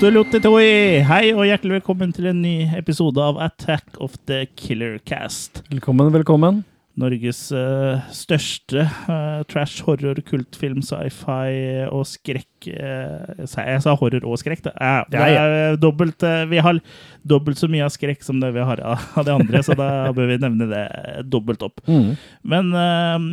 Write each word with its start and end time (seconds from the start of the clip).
Tottelottitoi! 0.00 1.02
Hei 1.04 1.26
og 1.34 1.42
hjertelig 1.44 1.74
velkommen 1.74 2.14
til 2.16 2.30
en 2.30 2.38
ny 2.40 2.54
episode 2.78 3.20
av 3.20 3.36
Attack 3.44 3.98
of 4.00 4.14
the 4.30 4.46
Killer 4.56 4.94
Cast. 5.04 5.60
Velkommen, 5.68 6.08
velkommen. 6.14 6.62
Norges 7.00 7.38
eh, 7.56 8.00
største 8.14 8.84
eh, 8.84 9.40
trash, 9.50 9.80
horror, 9.86 10.20
kultfilm, 10.28 10.82
sci-fi 10.84 11.86
og 11.88 12.04
skrekk 12.08 12.68
eh, 12.68 13.46
Jeg 13.48 13.80
sa- 13.82 13.94
horror 13.96 14.26
og 14.28 14.36
skrekk, 14.40 14.62
det. 14.66 14.72
Ja, 14.76 15.04
det 15.10 15.20
er 15.24 15.76
dobbelt, 15.80 16.22
eh, 16.26 16.44
vi 16.50 16.60
har 16.62 16.78
dobbelt 17.26 17.58
så 17.60 17.68
mye 17.72 17.86
av 17.86 17.92
skrekk 17.94 18.22
som 18.26 18.40
det 18.42 18.52
vi 18.56 18.64
har 18.64 18.80
av 18.84 19.24
de 19.26 19.32
andre, 19.34 19.62
så 19.64 19.76
da 19.78 19.88
bør 20.16 20.28
vi 20.34 20.38
nevne 20.42 20.68
det 20.70 20.84
dobbelt 21.32 21.64
opp. 21.66 21.80
Mm. 21.88 22.12
Men 22.54 22.70
eh, 22.76 23.26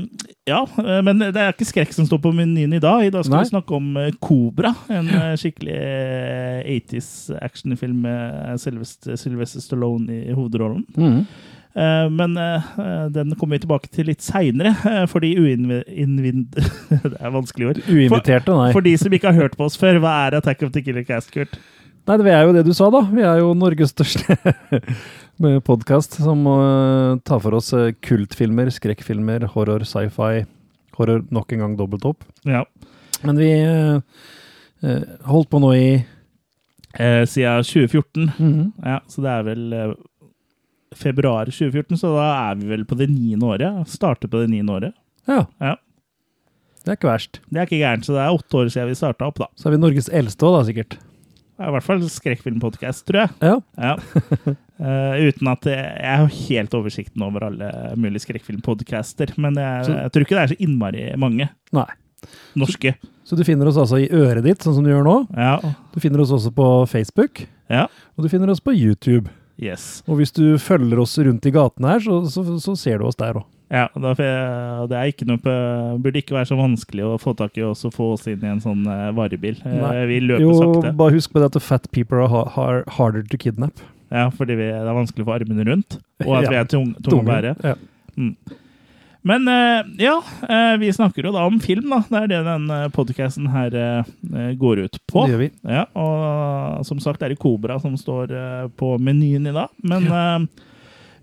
ja, 0.52 0.62
eh, 0.84 1.02
men 1.04 1.20
det 1.26 1.36
er 1.36 1.52
ikke 1.54 1.68
skrekk 1.74 1.94
som 1.96 2.08
står 2.08 2.24
på 2.24 2.32
menyen 2.36 2.74
i 2.78 2.82
dag. 2.84 3.04
I 3.08 3.12
dag 3.14 3.26
skal 3.28 3.40
Nei. 3.42 3.44
vi 3.48 3.52
snakke 3.54 3.78
om 3.78 3.92
eh, 4.00 4.12
Cobra, 4.24 4.72
en 4.90 5.12
eh, 5.12 5.34
skikkelig 5.40 5.76
eh, 5.76 6.72
80s 6.78 7.12
actionfilm 7.44 8.00
med 8.08 8.58
selveste 8.64 9.18
Sylvester 9.20 9.64
Stallone 9.64 10.24
i 10.30 10.36
hovedrollen. 10.38 10.84
Mm. 10.98 11.22
Eh, 11.76 12.10
Men 12.14 12.38
eh, 12.38 12.68
den 13.14 13.34
kommer 13.36 13.58
vi 13.58 13.64
tilbake 13.66 13.90
til 13.94 14.10
litt 14.12 14.24
seinere, 14.26 14.74
fordi 15.12 15.34
uinnvind... 15.40 16.58
det 17.04 17.16
er 17.20 17.34
vanskelige 17.34 17.74
ord. 17.74 17.82
Uinviterte, 17.90 18.56
nei. 18.56 18.72
For 18.76 18.86
de 18.86 18.96
som 19.02 19.14
ikke 19.14 19.32
har 19.32 19.42
hørt 19.46 19.58
på 19.60 19.68
oss 19.68 19.80
før, 19.80 20.00
hva 20.04 20.14
er 20.28 20.40
Attack 20.40 20.66
of 20.68 20.74
the 20.76 20.84
Killer 20.86 21.06
Cast, 21.08 21.32
Kurt? 21.36 21.58
Nei, 22.08 22.18
det 22.22 22.32
er 22.32 22.46
jo 22.48 22.54
det 22.56 22.66
du 22.68 22.74
sa, 22.76 22.88
da. 22.94 23.04
Vi 23.12 23.24
er 23.26 23.42
jo 23.42 23.52
Norges 23.58 23.92
største 23.92 24.38
podkast 25.68 26.22
som 26.24 26.46
tar 27.28 27.42
for 27.44 27.58
oss 27.60 27.74
eh, 27.76 27.92
kultfilmer, 28.06 28.72
skrekkfilmer, 28.74 29.50
horror, 29.54 29.84
sci-fi. 29.88 30.46
Horror 30.98 31.26
nok 31.36 31.52
en 31.54 31.66
gang 31.66 31.80
dobbelt 31.80 32.08
opp. 32.10 32.24
Ja. 32.48 32.64
Men 33.28 33.42
vi 33.42 33.52
eh, 33.60 33.98
eh, 34.86 35.04
holdt 35.28 35.52
på 35.52 35.62
nå 35.62 35.74
i 35.78 35.90
Eh, 36.98 37.26
Siden 37.26 37.64
2014. 37.64 38.32
Mhm. 38.40 38.72
Ja, 38.86 39.00
så 39.08 39.22
det 39.22 39.30
er 39.30 39.44
vel 39.46 39.74
eh, 39.74 39.92
februar 40.96 41.50
2014, 41.52 41.98
så 42.00 42.14
da 42.16 42.28
er 42.52 42.62
vi 42.62 42.70
vel 42.72 42.86
på 42.88 42.98
det 43.00 43.10
niende 43.12 43.46
året. 43.50 43.90
Starter 43.92 44.32
på 44.32 44.44
det 44.44 44.52
niende 44.54 44.74
året. 44.78 44.96
Ja. 45.28 45.44
Ja. 45.60 45.76
Det 46.84 46.94
er 46.94 47.00
ikke 47.02 47.10
verst. 47.12 47.42
Det 47.52 47.60
er 47.60 47.68
ikke 47.68 47.82
gærent, 47.82 48.08
så 48.08 48.16
det 48.16 48.24
er 48.24 48.38
åtte 48.38 48.62
år 48.62 48.70
siden 48.72 48.88
vi 48.88 48.96
starta 48.96 49.28
opp, 49.28 49.42
da. 49.42 49.50
Så 49.60 49.68
er 49.68 49.76
vi 49.76 49.82
Norges 49.84 50.08
eldste 50.16 50.48
òg, 50.48 50.56
da, 50.56 50.64
sikkert. 50.70 50.96
Det 51.58 51.66
er 51.66 51.72
I 51.72 51.74
hvert 51.74 51.88
fall 51.88 52.04
skrekkfilmpodkast, 52.14 53.04
tror 53.10 53.24
jeg. 53.26 53.32
Ja. 53.42 53.56
Ja. 53.82 53.94
Uh, 54.78 55.14
uten 55.28 55.50
at 55.52 55.68
jeg, 55.68 55.84
jeg 56.06 56.22
har 56.22 56.36
helt 56.38 56.76
oversikten 56.78 57.26
over 57.26 57.48
alle 57.50 57.72
mulige 57.98 58.24
skrekkfilmpodcaster. 58.28 59.34
Men 59.42 59.58
jeg, 59.60 59.88
jeg 59.90 60.14
tror 60.14 60.26
ikke 60.28 60.38
det 60.38 60.44
er 60.44 60.54
så 60.54 60.60
innmari 60.64 61.08
mange 61.20 61.50
Nei. 61.76 61.88
norske. 62.62 62.94
Så 63.28 63.36
du 63.36 63.44
finner 63.44 63.68
oss 63.68 63.80
altså 63.82 64.00
i 64.00 64.08
øret 64.14 64.46
ditt, 64.46 64.64
sånn 64.64 64.78
som 64.78 64.86
du 64.86 64.94
gjør 64.94 65.04
nå. 65.04 65.18
Ja. 65.36 65.58
Du 65.92 66.00
finner 66.00 66.24
oss 66.24 66.32
også 66.38 66.54
på 66.56 66.70
Facebook. 66.94 67.44
ja. 67.74 67.90
Og 68.16 68.24
du 68.24 68.32
finner 68.32 68.54
oss 68.54 68.64
på 68.64 68.72
YouTube. 68.78 69.28
Yes. 69.58 70.04
Og 70.08 70.20
hvis 70.20 70.32
du 70.38 70.44
følger 70.62 71.00
oss 71.02 71.16
rundt 71.18 71.46
i 71.50 71.52
gatene 71.56 71.96
her, 71.96 72.04
så, 72.06 72.20
så, 72.30 72.44
så 72.62 72.76
ser 72.78 73.00
du 73.02 73.08
oss 73.10 73.18
der 73.18 73.40
òg. 73.40 73.46
Ja, 73.74 73.90
det 73.98 74.96
er 74.96 75.10
ikke 75.12 75.26
noe 75.28 75.42
på, 75.44 75.52
burde 76.00 76.22
ikke 76.22 76.38
være 76.38 76.48
så 76.48 76.56
vanskelig 76.56 77.04
å 77.04 77.18
få 77.20 77.34
tak 77.36 77.58
i 77.60 77.66
oss 77.68 77.82
og 77.90 77.92
få 77.98 78.14
oss 78.14 78.24
inn 78.32 78.40
i 78.46 78.52
en 78.54 78.62
sånn 78.64 78.86
eh, 78.88 79.10
varebil. 79.18 79.58
Eh, 79.66 79.74
Nei. 79.82 80.06
vi 80.08 80.22
løper 80.24 80.46
Jo, 80.46 80.54
sakte. 80.62 80.94
bare 81.02 81.18
husk 81.18 81.34
på 81.34 81.42
det 81.44 81.50
at 81.52 81.60
fat 81.66 81.90
people 81.92 82.22
are 82.24 82.84
harder 82.96 83.26
to 83.28 83.40
kidnap. 83.42 83.82
Ja, 84.08 84.30
fordi 84.32 84.56
vi, 84.56 84.70
det 84.72 84.88
er 84.88 84.96
vanskelig 84.96 85.26
å 85.26 85.28
få 85.28 85.36
armene 85.42 85.66
rundt, 85.68 85.98
og 86.24 86.32
at 86.38 86.44
Ja. 86.48 86.54
vi 86.54 86.62
er 86.62 86.72
tung, 86.72 86.94
tunge 87.04 87.26
å 87.26 87.28
bære. 87.28 87.56
Ja. 87.66 87.76
Men 89.28 89.48
eh, 89.52 90.06
ja, 90.06 90.24
eh, 90.50 90.78
vi 90.80 90.94
snakker 90.94 91.28
jo 91.28 91.34
da 91.36 91.44
om 91.50 91.60
film, 91.60 91.90
da. 91.92 92.04
Det 92.08 92.22
er 92.22 92.30
det 92.32 92.44
den 92.48 92.70
podkasten 92.96 93.50
her 93.52 93.76
eh, 93.76 94.54
går 94.56 94.86
ut 94.86 95.02
på. 95.04 95.26
Det 95.26 95.36
gjør 95.36 95.42
vi. 95.42 95.50
Ja, 95.68 95.84
og 96.00 96.86
som 96.88 97.02
sagt 97.04 97.26
er 97.26 97.34
det 97.34 97.42
Kobra 97.42 97.80
som 97.84 97.98
står 98.00 98.32
eh, 98.32 98.64
på 98.80 98.96
menyen 99.04 99.50
i 99.50 99.56
dag. 99.56 99.74
Men 99.84 100.08
ja. 100.08 100.32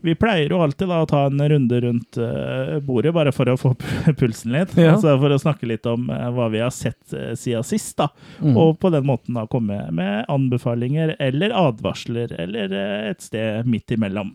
vi 0.05 0.13
pleier 0.21 0.53
jo 0.53 0.61
alltid 0.61 0.91
da 0.93 1.01
å 1.01 1.09
ta 1.09 1.23
en 1.31 1.41
runde 1.49 1.81
rundt 1.81 2.19
eh, 2.21 2.77
bordet, 2.85 3.15
bare 3.17 3.33
for 3.33 3.49
å 3.49 3.57
få 3.57 3.73
pulsen 4.21 4.53
litt. 4.53 4.77
Ja. 4.77 4.99
Altså 4.99 5.17
for 5.23 5.33
å 5.33 5.41
snakke 5.41 5.71
litt 5.71 5.89
om 5.89 6.11
eh, 6.13 6.27
hva 6.37 6.51
vi 6.53 6.61
har 6.61 6.75
sett 6.77 7.17
eh, 7.17 7.33
siden 7.41 7.65
sist. 7.65 7.97
da. 8.03 8.11
Mm. 8.43 8.53
Og 8.53 8.77
på 8.83 8.93
den 8.93 9.09
måten 9.09 9.41
da 9.41 9.47
komme 9.49 9.81
med 9.97 10.29
anbefalinger 10.29 11.17
eller 11.17 11.57
advarsler, 11.57 12.37
eller 12.37 12.77
eh, 12.83 13.09
et 13.15 13.25
sted 13.25 13.71
midt 13.71 13.97
imellom. 13.97 14.35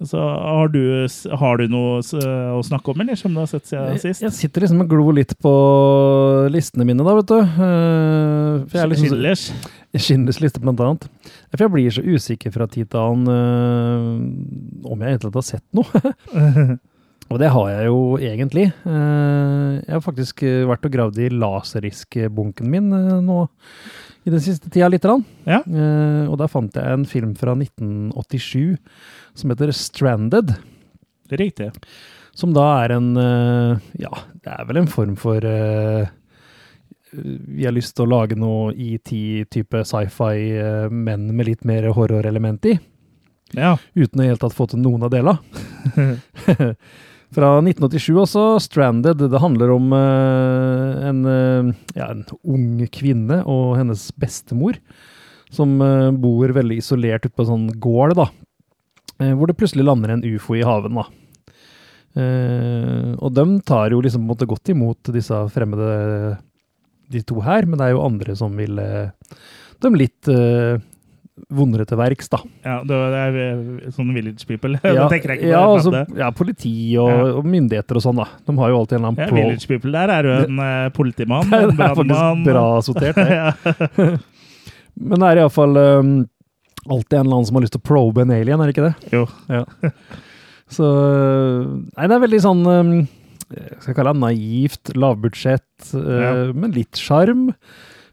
Så 0.00 0.16
har 0.16 0.70
du, 0.72 0.80
har 1.36 1.60
du 1.60 1.66
noe 1.68 1.98
å 2.00 2.60
snakke 2.64 2.92
om, 2.94 3.00
eller 3.04 3.18
som 3.20 3.34
du 3.34 3.42
har 3.42 3.48
sett 3.50 3.68
siden 3.68 3.98
sist? 4.00 4.22
jeg 4.24 4.32
sitter 4.32 4.64
liksom 4.64 4.80
og 4.86 4.88
glor 4.88 5.12
litt 5.16 5.34
på 5.44 5.52
listene 6.52 6.86
mine, 6.88 7.04
da, 7.04 7.16
vet 7.18 7.28
du. 7.28 7.36
Eh, 7.36 8.62
For 8.70 8.80
jeg 8.80 8.92
liksom 8.94 9.10
Schindlers. 9.10 9.42
Schindlers 10.00 10.40
liste, 10.40 10.62
blant 10.62 10.80
annet. 10.80 11.04
For 11.52 11.66
jeg 11.66 11.74
blir 11.74 11.92
så 11.92 12.04
usikker 12.06 12.54
fra 12.54 12.68
tid 12.72 12.88
til 12.88 13.02
annen 13.02 13.34
eh, 13.34 14.88
om 14.88 15.04
jeg 15.04 15.18
egentlig 15.18 15.34
har 15.36 15.48
sett 15.50 15.66
noe. 15.76 16.78
Og 17.30 17.38
det 17.38 17.52
har 17.52 17.66
jeg 17.70 17.90
jo 17.90 17.98
egentlig. 18.18 18.70
Eh, 18.88 19.74
jeg 19.84 19.92
har 19.98 20.06
faktisk 20.06 20.40
vært 20.70 20.88
og 20.88 20.96
gravd 20.96 21.20
i 21.26 21.28
laserisk-bunken 21.34 22.72
min 22.72 22.88
nå 23.28 23.44
i 24.24 24.30
den 24.30 24.40
siste 24.40 24.70
tida 24.70 24.88
lite 24.88 25.08
grann. 25.08 25.24
Ja. 25.48 25.62
Uh, 25.66 26.28
og 26.30 26.38
der 26.40 26.50
fant 26.52 26.76
jeg 26.76 26.94
en 26.94 27.06
film 27.08 27.34
fra 27.38 27.54
1987 27.56 28.76
som 29.38 29.52
heter 29.52 29.72
Stranded. 29.76 30.54
Riktig. 31.30 31.70
Som 32.36 32.54
da 32.56 32.66
er 32.84 32.96
en 32.96 33.10
uh, 33.16 33.80
Ja, 34.00 34.12
det 34.44 34.54
er 34.54 34.66
vel 34.68 34.82
en 34.82 34.90
form 34.90 35.16
for 35.18 35.44
uh, 35.44 36.06
Vi 37.12 37.66
har 37.66 37.74
lyst 37.74 37.96
til 37.96 38.06
å 38.06 38.12
lage 38.12 38.38
noe 38.38 38.74
ET-type 38.74 39.84
sci-fi, 39.88 40.34
men 40.94 41.30
med 41.34 41.48
litt 41.48 41.64
mer 41.66 41.88
horrorelement 41.96 42.68
i. 42.70 42.76
Ja. 43.56 43.72
Uten 43.96 44.20
å 44.20 44.22
i 44.22 44.28
det 44.28 44.28
hele 44.28 44.42
tatt 44.44 44.54
få 44.54 44.68
til 44.70 44.82
noen 44.84 45.08
av 45.08 45.10
delene. 45.10 45.40
Fra 47.30 47.50
1987 47.62 48.16
også, 48.24 48.42
Stranded. 48.64 49.22
Det 49.30 49.38
handler 49.42 49.70
om 49.70 49.92
uh, 49.94 50.98
en, 51.06 51.20
uh, 51.22 51.70
ja, 51.94 52.08
en 52.10 52.24
ung 52.42 52.80
kvinne 52.90 53.40
og 53.46 53.76
hennes 53.78 54.08
bestemor. 54.18 54.80
Som 55.54 55.78
uh, 55.78 56.10
bor 56.10 56.50
veldig 56.56 56.80
isolert 56.82 57.28
ute 57.28 57.34
på 57.36 57.46
en 57.46 57.50
sånn 57.52 57.68
gård, 57.82 58.16
da. 58.18 58.30
Hvor 59.20 59.50
det 59.50 59.58
plutselig 59.60 59.84
lander 59.84 60.14
en 60.14 60.22
ufo 60.24 60.54
i 60.56 60.62
haven, 60.64 60.96
da. 60.96 61.02
Og 63.20 63.34
de 63.36 63.42
tar 63.68 63.92
jo 63.92 63.98
liksom 64.00 64.24
på 64.30 64.46
godt 64.48 64.70
imot 64.72 65.10
disse 65.12 65.36
fremmede, 65.52 66.38
de 67.12 67.20
to 67.28 67.42
her, 67.44 67.68
men 67.68 67.76
det 67.76 67.84
er 67.84 67.92
jo 67.92 68.06
andre 68.06 68.32
som 68.38 68.56
vil 68.56 68.80
dem 68.80 69.98
litt 70.00 70.30
vondere 71.48 71.86
til 71.88 71.98
verks, 72.00 72.28
da. 72.32 72.38
Ja, 72.66 72.76
det 72.86 72.96
er, 72.96 73.36
er 73.44 73.92
sånn 73.94 74.10
Village 74.16 74.46
People. 74.48 74.78
Ja, 74.84 75.06
ja, 75.08 75.60
altså, 75.64 76.02
ja, 76.18 76.28
politi 76.36 76.72
og, 77.00 77.08
Ja. 77.10 77.28
og 77.38 77.46
myndigheter 77.48 77.96
og 78.00 78.04
sånn, 78.04 78.20
da. 78.20 78.26
De 78.46 78.56
har 78.58 78.72
jo 78.72 78.80
alltid 78.82 78.98
en 78.98 79.00
eller 79.04 79.12
annen 79.14 79.30
pro- 79.30 79.38
Village 79.40 79.68
People, 79.70 79.92
der 79.94 80.12
er 80.16 80.28
jo 80.28 80.34
en 80.44 80.58
eh, 80.66 80.88
politimann, 80.96 81.48
en 81.54 81.70
er 81.70 81.94
faktisk 81.94 82.10
brannmann. 82.10 82.44
bra 82.46 82.66
sortert. 82.84 83.16
det. 83.16 84.10
Men 85.00 85.22
det 85.22 85.30
er 85.30 85.40
iallfall 85.44 85.78
um, 85.80 86.10
alltid 86.90 87.16
en 87.18 87.24
eller 87.24 87.36
annen 87.38 87.48
som 87.48 87.56
har 87.56 87.64
lyst 87.64 87.74
til 87.76 87.80
å 87.82 87.88
probe 87.88 88.24
en 88.26 88.34
alien, 88.34 88.60
er 88.60 88.68
det 88.68 88.74
ikke 88.76 88.88
det? 88.90 89.14
Jo. 89.14 89.22
Ja. 89.48 89.64
Så 90.70 90.86
Nei, 91.96 92.06
det 92.06 92.14
er 92.16 92.22
veldig 92.26 92.40
sånn 92.44 92.60
um, 92.68 92.92
jeg 93.50 93.80
skal 93.82 93.96
kalle 93.98 94.12
det 94.14 94.22
naivt, 94.22 94.92
lavbudsjett, 94.94 95.88
uh, 95.98 96.52
men 96.54 96.70
litt 96.76 97.00
sjarm. 97.00 97.48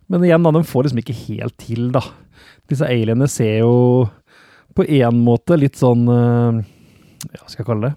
Men 0.10 0.24
igjen, 0.26 0.42
da, 0.48 0.54
de 0.56 0.64
får 0.66 0.88
liksom 0.88 1.02
ikke 1.04 1.14
helt 1.28 1.54
til, 1.62 1.92
da. 1.94 2.02
Disse 2.70 2.88
alienene 2.90 3.28
ser 3.32 3.60
jo 3.62 3.74
på 4.78 4.86
en 4.86 5.24
måte 5.26 5.58
litt 5.58 5.78
sånn 5.80 6.04
uh, 6.10 6.60
Ja, 7.32 7.40
hva 7.42 7.48
skal 7.50 7.64
jeg 7.64 7.70
kalle 7.72 7.90
det? 7.90 7.96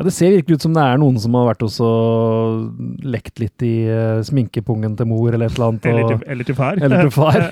Ja, 0.00 0.04
Det 0.08 0.12
ser 0.16 0.32
virkelig 0.32 0.56
ut 0.58 0.64
som 0.64 0.74
det 0.74 0.82
er 0.82 0.98
noen 0.98 1.18
som 1.20 1.34
har 1.36 1.50
vært 1.50 1.62
hos 1.66 1.76
og 1.84 3.04
lekt 3.04 3.38
litt 3.42 3.62
i 3.66 3.74
uh, 3.86 4.18
sminkepungen 4.24 4.94
til 4.98 5.08
mor 5.10 5.28
eller 5.36 5.50
et 5.50 5.56
eller 5.58 5.68
annet. 5.74 5.86
Eller, 5.92 6.08
til, 6.14 6.22
eller 6.32 6.48
til 6.48 6.56
far. 6.58 6.80
eller 6.86 7.02
til 7.04 7.12
far. 7.14 7.50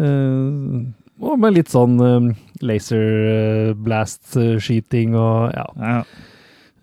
uh, 0.00 0.78
og 1.28 1.38
med 1.38 1.54
litt 1.54 1.70
sånn 1.70 1.94
um, 2.02 2.30
laser 2.66 3.04
eh, 3.30 3.68
blast-skyting 3.86 5.12
og 5.14 5.52
ja. 5.54 5.66
ja. 5.78 6.00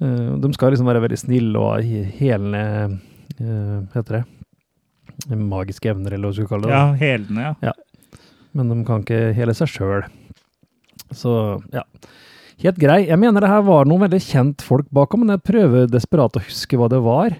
Uh, 0.01 0.37
de 0.41 0.53
skal 0.55 0.71
liksom 0.73 0.87
være 0.87 1.01
veldig 1.03 1.19
snille 1.19 1.59
og 1.59 1.73
ha 1.73 1.81
he- 1.83 2.07
helende 2.21 2.61
uh, 3.41 3.81
Heter 3.93 4.21
det? 4.21 4.23
Magiske 5.37 5.91
evner, 5.91 6.15
eller 6.15 6.29
hva 6.31 6.33
du 6.33 6.39
skal 6.39 6.49
kalle 6.55 6.69
det. 6.69 6.77
ja, 6.77 6.85
helene, 7.01 7.49
ja. 7.61 7.73
Men 8.57 8.71
de 8.73 8.81
kan 8.87 9.03
ikke 9.05 9.31
hele 9.37 9.53
seg 9.57 9.69
sjøl. 9.71 10.03
Så 11.15 11.31
ja. 11.75 11.85
Helt 12.61 12.77
grei. 12.77 12.99
Jeg 13.07 13.17
mener 13.17 13.41
det 13.41 13.49
her 13.49 13.63
var 13.65 13.87
noen 13.89 14.03
veldig 14.03 14.19
kjent 14.21 14.61
folk 14.61 14.85
bakom, 14.93 15.23
men 15.23 15.33
jeg 15.33 15.41
prøver 15.49 15.87
desperat 15.89 16.35
å 16.37 16.43
huske 16.45 16.77
hva 16.77 16.85
det 16.93 16.99
var. 17.01 17.33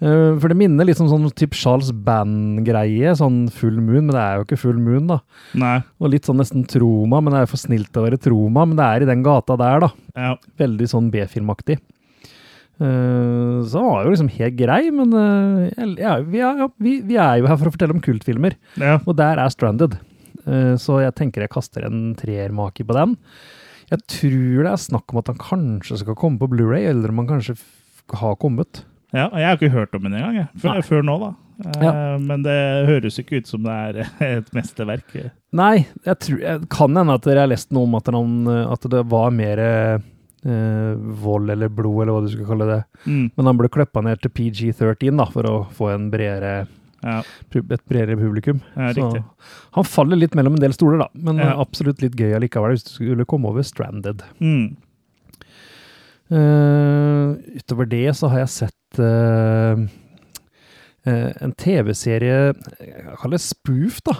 uh, 0.00 0.34
For 0.42 0.50
det 0.50 0.56
minner 0.58 0.88
litt 0.88 0.98
om 1.04 1.06
sånn 1.12 1.28
typ 1.38 1.54
Charles 1.54 1.92
Band-greie, 1.94 3.12
sånn 3.20 3.44
full 3.54 3.76
moon, 3.78 4.08
men 4.08 4.16
det 4.16 4.22
er 4.24 4.40
jo 4.40 4.46
ikke 4.48 4.58
full 4.64 4.80
moon, 4.82 5.06
da. 5.12 5.20
Nei. 5.62 5.76
Og 6.02 6.10
litt 6.10 6.26
sånn 6.26 6.40
nesten 6.42 6.66
troma, 6.66 7.20
men 7.22 7.36
det 7.36 7.44
er 7.44 7.52
for 7.52 7.62
snilt 7.62 7.92
til 7.94 8.02
å 8.02 8.06
være 8.08 8.18
troma, 8.24 8.64
men 8.66 8.74
det 8.80 8.88
er 8.88 9.04
i 9.06 9.10
den 9.12 9.22
gata 9.22 9.54
der, 9.62 9.86
da. 9.86 9.92
Ja. 10.18 10.32
Veldig 10.64 10.90
sånn 10.90 11.12
B-filmaktig. 11.14 11.78
Uh, 12.82 13.62
så 13.70 13.78
han 13.78 13.86
var 13.92 14.08
jo 14.08 14.16
liksom 14.16 14.32
helt 14.34 14.56
grei, 14.58 14.80
men 14.90 15.14
uh, 15.14 15.94
ja, 15.94 16.16
vi, 16.26 16.40
er, 16.42 16.58
ja, 16.64 16.68
vi, 16.82 16.96
vi 17.06 17.14
er 17.22 17.38
jo 17.38 17.46
her 17.46 17.60
for 17.62 17.70
å 17.70 17.74
fortelle 17.76 17.94
om 17.94 18.02
kultfilmer, 18.02 18.58
Ja. 18.82 18.96
og 19.06 19.14
der 19.22 19.38
er 19.38 19.54
Stranded. 19.54 19.94
Eh, 20.46 20.74
så 20.80 21.00
jeg 21.02 21.14
tenker 21.18 21.44
jeg 21.44 21.52
kaster 21.54 21.86
en 21.88 22.14
treermaker 22.18 22.86
på 22.88 22.96
den. 22.96 23.16
Jeg 23.92 24.00
tror 24.08 24.64
det 24.64 24.72
er 24.72 24.80
snakk 24.80 25.12
om 25.12 25.20
at 25.20 25.28
han 25.32 25.38
kanskje 25.40 26.00
skal 26.02 26.16
komme 26.18 26.40
på 26.40 26.48
Blu-ray, 26.52 26.86
eller 26.90 27.12
om 27.12 27.20
han 27.22 27.28
kanskje 27.36 27.56
har 28.20 28.36
kommet. 28.40 28.84
ja. 29.12 29.28
Jeg 29.32 29.46
har 29.46 29.56
ikke 29.58 29.72
hørt 29.74 29.94
om 29.94 30.02
den 30.04 30.14
engang, 30.18 30.36
jeg. 30.42 30.48
Før, 30.60 30.80
før 30.84 31.02
nå, 31.06 31.18
da. 31.20 31.32
Eh, 31.64 31.82
Ja. 31.84 31.92
Men 32.18 32.42
det 32.42 32.56
høres 32.88 33.18
ikke 33.20 33.38
ut 33.38 33.46
som 33.46 33.62
det 33.62 33.70
er 33.70 34.00
et 34.40 34.48
mesterverk. 34.56 35.12
Nei, 35.54 35.86
jeg 36.04 36.18
tror, 36.18 36.40
jeg 36.42 36.68
kan 36.72 36.96
hende 36.96 37.14
at 37.14 37.22
dere 37.28 37.44
har 37.44 37.52
lest 37.52 37.70
noe 37.72 37.86
om 37.86 37.94
at, 38.00 38.08
han, 38.10 38.48
at 38.72 38.88
det 38.90 39.04
var 39.12 39.30
mer 39.30 39.62
eh, 40.44 40.94
vold 41.24 41.50
eller 41.54 41.68
blod, 41.72 42.02
eller 42.02 42.12
hva 42.16 42.24
du 42.26 42.32
skal 42.32 42.48
kalle 42.48 42.66
det. 42.72 42.80
Mm. 43.06 43.28
Men 43.36 43.46
han 43.52 43.60
ble 43.60 43.70
kløppa 43.72 44.02
ned 44.04 44.20
til 44.24 44.32
PG-13 44.34 45.20
da, 45.20 45.28
for 45.30 45.46
å 45.48 45.54
få 45.76 45.92
en 45.94 46.08
bredere, 46.12 46.66
Ja, 47.04 47.18
et 47.52 47.84
bredere 47.90 48.16
publikum. 48.16 48.62
ja, 48.76 48.92
Så 48.96 49.24
han 49.76 49.84
faller 49.84 50.16
litt 50.16 50.34
mellom 50.34 50.54
en 50.56 50.62
del 50.62 50.72
stoler, 50.72 50.98
da. 51.04 51.08
Men 51.14 51.36
Ja. 51.42 51.54
absolutt 51.60 52.00
litt 52.00 52.16
gøy 52.16 52.32
allikevel, 52.34 52.72
hvis 52.72 52.84
du 52.88 52.94
skulle 52.96 53.26
komme 53.28 53.50
over 53.50 53.62
Stranded. 53.62 54.22
Mm. 54.40 54.76
Uh, 56.32 57.36
utover 57.52 57.84
det 57.84 58.06
så 58.16 58.30
har 58.32 58.38
jeg 58.46 58.48
sett 58.54 58.98
uh, 58.98 59.76
uh, 61.04 61.32
en 61.44 61.52
TV-serie 61.60 62.54
Jeg 62.80 63.18
kaller 63.20 63.36
det 63.36 63.44
spoof, 63.44 63.98
da. 64.08 64.14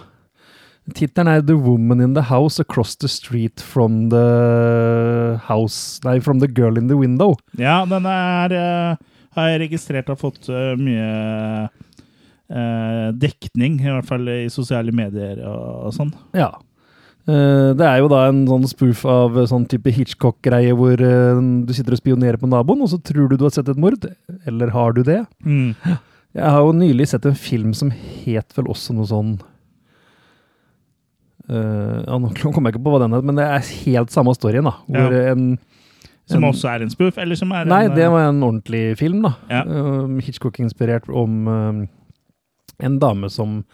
Tittelen 0.93 1.31
er 1.33 1.41
'The 1.41 1.57
Woman 1.57 2.03
in 2.05 2.13
the 2.13 2.27
House 2.29 2.61
Across 2.61 2.97
the 3.01 3.09
Street 3.09 3.59
from 3.59 4.11
the 4.11 5.41
House 5.49 5.99
Nei, 6.05 6.19
from 6.21 6.41
the 6.41 6.47
Girl 6.47 6.77
in 6.77 6.89
the 6.89 6.97
Window. 6.97 7.39
Ja, 7.57 7.87
den 7.89 8.05
er 8.05 8.99
har 9.35 9.49
jeg 9.49 9.61
registrert 9.65 10.13
har 10.13 10.21
fått 10.21 10.47
mye 10.79 11.71
dekning, 13.19 13.81
i 13.83 13.91
hvert 13.91 14.07
fall 14.07 14.29
i 14.31 14.45
sosiale 14.53 14.93
medier 14.95 15.41
og, 15.49 15.89
og 15.89 15.93
sånn. 15.97 16.13
Ja. 16.39 16.53
Eh, 17.27 17.71
det 17.75 17.87
er 17.89 18.03
jo 18.03 18.09
da 18.13 18.27
en 18.29 18.43
sånn 18.47 18.67
spoof 18.69 19.05
av 19.09 19.39
eh, 19.41 19.47
sånn 19.49 19.65
type 19.71 19.91
Hitchcock-greie 19.97 20.75
hvor 20.77 21.01
eh, 21.01 21.39
du 21.65 21.73
sitter 21.73 21.97
og 21.97 22.01
spionerer 22.03 22.37
på 22.39 22.51
naboen, 22.53 22.83
og 22.85 22.91
så 22.93 22.99
tror 23.01 23.31
du 23.33 23.39
du 23.41 23.47
har 23.47 23.55
sett 23.57 23.71
et 23.73 23.81
mord. 23.81 24.05
Eller 24.47 24.71
har 24.77 24.93
du 24.93 25.01
det? 25.07 25.23
Mm. 25.43 25.73
Jeg 26.35 26.51
har 26.51 26.61
jo 26.67 26.75
nylig 26.77 27.07
sett 27.09 27.25
en 27.31 27.35
film 27.39 27.73
som 27.75 27.91
het 27.95 28.53
vel 28.59 28.69
også 28.75 28.93
noe 28.99 29.09
sånn 29.09 29.33
uh, 31.51 32.03
ja, 32.05 32.19
Nå 32.19 32.31
kommer 32.55 32.71
jeg 32.71 32.77
ikke 32.77 32.85
på 32.87 32.95
hva 32.95 33.03
den 33.05 33.17
het, 33.17 33.25
men 33.27 33.39
det 33.41 33.47
er 33.49 33.71
helt 33.87 34.15
samme 34.15 34.35
storyen. 34.37 34.69
da. 34.69 34.77
Hvor 34.89 35.15
Ja. 35.17 35.25
en, 35.33 35.47
Som 36.27 36.43
en- 36.45 36.51
også 36.53 36.71
er 36.73 36.83
en 36.85 36.91
spoof, 36.93 37.19
eller 37.21 37.37
som 37.37 37.53
er 37.53 37.65
Nei, 37.69 37.85
en 37.89 37.95
det 37.97 38.05
eh, 38.07 38.11
var 38.13 38.29
en 38.31 38.41
ordentlig 38.43 38.85
film. 39.01 39.23
da. 39.27 39.35
Ja. 39.51 39.65
Uh, 39.65 40.21
Hitchcock-inspirert 40.25 41.09
om 41.13 41.49
eh, 41.49 41.87
en 42.81 42.99
dame 42.99 43.31
som 43.31 43.65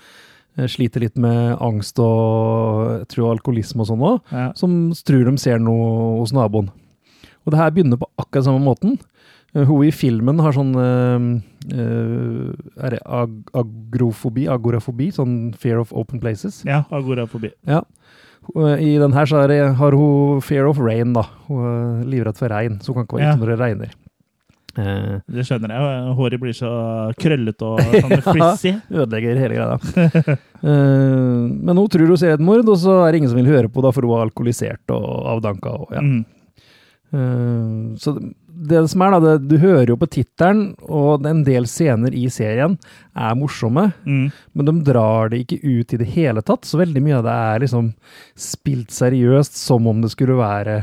eh, 0.59 0.67
sliter 0.67 1.01
litt 1.01 1.17
med 1.17 1.57
angst 1.61 1.99
og 1.99 3.07
tror 3.09 3.33
alkoholisme 3.35 3.81
og 3.85 3.89
sånn 3.91 4.01
òg, 4.03 4.21
ja. 4.33 4.51
som 4.59 4.91
tror 5.07 5.25
de 5.31 5.37
ser 5.39 5.59
noe 5.63 6.19
hos 6.21 6.33
naboen. 6.37 6.71
Og 7.47 7.53
det 7.55 7.59
her 7.63 7.71
begynner 7.73 7.97
på 8.01 8.09
akkurat 8.21 8.45
samme 8.45 8.61
måten. 8.65 8.99
Eh, 9.55 9.65
Hun 9.67 9.85
i 9.87 9.91
filmen 9.91 10.39
har 10.45 10.53
sånn 10.53 10.75
eh, 10.77 12.53
er 12.81 12.91
det 12.97 13.01
ag 13.07 13.33
agrofobi, 13.57 14.47
agorafobi, 14.51 15.11
sånn 15.15 15.55
fear 15.59 15.81
of 15.83 15.93
open 15.93 16.21
places. 16.21 16.63
ja, 16.67 16.85
agorafobi. 16.91 17.53
Ja. 17.67 17.83
I 18.57 18.97
den 18.99 19.13
her 19.13 19.27
så 19.29 19.47
det, 19.47 19.59
har 19.77 19.93
hun 19.95 20.41
fear 20.43 20.67
of 20.67 20.79
rain, 20.81 21.13
da. 21.13 21.23
Hun 21.47 21.61
er 21.69 22.07
livredd 22.09 22.39
for 22.41 22.49
regn, 22.51 22.79
så 22.83 22.91
hun 22.95 23.05
kan 23.05 23.07
ikke 23.07 23.19
være 23.19 23.27
Ja. 23.29 23.35
ute 23.37 23.45
når 23.45 23.51
det 23.53 23.59
regner. 23.61 23.91
Eh, 24.81 25.21
Det 25.37 25.45
skjønner 25.45 25.75
jeg. 25.77 26.15
Håret 26.19 26.41
blir 26.41 26.57
så 26.57 26.71
krøllete 27.21 27.69
og 27.69 27.81
sånn 28.05 28.23
frizzy. 28.25 28.73
ødelegger 28.91 29.41
hele 29.45 29.61
greia. 29.61 30.37
Eh, 30.61 31.45
men 31.65 31.79
hun 31.81 31.87
tror 31.89 32.11
hun 32.13 32.19
ser 32.21 32.35
et 32.37 32.43
mord, 32.45 32.69
og 32.69 32.77
så 32.77 32.99
er 33.07 33.13
det 33.15 33.23
ingen 33.23 33.31
som 33.33 33.39
vil 33.41 33.49
høre 33.49 33.69
på, 33.73 33.81
da, 33.81 33.89
for 33.97 34.05
hun 34.05 34.19
er 34.19 34.27
alkoholisert 34.27 34.93
og 34.93 35.07
avdanka. 35.33 35.73
Og, 35.73 35.95
ja. 35.97 36.03
Mm. 36.05 36.19
Eh, 37.17 37.97
så 37.99 38.13
det 38.71 38.83
som 38.93 39.03
er 39.07 39.15
da, 39.25 39.33
du 39.41 39.55
hører 39.59 39.89
jo 39.89 39.97
på 39.97 40.09
tittelen, 40.13 40.75
og 40.85 41.25
en 41.27 41.41
del 41.47 41.65
scener 41.71 42.13
i 42.13 42.27
serien 42.29 42.77
er 43.17 43.35
morsomme, 43.41 43.87
Mm. 44.05 44.27
men 44.55 44.69
de 44.69 44.75
drar 44.93 45.31
det 45.33 45.47
ikke 45.47 45.63
ut 45.65 45.95
i 45.97 46.01
det 46.05 46.09
hele 46.13 46.43
tatt, 46.45 46.69
så 46.69 46.77
veldig 46.83 47.03
mye 47.03 47.19
av 47.19 47.25
det 47.25 47.33
er 47.41 47.65
liksom 47.65 47.93
spilt 48.37 48.91
seriøst 48.93 49.57
som 49.57 49.87
om 49.89 50.03
det 50.05 50.11
skulle 50.13 50.37
være 50.37 50.83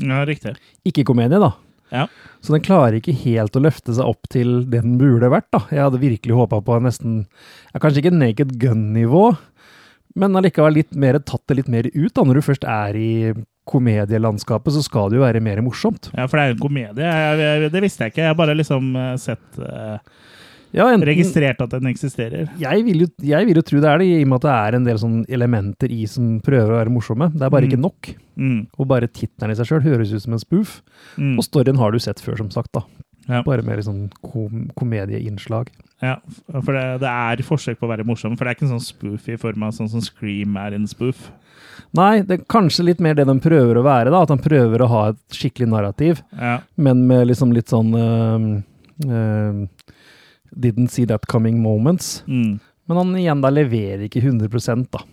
Ja, 0.00 0.24
riktig. 0.24 0.56
ikke-komedie, 0.86 1.38
da. 1.38 1.52
Ja. 1.90 2.06
Så 2.40 2.54
den 2.54 2.64
klarer 2.64 2.96
ikke 2.98 3.14
helt 3.24 3.56
å 3.58 3.62
løfte 3.62 3.94
seg 3.96 4.08
opp 4.08 4.28
til 4.32 4.64
det 4.70 4.82
den 4.84 4.96
burde 5.00 5.30
vært, 5.32 5.48
da. 5.54 5.64
Jeg 5.74 5.84
hadde 5.84 6.02
virkelig 6.02 6.38
håpa 6.38 6.62
på 6.64 6.80
nesten 6.84 7.22
ja, 7.24 7.80
Kanskje 7.82 8.04
ikke 8.04 8.16
Naked 8.16 8.56
Gun-nivå, 8.62 9.24
men 10.20 10.38
allikevel 10.38 10.78
litt 10.80 10.96
mer, 10.98 11.20
tatt 11.22 11.44
det 11.50 11.60
litt 11.60 11.70
mer 11.70 11.90
ut, 11.92 12.12
da. 12.16 12.24
Når 12.26 12.40
du 12.40 12.46
først 12.46 12.66
er 12.66 12.98
i 12.98 13.10
komedielandskapet, 13.70 14.74
så 14.74 14.82
skal 14.82 15.10
det 15.10 15.20
jo 15.20 15.26
være 15.26 15.42
mer 15.44 15.60
morsomt. 15.62 16.10
Ja, 16.16 16.26
for 16.26 16.40
det 16.40 16.46
er 16.46 16.56
en 16.56 16.62
komedie. 16.62 17.06
Jeg, 17.06 17.38
jeg, 17.44 17.70
det 17.74 17.82
visste 17.84 18.06
jeg 18.06 18.14
ikke. 18.14 18.24
Jeg 18.24 18.32
har 18.32 18.38
bare 18.40 18.56
liksom 18.58 18.90
eh, 18.98 19.12
sett 19.20 19.60
eh, 19.62 20.00
Ja, 20.72 20.86
enten, 20.92 21.06
Registrert 21.08 21.60
at 21.64 21.70
den 21.74 21.88
eksisterer. 21.90 22.48
jeg, 22.60 22.84
vil 22.86 23.00
jo, 23.02 23.06
jeg 23.26 23.46
vil 23.48 23.56
jo 23.58 23.62
tro 23.66 23.80
det 23.82 23.88
er 23.90 23.98
det, 23.98 24.06
i 24.06 24.22
og 24.22 24.28
med 24.30 24.36
at 24.38 24.44
det 24.46 24.52
er 24.54 24.76
en 24.78 24.84
del 24.86 24.98
sånn 25.02 25.16
elementer 25.28 25.90
i 25.90 26.04
som 26.06 26.40
prøver 26.46 26.70
å 26.70 26.78
være 26.78 26.92
morsomme. 26.94 27.30
Det 27.34 27.42
er 27.42 27.50
bare 27.50 27.66
Mm. 27.66 27.70
ikke 27.72 27.80
nok. 27.82 28.10
Mm. 28.38 28.66
Og 28.78 28.86
bare 28.88 29.08
tittelen 29.08 29.50
i 29.50 29.56
seg 29.58 29.66
sjøl 29.66 29.82
høres 29.82 30.12
ut 30.14 30.22
som 30.22 30.32
en 30.32 30.38
spoof. 30.38 30.80
Mm. 31.18 31.36
Og 31.38 31.44
storyen 31.44 31.76
har 31.78 31.90
du 31.90 31.98
sett 31.98 32.20
før, 32.22 32.36
som 32.38 32.50
sagt. 32.50 32.70
da. 32.72 32.84
Ja. 33.28 33.42
Bare 33.42 33.62
med 33.62 33.76
litt 33.76 33.86
sånn 33.86 34.10
kom 34.22 34.70
komedieinnslag. 34.78 35.68
Ja, 36.02 36.16
for 36.64 36.72
det, 36.72 37.00
det 37.02 37.10
er 37.10 37.42
forsøk 37.44 37.76
på 37.78 37.86
å 37.86 37.90
være 37.92 38.06
morsom, 38.06 38.36
for 38.38 38.44
det 38.46 38.50
er 38.54 38.54
ikke 38.56 38.70
en 38.70 38.78
sånn 38.78 38.86
spoof 38.86 39.28
i 39.28 39.36
form 39.36 39.62
av 39.66 39.72
sånn 39.76 39.90
som 39.90 40.00
Scream 40.00 40.56
er 40.56 40.72
en 40.74 40.86
spoof. 40.86 41.30
Nei, 41.92 42.22
det 42.22 42.38
er 42.40 42.44
kanskje 42.48 42.84
litt 42.86 43.00
mer 43.00 43.14
det 43.14 43.26
de 43.26 43.34
prøver 43.42 43.76
å 43.76 43.82
være. 43.84 44.10
da, 44.10 44.22
At 44.22 44.28
de 44.32 44.38
prøver 44.38 44.80
å 44.80 44.88
ha 44.88 45.02
et 45.10 45.18
skikkelig 45.34 45.68
narrativ, 45.68 46.22
Ja, 46.38 46.60
men 46.76 47.06
med 47.06 47.26
liksom 47.28 47.52
litt 47.52 47.66
sånn 47.68 47.92
øh, 47.92 48.62
øhm, 49.06 49.68
Didn't 50.56 50.88
see 50.90 51.06
that 51.06 51.26
coming 51.26 51.62
moments. 51.62 52.22
mm. 52.26 52.58
Men 52.90 52.96
han 52.96 53.12
igjen 53.20 53.42
da 53.44 53.50
leverer 53.54 54.00
ikke 54.08 54.18
100 54.18 54.48
da. 54.90 55.04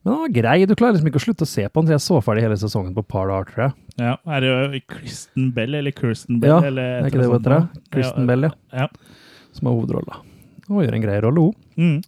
Men 0.00 0.12
han 0.14 0.20
var 0.22 0.30
grei. 0.32 0.64
Du 0.64 0.72
klarer 0.74 0.94
liksom 0.96 1.10
ikke 1.10 1.20
å 1.20 1.24
slutte 1.26 1.44
å 1.44 1.50
se 1.50 1.66
på 1.68 1.82
han. 1.82 1.86
så 1.90 1.92
Jeg 1.92 2.00
så 2.06 2.20
ferdig 2.24 2.44
hele 2.46 2.56
sesongen 2.56 2.94
på 2.96 3.02
par 3.04 3.28
tror 3.50 3.64
jeg. 3.66 3.72
ja. 4.00 4.14
Er 4.24 4.40
det 4.40 4.48
jo 4.48 4.80
Kristen 4.94 5.50
Bell 5.52 5.74
eller 5.74 5.92
Kirsten 5.92 6.40
Bell? 6.40 6.54
Ja, 6.54 6.62
eller 6.70 7.02
Er 7.02 7.10
ikke 7.10 7.20
det 7.20 7.26
hun 7.28 7.36
heter? 7.36 7.68
Kristen 7.92 8.24
Ja, 8.24 8.26
Bell, 8.26 8.42
ja. 8.48 8.50
Ja. 8.72 8.88
Som 9.52 9.68
har 9.68 9.76
hovedrolla. 9.76 10.22
Og 10.70 10.84
gjør 10.84 10.94
en 10.96 11.04
grei 11.04 11.20
rolle, 11.20 11.50
hun. 11.50 11.54
Mm. 11.76 12.02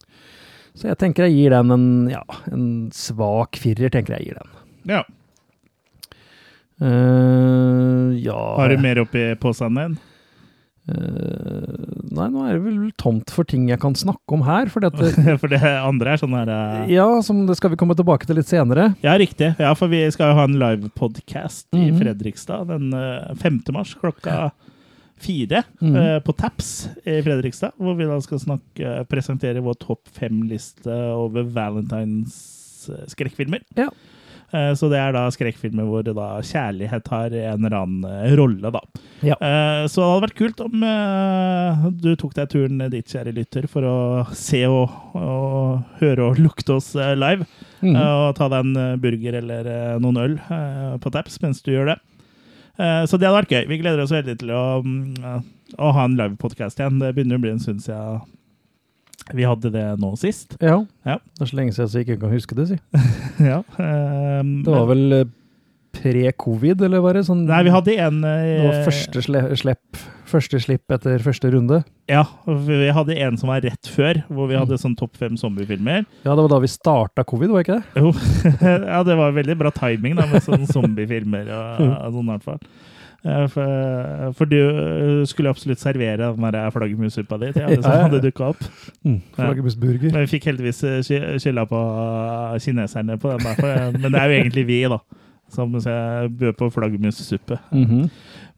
Så 0.74 0.88
jeg 0.88 0.96
tenker 1.02 1.26
jeg 1.28 1.36
gir 1.36 1.50
den 1.50 1.70
en, 1.76 1.86
ja, 2.08 2.22
en 2.48 2.66
svak 2.94 3.60
firer. 3.60 3.90
tenker 3.92 4.16
jeg 4.16 4.30
gir 4.30 4.40
den. 4.40 4.54
ja. 4.96 5.04
Uh, 6.80 8.16
ja 8.16 8.56
Har 8.56 8.70
du 8.72 8.78
mer 8.80 9.02
oppi 9.02 9.34
posen 9.36 9.74
din? 9.76 9.98
Eh, 10.90 11.90
nei, 12.10 12.26
nå 12.32 12.42
er 12.44 12.56
det 12.56 12.64
vel 12.64 12.78
tomt 12.98 13.30
for 13.34 13.46
ting 13.48 13.68
jeg 13.70 13.80
kan 13.82 13.94
snakke 13.98 14.36
om 14.36 14.42
her. 14.46 14.70
For 14.72 14.84
dette, 14.84 15.12
For 15.42 15.52
det 15.52 15.60
andre 15.62 16.14
er 16.14 16.22
sånn 16.22 16.34
her 16.36 16.50
uh... 16.50 16.90
ja, 16.90 17.06
som 17.26 17.44
det 17.48 17.56
skal 17.60 17.74
vi 17.74 17.78
komme 17.80 17.96
tilbake 17.98 18.28
til 18.28 18.40
litt 18.40 18.50
senere. 18.50 18.90
Ja, 19.04 19.14
riktig. 19.20 19.52
Ja, 19.60 19.72
for 19.78 19.92
vi 19.92 20.02
skal 20.14 20.32
jo 20.32 20.40
ha 20.40 20.48
en 20.48 20.58
livepodcast 20.60 21.68
i 21.76 21.86
Mhm. 21.90 22.00
Fredrikstad 22.00 22.68
den 22.70 22.92
eh, 22.96 23.32
5. 23.40 23.62
mars 23.74 23.94
klokka 23.98 24.50
fire 25.20 25.64
mm 25.80 25.94
-hmm. 25.94 26.16
uh, 26.16 26.20
på 26.22 26.32
Taps 26.32 26.88
i 27.04 27.22
Fredrikstad. 27.22 27.72
Hvor 27.76 27.94
vi 27.94 28.06
da 28.08 28.20
skal 28.20 28.38
snakke, 28.38 29.04
presentere 29.08 29.60
vår 29.60 29.74
topp 29.74 30.08
fem-liste 30.08 30.94
over 31.12 31.42
Valentines 31.42 32.88
eh, 32.88 33.06
skrekkfilmer. 33.06 33.60
Ja. 33.76 33.88
Eh, 34.52 34.72
Så 34.74 34.88
det 34.90 34.98
er 34.98 35.14
da 35.14 35.26
skrekkfilmer 35.32 35.86
hvor 35.86 36.04
da 36.06 36.28
kjærlighet 36.42 37.10
har 37.12 37.34
en 37.34 37.64
eller 37.64 37.76
annen 37.78 38.06
eh, 38.08 38.34
rolle, 38.38 38.72
da. 38.74 38.82
Ja. 39.26 39.36
Eh, 39.38 39.86
Så 39.90 40.02
det 40.02 40.08
hadde 40.10 40.26
vært 40.26 40.38
kult 40.40 40.62
om 40.64 40.84
du 42.00 42.10
tok 42.18 42.34
deg 42.36 42.50
turen 42.52 42.82
dit, 42.90 43.06
kjære 43.06 43.34
lytter, 43.36 43.68
for 43.70 43.86
å 43.86 43.96
se 44.36 44.64
og, 44.68 44.90
og 45.14 46.00
høre 46.00 46.30
og 46.30 46.40
lukte 46.42 46.78
oss 46.78 46.94
live. 46.94 47.46
Mm 47.80 47.94
-hmm. 47.94 48.00
Og 48.00 48.36
ta 48.36 48.48
deg 48.48 48.60
en 48.64 49.00
burger 49.00 49.34
eller 49.34 49.98
noen 49.98 50.16
øl 50.16 50.38
på 51.00 51.10
taps 51.10 51.40
mens 51.42 51.62
du 51.62 51.72
gjør 51.72 51.94
det. 51.94 51.98
Så 53.08 53.18
det 53.18 53.26
hadde 53.28 53.40
vært 53.42 53.52
gøy. 53.52 53.68
Vi 53.68 53.78
gleder 53.78 54.02
oss 54.02 54.12
veldig 54.12 54.38
til 54.38 54.50
å, 54.50 54.82
mm, 54.82 55.42
å 55.78 55.92
ha 55.92 56.04
en 56.04 56.16
livepodkast 56.16 56.78
igjen. 56.78 56.98
Det 56.98 57.14
begynner 57.14 57.36
å 57.36 57.40
bli 57.40 57.50
en 57.50 57.58
stund 57.58 57.80
siden 57.82 58.20
vi 59.34 59.44
hadde 59.48 59.70
det 59.74 59.84
nå 60.00 60.12
sist. 60.20 60.56
Ja. 60.60 60.78
Ja. 61.06 61.18
Det 61.36 61.44
er 61.46 61.50
så 61.52 61.56
lenge 61.60 61.72
siden 61.76 61.88
så 61.92 61.98
jeg 62.00 62.08
ikke 62.08 62.20
kan 62.24 62.32
huske 62.34 62.56
det, 62.58 62.68
si. 62.72 62.80
ja, 63.50 63.60
Um, 63.80 64.62
Det 64.64 64.72
var 64.72 64.86
vel 64.90 65.12
eh, 65.20 65.28
pre-covid, 66.00 66.80
eller 66.86 67.02
var 67.02 67.16
det 67.18 67.24
sånn? 67.26 67.42
Nei, 67.48 67.62
vi 67.66 67.72
hadde 67.74 67.94
en 67.98 68.20
uh, 68.22 68.30
Det 68.30 68.66
var 68.68 68.76
første, 68.86 69.22
slipp, 69.58 70.00
første 70.30 70.60
slipp 70.62 70.94
etter 70.94 71.22
første 71.24 71.50
runde. 71.52 71.80
Ja, 72.10 72.22
vi 72.46 72.90
hadde 72.94 73.16
en 73.22 73.36
som 73.40 73.50
var 73.50 73.62
rett 73.66 73.90
før, 73.90 74.22
hvor 74.30 74.46
vi 74.50 74.54
Mm. 74.56 74.62
hadde 74.64 74.78
sånn 74.82 74.94
topp 74.98 75.16
fem 75.18 75.36
zombiefilmer. 75.40 76.04
Ja, 76.24 76.34
det 76.36 76.44
var 76.44 76.48
da 76.54 76.60
vi 76.62 76.70
starta 76.70 77.24
covid, 77.26 77.50
var 77.50 77.64
ikke 77.66 77.80
det? 77.80 78.04
Jo, 78.04 78.12
ja, 78.94 79.02
det 79.06 79.16
var 79.18 79.34
veldig 79.34 79.58
bra 79.58 79.70
timing 79.74 80.14
da, 80.18 80.26
med 80.30 80.42
sånne 80.46 80.70
zombiefilmer 80.76 81.50
og, 81.50 81.82
og 81.88 82.14
sånn 82.16 82.28
i 82.28 82.32
hvert 82.36 82.46
fall. 82.46 82.62
Eh, 83.24 83.46
For, 83.52 84.32
for 84.38 84.48
du 84.48 84.56
eh, 84.56 85.26
skulle 85.28 85.50
absolutt 85.52 85.78
servere 85.82 86.16
den 86.32 86.52
der 86.54 86.70
flaggermussuppa 86.72 87.36
di 87.42 87.50
til 87.52 87.66
alle 87.66 87.82
som 87.82 87.90
Ja, 87.90 87.96
ja, 87.96 87.98
ja. 87.98 88.08
hadde 88.08 88.22
dukka 88.24 88.46
opp. 88.54 88.62
Mm. 89.04 89.18
Flaggermusburger. 89.36 90.12
Men 90.14 90.24
vi 90.24 90.30
fikk 90.38 90.46
heldigvis 90.48 90.80
eh, 90.88 91.00
skylda 91.38 91.66
på 91.68 91.80
kineserne 92.64 93.18
på 93.20 93.34
den. 93.34 93.44
der, 93.60 93.90
Men 93.98 94.12
det 94.12 94.20
er 94.22 94.30
jo 94.30 94.38
egentlig 94.40 94.66
vi, 94.70 94.78
da, 94.88 94.98
som 95.52 95.74
eh, 95.76 96.28
bød 96.40 96.56
på 96.60 96.70
flaggermussuppe. 96.78 97.58
Mhm. 97.72 98.06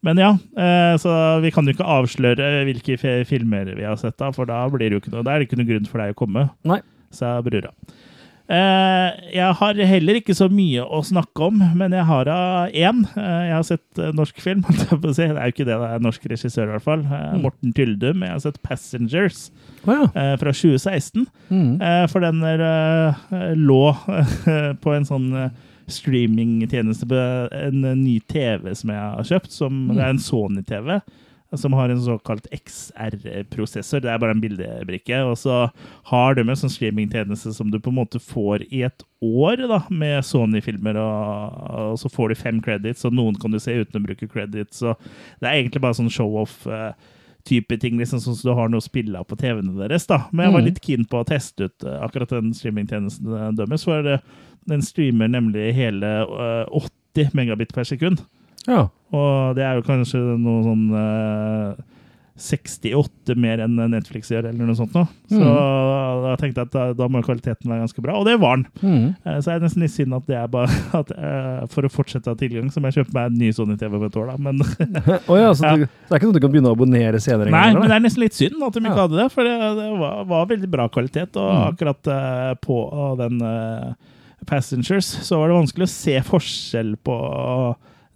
Men 0.03 0.17
ja, 0.19 0.31
eh, 0.59 0.97
så 0.99 1.39
vi 1.39 1.49
kan 1.55 1.63
jo 1.63 1.71
ikke 1.71 1.85
avsløre 1.87 2.47
hvilke 2.67 2.97
filmer 3.25 3.69
vi 3.75 3.85
har 3.87 3.95
sett, 3.95 4.17
da, 4.19 4.31
for 4.35 4.45
da 4.49 4.65
blir 4.67 4.89
det 4.91 4.97
jo 4.97 5.03
ikke 5.03 5.13
noe, 5.13 5.23
da 5.23 5.31
er 5.31 5.39
det 5.39 5.47
ikke 5.47 5.59
noe 5.61 5.69
grunn 5.69 5.85
for 5.87 6.03
deg 6.03 6.11
å 6.11 6.17
komme, 6.19 6.49
Nei. 6.67 6.81
sa 7.15 7.37
brura. 7.41 7.71
Eh, 8.51 9.09
jeg 9.37 9.55
har 9.55 9.77
heller 9.87 10.17
ikke 10.19 10.35
så 10.35 10.49
mye 10.51 10.83
å 10.83 10.99
snakke 11.07 11.45
om, 11.47 11.61
men 11.79 11.93
jeg 11.95 12.03
har 12.09 12.27
én. 12.75 13.03
Eh, 13.15 13.43
jeg 13.47 13.55
har 13.55 13.67
sett 13.67 14.01
eh, 14.01 14.11
norsk 14.15 14.41
film. 14.43 14.63
Det 14.67 14.89
er 14.91 15.37
jo 15.47 15.53
ikke 15.53 15.67
det, 15.67 15.77
det 15.79 15.91
er 15.95 16.03
norsk 16.03 16.25
regissør 16.27 16.67
i 16.67 16.73
hvert 16.75 16.85
fall. 16.85 17.05
Mm. 17.07 17.41
Morten 17.45 17.73
Tyldum. 17.75 18.25
Jeg 18.25 18.35
har 18.35 18.43
sett 18.43 18.59
'Passengers' 18.63 19.49
fra 19.83 20.51
2016. 20.51 21.27
Mhm. 21.49 21.81
Eh, 21.81 22.07
for 22.11 22.19
den 22.19 22.43
lå 23.63 23.83
på 24.83 24.95
en 24.95 25.07
sånn 25.07 25.51
streamingtjeneste 25.87 27.07
på 27.07 27.19
en 27.51 27.81
ny 28.03 28.19
TV 28.31 28.71
som 28.75 28.89
jeg 28.93 28.99
har 28.99 29.23
kjøpt. 29.27 29.51
Som, 29.51 29.83
Mm. 29.87 29.95
Det 29.95 30.03
er 30.03 30.09
en 30.09 30.19
Sony-TV 30.19 31.01
som 31.59 31.73
har 31.77 31.89
en 31.89 32.01
såkalt 32.01 32.47
XR-prosessor. 32.51 34.01
Det 34.03 34.09
er 34.11 34.19
bare 34.21 34.31
en 34.35 34.41
bildebrikke. 34.43 35.19
Og 35.29 35.37
så 35.37 35.57
har 36.11 36.35
de 36.37 36.45
en 36.45 36.55
sånn 36.59 36.71
streamingtjeneste 36.73 37.53
som 37.55 37.71
du 37.71 37.79
på 37.79 37.91
en 37.93 37.99
måte 38.01 38.21
får 38.21 38.65
i 38.73 38.83
et 38.87 39.03
år 39.23 39.63
da, 39.69 39.81
med 39.93 40.23
Sony-filmer. 40.27 40.97
Og, 40.99 41.57
og 41.93 41.97
så 42.01 42.11
får 42.11 42.29
du 42.33 42.35
fem 42.41 42.61
credits, 42.63 43.05
og 43.07 43.13
noen 43.17 43.37
kan 43.41 43.51
du 43.53 43.59
se 43.63 43.75
uten 43.83 44.01
å 44.01 44.05
bruke 44.07 44.29
credits. 44.31 44.81
Så 44.83 44.95
det 45.41 45.49
er 45.49 45.59
egentlig 45.61 45.81
bare 45.85 45.99
sånn 45.99 46.11
show-off. 46.13 46.63
eh, 46.67 46.93
type 47.43 47.75
ting, 47.75 47.97
liksom 47.99 48.21
sånn 48.23 48.37
som 48.39 48.47
du 48.47 48.55
har 48.55 48.69
noe 48.71 48.79
å 48.79 48.83
spille 48.85 49.19
av 49.19 49.25
på 49.27 49.35
TV-ene 49.35 49.73
deres. 49.75 50.05
da. 50.07 50.21
Men 50.31 50.45
jeg 50.45 50.53
var 50.53 50.61
Mhm. 50.61 50.65
litt 50.69 50.79
keen 50.81 51.03
på 51.11 51.19
å 51.19 51.25
teste 51.27 51.65
ut 51.67 51.83
eh, 51.83 51.99
akkurat 51.99 52.29
den 52.29 52.53
streamingtjenesten 52.53 53.27
eh, 53.35 53.51
deres, 53.51 53.83
for 53.83 54.01
den 54.65 54.81
streamer 54.81 55.27
nemlig 55.27 55.73
hele 55.75 56.07
eh, 56.23 56.65
80 56.71 57.33
megabit 57.35 57.73
per 57.75 57.83
sekund. 57.83 58.21
Ja. 58.67 58.87
Og 59.13 59.55
det 59.57 59.61
er 59.67 59.75
jo 59.77 59.83
kanskje 59.85 60.17
noe 60.41 60.63
sånn 60.65 60.85
eh, 60.97 61.81
68 62.43 63.35
mer 63.37 63.61
enn 63.61 63.75
Netflix 63.93 64.31
gjør, 64.33 64.47
eller 64.49 64.65
noe 64.65 64.73
sånt 64.75 64.95
noe. 64.97 65.05
Så 65.29 65.37
mm. 65.37 66.23
da 66.23 66.31
tenkte 66.41 66.63
jeg 66.63 66.69
at 66.71 66.73
da, 66.73 66.85
da 66.97 67.05
må 67.13 67.21
kvaliteten 67.21 67.69
være 67.69 67.83
ganske 67.83 68.01
bra, 68.01 68.15
og 68.17 68.25
det 68.25 68.39
var 68.41 68.57
den. 68.57 68.65
Mm. 68.81 69.03
Eh, 69.21 69.37
Så 69.45 69.51
er 69.53 69.59
det 69.61 69.67
nesten 69.67 69.83
litt 69.85 69.93
synd 69.93 70.17
at 70.17 70.25
det 70.25 70.39
er 70.39 70.49
bare 70.49 70.73
at 70.99 71.13
eh, 71.13 71.59
for 71.69 71.85
å 71.85 71.91
fortsette 71.93 72.31
å 72.31 72.33
ha 72.33 72.39
tilgang, 72.41 72.71
så 72.73 72.81
må 72.81 72.89
jeg 72.89 73.03
kjøpe 73.03 73.13
meg 73.19 73.29
en 73.29 73.37
ny 73.43 73.51
Sony-TV 73.53 73.99
på 74.01 74.09
et 74.09 74.17
år, 74.23 74.33
da. 74.33 74.39
Men 74.49 74.65
oh, 75.29 75.37
ja, 75.37 75.53
så 75.53 75.69
Ja. 75.69 75.75
du, 75.77 75.85
så 75.85 76.09
det 76.09 76.17
er 76.17 76.23
ikke 76.23 76.31
noe 76.31 76.39
du 76.39 76.41
kan 76.47 76.55
begynne 76.57 76.73
å 76.73 76.77
abonnere 76.79 77.21
senere? 77.21 77.53
Nei, 77.53 77.63
engang, 77.69 77.83
men 77.85 77.93
det 77.93 77.99
er 77.99 78.05
nesten 78.07 78.25
litt 78.25 78.39
synd 78.39 78.57
at 78.65 78.73
de 78.73 78.81
ikke 78.81 78.95
Ja. 78.97 79.05
hadde 79.05 79.21
det, 79.21 79.29
for 79.37 79.45
det, 79.51 79.55
det 79.83 79.87
var, 80.01 80.25
var 80.33 80.49
veldig 80.55 80.71
bra 80.73 80.89
kvalitet. 80.89 81.37
Og 81.37 81.53
Mm. 81.53 81.63
akkurat 81.69 82.13
eh, 82.17 82.51
på 82.65 82.81
den 83.21 83.37
eh, 83.45 83.93
Passengers 84.49 85.05
så 85.23 85.37
var 85.39 85.53
det 85.53 85.61
vanskelig 85.61 85.85
å 85.85 85.93
se 85.93 86.17
forskjell 86.33 86.95
på 87.05 87.21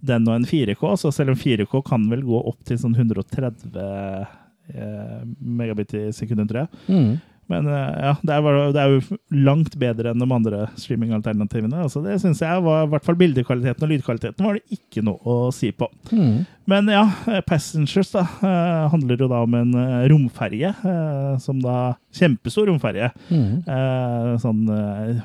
den 0.00 0.28
og 0.28 0.36
en 0.36 0.48
4K. 0.48 0.84
Så 1.00 1.12
selv 1.14 1.34
om 1.34 1.40
4K 1.40 1.82
kan 1.86 2.04
vel 2.10 2.26
gå 2.26 2.42
opp 2.50 2.60
til 2.68 2.78
sånn 2.80 2.96
130 2.96 3.78
eh, 3.78 5.24
megabit 5.38 5.96
i 5.98 6.04
sekundet, 6.14 6.50
tror 6.50 6.66
jeg. 6.66 6.84
Mm. 6.88 7.18
Men 7.48 7.66
eh, 7.72 8.00
ja, 8.04 8.12
det 8.22 8.34
er, 8.34 8.58
det 8.74 8.80
er 8.82 8.92
jo 8.92 9.18
langt 9.32 9.76
bedre 9.80 10.12
enn 10.12 10.20
de 10.20 10.28
andre 10.28 10.66
streamingalternativene. 10.76 11.80
Altså, 11.86 12.02
det 12.04 12.18
syns 12.20 12.42
jeg 12.44 12.64
var 12.64 12.84
i 12.84 12.90
hvert 12.92 13.06
fall 13.06 13.16
bildekvaliteten 13.20 13.86
og 13.86 13.92
lydkvaliteten 13.94 14.44
var 14.44 14.58
det 14.58 14.76
ikke 14.78 15.04
noe 15.06 15.18
å 15.24 15.48
si 15.54 15.70
på. 15.72 15.88
Mm. 16.12 16.42
Men 16.68 16.90
ja, 16.92 17.06
eh, 17.32 17.40
Passengers 17.48 18.12
da, 18.12 18.26
eh, 18.44 18.82
handler 18.92 19.24
jo 19.24 19.30
da 19.32 19.40
om 19.46 19.56
en 19.56 19.72
romferje, 20.12 20.74
eh, 20.92 21.32
som 21.40 21.62
da 21.64 21.78
Kjempestor 22.18 22.68
romferje. 22.68 23.08
Mm. 23.32 23.64
Eh, 23.64 24.34
sånn 24.44 24.62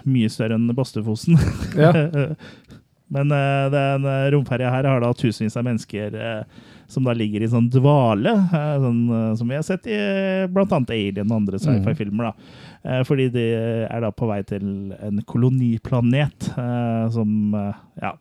mye 0.08 0.32
større 0.32 0.60
enn 0.60 0.72
Bastøfosen. 0.78 1.40
Ja. 1.76 1.92
Men 3.14 3.34
uh, 3.34 3.70
den 3.74 4.08
eh, 4.10 4.30
romferja 4.34 4.72
her 4.74 4.90
har 4.90 5.04
da 5.04 5.12
tusenvis 5.14 5.58
av 5.60 5.68
mennesker 5.68 6.18
uh, 6.18 6.64
som 6.94 7.06
da 7.08 7.14
ligger 7.16 7.44
i 7.44 7.50
sånn 7.50 7.70
dvale, 7.74 8.34
uh, 8.52 8.76
sånn, 8.84 9.02
eh, 9.10 9.32
som 9.40 9.50
vi 9.50 9.58
har 9.58 9.66
sett 9.66 9.88
i 9.90 9.96
eh, 9.98 10.62
annet 10.64 10.94
Alien 10.94 11.30
og 11.30 11.40
andre 11.40 11.60
sci-fi-filmer. 11.62 12.34
Eh, 12.84 13.02
fordi 13.08 13.30
de 13.32 13.44
er 13.88 14.04
da 14.04 14.12
på 14.12 14.28
vei 14.28 14.42
til 14.48 14.94
en 14.98 15.22
koloniplanet 15.30 16.50
eh, 16.52 17.06
som 17.16 17.56
eh, 17.56 17.82
ja, 18.04 18.12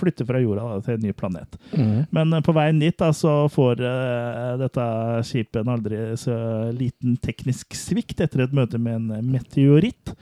flytter 0.00 0.28
fra 0.28 0.40
jorda 0.40 0.64
da, 0.70 0.80
til 0.86 0.96
en 0.96 1.06
ny 1.06 1.12
planet. 1.16 1.58
Mm. 1.76 1.96
Men 2.10 2.32
eh, 2.32 2.44
på 2.46 2.56
veien 2.56 2.80
dit 2.80 2.96
da, 2.98 3.12
så 3.16 3.36
får 3.52 3.84
eh, 3.84 4.52
dette 4.62 4.86
skipet 5.28 5.60
en 5.60 5.74
aldri 5.76 6.04
så 6.20 6.36
liten 6.72 7.18
teknisk 7.22 7.76
svikt 7.76 8.24
etter 8.24 8.46
et 8.46 8.56
møte 8.56 8.80
med 8.80 8.96
en 9.12 9.28
meteoritt. 9.34 10.16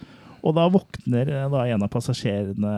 Og 0.47 0.57
da 0.57 0.67
våkner 0.73 1.31
eh, 1.31 1.49
da 1.53 1.65
en 1.69 1.85
av 1.85 1.91
passasjerene 1.93 2.75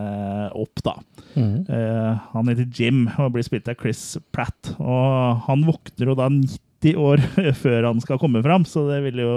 opp, 0.59 0.83
da. 0.85 0.97
Mm. 1.33 1.55
Uh, 1.69 2.19
han 2.35 2.51
heter 2.51 2.67
Jim 2.77 3.05
og 3.17 3.33
blir 3.37 3.47
spilt 3.47 3.71
av 3.71 3.79
Chris 3.81 4.03
Pratt. 4.35 4.75
Og 4.79 5.45
han 5.47 5.65
våkner 5.69 6.13
jo 6.13 6.19
da 6.19 6.29
90 6.33 6.99
år 7.01 7.23
før 7.63 7.89
han 7.91 8.03
skal 8.05 8.21
komme 8.23 8.43
fram, 8.45 8.67
så 8.69 8.87
det 8.91 9.03
vil 9.07 9.23
jo 9.25 9.37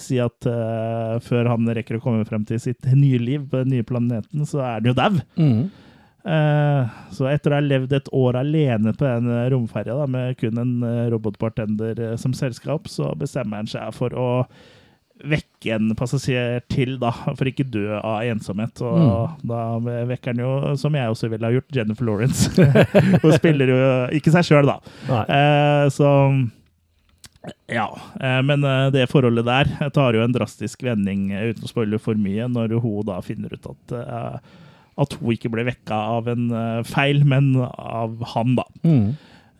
si 0.00 0.18
at 0.22 0.50
uh, 0.50 1.16
før 1.22 1.52
han 1.52 1.70
rekker 1.70 1.98
å 1.98 2.04
komme 2.04 2.26
frem 2.28 2.46
til 2.48 2.60
sitt 2.62 2.86
nye 2.90 3.20
liv 3.22 3.48
på 3.50 3.62
den 3.62 3.76
nye 3.76 3.86
planeten, 3.86 4.46
så 4.48 4.62
er 4.64 4.78
han 4.78 4.90
jo 4.90 4.98
dau. 4.98 5.18
Mm. 5.38 5.64
Så 7.12 7.26
etter 7.28 7.52
å 7.52 7.58
ha 7.58 7.60
levd 7.60 7.90
et 7.92 8.06
år 8.16 8.38
alene 8.40 8.94
på 8.96 9.04
den 9.04 9.26
romferja 9.52 10.06
med 10.08 10.38
kun 10.40 10.56
en 10.56 10.70
robotbartender 11.12 12.00
som 12.16 12.32
selskap, 12.32 12.88
så 12.88 13.10
bestemmer 13.20 13.60
han 13.60 13.68
seg 13.68 13.92
for 13.92 14.16
å 14.16 14.28
vekke 15.24 15.76
en 15.76 15.92
passasjer 15.96 16.64
til, 16.72 16.96
da, 17.00 17.12
for 17.38 17.48
ikke 17.48 17.66
dø 17.70 17.86
av 18.00 18.24
ensomhet. 18.26 18.82
Og 18.84 19.44
da 19.46 19.60
vekker 20.10 20.34
han 20.34 20.42
jo, 20.42 20.50
som 20.80 20.96
jeg 20.98 21.12
også 21.12 21.30
ville 21.32 21.48
ha 21.48 21.54
gjort, 21.54 21.70
Jennifer 21.76 22.08
Lawrence. 22.08 22.50
Hun 23.22 23.36
spiller 23.36 23.70
jo 23.70 23.78
ikke 24.18 24.34
seg 24.34 24.50
sjøl, 24.50 24.72
da. 24.72 25.22
Eh, 25.24 25.86
så 25.94 26.10
ja. 27.70 27.86
Eh, 28.20 28.40
men 28.48 28.64
eh, 28.66 28.90
det 28.94 29.06
forholdet 29.12 29.46
der 29.46 29.70
tar 29.94 30.16
jo 30.16 30.24
en 30.24 30.34
drastisk 30.34 30.84
vending, 30.84 31.30
eh, 31.32 31.52
uten 31.52 31.68
å 31.68 31.70
spoile 31.70 32.02
for 32.02 32.18
mye, 32.18 32.48
når 32.50 32.78
hun 32.82 33.04
da 33.08 33.20
finner 33.24 33.54
ut 33.54 33.70
at 33.70 33.98
eh, 34.00 34.60
at 34.94 35.16
hun 35.18 35.34
ikke 35.34 35.50
ble 35.50 35.64
vekka 35.66 35.96
av 36.16 36.28
en 36.30 36.50
eh, 36.54 36.82
feil, 36.86 37.24
men 37.26 37.54
av 37.64 38.20
han, 38.34 38.54
da. 38.58 38.66
Mm. 38.86 39.08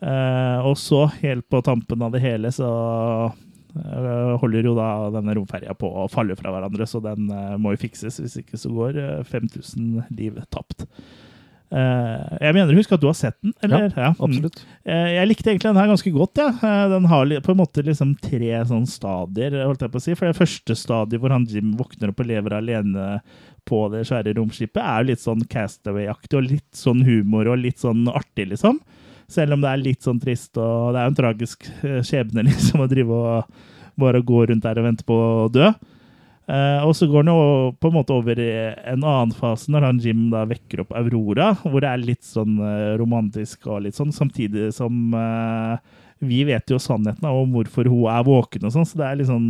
Eh, 0.04 0.66
og 0.66 0.76
så, 0.78 1.06
helt 1.22 1.46
på 1.50 1.62
tampen 1.66 2.04
av 2.06 2.14
det 2.14 2.22
hele, 2.24 2.52
så 2.54 2.68
eh, 2.70 3.40
holder 4.40 4.68
jo 4.68 4.74
da 4.78 4.88
denne 5.14 5.34
romferja 5.36 5.74
på 5.78 5.88
å 5.90 6.08
falle 6.12 6.36
fra 6.38 6.52
hverandre, 6.54 6.86
så 6.88 7.00
den 7.02 7.28
eh, 7.32 7.54
må 7.60 7.74
jo 7.74 7.82
fikses. 7.84 8.20
Hvis 8.22 8.38
ikke 8.40 8.60
så 8.60 8.72
går 8.74 8.98
eh, 9.02 9.22
5000 9.28 10.04
liv 10.14 10.38
tapt. 10.54 10.86
Eh, 11.74 12.34
jeg 12.44 12.54
mener, 12.54 12.76
husk 12.76 12.92
at 12.94 13.02
du 13.02 13.08
har 13.08 13.16
sett 13.18 13.36
den? 13.42 13.54
Eller? 13.66 13.88
Ja, 13.96 14.12
mm. 14.14 14.20
Absolutt. 14.28 14.60
Eh, 14.86 15.08
Jeg 15.16 15.30
likte 15.30 15.50
egentlig 15.50 15.72
den 15.72 15.80
her 15.80 15.90
ganske 15.90 16.12
godt. 16.14 16.38
Ja. 16.38 16.50
Eh, 16.54 16.84
Den 16.92 17.08
har 17.10 17.32
på 17.42 17.54
en 17.54 17.58
måte 17.58 17.82
liksom 17.86 18.14
tre 18.22 18.52
sånn 18.68 18.86
stadier, 18.90 19.56
holdt 19.64 19.82
jeg 19.82 19.94
på 19.94 19.98
å 20.02 20.04
si. 20.04 20.14
For 20.18 20.30
det 20.30 20.38
første 20.38 20.76
stadiet 20.78 21.22
hvor 21.22 21.34
han 21.34 21.48
Jim 21.50 21.72
våkner 21.78 22.12
opp 22.12 22.22
og 22.22 22.30
lever 22.30 22.58
alene 22.60 23.18
på 23.66 23.86
det 23.90 24.04
svære 24.06 24.36
romskipet, 24.36 24.82
er 24.82 25.02
jo 25.02 25.10
litt 25.10 25.22
sånn 25.24 25.46
Castaway-aktig 25.50 26.38
og 26.38 26.50
litt 26.52 26.68
sånn 26.76 27.00
humor 27.06 27.48
og 27.48 27.62
litt 27.64 27.80
sånn 27.82 28.04
artig, 28.12 28.50
liksom. 28.52 28.78
Selv 29.30 29.56
om 29.56 29.64
det 29.64 29.70
er 29.70 29.82
litt 29.82 30.04
sånn 30.04 30.20
trist, 30.22 30.52
og 30.60 30.92
det 30.94 31.00
er 31.00 31.08
jo 31.08 31.12
en 31.12 31.18
tragisk 31.18 31.66
eh, 31.82 32.00
skjebne, 32.04 32.44
liksom, 32.48 32.84
å 32.84 32.90
drive 32.90 33.18
og 33.18 33.60
bare 34.00 34.22
gå 34.26 34.46
rundt 34.50 34.64
der 34.64 34.80
og 34.80 34.88
vente 34.88 35.06
på 35.06 35.16
å 35.16 35.50
dø. 35.52 35.70
Eh, 36.44 36.80
og 36.84 36.92
så 36.98 37.08
går 37.08 37.24
han 37.24 37.32
jo 37.32 37.72
på 37.80 37.88
en 37.88 37.96
måte 37.96 38.16
over 38.16 38.40
i 38.42 38.50
en 38.90 39.00
annen 39.00 39.32
fase, 39.36 39.70
når 39.72 39.88
han 39.88 40.00
Jim 40.04 40.26
da 40.32 40.44
vekker 40.50 40.82
opp 40.84 40.92
Aurora, 40.98 41.52
hvor 41.62 41.80
det 41.80 41.90
er 41.90 42.04
litt 42.04 42.26
sånn 42.26 42.58
eh, 42.60 42.94
romantisk 43.00 43.70
og 43.70 43.86
litt 43.86 43.96
sånn, 43.96 44.12
samtidig 44.12 44.68
som 44.76 45.14
vi 46.24 46.40
vet 46.46 46.70
jo 46.70 46.80
sannheten 46.80 47.24
om 47.28 47.52
hvorfor 47.52 47.88
hun 47.90 48.08
er 48.12 48.24
våken 48.26 48.68
og 48.68 48.74
sånn, 48.74 48.86
så 48.88 49.00
det 49.00 49.06
er 49.08 49.18
litt 49.20 49.28
sånn 49.28 49.48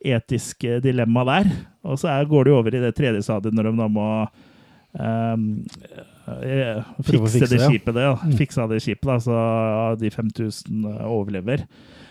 etisk 0.00 0.64
dilemma 0.84 1.24
der. 1.28 1.50
Og 1.84 2.00
så 2.00 2.12
går 2.28 2.46
det 2.46 2.52
jo 2.52 2.58
over 2.62 2.76
i 2.76 2.82
det 2.82 2.94
tredje 2.96 3.22
stadiet, 3.24 3.54
når 3.56 3.70
de 3.70 3.74
da 3.80 3.88
må 3.92 4.06
å 4.10 4.24
fikse 7.04 7.48
det 7.50 7.60
skipet, 7.64 7.94
det, 7.96 8.02
ja. 8.08 8.16
Fikse 8.38 8.62
av 8.62 8.70
det 8.72 8.80
skipet, 8.84 9.06
da, 9.08 9.16
så 9.24 9.38
de 10.00 10.10
5000 10.14 10.84
overlever. 11.06 11.64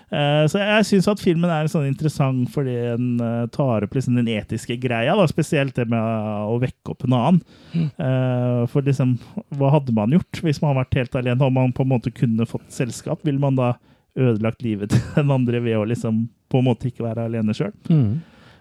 Eh, 0.09 0.45
Så 0.49 0.57
jeg 0.57 0.85
syns 0.89 1.07
at 1.11 1.21
filmen 1.21 1.51
er 1.53 1.67
sånn 1.69 1.85
interessant 1.85 2.49
fordi 2.49 2.73
den 2.73 3.19
eh, 3.21 3.43
tar 3.53 3.85
opp 3.85 3.93
liksom 3.93 4.15
den 4.17 4.31
etiske 4.33 4.79
greia, 4.81 5.13
da, 5.15 5.27
spesielt 5.29 5.75
det 5.77 5.85
med 5.91 6.01
å 6.49 6.57
vekke 6.63 6.95
opp 6.95 7.05
en 7.05 7.13
annen. 7.19 7.41
Mm. 7.75 8.65
For 8.71 8.81
liksom, 8.85 9.17
hva 9.59 9.69
hadde 9.75 9.93
man 9.93 10.15
gjort 10.17 10.41
hvis 10.41 10.61
man 10.63 10.71
hadde 10.73 10.83
vært 10.85 10.97
helt 11.03 11.19
alene? 11.21 11.45
Om 11.45 11.53
man 11.61 11.75
på 11.77 11.85
en 11.85 11.93
måte 11.93 12.11
kunne 12.15 12.47
fått 12.49 12.65
selskap, 12.73 13.21
ville 13.27 13.39
man 13.41 13.55
da 13.59 13.75
ødelagt 14.19 14.63
livet 14.65 14.89
til 14.95 15.05
den 15.21 15.31
andre 15.31 15.61
ved 15.61 15.77
å 15.77 15.85
liksom 15.87 16.25
på 16.49 16.59
en 16.63 16.65
måte 16.71 16.89
ikke 16.89 17.05
være 17.05 17.27
alene 17.29 17.53
sjøl? 17.53 17.73
Mhm. 17.89 18.19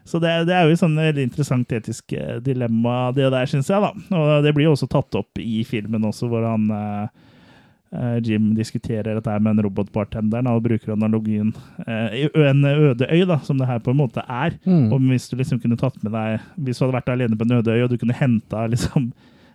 Så 0.08 0.18
det, 0.24 0.30
det 0.48 0.54
er 0.56 0.64
jo 0.66 0.72
et 0.72 0.80
sånn 0.80 0.96
veldig 0.96 1.24
interessant 1.28 1.72
etisk 1.76 2.12
eh, 2.16 2.38
dilemma, 2.40 3.10
det 3.12 3.28
der, 3.34 3.46
syns 3.50 3.68
jeg. 3.68 3.82
da. 3.84 3.92
Og 4.16 4.42
det 4.46 4.54
blir 4.56 4.64
jo 4.70 4.74
også 4.76 4.88
tatt 4.88 5.18
opp 5.20 5.40
i 5.42 5.60
filmen 5.68 6.06
også, 6.08 6.30
hvor 6.32 6.46
han 6.48 6.64
eh, 6.72 7.26
eh, 7.92 8.16
Jim 8.24 8.50
diskuterer 8.56 9.18
dette 9.18 9.34
med 9.44 9.54
en 9.58 9.62
robotbartender 9.68 10.48
og 10.48 10.62
bruker 10.64 10.94
analogien 10.96 11.52
i 11.86 12.24
en 12.48 12.64
øde 12.72 13.08
øy, 13.12 13.22
da, 13.28 13.38
som 13.44 13.60
det 13.60 13.68
her 13.68 13.78
på 13.84 13.92
en 13.92 14.00
måte 14.00 14.24
er. 14.24 14.56
Mm. 14.64 14.88
Og 14.92 15.04
hvis 15.12 15.28
du 15.30 15.36
liksom 15.40 15.60
kunne 15.62 15.76
tatt 15.80 15.96
med 16.04 16.12
deg 16.16 16.40
Hvis 16.56 16.78
du 16.80 16.86
hadde 16.86 16.96
vært 16.98 17.12
alene 17.14 17.36
på 17.38 17.44
en 17.48 17.58
øde 17.60 17.76
øy, 17.76 17.82
og 17.86 17.92
du 17.92 17.98
kunne 18.00 18.16
henta 18.16 18.64
liksom, 18.72 19.10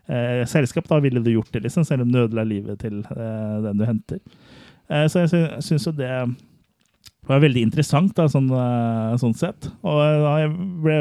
eh, 0.08 0.46
selskap, 0.50 0.86
da 0.90 1.02
ville 1.04 1.22
du 1.24 1.32
gjort 1.34 1.52
det, 1.54 1.66
liksom, 1.66 1.86
selv 1.88 2.06
om 2.06 2.12
du 2.14 2.22
ødela 2.28 2.46
livet 2.46 2.80
til 2.86 3.02
eh, 3.10 3.60
den 3.68 3.78
du 3.82 3.86
henter. 3.90 4.20
Eh, 4.90 5.06
så 5.10 5.24
jeg 5.26 5.30
sy- 5.34 5.62
syns 5.72 5.86
jo 5.90 5.94
det 5.98 6.14
var 7.28 7.40
veldig 7.40 7.62
interessant, 7.64 8.12
da, 8.18 8.26
sånn, 8.28 8.50
eh, 8.52 9.14
sånn 9.22 9.36
sett. 9.40 9.70
Og 9.86 10.00
da, 10.02 10.34
jeg 10.42 10.52
ble 10.84 10.96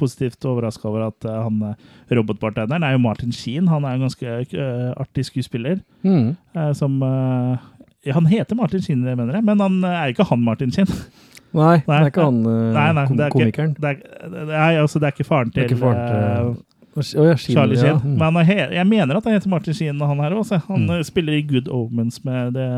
positivt 0.00 0.44
overraska 0.48 0.88
over 0.88 1.06
at 1.10 1.24
eh, 1.28 1.36
han 1.44 1.58
eh, 1.68 1.74
robotbartenderen 2.16 2.82
er 2.86 2.94
jo 2.96 3.02
Martin 3.04 3.32
Sheen. 3.36 3.68
Han 3.68 3.84
er 3.84 3.96
en 3.98 4.06
ganske 4.06 4.36
uh, 4.56 4.92
artig 5.02 5.26
skuespiller. 5.28 5.82
Mm. 6.06 6.30
Uh, 6.56 6.70
som 6.72 6.96
uh, 7.02 7.56
ja, 8.06 8.14
Han 8.14 8.26
heter 8.30 8.56
Martin 8.56 8.80
Sheen, 8.80 9.02
mener 9.04 9.34
jeg, 9.36 9.44
men 9.44 9.60
han 9.60 9.80
eh, 9.84 9.98
er 10.04 10.14
ikke 10.14 10.28
han 10.30 10.40
Martin 10.46 10.70
Sheen. 10.72 10.86
Nei, 11.56 11.78
det 11.86 11.94
er 11.98 12.08
ikke 12.10 12.24
han 12.26 12.40
eh, 12.44 12.62
Nei, 12.76 12.86
nei, 12.96 13.04
kom 13.08 13.16
det 13.18 13.24
er 13.26 13.30
ikke- 13.30 13.42
komikeren. 13.42 13.76
Det 13.80 13.90
er, 13.92 14.32
det 14.32 14.46
er, 14.56 14.80
altså, 14.82 15.00
det 15.00 15.08
er 15.10 15.14
ikke 15.16 15.28
faren 15.28 15.52
til 15.54 15.64
ikke 15.68 15.78
faren 15.80 16.00
eh, 16.00 16.54
til 16.96 17.20
Å 17.20 17.24
ja, 17.28 17.36
Sheen, 17.36 17.56
Charlie 17.58 17.76
ja. 17.76 17.82
Sheen. 17.84 18.00
Mm. 18.14 18.16
Men 18.22 18.40
er 18.42 18.72
jeg 18.78 18.88
mener 18.88 19.18
at 19.20 19.26
han 19.28 19.36
heter 19.36 19.52
Martin 19.52 19.76
Sheen, 19.76 20.00
han 20.00 20.20
her 20.24 20.32
også. 20.36 20.62
Han 20.70 20.86
Mm. 20.86 20.94
eh, 20.96 21.02
spiller 21.08 21.36
i 21.36 21.42
Good 21.48 21.68
Omens 21.68 22.22
med 22.24 22.54
det, 22.56 22.68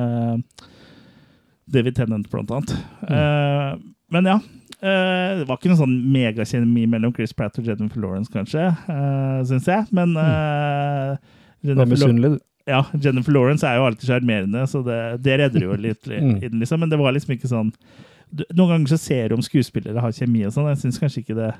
David 1.72 1.98
Tennant, 1.98 2.28
blant 2.32 2.52
annet. 2.54 2.75
Mm. 3.04 3.12
Uh, 3.12 3.92
men 4.14 4.30
ja. 4.30 4.38
Uh, 4.78 5.40
det 5.40 5.46
var 5.48 5.58
ikke 5.58 5.72
noen 5.72 5.80
sånn 5.80 5.96
megakjemi 6.14 6.84
mellom 6.90 7.14
Chris 7.16 7.34
Pratt 7.37 7.56
og 7.58 7.66
Jennifer 7.66 8.00
Lawrence, 8.02 8.30
kanskje, 8.32 8.68
uh, 8.88 9.40
syns 9.48 9.66
jeg. 9.68 9.88
Men 9.96 10.14
uh, 10.16 11.16
Du 11.64 11.75
er 11.75 12.38
ja, 12.68 12.82
Jennifer 13.00 13.32
Lawrence 13.32 13.64
er 13.64 13.78
jo 13.78 13.87
alltid 13.88 14.10
sjarmerende, 14.10 14.66
så 14.68 14.82
det, 14.84 14.98
det 15.25 15.38
redder 15.40 15.64
jo 15.64 15.76
litt 15.80 16.08
Mm. 16.18 16.38
den, 16.40 16.58
liksom. 16.60 16.80
Men 16.80 16.92
det 16.92 16.98
var 17.00 17.14
liksom 17.16 17.34
ikke 17.34 17.48
sånn 17.50 17.72
du, 18.30 18.42
Noen 18.52 18.75
ganger 18.75 18.92
så 18.92 18.98
ser 19.00 19.28
du 19.28 19.38
om 19.38 19.44
skuespillere 19.44 20.02
har 20.04 20.12
kjemi 20.12 20.44
og 20.46 20.52
sånn. 20.52 20.68
Jeg 20.75 20.82
syns 20.82 21.00
kanskje 21.00 21.22
ikke 21.25 21.37
det 21.38 21.52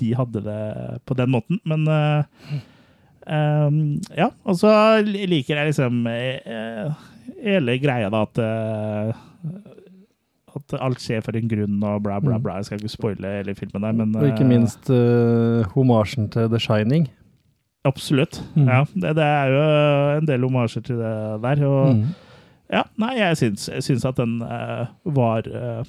de 0.00 0.10
hadde 0.18 0.40
det 0.42 0.60
på 1.06 1.14
den 1.14 1.30
måten, 1.30 1.60
men 1.68 1.84
eh, 1.86 2.54
ehm, 3.30 3.76
Ja. 4.16 4.30
Og 4.42 4.58
så 4.58 4.72
liker 5.04 5.60
jeg 5.60 5.70
liksom 5.70 6.00
eh, 6.10 7.04
hele 7.44 7.78
greia, 7.82 8.10
da, 8.10 8.22
at 8.26 8.38
eh, 8.42 9.14
at 10.54 10.74
alt 10.78 11.00
skjer 11.02 11.22
for 11.26 11.34
en 11.34 11.48
grunn 11.50 11.80
og 11.82 12.02
bla, 12.04 12.20
bla, 12.22 12.36
bla. 12.38 12.56
Jeg 12.60 12.68
skal 12.68 12.78
ikke 12.78 12.92
spoile 12.92 13.32
hele 13.40 13.54
filmen 13.58 13.82
der, 13.82 13.92
men 13.92 14.12
Mm. 14.12 14.20
Og 14.20 14.26
ikke 14.28 14.44
eh, 14.46 14.50
minst 14.52 14.90
uh, 14.90 15.64
homasjen 15.74 16.28
til 16.30 16.46
The 16.52 16.60
Shining. 16.62 17.08
Absolutt. 17.84 18.38
Mm. 18.54 18.68
Ja, 18.70 18.84
det, 18.94 19.16
det 19.18 19.24
er 19.24 19.50
jo 19.50 19.64
en 20.20 20.28
del 20.30 20.46
homasjer 20.46 20.82
til 20.86 20.96
det 21.02 21.42
der. 21.42 21.64
Og 21.66 21.96
Mm. 21.96 22.04
Ja, 22.74 22.80
nei, 22.98 23.12
jeg 23.20 23.38
syns, 23.38 23.68
jeg 23.70 23.84
syns 23.86 24.04
at 24.08 24.18
den 24.18 24.40
uh, 24.42 24.88
var 25.14 25.46
uh, 25.46 25.84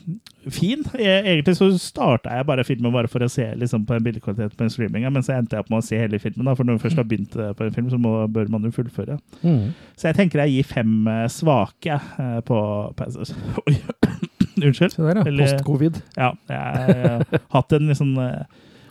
fin. 0.46 0.84
Jeg, 1.02 1.24
egentlig 1.24 1.56
så 1.58 1.70
starta 1.82 2.36
jeg 2.38 2.46
bare 2.46 2.66
filmen 2.68 2.94
bare 2.94 3.10
for 3.10 3.26
å 3.26 3.30
se 3.32 3.48
liksom, 3.58 3.88
på 3.90 3.98
en 3.98 4.06
bildekvalitet 4.06 4.54
på 4.58 4.68
en 4.68 4.74
streaming, 4.74 5.08
men 5.10 5.26
så 5.26 5.40
endte 5.40 5.58
jeg 5.58 5.66
opp 5.66 5.72
med 5.74 5.82
å 5.82 5.88
se 5.88 6.00
hele 6.00 6.20
filmen. 6.22 6.46
Da, 6.46 6.54
for 6.58 6.68
når 6.68 6.78
du 6.78 6.86
først 6.86 7.02
har 7.02 7.08
begynt 7.10 7.34
eh, 7.40 7.56
på 7.58 7.66
en 7.66 7.74
film, 7.74 7.90
så 7.90 8.00
må, 8.02 8.14
bør 8.32 8.52
man 8.54 8.68
jo 8.68 8.74
fullføre. 8.76 9.18
Mm. 9.42 9.74
Så 9.98 10.12
jeg 10.12 10.20
tenker 10.20 10.44
jeg 10.46 10.60
gir 10.60 10.70
fem 10.76 11.10
svake 11.32 11.98
på 12.46 12.62
Passers. 13.00 13.34
Oi, 13.66 13.78
unnskyld. 14.62 14.94
Se 14.94 15.02
der, 15.02 15.24
ja. 15.24 15.26
Post-covid. 15.26 16.00
Ja, 16.20 16.32
jeg 16.52 17.02
har 17.02 17.42
hatt 17.58 17.76
en 17.80 17.90
liksom 17.90 18.14
eh, 18.22 18.46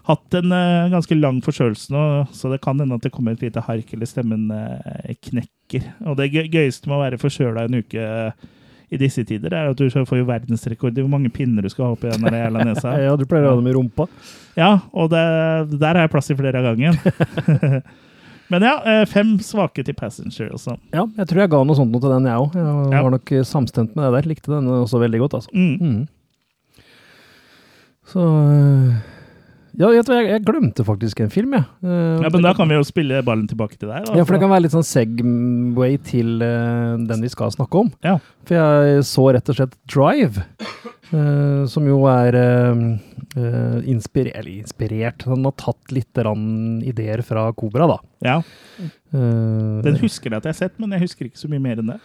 Hatt 0.05 0.35
en 0.37 0.53
uh, 0.53 0.91
ganske 0.93 1.17
lang 1.17 1.39
forkjølelse 1.45 1.93
nå, 1.95 2.01
så 2.37 2.51
det 2.53 2.59
kan 2.65 2.77
hende 2.81 2.99
at 2.99 3.05
det 3.07 3.13
kommer 3.15 3.33
et 3.33 3.41
lite 3.47 3.63
hark 3.65 3.93
eller 3.97 4.09
stemmen 4.11 4.51
uh, 4.53 5.15
knekker. 5.25 5.87
Og 6.05 6.19
det 6.19 6.27
gøyeste 6.35 6.91
med 6.91 6.99
å 6.99 7.05
være 7.07 7.21
forkjøla 7.23 7.65
en 7.65 7.79
uke 7.81 8.03
eh, 8.05 8.51
i 8.93 8.99
disse 9.01 9.25
tider, 9.25 9.55
er 9.57 9.71
at 9.73 9.79
du 9.81 9.89
får 9.89 10.19
jo 10.21 10.27
verdensrekord 10.29 10.99
i 11.01 11.03
hvor 11.03 11.09
mange 11.15 11.31
pinner 11.33 11.65
du 11.65 11.71
skal 11.73 11.87
ha 11.87 11.95
opp 11.97 12.05
i 12.05 12.13
den 12.13 12.29
jævla 12.37 12.67
nesa. 12.69 12.93
Ja, 13.07 13.15
du 13.17 13.25
pleier 13.25 13.49
å 13.49 13.55
ha 13.55 13.61
dem 13.63 13.71
i 13.73 13.75
rumpa. 13.75 14.05
Ja, 14.61 14.69
og 14.93 15.09
det, 15.15 15.23
der 15.81 15.97
har 15.97 16.05
jeg 16.05 16.13
plass 16.13 16.29
i 16.31 16.37
flere 16.37 16.61
av 16.61 16.69
gangen. 16.69 17.01
Men 18.53 18.67
ja, 18.69 18.75
fem 19.09 19.33
svake 19.41 19.83
til 19.89 19.97
Passenger 19.97 20.53
også. 20.53 20.77
Ja, 20.93 21.07
jeg 21.17 21.31
tror 21.31 21.41
jeg 21.47 21.51
ga 21.57 21.63
noe 21.65 21.79
sånt 21.81 21.91
noe 21.97 22.05
til 22.05 22.13
den, 22.13 22.29
jeg 22.29 22.45
òg. 22.45 22.53
Jeg 22.61 22.93
Ja. 22.93 23.01
var 23.09 23.15
nok 23.17 23.33
samstemt 23.49 23.97
med 23.97 24.05
det 24.05 24.13
der. 24.21 24.29
Likte 24.35 24.53
den 24.53 24.69
også 24.69 25.01
veldig 25.01 25.23
godt, 25.25 25.39
altså. 25.41 25.51
Mm. 25.57 25.81
Mm. 25.81 26.85
Så 28.13 28.21
Ja, 29.79 29.91
du 29.91 30.13
jeg, 30.15 30.29
jeg 30.31 30.45
glemte 30.47 30.85
faktisk 30.87 31.21
en 31.25 31.33
film, 31.35 31.57
jeg. 31.57 31.67
Uh, 31.83 32.23
Ja, 32.23 32.31
men 32.31 32.45
da 32.47 32.55
kan 32.57 32.71
vi 32.71 32.79
jo 32.79 32.87
spille 32.87 33.23
ballen 33.27 33.49
tilbake 33.51 33.79
til 33.79 33.91
deg. 33.91 34.07
Da. 34.07 34.19
Ja, 34.19 34.25
for 34.27 34.37
det 34.37 34.43
kan 34.45 34.53
være 34.53 34.67
litt 34.67 34.77
sånn 34.77 34.87
segway 34.87 35.99
til 36.07 36.37
uh, 36.45 36.95
den 37.11 37.25
vi 37.27 37.33
skal 37.33 37.55
snakke 37.55 37.85
om. 37.85 37.93
Ja. 38.07 38.19
For 38.47 38.59
jeg 38.59 39.07
så 39.09 39.29
rett 39.35 39.51
og 39.51 39.59
slett 39.59 39.79
Drive, 39.91 40.45
uh, 41.13 41.65
som 41.71 41.89
jo 41.91 42.05
er 42.11 42.39
inspirert, 43.85 44.47
inspirert 44.47 45.25
Han 45.27 45.45
har 45.49 45.55
tatt 45.59 45.93
litt 45.93 46.21
ideer 46.87 47.23
fra 47.27 47.49
Kobra, 47.57 47.89
da. 47.91 47.99
Ja, 48.25 48.39
Eh, 49.15 49.83
Den 49.85 49.99
husker 50.03 50.31
jeg 50.33 50.41
at 50.41 50.49
jeg 50.49 50.55
har 50.57 50.61
sett, 50.65 50.79
men 50.83 50.95
jeg 50.95 51.07
husker 51.07 51.29
ikke 51.29 51.41
så 51.41 51.51
mye 51.51 51.63
mer 51.63 51.83
enn 51.83 51.93
det. 51.95 52.01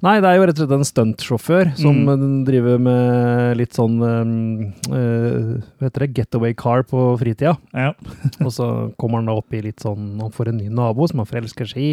Nei, 0.00 0.20
det 0.22 0.28
er 0.30 0.36
jo 0.38 0.44
rett 0.46 0.58
og 0.60 0.68
slett 0.68 0.74
en 0.76 0.86
stuntsjåfør 0.86 1.70
som 1.80 1.96
Mm. 2.06 2.44
driver 2.46 2.76
med 2.78 3.56
litt 3.58 3.72
sånn 3.74 3.96
eh, 3.98 5.62
Hva 5.74 5.88
heter 5.88 6.04
det? 6.04 6.08
Getaway 6.14 6.54
car 6.54 6.84
på 6.86 7.00
fritida. 7.18 7.56
Ja. 7.74 7.92
Og 8.46 8.52
så 8.54 8.68
kommer 8.96 9.18
han 9.18 9.26
da 9.26 9.34
opp 9.40 9.52
i 9.58 9.62
litt 9.64 9.82
sånn 9.82 10.20
Han 10.22 10.30
får 10.34 10.52
en 10.52 10.60
ny 10.62 10.68
nabo 10.70 11.08
som 11.10 11.18
han 11.22 11.26
forelsker 11.26 11.66
seg 11.72 11.82
i, 11.82 11.90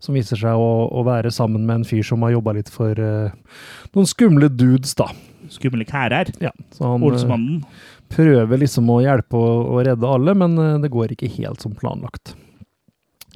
som 0.00 0.16
viser 0.16 0.40
seg 0.40 0.56
å, 0.56 0.70
å 0.88 1.04
være 1.04 1.30
sammen 1.34 1.66
med 1.68 1.82
en 1.82 1.84
fyr 1.88 2.02
som 2.06 2.24
har 2.24 2.32
jobba 2.32 2.56
litt 2.56 2.72
for 2.72 2.96
øh, 2.96 3.28
noen 3.94 4.08
skumle 4.08 4.48
dudes, 4.48 4.94
da. 4.96 5.10
Skumle 5.52 5.84
kærer. 5.84 6.32
Ja, 6.40 6.50
eh, 6.80 6.96
Olsmannen. 6.96 7.60
prøver 8.14 8.60
liksom 8.64 8.88
å 8.88 9.02
hjelpe 9.04 9.36
og, 9.36 9.68
og 9.74 9.84
redde 9.88 10.08
alle, 10.08 10.32
men 10.38 10.56
det 10.80 10.90
går 10.92 11.12
ikke 11.12 11.28
helt 11.36 11.60
som 11.64 11.76
planlagt. 11.76 12.32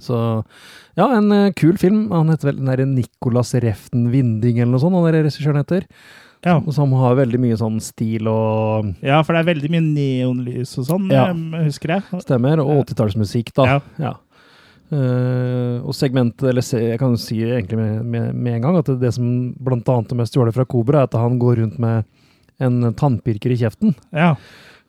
Så 0.02 0.18
ja, 0.98 1.08
en 1.16 1.32
eh, 1.34 1.50
kul 1.58 1.76
film. 1.80 2.06
Han 2.14 2.30
heter 2.32 2.50
vel 2.52 2.60
den 2.60 2.70
derre 2.70 2.86
Nicolas 2.88 3.54
Reften 3.54 4.08
Winding 4.12 4.62
eller 4.62 4.74
noe 4.74 4.82
sånt, 4.82 4.96
han 4.98 5.06
der 5.08 5.22
regissøren 5.22 5.60
heter. 5.62 5.86
Ja. 6.46 6.60
Som 6.70 6.92
har 6.94 7.16
veldig 7.18 7.40
mye 7.42 7.56
sånn 7.58 7.80
stil 7.82 8.28
og 8.30 8.92
ja, 9.02 9.18
for 9.26 9.34
det 9.34 9.40
er 9.42 9.48
veldig 9.48 9.70
mye 9.74 9.82
neonlys 9.82 10.76
og 10.78 10.86
sånn, 10.86 11.08
Ja. 11.10 11.32
husker 11.64 11.96
jeg. 11.96 12.22
stemmer, 12.22 12.62
og 12.62 12.84
80-tallsmusikk, 12.86 13.50
da. 13.58 13.66
Ja. 13.66 13.80
Ja. 13.98 14.14
Uh, 14.88 15.84
og 15.84 15.92
segmentet, 15.92 16.46
eller 16.48 16.64
se, 16.64 16.78
jeg 16.80 17.00
kan 17.00 17.12
jo 17.12 17.18
si 17.20 17.42
egentlig 17.44 17.76
med, 17.76 18.06
med, 18.08 18.30
med 18.32 18.54
en 18.56 18.62
gang, 18.64 18.78
at 18.80 18.88
det, 19.02 19.10
som 19.18 19.26
blant 19.60 19.90
annet 19.92 20.14
er 20.14 20.20
mest 20.22 20.32
stjålet 20.32 20.56
fra 20.56 20.64
Kobra, 20.64 21.02
er 21.02 21.10
at 21.10 21.18
han 21.20 21.36
går 21.42 21.58
rundt 21.60 21.76
med 21.82 22.06
en 22.64 22.94
tannpirker 22.96 23.52
i 23.52 23.58
kjeften. 23.60 23.92
Ja. 24.16 24.30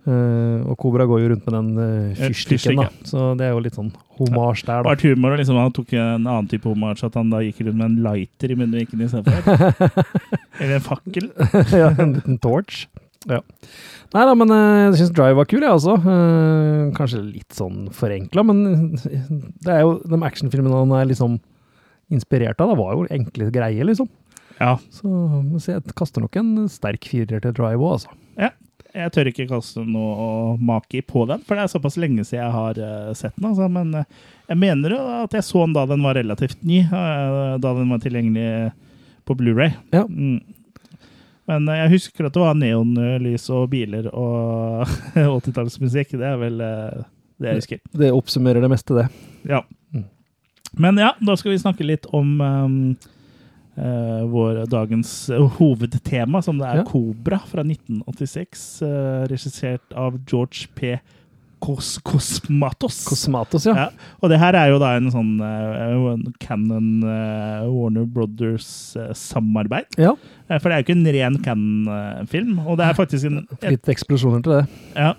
Uh, 0.07 0.63
og 0.71 0.77
Kobra 0.79 1.03
går 1.09 1.25
jo 1.25 1.33
rundt 1.33 1.49
med 1.49 1.57
den 1.57 1.73
uh, 1.75 2.15
fyrstikken, 2.21 2.79
da. 2.79 2.87
Så 3.09 3.33
det 3.41 3.49
er 3.49 3.51
jo 3.57 3.65
litt 3.65 3.75
sånn 3.75 3.91
homasj 4.19 4.65
der, 4.67 4.84
da. 4.86 4.93
Art 4.93 5.03
humor, 5.05 5.36
liksom, 5.39 5.60
han 5.60 5.75
tok 5.75 5.93
en 5.95 6.27
annen 6.27 6.49
type 6.51 6.67
homasj, 6.69 7.05
at 7.08 7.17
han 7.19 7.32
da 7.34 7.41
gikk 7.45 7.63
rundt 7.65 7.79
med 7.79 7.88
en 7.88 7.99
lighter 8.05 8.53
i 8.53 8.58
munnviken 8.60 9.03
istedenfor. 9.05 10.03
Eller 10.62 10.77
en 10.77 10.86
fakkel. 10.86 11.29
ja, 11.82 11.91
en 11.95 12.17
liten 12.17 12.39
torch. 12.43 12.86
Ja. 13.27 13.41
Nei 14.15 14.23
da, 14.25 14.34
men 14.38 14.53
eh, 14.55 14.84
jeg 14.88 15.01
syns 15.01 15.12
Drive 15.17 15.38
var 15.38 15.49
kul, 15.51 15.65
jeg 15.65 15.75
også. 15.75 15.97
Eh, 15.99 16.86
kanskje 16.97 17.23
litt 17.25 17.58
sånn 17.58 17.89
forenkla, 17.95 18.45
men 18.47 18.63
det 18.95 19.75
er 19.75 19.84
jo 19.84 19.97
de 20.05 20.21
actionfilmene 20.25 20.86
han 20.86 20.95
er 21.01 21.12
liksom 21.12 21.38
inspirert 22.10 22.62
av, 22.63 22.71
det 22.71 22.79
var 22.79 22.95
jo 22.95 23.10
enkle 23.13 23.51
greier, 23.53 23.86
liksom. 23.86 24.10
Ja. 24.60 24.73
Så, 24.91 25.10
så 25.62 25.75
jeg 25.75 25.97
kaster 25.99 26.23
nok 26.23 26.36
en 26.39 26.65
sterk 26.71 27.05
firer 27.08 27.43
til 27.43 27.53
Drive 27.55 27.79
òg, 27.79 27.99
altså. 27.99 28.15
Jeg 28.99 29.13
tør 29.15 29.29
ikke 29.31 29.47
kaste 29.49 29.83
noe 29.88 30.55
maki 30.62 31.01
på 31.07 31.25
den, 31.29 31.41
for 31.47 31.55
det 31.55 31.65
er 31.65 31.71
såpass 31.71 31.97
lenge 32.01 32.25
siden 32.27 32.43
jeg 32.43 32.55
har 32.55 32.79
uh, 32.83 33.12
sett 33.17 33.35
den. 33.38 33.49
Altså, 33.51 33.69
men 33.71 33.93
uh, 33.95 34.29
jeg 34.49 34.59
mener 34.59 34.95
jo 34.95 35.01
at 35.23 35.35
jeg 35.38 35.47
så 35.47 35.63
den 35.65 35.75
da 35.77 35.85
den 35.89 36.05
var 36.05 36.17
relativt 36.19 36.63
ny, 36.67 36.83
uh, 36.91 37.57
da 37.62 37.73
den 37.77 37.91
var 37.93 38.01
tilgjengelig 38.03 38.71
på 39.29 39.38
Blu-ray. 39.39 39.75
Ja. 39.95 40.05
Mm. 40.09 40.39
Men 41.49 41.69
jeg 41.73 41.93
husker 41.95 42.27
at 42.27 42.35
det 42.35 42.43
var 42.43 42.57
neonlys 42.57 43.47
og 43.53 43.71
biler 43.71 44.12
og 44.13 44.83
80-tallsmusikk. 45.39 46.13
Det 46.19 46.27
er 46.29 46.38
vel 46.41 46.59
det 46.62 47.53
jeg 47.53 47.62
husker. 47.63 47.81
Det 47.97 48.12
oppsummerer 48.13 48.62
det 48.62 48.69
meste, 48.69 48.97
det. 48.99 49.07
Ja. 49.49 49.63
Mm. 49.95 50.05
Men 50.77 51.01
ja, 51.01 51.13
da 51.25 51.38
skal 51.39 51.55
vi 51.55 51.62
snakke 51.62 51.88
litt 51.88 52.05
om 52.13 52.35
um, 52.38 52.75
eh, 53.79 54.25
vår 54.29 54.65
dagens 54.69 55.29
uh, 55.29 55.45
hovedtema, 55.59 56.41
som 56.45 56.59
det 56.59 56.67
er 56.67 56.81
Ja. 56.81 56.85
Kobra 56.87 57.39
fra 57.49 57.63
1986. 57.65 58.81
uh, 58.83 59.25
regissert 59.31 59.95
av 59.95 60.19
George 60.27 60.67
P. 60.75 60.99
Kos 61.59 61.97
Kosmatos. 62.05 63.01
Kosmatos 63.07 63.67
ja. 63.69 63.75
Ja, 63.75 64.13
og 64.19 64.31
det 64.31 64.39
her 64.41 64.57
er 64.57 64.71
jo 64.71 64.79
da 64.81 64.93
en 64.97 65.09
sånn 65.13 65.35
uh, 65.41 66.15
Canon 66.41 66.89
uh, 67.03 67.67
Warner 67.67 68.07
Brothers-samarbeid. 68.09 69.99
ja. 69.99 70.15
for 70.57 70.67
det 70.69 70.73
er 70.73 70.81
jo 70.81 70.87
ikke 70.87 70.97
en 70.97 71.13
ren 71.15 71.39
Canon-film. 71.45 72.57
Og 72.65 72.79
det 72.79 72.87
er 72.87 72.97
faktisk 72.97 73.29
en 73.29 73.41
Litt 73.63 73.91
eksplosjoner 73.91 74.43
til 74.45 74.55
det. 74.57 74.65
ja, 75.03 75.13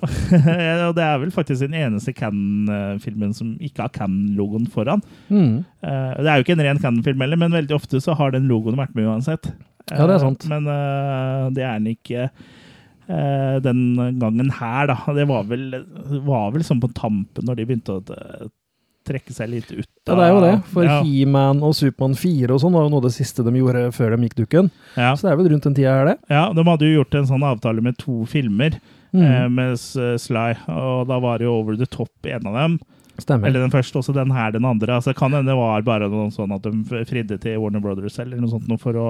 og 0.88 0.96
det 0.98 1.06
er 1.06 1.20
vel 1.22 1.34
faktisk 1.34 1.64
den 1.66 1.76
eneste 1.78 2.14
Canon-filmen 2.16 3.34
som 3.36 3.54
ikke 3.60 3.86
har 3.86 3.94
Canon-logoen 3.94 4.68
foran. 4.72 5.04
Mm. 5.28 5.60
Eh, 5.84 6.14
det 6.20 6.28
er 6.28 6.38
jo 6.38 6.46
ikke 6.46 6.56
en 6.58 6.66
ren 6.66 6.82
Canon-film 6.82 7.24
heller, 7.24 7.40
men 7.40 7.54
veldig 7.54 7.76
ofte 7.76 8.00
så 8.02 8.16
har 8.18 8.34
den 8.34 8.48
logoen 8.50 8.80
vært 8.80 8.96
med 8.96 9.08
uansett. 9.10 9.52
Ja, 9.90 10.06
det 10.06 10.16
er 10.16 10.24
sant. 10.24 10.46
Eh, 10.46 10.50
men 10.52 10.68
eh, 10.70 11.46
det 11.56 11.64
er 11.66 11.78
den 11.78 11.94
ikke 11.94 12.26
eh, 12.28 12.48
den 13.64 14.18
gangen 14.20 14.50
her, 14.60 14.90
da. 14.92 14.96
Det 15.16 15.26
var 15.30 15.44
vel, 15.50 15.84
var 16.26 16.50
vel 16.54 16.64
sånn 16.66 16.82
på 16.82 16.90
tampen 16.94 17.46
når 17.48 17.58
de 17.58 17.66
begynte 17.68 17.96
å 17.96 18.02
eh, 18.14 18.46
trekke 19.08 19.34
seg 19.34 19.50
litt 19.50 19.72
ut. 19.72 19.88
Ja, 20.06 20.14
det 20.14 20.26
er 20.26 20.32
jo 20.34 20.40
det. 20.44 20.52
For 20.70 20.86
ja, 20.86 21.00
He-Man 21.02 21.62
og 21.66 21.74
Supermann 21.78 22.14
4 22.18 22.52
og 22.54 22.62
sånn 22.62 22.76
var 22.76 22.86
jo 22.86 22.92
noe 22.92 23.02
av 23.02 23.08
det 23.08 23.16
siste 23.16 23.42
de 23.46 23.56
gjorde 23.56 23.88
før 23.96 24.14
de 24.14 24.28
gikk 24.28 24.38
dukken. 24.44 24.70
ja. 24.94 25.10
Så 25.16 25.26
det 25.26 25.32
er 25.32 25.40
vel 25.40 25.50
rundt 25.54 25.66
den 25.66 25.76
tida 25.78 25.96
her, 25.96 26.12
det. 26.12 26.16
ja, 26.30 26.46
de 26.54 26.64
hadde 26.68 26.88
jo 26.88 27.00
gjort 27.00 27.18
en 27.18 27.28
sånn 27.32 27.46
avtale 27.50 27.84
med 27.84 27.98
to 28.00 28.22
filmer. 28.30 28.78
Mm. 29.10 29.24
eh, 29.26 29.46
med 29.50 29.78
Sly, 30.22 30.52
og 30.70 31.08
da 31.10 31.16
var 31.18 31.40
det 31.40 31.48
jo 31.48 31.56
Over 31.56 31.74
the 31.80 31.88
Top 31.90 32.30
en 32.30 32.46
av 32.46 32.54
dem. 32.54 32.76
Stemmer. 33.18 33.48
Eller 33.50 33.64
den 33.64 33.72
første, 33.72 33.98
også 33.98 34.14
den 34.14 34.30
her 34.32 34.52
den 34.54 34.64
andre. 34.64 34.94
Altså, 35.00 35.12
kan 35.16 35.34
hende 35.34 35.50
det 35.50 35.58
var 35.58 35.82
bare 35.82 36.08
noe 36.08 36.30
sånn 36.32 36.54
at 36.54 36.62
de 36.64 37.02
fridde 37.08 37.40
til 37.42 37.58
Warner 37.60 37.82
Brothers 37.84 38.20
eller 38.22 38.40
noe 38.40 38.52
sånt 38.52 38.68
noe 38.70 38.80
for 38.80 38.96
å 38.96 39.08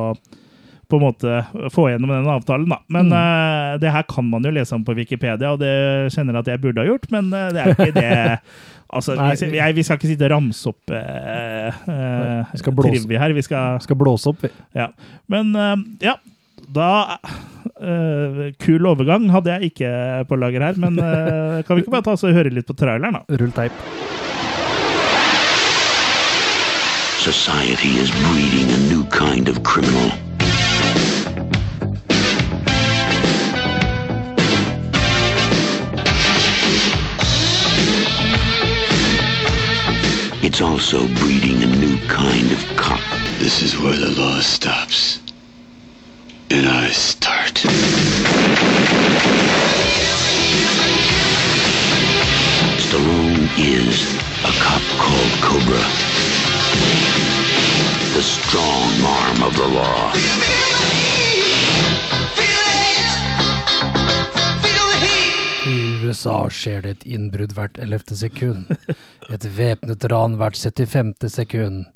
på 0.90 0.98
en 0.98 1.04
måte 1.06 1.38
få 1.72 1.86
gjennom 1.92 2.10
den 2.12 2.28
avtalen, 2.34 2.68
da. 2.70 2.80
Men 2.92 3.08
Mm. 3.08 3.14
eh, 3.20 3.78
det 3.82 3.92
her 3.94 4.02
kan 4.10 4.26
man 4.30 4.42
jo 4.44 4.50
lese 4.54 4.74
om 4.76 4.84
på 4.84 4.94
Wikipedia, 4.98 5.52
og 5.54 5.60
det 5.62 5.70
kjenner 6.14 6.34
jeg 6.36 6.42
at 6.44 6.50
jeg 6.54 6.60
burde 6.66 6.82
ha 6.82 6.90
gjort, 6.90 7.06
men 7.14 7.32
eh, 7.32 7.48
det 7.54 7.62
er 7.64 7.72
ikke 7.76 7.94
det 7.96 8.12
Altså, 8.90 9.14
vi, 9.14 9.54
jeg, 9.54 9.74
vi 9.76 9.82
skal 9.86 10.00
ikke 10.00 10.08
sitte 10.10 10.26
og 10.26 10.32
ramse 10.32 10.66
opp 10.66 10.90
uh, 10.90 12.40
vi 12.50 12.58
skal 12.58 12.74
blåse. 12.74 13.18
her. 13.22 13.32
Vi 13.36 13.42
skal 13.46 13.76
Skal 13.84 13.94
blåse 14.00 14.26
opp, 14.32 14.40
vi. 14.42 14.48
Ja. 14.74 14.88
Men 15.30 15.52
eh, 15.54 15.76
ja, 16.08 16.16
da 16.74 16.88
eh, 17.78 18.50
Kul 18.58 18.82
overgang 18.90 19.28
hadde 19.30 19.54
jeg 19.54 19.70
ikke 19.70 19.92
på 20.26 20.38
lager 20.42 20.66
her, 20.66 20.74
men 20.82 20.98
eh, 20.98 21.62
kan 21.62 21.76
vi 21.78 21.84
ikke 21.84 21.94
bare 21.94 22.02
ta 22.08 22.16
oss 22.18 22.26
og 22.26 22.34
høre 22.34 22.50
litt 22.50 22.66
på 22.66 22.74
traileren, 22.74 23.14
da? 23.20 23.22
Rull 23.38 23.54
teip. 23.54 23.70
Society 27.22 27.94
is 28.02 28.10
breeding 28.26 28.74
a 28.74 28.78
new 28.90 29.04
kind 29.14 29.46
of 29.48 29.62
criminal. 29.62 30.10
Also 40.80 41.06
breeding 41.16 41.62
a 41.62 41.66
new 41.66 41.98
kind 42.08 42.50
of 42.52 42.58
cop. 42.74 43.02
This 43.38 43.60
is 43.60 43.78
where 43.78 43.98
the 43.98 44.18
law 44.18 44.40
stops. 44.40 45.20
And 46.48 46.66
I 46.66 46.88
start. 46.88 47.52
Stallone 52.80 53.46
is 53.58 54.16
a 54.42 54.52
cop 54.64 54.80
called 54.96 55.32
Cobra. 55.44 55.84
The 58.14 58.22
strong 58.22 59.02
arm 59.04 59.42
of 59.42 59.54
the 59.54 59.68
law. 59.68 61.39
USA 66.10 66.36
skjer 66.50 66.82
det 66.84 66.94
et 66.94 67.06
innbrudd 67.16 67.54
hvert 67.56 67.78
ellevte 67.78 68.16
sekund. 68.18 68.70
Et 69.30 69.46
væpnet 69.56 70.04
ran 70.10 70.34
hvert 70.40 70.58
75. 70.58 71.14
sekund. 71.30 71.86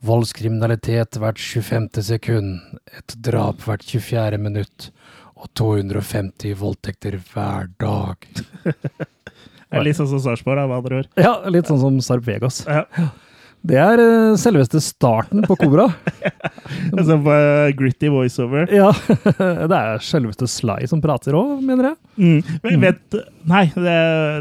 Voldskriminalitet 0.00 1.20
hvert 1.20 1.38
25. 1.38 1.90
sekund. 2.08 2.80
Et 2.96 3.16
drap 3.20 3.60
hvert 3.66 3.84
24. 3.84 4.40
minutt. 4.40 4.90
Og 5.36 5.48
250 5.56 6.56
voldtekter 6.60 7.20
hver 7.30 7.68
dag. 7.80 8.28
Litt 9.84 10.00
sånn 10.00 10.08
som 10.10 10.20
Sarpsborg, 10.24 10.64
med 10.66 10.80
andre 10.80 11.02
ord. 11.02 11.10
Ja, 11.20 11.36
litt 11.46 11.68
sånn 11.70 11.78
som 11.78 12.00
Sarp 12.02 12.24
Vegas. 12.26 12.64
Ja. 12.66 12.82
Det 13.66 13.76
er 13.76 14.00
eh, 14.00 14.36
selveste 14.40 14.80
starten 14.82 15.44
på 15.46 15.56
Kobra. 15.60 15.88
Altså 16.70 17.16
på 17.18 17.32
eh, 17.34 17.72
gritty 17.74 18.08
voiceover. 18.12 18.70
Ja, 18.72 18.88
det 19.70 19.76
er 19.76 20.02
selveste 20.06 20.46
Sly 20.48 20.86
som 20.88 21.00
prater 21.02 21.34
òg, 21.34 21.56
mener 21.66 21.88
jeg. 21.90 21.96
Mm. 22.22 22.60
Men 22.62 22.84
vet, 22.84 23.16
nei, 23.50 23.64
det, 23.74 23.96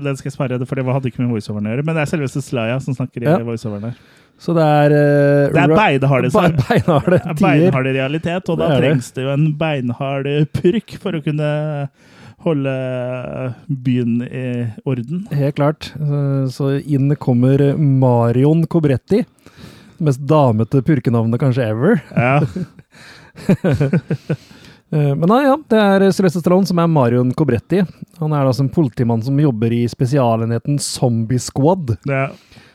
den 0.06 0.20
skal 0.20 0.30
jeg 0.30 0.36
spare, 0.36 0.60
for 0.70 0.78
det 0.78 0.86
hadde 0.86 1.10
ikke 1.10 1.24
med 1.24 1.34
voiceoveren 1.34 1.68
å 1.68 1.74
gjøre. 1.74 1.86
Men 1.88 1.98
det 1.98 2.04
er 2.06 2.12
selveste 2.14 2.44
Slaya 2.46 2.78
som 2.86 2.96
snakker 2.98 3.26
i 3.26 3.30
Ja. 3.32 3.40
voiceoveren 3.46 3.90
der. 3.90 3.98
Så 4.40 4.54
det 4.56 4.64
er 4.64 4.94
uh, 4.94 5.56
Det 5.58 5.64
er 5.66 5.74
beinharde 5.74 6.30
Be-. 6.32 7.20
Beinharde 7.42 7.96
realitet, 7.98 8.46
og 8.54 8.62
da 8.62 8.70
Det 8.70 8.70
er 8.70 8.76
det. 8.78 8.84
trengs 8.86 9.10
det 9.18 9.26
jo 9.26 9.34
en 9.34 9.48
beinhard 9.60 10.30
purk 10.56 10.96
for 11.02 11.18
å 11.18 11.24
kunne 11.26 11.50
holde 12.46 12.74
byen 13.68 14.22
i 14.24 14.46
orden. 14.88 15.26
Helt 15.36 15.56
klart. 15.58 15.90
Så 16.54 16.70
inn 16.82 17.12
kommer 17.20 17.62
Marion 17.78 18.66
Cobretti. 18.68 19.24
Det 20.00 20.06
mest 20.08 20.22
damete 20.30 20.80
purkenavnet 20.88 21.42
kanskje 21.42 21.68
ever. 21.74 22.00
Ja. 22.16 22.40
Eh, 24.92 25.14
Men 25.16 25.30
nei, 25.30 25.44
ja, 25.46 25.54
det 25.70 25.78
er 25.80 26.04
Sylvester 26.10 26.42
Stallone 26.42 26.66
som 26.66 26.80
er 26.82 26.88
Marion 26.90 27.30
Cobretti. 27.38 27.84
Han 28.18 28.32
er 28.34 28.48
altså 28.50 28.64
en 28.66 28.72
politimann 28.74 29.22
som 29.22 29.38
jobber 29.38 29.70
i 29.76 29.84
spesialenheten 29.92 30.80
Zombie 30.82 31.38
Squad. 31.38 31.92
Ja. 32.10 32.24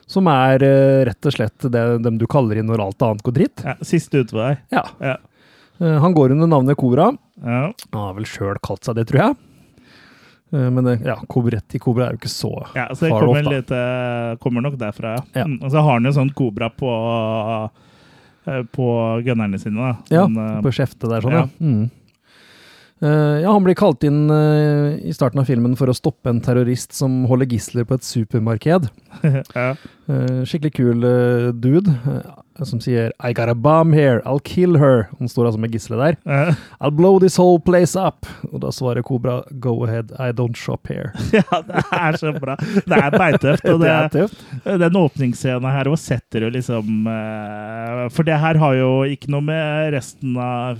Som 0.06 0.28
er 0.30 0.62
eh, 0.62 1.00
rett 1.08 1.26
og 1.26 1.34
slett 1.34 1.66
det 1.74 1.82
dem 2.04 2.20
du 2.20 2.28
kaller 2.30 2.60
inn 2.60 2.68
når 2.70 2.84
alt 2.84 3.02
annet 3.02 3.24
går 3.26 3.34
dritt. 3.40 3.64
ja, 3.66 3.74
siste 3.82 4.22
utvei. 4.22 4.52
Ja. 4.70 4.84
Ja. 5.02 5.16
Eh, 5.82 5.96
Han 6.04 6.14
går 6.14 6.36
under 6.36 6.46
navnet 6.54 6.78
Kobra. 6.78 7.08
Ja. 7.42 7.64
Han 7.90 8.04
har 8.06 8.14
vel 8.20 8.30
sjøl 8.30 8.62
kalt 8.62 8.86
seg 8.86 8.94
det, 9.00 9.08
tror 9.10 9.24
jeg. 9.24 9.36
Eh, 10.54 10.70
Men 10.70 10.84
det- 10.84 11.00
ja, 11.04 11.16
Cobretti 11.28 11.80
Kobra 11.82 12.06
er 12.06 12.12
jo 12.14 12.18
ikke 12.22 12.30
så 12.30 12.52
ja, 12.76 12.86
så 12.94 13.08
det 13.08 13.10
kommer 13.10 13.38
off, 13.38 13.44
da. 13.44 13.50
litt, 13.50 13.70
eh, 13.74 14.36
kommer 14.38 14.62
nok 14.62 14.76
derfra, 14.78 15.16
ja. 15.16 15.22
Ja. 15.40 15.44
Mm, 15.46 15.58
Og 15.64 15.70
så 15.72 15.82
har 15.82 15.92
han 15.98 16.04
jo 16.04 16.10
sånn 16.14 16.30
kobra 16.34 16.70
på 16.70 16.90
eh, 18.46 18.62
på 18.70 18.86
gunnerne 19.24 19.58
sine, 19.58 19.74
da. 19.76 19.96
Ja, 20.10 20.24
eh, 20.28 20.60
på 20.62 20.70
skjeftet 20.70 21.08
der, 21.10 21.20
sånn, 21.24 21.32
ja. 21.32 21.48
ja. 21.48 21.48
Mm. 21.60 21.90
Ja, 23.04 23.52
han 23.52 23.64
blir 23.64 23.74
kalt 23.76 24.02
inn 24.06 24.30
i 24.30 25.12
starten 25.12 25.40
av 25.42 25.44
filmen 25.44 25.74
for 25.76 25.90
å 25.90 25.94
stoppe 25.94 26.30
en 26.30 26.40
terrorist 26.40 26.94
som 26.96 27.26
holder 27.28 27.46
gisler 27.50 27.84
på 27.84 27.98
et 27.98 28.06
supermarked. 28.06 28.86
ja. 29.54 29.74
Eh, 30.04 30.40
skikkelig 30.44 30.74
kul 30.76 31.04
eh, 31.08 31.46
dude 31.56 31.88
eh, 31.88 32.32
som 32.68 32.78
sier 32.78 33.08
I 33.24 33.32
got 33.34 33.48
a 33.48 33.54
bomb 33.56 33.94
here, 33.96 34.20
I'll 34.28 34.38
kill 34.44 34.76
her. 34.78 35.08
Han 35.18 35.26
står 35.32 35.48
altså 35.48 35.58
med 35.58 35.72
gisselet 35.74 35.98
der. 36.22 36.52
I'll 36.78 36.92
blow 36.94 37.16
this 37.18 37.34
whole 37.40 37.58
place 37.58 37.96
up. 37.98 38.28
Og 38.52 38.60
da 38.62 38.68
svarer 38.70 39.02
Kobra 39.02 39.40
go 39.58 39.72
ahead, 39.88 40.12
I 40.22 40.28
don't 40.30 40.54
shop 40.54 40.86
here. 40.86 41.10
ja, 41.34 41.42
det 41.66 41.82
er 41.90 42.18
så 42.20 42.30
bra. 42.38 42.54
Det 42.60 42.94
er 43.00 43.16
beintøft. 43.16 43.66
Og 43.72 43.80
det 43.82 43.88
det, 43.88 43.96
er 43.96 44.12
tøft. 44.12 44.44
den 44.84 44.98
åpningsscenen 45.00 45.66
her 45.74 45.90
òg 45.90 45.98
setter 45.98 46.46
jo 46.46 46.52
liksom 46.54 47.08
For 48.14 48.28
det 48.28 48.38
her 48.44 48.60
har 48.62 48.76
jo 48.78 48.92
ikke 49.16 49.32
noe 49.34 49.42
med 49.48 49.90
resten 49.96 50.38
av 50.38 50.78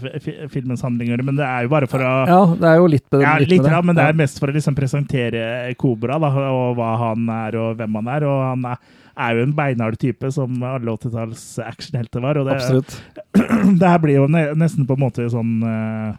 filmens 0.53 0.85
handling 0.87 1.11
å 1.11 1.17
gjøre, 1.17 1.27
men 1.33 1.41
det 1.43 1.49
er 1.49 1.67
jo 1.67 1.73
bare 1.75 1.91
for 1.91 2.07
å 2.07 2.13
Ja, 2.31 2.39
det 2.55 2.71
er 2.71 2.79
jo 2.85 2.87
litt, 2.95 3.07
med- 3.11 3.27
Ja, 3.27 3.35
litt 3.43 3.51
litt, 3.51 3.65
med 3.67 3.73
det. 3.75 3.83
men 3.91 3.99
det 3.99 4.07
er 4.13 4.21
mest 4.23 4.39
for 4.39 4.53
å 4.53 4.55
liksom 4.55 4.79
presentere 4.79 5.45
Kobra, 5.81 6.21
da, 6.23 6.31
og 6.55 6.79
hva 6.79 6.93
han 7.03 7.27
er, 7.41 7.59
og 7.65 7.83
hvem 7.83 7.99
han 7.99 8.15
er. 8.15 8.29
Og 8.31 8.34
han 8.43 8.67
er, 8.73 8.81
er 9.27 9.37
jo 9.39 9.47
en 9.47 9.55
beinhard 9.57 9.99
type, 10.01 10.31
som 10.35 10.63
alle 10.67 10.97
80-talls 10.97 11.45
actionhelter 11.65 12.25
var. 12.25 12.41
Og 12.41 12.49
det, 12.49 12.59
Absolutt. 12.59 12.97
det 13.81 13.93
her 13.93 14.03
blir 14.03 14.21
jo 14.23 14.29
nesten 14.31 14.89
på 14.89 14.97
en 14.99 15.05
måte 15.07 15.29
sånn 15.33 15.57
eh, 15.69 16.11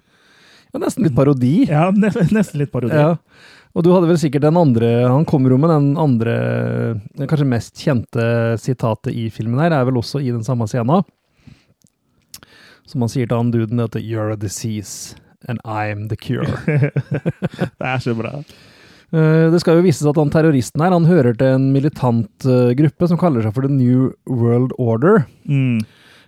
Ja, 0.73 0.82
nesten 0.84 1.08
litt 1.08 1.17
parodi. 1.17 1.58
Ja, 1.69 1.89
nesten 2.38 2.63
litt 2.63 2.73
parodi. 2.73 2.95
Ja. 2.95 3.15
Og 3.75 3.84
du 3.84 3.91
hadde 3.91 4.08
vel 4.08 4.19
sikkert 4.19 4.45
den 4.45 4.56
andre 4.56 4.89
Han 5.10 5.25
kommer 5.28 5.51
jo 5.51 5.58
med 5.60 5.71
den 5.73 5.88
andre, 5.99 6.36
den 7.17 7.28
kanskje 7.28 7.49
mest 7.51 7.82
kjente 7.84 8.25
sitatet 8.62 9.12
i 9.12 9.28
filmen 9.34 9.60
her, 9.60 9.75
er 9.75 9.88
vel 9.88 9.99
også 9.99 10.23
i 10.23 10.32
den 10.32 10.45
samme 10.47 10.67
scenen. 10.71 11.04
Som 12.86 13.04
han 13.04 13.12
sier 13.12 13.28
til 13.28 13.39
han 13.41 13.51
duden 13.51 13.82
at 13.84 13.97
You're 13.97 14.32
a 14.32 14.38
disease, 14.39 15.17
and 15.49 15.60
I'm 15.65 16.08
the 16.08 16.15
cure. 16.15 16.47
Det 17.80 17.88
er 17.89 17.99
så 17.99 18.13
bra. 18.15 18.38
Eh, 19.13 19.52
det 19.54 19.60
skal 19.62 19.78
jo 19.78 19.86
vises 19.86 20.08
at 20.10 20.18
han 20.18 20.32
terroristen 20.34 20.82
her, 20.82 20.96
han 20.96 21.06
hører 21.08 21.36
til 21.38 21.60
en 21.60 21.68
militant 21.76 22.48
eh, 22.50 22.74
gruppe 22.78 23.10
som 23.12 23.20
kaller 23.22 23.46
seg 23.46 23.54
for 23.56 23.68
The 23.68 23.74
New 23.74 24.10
World 24.32 24.74
Order. 24.82 25.26
Mm. 25.46 25.84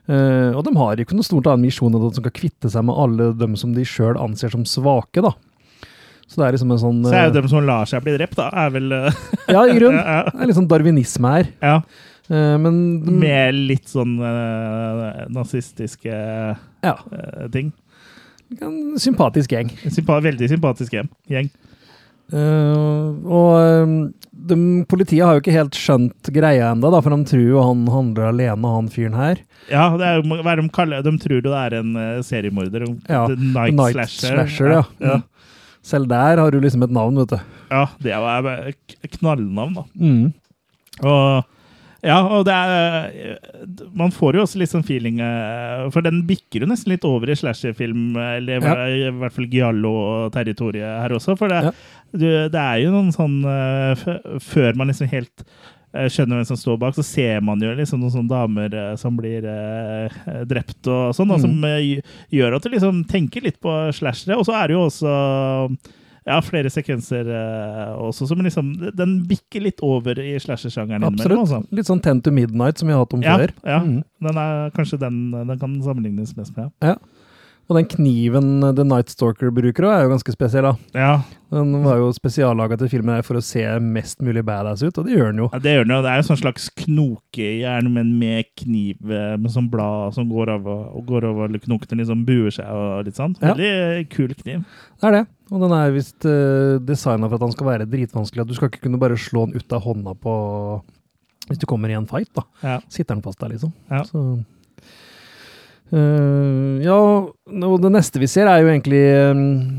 Eh, 0.07 0.51
og 0.53 0.61
de 0.67 0.75
har 0.77 1.01
ikke 1.01 1.17
noe 1.17 1.25
stort 1.25 1.49
annen 1.49 1.65
misjon 1.67 1.91
enn 1.91 2.05
at 2.05 2.15
de 2.15 2.21
skal 2.21 2.35
kvitte 2.37 2.71
seg 2.71 2.85
med 2.87 2.99
alle 3.01 3.31
dem 3.39 3.57
som 3.59 3.73
de 3.75 3.85
sjøl 3.87 4.19
anser 4.21 4.53
som 4.53 4.65
svake, 4.67 5.23
da. 5.25 5.33
Så 6.27 6.41
det 6.41 6.45
er 6.47 6.57
liksom 6.57 6.73
en 6.75 6.81
sånn 6.81 6.97
Så 7.07 7.15
er 7.15 7.29
jo 7.29 7.37
dem 7.37 7.45
som 7.47 7.63
lar 7.63 7.87
seg 7.87 8.03
bli 8.03 8.13
drept, 8.17 8.35
da, 8.35 8.49
er 8.65 8.71
vel 8.75 8.91
Ja, 9.55 9.63
i 9.63 9.75
grunn. 9.77 9.95
Det 9.97 10.43
er 10.43 10.49
litt 10.49 10.59
sånn 10.59 10.69
darwinisme 10.69 11.33
her. 11.37 11.51
ja. 11.63 11.79
Men 12.27 12.75
Med 13.21 13.55
litt 13.55 13.87
sånn 13.87 14.17
eh, 14.19 15.21
nazistiske 15.31 16.11
ja, 16.11 16.91
ting. 17.53 17.69
en 18.59 18.97
sympatisk 18.99 19.55
gjeng. 19.55 19.71
Sympa 19.87 20.17
veldig 20.25 20.49
sympatisk 20.51 20.97
gjeng. 20.97 21.47
Eh, 22.27 23.07
og 23.23 23.51
eh, 23.61 23.91
de, 24.49 24.57
politiet 24.89 25.23
har 25.23 25.37
jo 25.37 25.43
ikke 25.43 25.55
helt 25.55 25.77
skjønt 25.79 26.31
greia 26.35 26.73
ennå, 26.73 26.91
for 26.99 27.13
de 27.13 27.29
tror 27.29 27.45
jo 27.45 27.63
han 27.63 27.85
handler 27.91 28.29
alene, 28.31 28.73
han 28.75 28.91
fyren 28.91 29.17
her. 29.17 29.41
Ja, 29.71 29.89
det 29.99 30.09
er, 30.09 30.23
hva 30.27 30.39
er 30.43 30.59
det 30.59 30.63
de 30.63 30.71
kaller 30.75 31.03
De 31.03 31.11
tror 31.19 31.39
jo 31.39 31.43
det 31.49 31.57
er 31.59 31.77
en 31.81 31.95
uh, 31.99 32.21
seriemorder. 32.23 32.85
Ja, 33.09 33.25
Night, 33.31 33.75
Night 33.75 33.97
Slasher. 33.97 34.37
Slasher, 34.37 34.73
ja. 34.77 34.83
ja. 35.03 35.17
Selv 35.87 36.09
der 36.11 36.39
har 36.39 36.51
du 36.51 36.59
liksom 36.63 36.83
et 36.83 36.95
navn, 36.95 37.19
vet 37.21 37.35
du. 37.35 37.53
Ja, 37.71 37.85
det 38.03 38.15
er 38.15 38.73
knallnavn, 39.17 39.77
da. 39.79 39.85
Mm. 39.99 40.33
Og 41.07 41.45
ja, 42.07 42.17
og 42.23 42.45
det 42.47 42.53
er 42.55 43.37
Man 43.99 44.13
får 44.15 44.37
jo 44.37 44.43
også 44.45 44.59
litt 44.61 44.71
sånn 44.71 44.85
feeling 44.87 45.19
eh, 45.23 45.85
For 45.93 46.05
den 46.05 46.21
bikker 46.29 46.63
jo 46.63 46.69
nesten 46.71 46.93
litt 46.93 47.05
over 47.07 47.29
i 47.29 47.35
slasherfilm, 47.37 48.15
eller 48.17 48.63
Ja. 48.63 48.75
i 48.87 49.09
hvert 49.11 49.35
fall 49.35 49.49
Giallo-territoriet 49.51 51.01
her 51.03 51.15
også. 51.17 51.35
For 51.37 51.51
det, 51.51 51.63
Ja. 51.67 51.71
du, 52.13 52.27
det 52.53 52.61
er 52.61 52.77
jo 52.85 52.91
noen 52.95 53.11
sånn 53.15 53.39
eh, 53.45 54.39
Før 54.39 54.75
man 54.79 54.87
liksom 54.91 55.09
helt 55.11 55.43
eh, 55.95 56.07
skjønner 56.11 56.37
hvem 56.41 56.45
som 56.49 56.57
står 56.59 56.77
bak, 56.81 56.95
så 56.97 57.03
ser 57.05 57.41
man 57.41 57.59
jo 57.63 57.71
liksom 57.75 57.99
noen 58.03 58.13
sånne 58.13 58.29
damer 58.33 58.73
eh, 58.75 58.95
som 58.99 59.15
blir 59.17 59.45
eh, 59.47 60.17
drept 60.45 60.87
og 60.91 61.13
sånn, 61.17 61.31
og 61.31 61.39
Mm. 61.39 61.45
som 61.45 61.63
eh, 61.65 62.01
gjør 62.33 62.55
at 62.57 62.63
du 62.63 62.69
liksom 62.73 63.03
tenker 63.07 63.41
litt 63.47 63.59
på 63.63 63.71
slashere. 63.95 64.37
Og 64.37 64.45
så 64.45 64.53
er 64.59 64.67
det 64.67 64.75
jo 64.77 64.85
også 64.87 65.13
ja, 66.27 66.37
flere 66.43 66.69
sekvenser 66.73 67.29
uh, 67.31 67.97
også 68.03 68.27
som 68.27 68.41
liksom 68.43 68.73
Den 68.97 69.17
bikker 69.29 69.63
litt 69.63 69.79
over 69.85 70.19
i 70.19 70.33
slasher-sjangeren. 70.43 71.05
Absolutt. 71.07 71.39
Altså. 71.45 71.61
Litt 71.71 71.87
sånn 71.89 72.01
Ten 72.03 72.19
to 72.25 72.33
Midnight, 72.35 72.81
som 72.81 72.89
vi 72.89 72.95
har 72.97 73.05
hatt 73.05 73.15
om 73.15 73.23
Ja, 73.23 73.37
før. 73.39 73.53
ja. 73.63 73.79
Mm. 73.83 74.01
Den 74.27 74.41
er 74.43 74.73
kanskje 74.75 74.99
den 75.01 75.21
den 75.31 75.59
kan 75.61 75.77
sammenlignes 75.85 76.35
mest 76.37 76.55
med. 76.57 76.73
Ja. 76.83 76.97
Og 77.67 77.75
den 77.75 77.87
kniven 77.91 78.61
The 78.63 78.83
Night 78.87 79.11
Stalker 79.11 79.49
bruker 79.51 79.83
òg, 79.89 79.91
er 79.91 80.05
jo 80.05 80.11
ganske 80.13 80.31
spesiell. 80.31 80.63
da. 80.63 80.75
Ja, 80.95 81.15
Den 81.51 81.73
var 81.83 81.97
jo 81.99 82.07
spesiallaga 82.15 82.77
til 82.79 82.89
filmen 82.91 83.23
for 83.27 83.39
å 83.39 83.43
se 83.43 83.63
mest 83.83 84.21
mulig 84.23 84.43
badass 84.47 84.83
ut, 84.85 84.97
og 84.97 85.07
det 85.07 85.17
gjør 85.17 85.33
den 85.33 85.41
jo. 85.43 85.49
ja 85.51 85.59
det 85.63 85.73
gjør 85.75 85.87
den 85.87 85.93
jo. 85.97 85.99
Det 86.05 86.13
er 86.13 86.21
en 86.21 86.27
sånn 86.29 86.39
slags 86.39 86.69
knokejern, 86.79 87.91
men 87.91 88.13
med 88.19 88.47
kniv 88.59 89.11
eh, 89.11 89.35
med 89.35 89.51
sånn 89.51 89.67
blad 89.71 90.15
som 90.15 90.31
går 90.31 90.53
over, 90.55 90.87
og 90.95 91.11
går 91.11 91.27
over 91.27 91.59
knokene 91.67 92.01
liksom 92.01 92.23
buer 92.27 92.55
seg 92.55 92.71
og 92.71 93.07
litt 93.07 93.19
sånn. 93.19 93.35
Ja. 93.41 93.51
Veldig 93.51 94.07
kul 94.15 94.31
kniv. 94.31 94.63
Det 94.97 95.11
er 95.11 95.19
det. 95.19 95.23
Og 95.51 95.63
den 95.63 95.75
er 95.75 95.95
visst 95.95 96.27
uh, 96.27 96.75
designa 96.83 97.27
for 97.27 97.37
at 97.37 97.45
han 97.45 97.55
skal 97.55 97.67
være 97.67 97.87
dritvanskelig. 97.87 98.43
At 98.43 98.51
du 98.51 98.55
skal 98.55 98.71
ikke 98.71 98.83
kunne 98.87 98.99
bare 98.99 99.19
slå 99.19 99.45
den 99.47 99.59
ut 99.59 99.75
av 99.75 99.83
hånda 99.83 100.15
på 100.19 100.33
Hvis 101.47 101.61
du 101.61 101.67
kommer 101.69 101.87
i 101.91 101.95
en 101.95 102.07
fight, 102.07 102.27
da. 102.35 102.43
Ja. 102.59 102.79
Sitter 102.91 103.15
den 103.15 103.23
fast 103.23 103.39
der, 103.39 103.53
liksom. 103.53 103.71
Ja. 103.87 104.01
Så 104.03 104.23
Eh, 105.91 106.83
ja, 106.83 106.97
og 106.97 107.77
det 107.83 107.91
neste 107.93 108.19
vi 108.19 108.27
ser 108.27 108.49
er 108.51 108.59
jo 108.63 108.71
egentlig 108.73 109.03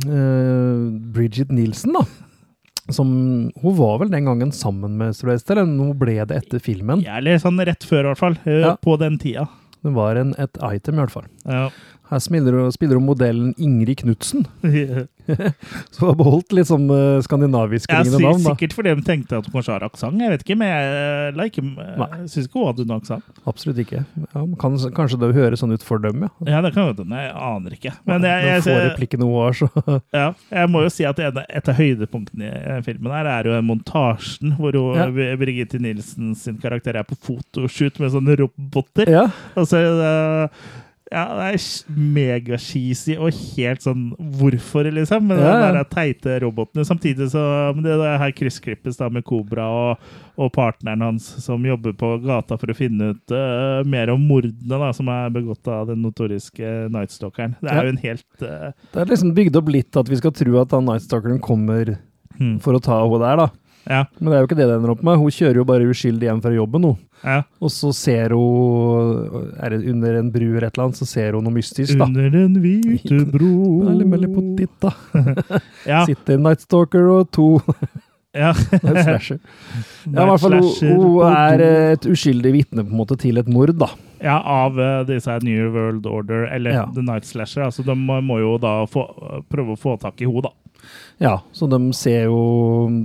uh, 0.08 0.88
Bridget 1.14 1.52
Nielsen, 1.52 1.92
da. 1.98 2.04
Som 2.88 3.10
Hun 3.60 3.74
var 3.76 3.98
vel 4.00 4.08
den 4.12 4.24
gangen 4.24 4.52
sammen 4.56 4.94
med 4.96 5.16
Sylvester, 5.16 5.58
eller 5.60 5.68
nå 5.68 5.90
ble 6.00 6.14
det 6.24 6.38
etter 6.38 6.62
filmen. 6.64 7.02
Ja, 7.04 7.18
eller 7.20 7.36
sånn 7.42 7.60
rett 7.68 7.84
før, 7.84 8.06
i 8.06 8.12
hvert 8.12 8.22
fall. 8.22 8.38
eh, 8.48 8.62
Ja. 8.64 8.76
På 8.80 8.96
den 9.00 9.18
tida. 9.20 9.48
Det 9.84 9.92
var 9.94 10.16
en, 10.16 10.32
et 10.40 10.56
item, 10.58 10.96
i 10.96 11.02
hvert 11.04 11.12
fall. 11.12 11.26
Ja. 11.46 11.68
Her 12.08 12.18
spiller, 12.24 12.70
spiller 12.72 12.96
hun 12.96 13.04
modellen 13.08 13.54
Ingrid 13.60 13.98
Knutsen. 14.02 14.46
Så 15.92 16.00
hun 16.00 16.08
har 16.08 16.16
beholdt 16.16 16.54
litt 16.56 16.68
sånn 16.70 16.86
uh, 16.88 17.18
skandinavisk 17.20 17.90
Ja, 17.92 17.98
ringende 18.00 18.16
si- 18.16 18.24
navn, 18.24 18.38
da. 18.46 18.52
sikkert 18.54 18.72
fordi 18.78 18.94
de 18.96 19.02
tenkte 19.04 19.36
at 19.36 19.44
hun 19.48 19.58
kanskje 19.58 19.74
har 19.74 19.84
aksent. 19.84 20.22
Jeg 20.24 20.32
vet 20.32 20.44
ikke, 20.46 20.56
men 20.56 20.70
jeg, 20.72 21.34
like, 21.36 21.64
Nei. 21.68 22.06
jeg 22.22 22.30
syns 22.32 22.48
ikke 22.48 22.62
hun 22.62 22.68
hadde 22.70 22.86
noen 22.88 23.02
aksent. 23.02 23.42
Absolutt 23.52 23.82
ikke. 23.84 24.00
Ja, 24.24 24.44
kan, 24.62 24.78
kanskje 24.96 25.20
det 25.20 25.30
høres 25.36 25.60
sånn 25.60 25.74
ut 25.76 25.84
for 25.84 26.00
dem, 26.00 26.24
ja. 26.24 26.30
Ja, 26.48 26.62
det 26.64 26.72
kan 26.78 26.88
hende. 26.94 27.20
Jeg 27.20 27.34
aner 27.50 27.76
ikke. 27.76 27.92
Men 28.08 28.24
jeg, 28.24 28.48
jeg, 28.48 28.64
jeg, 28.72 28.88
replikken 28.88 29.26
hun 29.26 29.34
har, 29.36 29.58
så 29.60 29.68
ja, 30.22 30.26
jeg 30.56 30.72
må 30.72 30.86
jo 30.86 30.94
si 30.96 31.04
at 31.12 31.20
en- 31.28 31.44
et 31.44 31.68
av 31.74 31.76
høydepunktene 31.82 32.48
i 32.48 32.64
eh, 32.78 32.80
filmen 32.88 33.12
her 33.18 33.28
er 33.36 33.52
jo 33.52 33.60
montasjen 33.68 34.56
hvor 34.56 34.80
hun, 34.80 34.96
Ja. 34.96 35.10
Birgitte 35.38 35.76
Nilsen 35.82 36.32
sin 36.40 36.56
karakter 36.62 36.96
er 36.96 37.04
på 37.04 37.20
fotoshoot 37.28 38.00
med 38.00 38.16
sånne 38.16 38.40
roboter. 38.40 39.12
Ja. 39.12 39.26
Altså, 39.58 39.84
det, 40.00 40.12
ja, 41.08 41.24
det 41.38 41.44
er 41.54 41.62
megacheesy 42.14 43.14
og 43.16 43.32
helt 43.56 43.84
sånn 43.84 44.08
Hvorfor, 44.38 44.88
liksom? 44.92 45.28
Med 45.30 45.40
Ja, 45.40 45.54
ja. 45.64 45.70
de 45.78 45.84
teite 45.92 46.38
robotene. 46.44 46.84
Samtidig 46.84 47.30
så 47.32 47.42
men 47.74 47.84
det 47.86 47.96
der 48.00 48.18
her 48.20 48.34
kryssklippes 48.36 48.98
da 49.00 49.08
med 49.12 49.24
Kobra 49.28 49.66
og, 49.72 50.08
og 50.36 50.50
partneren 50.54 51.04
hans 51.04 51.26
som 51.44 51.64
jobber 51.66 51.94
på 51.98 52.14
gata 52.24 52.58
for 52.60 52.72
å 52.72 52.76
finne 52.76 53.12
ut 53.14 53.34
uh, 53.34 53.80
mer 53.88 54.12
om 54.12 54.26
mordene 54.28 54.80
da, 54.82 54.90
som 54.96 55.08
er 55.12 55.32
begått 55.34 55.68
av 55.72 55.88
den 55.90 56.02
notoriske 56.04 56.74
Nightstalkeren. 56.94 57.56
Det 57.62 57.70
er 57.72 57.78
Ja. 57.78 57.86
jo 57.86 57.94
en 57.94 58.02
helt 58.04 58.44
uh, 58.44 58.68
Det 58.92 59.00
er 59.02 59.12
liksom 59.14 59.34
bygd 59.36 59.56
opp 59.60 59.72
litt 59.72 59.96
at 59.96 60.08
vi 60.12 60.20
skal 60.20 60.34
tro 60.36 60.60
at 60.60 60.76
han 60.76 60.86
Nightstalkeren 60.88 61.40
kommer 61.40 61.96
hmm. 62.38 62.58
for 62.64 62.76
å 62.76 62.82
ta 62.82 63.00
henne 63.00 63.22
der, 63.24 63.44
da. 63.46 63.48
Ja. 63.88 64.02
Men 64.20 64.28
det 64.30 64.36
er 64.36 64.42
jo 64.42 64.48
ikke 64.50 64.58
det 64.58 64.66
det 64.68 64.74
ender 64.78 64.90
opp 64.92 65.02
med. 65.06 65.16
Hun 65.16 65.32
kjører 65.32 65.60
jo 65.62 65.66
bare 65.68 65.86
uskyldig 65.88 66.28
hjem 66.28 66.42
fra 66.44 66.50
jobben, 66.52 66.84
hun. 66.90 66.98
ja. 67.24 67.38
Og 67.64 67.70
så 67.72 67.88
ser 67.96 68.34
hun 68.36 69.54
Er 69.58 69.72
det 69.74 69.78
under 69.90 70.18
en 70.20 70.28
bru 70.34 70.44
eller 70.50 70.68
et 70.68 70.76
eller 70.76 70.84
annet, 70.90 70.98
så 71.00 71.06
ser 71.08 71.32
hun 71.38 71.46
noe 71.48 71.56
mystisk, 71.56 71.96
da. 71.98 72.04
Under 72.06 72.28
den 72.34 72.58
hvite 72.62 73.22
bro 73.34 73.54
Veldig, 73.88 74.10
veldig 74.12 74.28
på 74.34 74.44
ditt, 74.58 74.76
da. 74.84 74.92
Ja. 75.88 76.04
Sitter 76.06 76.38
Nightstalker 76.38 77.08
og 77.16 77.30
to 77.34 77.48
ja. 78.36 78.52
slasher. 79.06 79.40
Ja, 80.04 80.24
i 80.24 80.28
hvert 80.28 80.42
fall, 80.44 80.58
hun, 80.60 81.00
hun 81.00 81.32
er 81.32 81.64
et 81.94 82.06
uskyldig 82.12 82.52
vitne 82.54 82.84
på 82.84 82.92
en 82.92 83.00
måte 83.00 83.16
til 83.18 83.40
et 83.40 83.48
mord, 83.50 83.72
da. 83.80 83.88
Ja, 84.22 84.36
av 84.42 84.74
uh, 84.78 85.04
disse 85.06 85.30
New 85.46 85.68
World 85.74 86.06
Order, 86.10 86.48
eller 86.52 86.74
Ja. 86.74 86.86
The 86.94 87.02
Night 87.06 87.24
Slasher. 87.28 87.62
Altså, 87.68 87.84
de 87.86 87.94
må 87.96 88.38
jo 88.42 88.56
da 88.62 88.80
få, 88.90 89.04
prøve 89.50 89.76
å 89.76 89.78
få 89.80 89.96
tak 90.02 90.20
i 90.20 90.26
henne, 90.28 90.42
da. 90.48 90.54
Ja, 91.18 91.40
så 91.52 91.66
de 91.66 91.78
ser 91.98 92.28
jo 92.28 92.38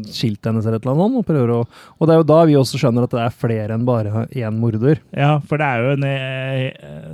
skiltet 0.05 0.51
hennes 0.51 0.65
eller 0.67 0.77
et 0.77 0.85
eller 0.85 0.99
annet, 1.01 1.23
og 1.23 1.25
prøver 1.25 1.53
å 1.55 1.59
Og 1.63 2.05
det 2.05 2.13
er 2.13 2.19
jo 2.21 2.27
da 2.29 2.39
vi 2.45 2.57
også 2.59 2.79
skjønner 2.81 3.07
at 3.07 3.15
det 3.15 3.23
er 3.23 3.37
flere 3.43 3.73
enn 3.73 3.87
bare 3.87 4.25
én 4.29 4.59
morder. 4.61 5.01
Ja, 5.17 5.39
for 5.41 5.61
det 5.61 5.69
er 5.69 5.81
jo 5.81 5.95
en 5.95 6.05
eh, 6.07 6.67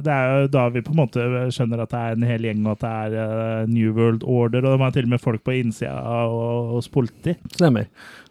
Det 0.03 0.11
er 0.15 0.33
jo 0.43 0.51
da 0.51 0.65
vi 0.73 0.83
på 0.83 0.93
en 0.93 0.99
måte 0.99 1.27
skjønner 1.55 1.85
at 1.85 1.93
det 1.93 2.03
er 2.03 2.17
en 2.17 2.27
hel 2.33 2.47
gjeng, 2.49 2.65
og 2.67 2.75
at 2.75 2.83
det 2.83 2.91
er 2.91 3.17
eh, 3.23 3.71
New 3.71 3.93
World 3.95 4.25
Order, 4.27 4.65
og 4.65 4.75
de 4.75 4.83
har 4.83 4.95
til 4.95 5.07
og 5.07 5.13
med 5.15 5.23
folk 5.23 5.45
på 5.47 5.55
innsida 5.61 5.95
og, 6.27 6.75
hos 6.75 6.91
politi. 6.91 7.37
Stemmer. 7.55 7.87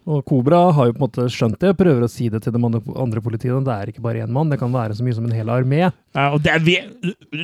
Og 0.07 0.23
Kobra 0.25 0.71
har 0.73 0.87
jo 0.87 0.93
på 0.95 1.01
en 1.01 1.03
måte 1.03 1.25
skjønt 1.29 1.59
det, 1.61 1.73
prøver 1.77 2.05
å 2.05 2.09
si 2.09 2.29
det 2.31 2.39
til 2.41 2.53
de 2.55 2.59
andre, 2.63 3.21
politiene. 3.21 3.59
Det 3.65 3.73
er 3.75 3.91
ikke 3.91 4.01
bare 4.01 4.23
én 4.23 4.31
mann, 4.33 4.49
det 4.49 4.57
kan 4.61 4.71
være 4.73 4.95
så 4.97 5.03
mye 5.05 5.13
som 5.17 5.25
en 5.27 5.35
hel 5.35 5.51
armé. 5.53 5.81
Ja, 6.15 6.23
og 6.33 6.39
det 6.41 6.53
er 6.55 6.63
vi, 6.65 6.77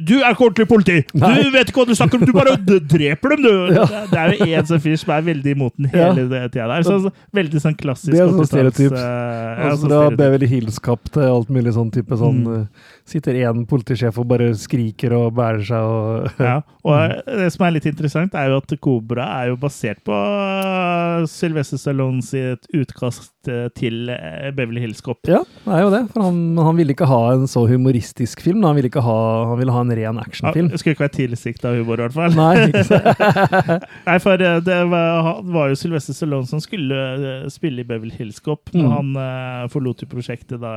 du 0.07 0.15
er 0.21 0.31
ikke 0.31 0.47
ordentlig 0.47 0.65
politi! 0.71 0.95
Nei. 1.13 1.33
Du 1.43 1.51
vet 1.53 1.69
ikke 1.69 1.83
hva 1.83 1.87
du 1.91 1.93
snakker 1.99 2.17
om! 2.17 2.25
Du 2.25 2.33
bare 2.33 2.55
dreper 2.95 3.35
dem, 3.35 3.43
du! 3.45 3.75
Ja. 3.75 3.85
Det, 4.09 4.17
er 4.23 4.33
jo 4.39 4.47
en 4.61 4.69
sånn 4.71 4.81
fyr 4.87 4.97
som 5.03 5.13
er 5.17 5.27
veldig 5.27 5.53
imot 5.57 5.75
den 5.77 5.91
Ja. 5.93 6.09
hele 6.17 6.41
tida 6.49 6.65
der. 6.71 6.87
Så, 6.87 6.97
så, 7.05 7.13
veldig 7.37 7.61
sånn 7.67 7.77
klassisk 7.77 8.15
Det 8.15 8.23
er 8.23 8.33
sånn 8.33 8.49
stereotyp. 8.49 8.95
Uh, 8.95 9.03
ja, 9.03 9.69
Altså, 9.69 9.83
sånn 9.83 9.91
da 9.93 9.99
stereotyp. 10.01 10.19
Beverly 10.23 10.51
Hills-kapp 10.55 11.13
til 11.19 11.27
alt 11.35 11.53
mulig 11.53 11.75
sånn 11.77 11.93
type 11.93 12.17
sånn 12.23 12.41
Mm. 12.45 12.65
Eh, 13.05 13.11
Sitter 13.11 13.37
én 13.37 13.65
politisjef 13.69 14.17
og 14.17 14.27
bare 14.31 14.49
skriker 14.57 15.13
og 15.13 15.35
bærer 15.37 15.61
seg 15.67 15.85
og 15.85 16.29
Ja, 16.49 16.57
og 16.81 17.13
det 17.37 17.51
som 17.53 17.67
er 17.67 17.75
litt 17.77 17.85
interessant, 17.85 18.33
er 18.33 18.49
jo 18.49 18.57
at 18.63 18.75
Cobra 18.81 19.27
er 19.43 19.51
jo 19.51 19.59
basert 19.61 20.01
på 20.05 20.15
uh, 20.15 21.25
Sylvester 21.29 21.77
Stallone 21.77 22.25
sitt 22.25 22.65
utkast 22.73 23.34
eh, 23.51 23.67
til 23.77 24.09
eh, 24.13 24.51
Beverly 24.55 24.81
Hills 24.83 25.01
Cop. 25.05 25.19
Ja, 25.29 25.39
det 25.65 25.73
er 25.77 25.81
jo 25.85 25.91
det. 25.93 26.01
For 26.13 26.23
han, 26.27 26.39
han 26.57 26.77
ville 26.79 26.93
ikke 26.95 27.07
ha 27.09 27.19
en 27.33 27.45
så 27.51 27.63
humoristisk 27.69 28.41
film. 28.45 28.63
Han 28.65 28.75
ville, 28.77 28.89
ha, 29.05 29.17
han 29.51 29.59
ville 29.61 29.75
ha 29.75 29.81
en 29.85 29.93
ren 29.99 30.19
actionfilm. 30.21 30.69
Ja, 30.73 30.79
skulle 30.81 30.95
ikke 30.97 31.05
være 31.07 31.15
tilsikta 31.17 31.73
humor, 31.77 31.99
i 32.01 32.07
hvert 32.07 32.15
fall. 32.17 32.35
Nei, 32.37 32.67
ikke 32.69 32.83
sant? 32.89 33.85
Nei, 34.09 34.17
for 34.23 34.45
eh, 34.47 34.57
det 34.65 34.79
var, 34.91 35.31
var 35.57 35.71
jo 35.73 35.79
Sylvester 35.79 36.17
Stallone 36.17 36.49
som 36.49 36.63
skulle 36.63 37.49
spille 37.53 37.85
i 37.85 37.87
Beverly 37.89 38.15
Hills 38.19 38.41
Cop, 38.45 38.69
men 38.73 38.85
Mm. 38.85 38.91
han 39.15 39.69
forlot 39.73 40.01
jo 40.03 40.07
prosjektet 40.11 40.59
da 40.61 40.71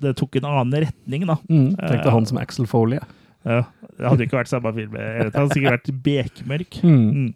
det 0.00 0.12
tok 0.18 0.36
en 0.40 0.46
annen 0.48 0.82
retning, 0.86 1.24
da. 1.28 1.36
Mm, 1.50 1.72
tenkte 1.78 2.12
han 2.12 2.26
som 2.28 2.38
Axel 2.40 2.66
Foley. 2.70 2.98
ja. 3.44 3.62
Det 4.00 4.08
hadde 4.08 4.24
ikke 4.24 4.38
vært 4.38 4.48
samme 4.50 4.70
film. 4.76 4.94
Det 4.96 5.34
hadde 5.34 5.52
sikkert 5.56 5.74
vært 5.76 5.90
bekmørk. 6.04 6.78
Mm. 6.84 7.30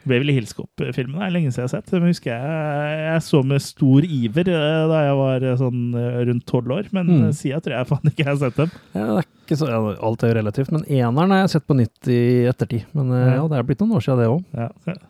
Mm. 0.00 0.08
Beverly 0.08 0.32
Hillscop-filmen 0.38 1.20
er 1.22 1.30
lenge 1.34 1.50
siden 1.52 1.66
jeg 1.66 1.68
har 1.68 1.74
sett. 1.82 1.90
Den 1.92 2.06
husker 2.08 2.30
jeg 2.32 3.00
jeg 3.10 3.22
så 3.26 3.42
med 3.44 3.60
stor 3.60 4.06
iver 4.06 4.48
eh, 4.48 4.86
da 4.88 5.00
jeg 5.04 5.16
var 5.18 5.44
eh, 5.50 5.56
sånn 5.60 5.82
eh, 5.94 6.20
rundt 6.30 6.46
tolv 6.48 6.72
år, 6.78 6.88
men 6.96 7.06
Mm. 7.10 7.32
sida 7.36 7.60
tror 7.60 7.76
jeg 7.76 7.88
faen 7.90 8.08
ikke 8.10 8.24
jeg 8.24 8.30
har 8.30 8.38
sett 8.40 8.56
dem. 8.56 8.70
Ja, 8.94 9.06
det 9.20 9.24
er 9.26 9.56
så, 9.60 9.66
ja, 9.66 9.78
alt 10.06 10.22
er 10.22 10.30
jo 10.30 10.34
relativt, 10.38 10.70
men 10.70 10.84
eneren 10.86 11.32
har 11.34 11.40
jeg 11.42 11.50
sett 11.56 11.66
på 11.66 11.74
nytt 11.74 12.06
i 12.08 12.18
ettertid. 12.46 12.84
Men 12.94 13.08
Ja. 13.10 13.34
ja, 13.34 13.48
det 13.50 13.58
er 13.58 13.64
blitt 13.66 13.80
noen 13.82 13.96
år 13.98 14.04
siden 14.06 14.20
det 14.22 14.28
òg. 14.30 14.44
Ja, 14.54 14.68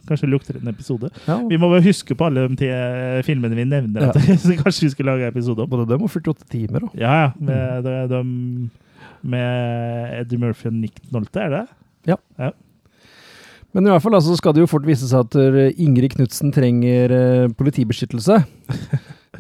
kanskje 0.08 0.30
lukter 0.32 0.56
en 0.56 0.68
episode. 0.72 1.10
Ja, 1.26 1.36
Vi 1.46 1.58
må 1.60 1.68
bare 1.70 1.84
huske 1.84 2.16
på 2.16 2.24
alle 2.26 2.48
de 2.48 2.70
filmene 3.22 3.54
vi 3.54 3.64
nevner, 3.68 4.00
Ja. 4.08 4.12
så 4.40 4.56
kanskje 4.56 4.86
vi 4.88 4.90
skal 4.96 5.06
lage 5.12 5.28
episode 5.28 5.60
om. 5.62 5.68
både 5.68 5.86
dem 5.92 6.02
og 6.02 6.08
48 6.10 6.48
timer 6.48 6.88
òg. 6.88 6.96
Ja, 6.98 7.12
ja. 7.28 7.32
Med, 7.38 7.84
de, 7.84 8.08
de, 8.08 8.70
med 9.28 10.20
Eddie 10.22 10.38
Murphy 10.40 10.66
og 10.72 10.74
Nick 10.80 10.98
Nolte, 11.12 11.36
er 11.44 11.50
det? 11.60 11.66
Men 13.76 13.86
i 13.86 13.92
hvert 13.92 14.02
fall 14.02 14.16
altså, 14.18 14.34
skal 14.38 14.54
det 14.56 14.64
jo 14.64 14.70
fort 14.70 14.86
vise 14.88 15.06
seg 15.06 15.28
at 15.28 15.36
eh, 15.38 15.76
Ingrid 15.82 16.16
Knutsen 16.16 16.50
trenger 16.54 17.16
eh, 17.16 17.48
politibeskyttelse. 17.58 18.42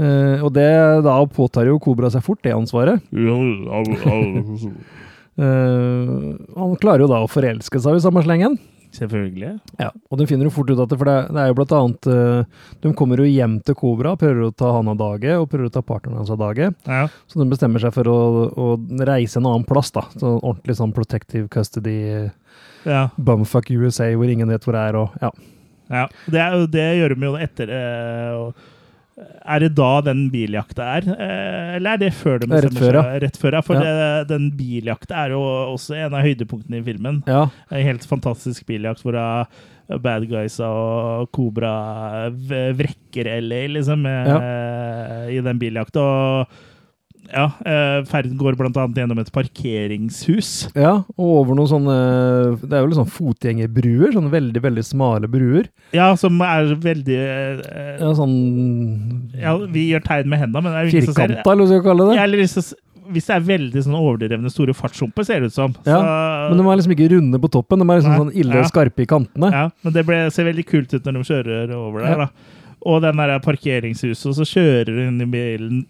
Eh, 0.00 0.38
og 0.46 0.52
det 0.54 0.68
da 1.02 1.16
påtar 1.28 1.66
jo 1.66 1.74
Kobra 1.82 2.08
seg 2.14 2.22
fort 2.24 2.38
det 2.46 2.52
ansvaret. 2.54 3.02
Eh, 5.40 6.08
han 6.56 6.72
klarer 6.82 7.04
jo 7.04 7.08
da 7.08 7.20
å 7.24 7.28
forelske 7.30 7.80
seg 7.80 7.96
i 7.96 8.02
samme 8.04 8.20
slengen. 8.26 8.58
Selvfølgelig. 8.90 9.50
Ja, 9.78 9.90
og 10.10 10.18
den 10.18 10.26
finner 10.26 10.48
jo 10.48 10.52
fort 10.54 10.70
ut 10.72 10.80
at 10.82 10.90
det, 10.90 10.96
for 10.98 11.06
det, 11.06 11.16
det 11.30 11.42
er 11.44 11.50
jo 11.52 11.56
blant 11.60 11.74
annet 11.76 12.08
eh, 12.10 12.64
De 12.82 12.90
kommer 12.98 13.22
jo 13.22 13.28
hjem 13.28 13.60
til 13.66 13.76
Kobra, 13.78 14.16
prøver 14.18 14.48
å 14.48 14.54
ta 14.56 14.72
han 14.74 14.90
av 14.90 14.98
dage, 14.98 15.36
og 15.38 15.46
prøver 15.52 15.68
å 15.68 15.74
ta 15.76 15.82
partneren 15.86 16.18
hans 16.18 16.32
av 16.34 16.40
dage. 16.42 16.72
Ja. 16.88 17.04
Så 17.30 17.38
de 17.38 17.46
bestemmer 17.52 17.82
seg 17.84 17.94
for 17.94 18.10
å, 18.10 18.18
å 18.50 18.66
reise 19.06 19.38
en 19.38 19.46
annen 19.46 19.66
plass, 19.68 19.92
da. 19.94 20.02
Så 20.16 20.34
ordentlig 20.40 20.78
sånn 20.80 20.94
protective 20.96 21.46
custody, 21.52 21.96
ja. 22.88 23.06
bumfuck 23.16 23.70
USA, 23.70 24.10
hvor 24.18 24.32
ingen 24.32 24.50
vet 24.50 24.66
hvor 24.66 24.74
det 24.78 24.84
er, 24.90 25.00
og 25.04 25.22
ja. 25.22 25.30
Ja, 25.90 26.04
det, 26.30 26.38
er 26.42 26.66
det 26.70 26.84
gjør 27.00 27.14
de 27.16 27.26
jo 27.26 27.38
etter 27.46 27.72
eh, 27.74 28.34
og- 28.38 28.68
Er 29.18 29.60
det 29.60 29.74
da 29.76 30.00
den 30.06 30.30
biljakta 30.32 30.84
er? 30.98 31.08
Eh, 31.12 31.74
eller 31.76 31.96
er 31.96 32.00
det 32.04 32.12
før 32.16 32.38
de 32.40 32.46
er 32.48 32.54
bestemmer 32.68 32.96
seg? 33.00 33.18
Rett 33.24 33.36
før, 33.42 33.56
ja. 33.58 33.60
For 33.66 33.74
Ja. 33.74 33.82
det, 33.82 34.28
den 34.30 34.50
biljakta 34.56 35.26
er 35.26 35.34
jo 35.34 35.40
også 35.74 35.96
en 35.98 36.14
av 36.14 36.24
høydepunktene 36.24 36.80
i 36.80 36.86
filmen. 36.86 37.22
Ja, 37.26 37.48
En 37.70 37.84
helt 37.84 38.06
fantastisk 38.08 38.64
biljakt 38.70 39.02
hvor 39.04 39.18
bad 40.00 40.26
guysa 40.30 40.68
og 40.70 41.30
Kobra 41.34 42.30
vrekker 42.30 43.26
LA, 43.42 43.66
liksom, 43.74 44.04
ja. 44.06 44.38
i 45.28 45.40
den 45.42 45.58
biljakta. 45.58 46.00
Og 46.00 46.46
ja, 47.32 47.46
eh, 47.64 48.00
ferden 48.10 48.36
går 48.40 48.56
annet 48.58 48.98
gjennom 49.00 49.20
et 49.22 49.30
parkeringshus. 49.32 50.50
ja, 50.74 50.92
og 51.16 51.30
over 51.40 51.58
noen 51.58 51.70
sånne 51.70 51.96
Det 52.62 52.72
er 52.74 52.82
jo 52.82 52.90
litt 52.90 53.00
sånn 53.00 53.14
fotgjengerbruer, 53.14 54.12
sånne 54.16 54.32
veldig, 54.32 54.62
veldig 54.66 54.84
smale 54.84 55.30
bruer. 55.30 55.68
Ja, 55.96 56.12
som 56.20 56.40
er 56.42 56.74
veldig 56.74 57.16
eh, 57.16 57.96
Ja, 58.00 58.12
sånn 58.18 58.36
Ja, 59.38 59.56
vi 59.70 59.88
gjør 59.92 60.04
tegn 60.06 60.30
med 60.30 60.42
hendene, 60.44 60.62
men 60.62 60.72
det 60.72 60.78
er 60.78 60.86
jo 60.86 60.94
ingen 60.94 61.10
som 61.10 61.14
ser 61.18 61.28
firkanta, 61.28 61.52
eller 61.52 61.64
hva 61.64 61.70
skal 61.72 61.82
vi 61.82 61.88
kalle 61.90 62.08
det. 62.10 62.16
Ja, 62.20 62.28
eller 62.28 62.44
hvis 62.44 62.56
hvis 63.10 63.26
det 63.26 63.34
er 63.34 63.40
veldig 63.42 63.80
sånn 63.82 63.96
overdrevne 63.98 64.50
store 64.52 64.74
fartshumper, 64.76 65.26
ser 65.26 65.40
det 65.42 65.50
ut 65.50 65.56
som. 65.56 65.72
Ja, 65.84 65.98
Så- 65.98 66.54
Men 66.54 66.58
de 66.58 66.70
er 66.70 66.76
liksom 66.78 66.94
ikke 66.94 67.10
runde 67.10 67.40
på 67.40 67.50
toppen, 67.50 67.78
de 67.78 67.84
er 67.84 67.98
liksom 68.00 68.10
Nei, 68.10 68.18
sånn 68.20 68.34
ille 68.36 68.54
ja. 68.54 68.62
skarpe 68.62 69.02
i 69.02 69.06
kantene. 69.06 69.50
ja, 69.50 69.70
men 69.82 69.92
det 69.92 70.06
ble, 70.06 70.30
ser 70.30 70.44
veldig 70.44 70.64
kult 70.66 70.94
ut 70.94 71.02
når 71.02 71.12
de 71.12 71.22
kjører 71.26 71.74
over 71.74 72.00
der. 72.02 72.08
Ja. 72.10 72.16
da. 72.16 72.28
Og 72.86 73.02
den 73.02 73.16
der 73.16 73.38
parkeringshuset, 73.40 74.26
og 74.26 74.34
så 74.34 74.46
kjører 74.46 75.08
inn 75.08 75.20
i 75.20 75.26
bilen 75.26 75.86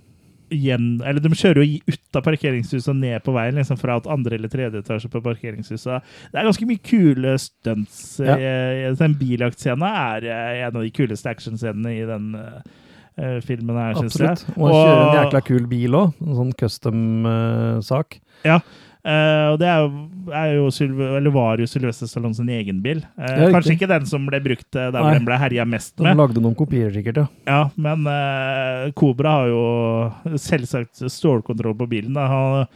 igjen 0.54 1.00
Eller 1.06 1.22
de 1.22 1.30
kjører 1.34 1.64
jo 1.64 1.78
ut 1.90 2.18
av 2.18 2.24
parkeringshuset 2.26 2.90
og 2.92 2.98
ned 3.00 3.22
på 3.26 3.34
veien, 3.34 3.56
liksom 3.58 3.78
fra 3.80 3.98
et 4.00 4.10
andre 4.10 4.36
eller 4.38 4.52
tredje 4.52 4.82
etasje 4.82 5.10
på 5.12 5.22
parkeringshuset. 5.24 6.10
Det 6.32 6.40
er 6.40 6.48
ganske 6.48 6.68
mye 6.68 6.84
kule 6.90 7.36
stunts. 7.40 8.02
Ja. 8.22 8.36
Eh, 8.36 8.90
Den 8.98 9.16
biljaktscenen 9.20 9.86
er 9.86 10.28
eh, 10.28 10.60
en 10.66 10.76
av 10.76 10.84
de 10.84 10.92
kuleste 10.94 11.30
actionscenene 11.32 11.94
i 11.94 12.04
den 12.08 12.30
uh, 12.36 13.38
filmen 13.46 13.76
her, 13.78 13.96
syns 13.98 14.18
jeg. 14.18 14.36
Absolutt. 14.36 14.58
Og 14.58 14.68
han 14.68 14.76
kjører 14.76 15.02
en 15.02 15.18
jækla 15.20 15.42
kul 15.48 15.66
bil 15.70 15.98
òg. 15.98 16.22
En 16.26 16.38
sånn 16.42 16.54
custom-sak. 16.64 18.20
Ja. 18.48 18.60
Eh, 19.04 19.46
og 19.52 19.58
det 19.62 19.68
er 19.70 19.80
jo, 19.82 20.04
er 20.36 20.52
jo 20.56 20.66
Sylve- 20.74 21.10
eller 21.18 21.34
var 21.34 21.62
jo 21.62 21.66
Sylvester 21.70 22.10
Stallone 22.10 22.36
sin 22.36 22.48
egen 22.52 22.82
bil. 22.84 23.02
Uh, 23.18 23.48
kanskje 23.54 23.76
ikke 23.78 23.88
den 23.90 24.06
som 24.10 24.26
ble 24.28 24.40
brukt 24.44 24.76
eh, 24.76 24.90
der 24.92 24.98
hvor 25.00 25.16
den 25.16 25.26
ble 25.28 25.38
herja 25.40 25.64
mest 25.68 25.96
de 25.96 26.04
med. 26.06 26.20
lagde 26.20 26.42
noen 26.44 26.56
kopier, 26.58 26.92
sikkert. 26.94 27.22
ja. 27.24 27.26
Ja, 27.50 27.60
men 27.76 28.06
uh, 28.06 28.90
Cobra 28.98 29.36
har 29.40 29.52
jo 29.52 30.36
selvsagt 30.38 31.02
stålkontroll 31.10 31.76
på 31.80 31.88
bilen. 31.90 32.14
Da. 32.16 32.26
Han, 32.30 32.66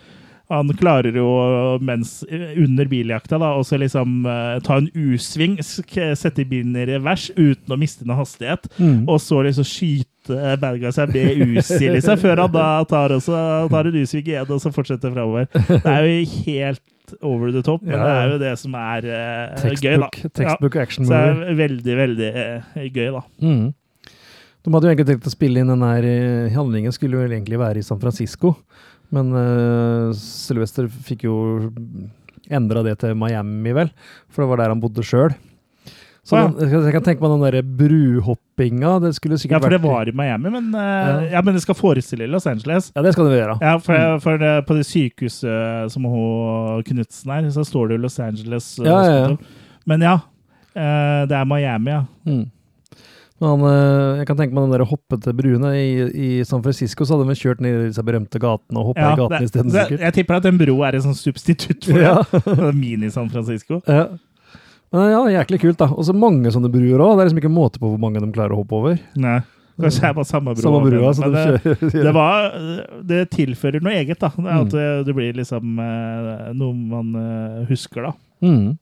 han 0.52 0.68
klarer 0.76 1.16
jo 1.16 1.28
mens 1.80 2.18
under 2.28 2.88
biljakta 2.90 3.38
da, 3.40 3.52
også 3.57 3.78
liksom 3.80 4.26
uh, 4.28 4.59
ta 4.64 4.76
en 4.83 4.90
U-sving, 4.92 5.59
sette 5.64 6.44
bilen 6.48 6.76
i 6.76 6.87
revers 6.90 7.30
uten 7.37 7.72
å 7.74 7.78
miste 7.80 8.04
noe 8.09 8.18
hastighet, 8.20 8.68
Mm. 8.78 9.04
og 9.09 9.20
så 9.22 9.40
liksom 9.46 9.64
skyte 9.64 10.57
bad 10.61 10.80
guys 10.80 10.96
med 11.12 11.40
Uzi, 11.44 11.88
liksom, 11.92 12.18
før 12.20 12.44
han 12.44 12.52
da 12.52 12.68
tar, 12.88 13.12
også, 13.16 13.37
tar 13.72 13.88
en 13.90 14.00
U-sving 14.00 14.26
igjen 14.28 14.50
og 14.50 14.61
så 14.62 14.72
fortsetter 14.74 15.12
framover. 15.14 15.48
Det 15.52 15.85
er 15.85 16.09
jo 16.09 16.42
helt 16.46 16.83
over 17.22 17.52
the 17.52 17.62
top, 17.62 17.83
men 17.85 17.94
Ja, 17.98 18.04
det 18.04 18.12
er 18.16 18.30
jo 18.33 18.38
det 18.42 18.52
som 18.61 18.74
er 18.80 19.09
eh, 19.12 19.72
gøy, 19.80 19.96
da. 20.00 20.09
Textbook, 20.35 20.76
ja. 20.76 20.83
action 20.83 21.04
Så 21.09 21.12
det 21.12 21.48
er 21.50 21.59
veldig, 21.59 21.96
veldig 22.00 22.30
uh, 22.35 22.78
gøy, 22.88 23.09
da. 23.12 23.22
Mm. 23.44 23.66
De 24.64 24.72
hadde 24.72 24.88
jo 24.88 24.92
egentlig 24.94 25.09
tenkt 25.11 25.28
å 25.28 25.35
spille 25.35 25.61
inn 25.61 25.68
den 25.68 25.85
her 25.85 26.07
eh, 26.09 26.54
Handlingen 26.57 26.94
skulle 26.96 27.18
jo 27.20 27.26
egentlig 27.28 27.61
være 27.61 27.83
i 27.83 27.85
San 27.87 28.00
Francisco, 28.00 28.54
men 29.14 29.31
uh, 29.33 30.12
Sylvester 30.18 30.90
fikk 31.07 31.24
jo 31.29 31.38
endra 32.53 32.83
det 32.85 32.98
til 33.00 33.14
Miami, 33.16 33.72
vel, 33.77 33.90
for 34.29 34.44
det 34.44 34.50
var 34.53 34.64
der 34.64 34.72
han 34.74 34.83
bodde 34.83 35.05
sjøl. 35.07 35.33
Så 36.24 36.38
Ja. 36.38 36.46
den, 36.48 36.70
jeg 36.87 36.92
kan 36.94 37.03
tenke 37.05 37.20
meg 37.20 37.33
den 37.35 37.42
derre 37.44 37.61
bruhoppinga. 37.79 38.94
Det 39.05 39.11
skulle 39.16 39.37
sikkert 39.37 39.61
vært 39.61 39.74
Ja, 39.74 39.77
for 39.77 39.77
det 39.77 39.81
var 39.85 40.09
i 40.09 40.14
Miami, 40.16 40.50
men, 40.55 40.70
eh, 40.74 41.33
Ja. 41.35 41.42
men 41.44 41.53
det 41.53 41.61
skal 41.62 41.74
forestille 41.77 42.29
Los 42.33 42.46
Angeles. 42.48 42.90
Ja, 42.96 43.03
det 43.03 43.12
skal 43.12 43.29
det 43.29 43.42
gjøre. 43.42 43.59
Ja, 43.61 43.74
for, 43.77 44.18
for 44.24 44.38
det, 44.40 44.53
på 44.66 44.74
det 44.79 44.87
sykehuset 44.88 45.92
som 45.92 46.05
hun 46.09 46.83
Knutsen 46.88 47.31
er, 47.31 47.50
så 47.53 47.61
står 47.68 47.88
det 47.88 47.98
jo 47.98 48.03
Los 48.07 48.18
Angeles. 48.20 48.79
eh, 48.81 48.87
Ja, 48.88 49.03
ja. 49.29 49.37
Men 49.87 50.00
ja, 50.00 50.14
eh, 50.74 51.27
det 51.29 51.37
er 51.37 51.44
Miami, 51.44 51.90
ja. 51.92 52.05
Mm. 52.27 52.50
Men 53.42 53.64
eh, 53.66 54.18
jeg 54.20 54.26
kan 54.28 54.36
tenke 54.38 54.54
meg 54.54 54.68
den 54.68 54.74
der 54.76 54.84
hoppete 54.86 55.32
bruene. 55.34 55.72
I, 55.74 55.88
I 56.14 56.28
San 56.46 56.62
Francisco 56.62 57.02
så 57.04 57.16
hadde 57.16 57.26
de 57.32 57.38
kjørt 57.40 57.62
ned 57.64 57.80
i 57.80 57.88
disse 57.88 58.04
berømte 58.06 58.38
gatene 58.40 58.78
og 58.78 58.92
hoppa 58.92 59.08
ja 59.08 59.14
i 59.16 59.18
gatene 59.18 59.40
det, 59.42 59.48
isteden, 59.50 59.72
sikkert. 59.74 60.04
jeg 60.06 60.14
tipper 60.20 60.38
at 60.38 60.46
en 60.52 60.60
bro 60.60 60.76
er 60.86 60.98
en 61.00 61.02
sånn 61.08 61.18
substitutt 61.18 61.88
for 61.90 61.98
Ja. 62.04 62.12
det. 62.46 62.70
Mini-San 62.78 63.26
Francisco. 63.32 63.80
Ja. 63.90 64.04
Men 64.94 65.10
ja, 65.10 65.24
jæklig 65.40 65.58
kult, 65.64 65.80
da. 65.82 65.88
Og 65.90 66.06
så 66.06 66.14
mange 66.14 66.52
sånne 66.54 66.70
bruer 66.70 67.02
òg. 67.02 67.16
Det 67.18 67.24
er 67.24 67.28
liksom 67.32 67.42
ikke 67.42 67.50
måte 67.56 67.82
på 67.82 67.90
hvor 67.90 67.98
mange 67.98 68.22
de 68.22 68.30
klarer 68.36 68.54
å 68.54 68.60
hoppe 68.60 68.78
over. 68.78 69.00
Nei, 69.18 69.40
kanskje 69.82 70.04
det 70.04 70.08
er 70.12 70.16
bare 70.20 70.28
samme 70.30 70.54
bro. 70.54 70.62
Samme 70.68 70.84
brua, 70.86 71.10
men, 71.18 71.34
men 71.34 71.58
det, 71.82 71.90
det, 72.06 72.12
var, 72.14 72.46
det 73.10 73.20
tilfører 73.34 73.82
noe 73.82 73.96
eget, 73.98 74.22
da. 74.22 74.30
Det, 74.30 74.46
at 74.46 74.68
Mm. 74.68 74.72
det, 74.76 74.86
det 75.10 75.16
blir 75.18 75.34
liksom 75.42 75.82
eh, 75.82 76.46
noe 76.54 76.78
man 76.94 77.10
eh, 77.18 77.60
husker, 77.72 78.06
da. 78.06 78.14
Mm. 78.46 78.76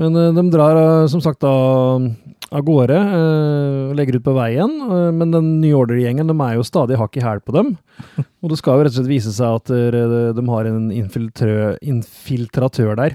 Men 0.00 0.16
eh, 0.16 0.32
de 0.40 0.46
drar 0.56 0.80
eh, 0.80 1.06
som 1.12 1.20
sagt 1.20 1.44
da 1.44 1.52
av 2.52 2.64
gårde 2.66 2.98
eh, 2.98 3.78
og 3.90 3.96
legger 3.98 4.18
ut 4.18 4.26
på 4.26 4.34
veien. 4.36 4.72
eh, 4.86 5.10
men 5.16 5.34
den 5.34 5.48
New 5.62 5.78
Order-gjengen 5.80 6.30
de 6.30 6.36
er 6.36 6.58
jo 6.58 6.66
stadig 6.66 6.98
hakk 7.00 7.18
i 7.18 7.24
hæl 7.24 7.40
på 7.44 7.54
dem. 7.56 7.68
Og 8.42 8.52
det 8.52 8.58
skal 8.60 8.78
jo 8.78 8.86
rett 8.86 8.94
og 8.94 9.00
slett 9.00 9.12
vise 9.12 9.32
seg 9.34 9.48
at 9.60 9.66
eh, 9.74 10.32
de 10.36 10.44
har 10.50 10.70
en 10.70 10.88
infiltratør 10.92 12.92
der. 12.98 13.12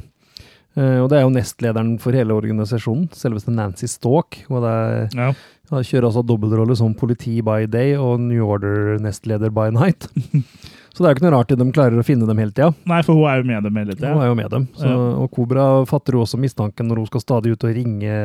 Og 0.77 1.07
det 1.09 1.17
er 1.17 1.23
jo 1.23 1.33
nestlederen 1.33 1.95
for 1.97 2.13
hele 2.13 2.35
organisasjonen, 2.37 3.07
selveste 3.17 3.49
Nancy 3.49 3.87
Stalk. 3.89 4.37
Og 4.45 4.61
det 4.61 4.69
er, 4.69 5.07
ja, 5.17 5.31
kjører 5.73 6.05
altså 6.11 6.21
dobbeltrolle 6.21 6.77
som 6.77 6.93
politi 6.93 7.41
by 7.41 7.65
day 7.65 7.97
og 7.97 8.21
New 8.21 8.45
Order-nestleder 8.45 9.49
by 9.49 9.73
night. 9.73 10.05
Så 10.97 11.03
det 11.03 11.09
er 11.09 11.13
jo 11.13 11.17
ikke 11.19 11.25
noe 11.27 11.33
rart 11.35 11.51
at 11.53 11.59
de 11.61 11.65
klarer 11.69 12.01
å 12.01 12.03
finne 12.05 12.25
dem 12.25 12.39
hele 12.41 12.49
tida. 12.49 12.71
Nei, 12.89 13.03
for 13.05 13.13
hun 13.19 13.27
er 13.29 13.37
jo 13.37 13.43
med 13.45 13.67
dem 13.67 13.75
hele 13.77 13.93
tida. 13.93 14.15
Hun 14.15 14.23
er 14.23 14.31
jo 14.31 14.37
med 14.39 14.47
dem. 14.49 14.63
Så. 14.73 14.93
Og 15.21 15.27
Kobra 15.35 15.65
fatter 15.85 16.17
jo 16.17 16.23
også 16.23 16.39
mistanken 16.41 16.89
når 16.89 17.03
hun 17.03 17.09
skal 17.11 17.21
stadig 17.21 17.53
ut 17.53 17.65
og 17.67 17.75
ringe 17.75 18.15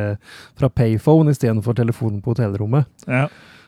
fra 0.56 0.70
payphone 0.72 1.34
istedenfor 1.36 1.76
telefonen 1.76 2.22
på 2.24 2.32
hotellrommet. 2.32 2.88
Ja. 3.04 3.26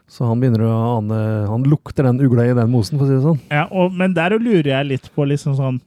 Så 0.09 0.25
han 0.25 0.41
begynner 0.41 0.65
å 0.67 0.73
ane 0.99 1.19
Han 1.49 1.63
lukter 1.69 2.05
den 2.09 2.21
ugla 2.25 2.45
i 2.49 2.57
den 2.57 2.73
mosen, 2.73 2.97
for 2.97 3.05
å 3.05 3.11
si 3.11 3.17
det 3.19 3.25
sånn. 3.25 3.43
Ja, 3.53 3.67
og, 3.69 3.93
men 3.93 4.17
der 4.17 4.39
lurer 4.41 4.71
jeg 4.73 4.89
litt 4.89 5.11
på 5.13 5.29
liksom 5.29 5.57
sånn 5.61 5.83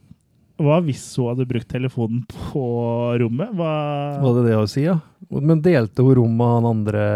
Hva 0.62 0.80
hvis 0.86 1.04
hun 1.18 1.32
hadde 1.32 1.46
brukt 1.50 1.70
telefonen 1.70 2.24
på 2.30 2.64
rommet? 3.22 3.50
Hva 3.58 3.72
Var 4.22 4.38
det 4.38 4.46
det 4.50 4.58
å 4.58 4.66
si, 4.70 4.86
ja? 4.86 5.00
Men 5.30 5.62
delte 5.62 6.06
hun 6.06 6.18
rom 6.18 6.38
med 6.38 6.54
han 6.54 6.70
andre 6.70 7.08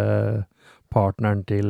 partneren 0.92 1.42
til 1.48 1.66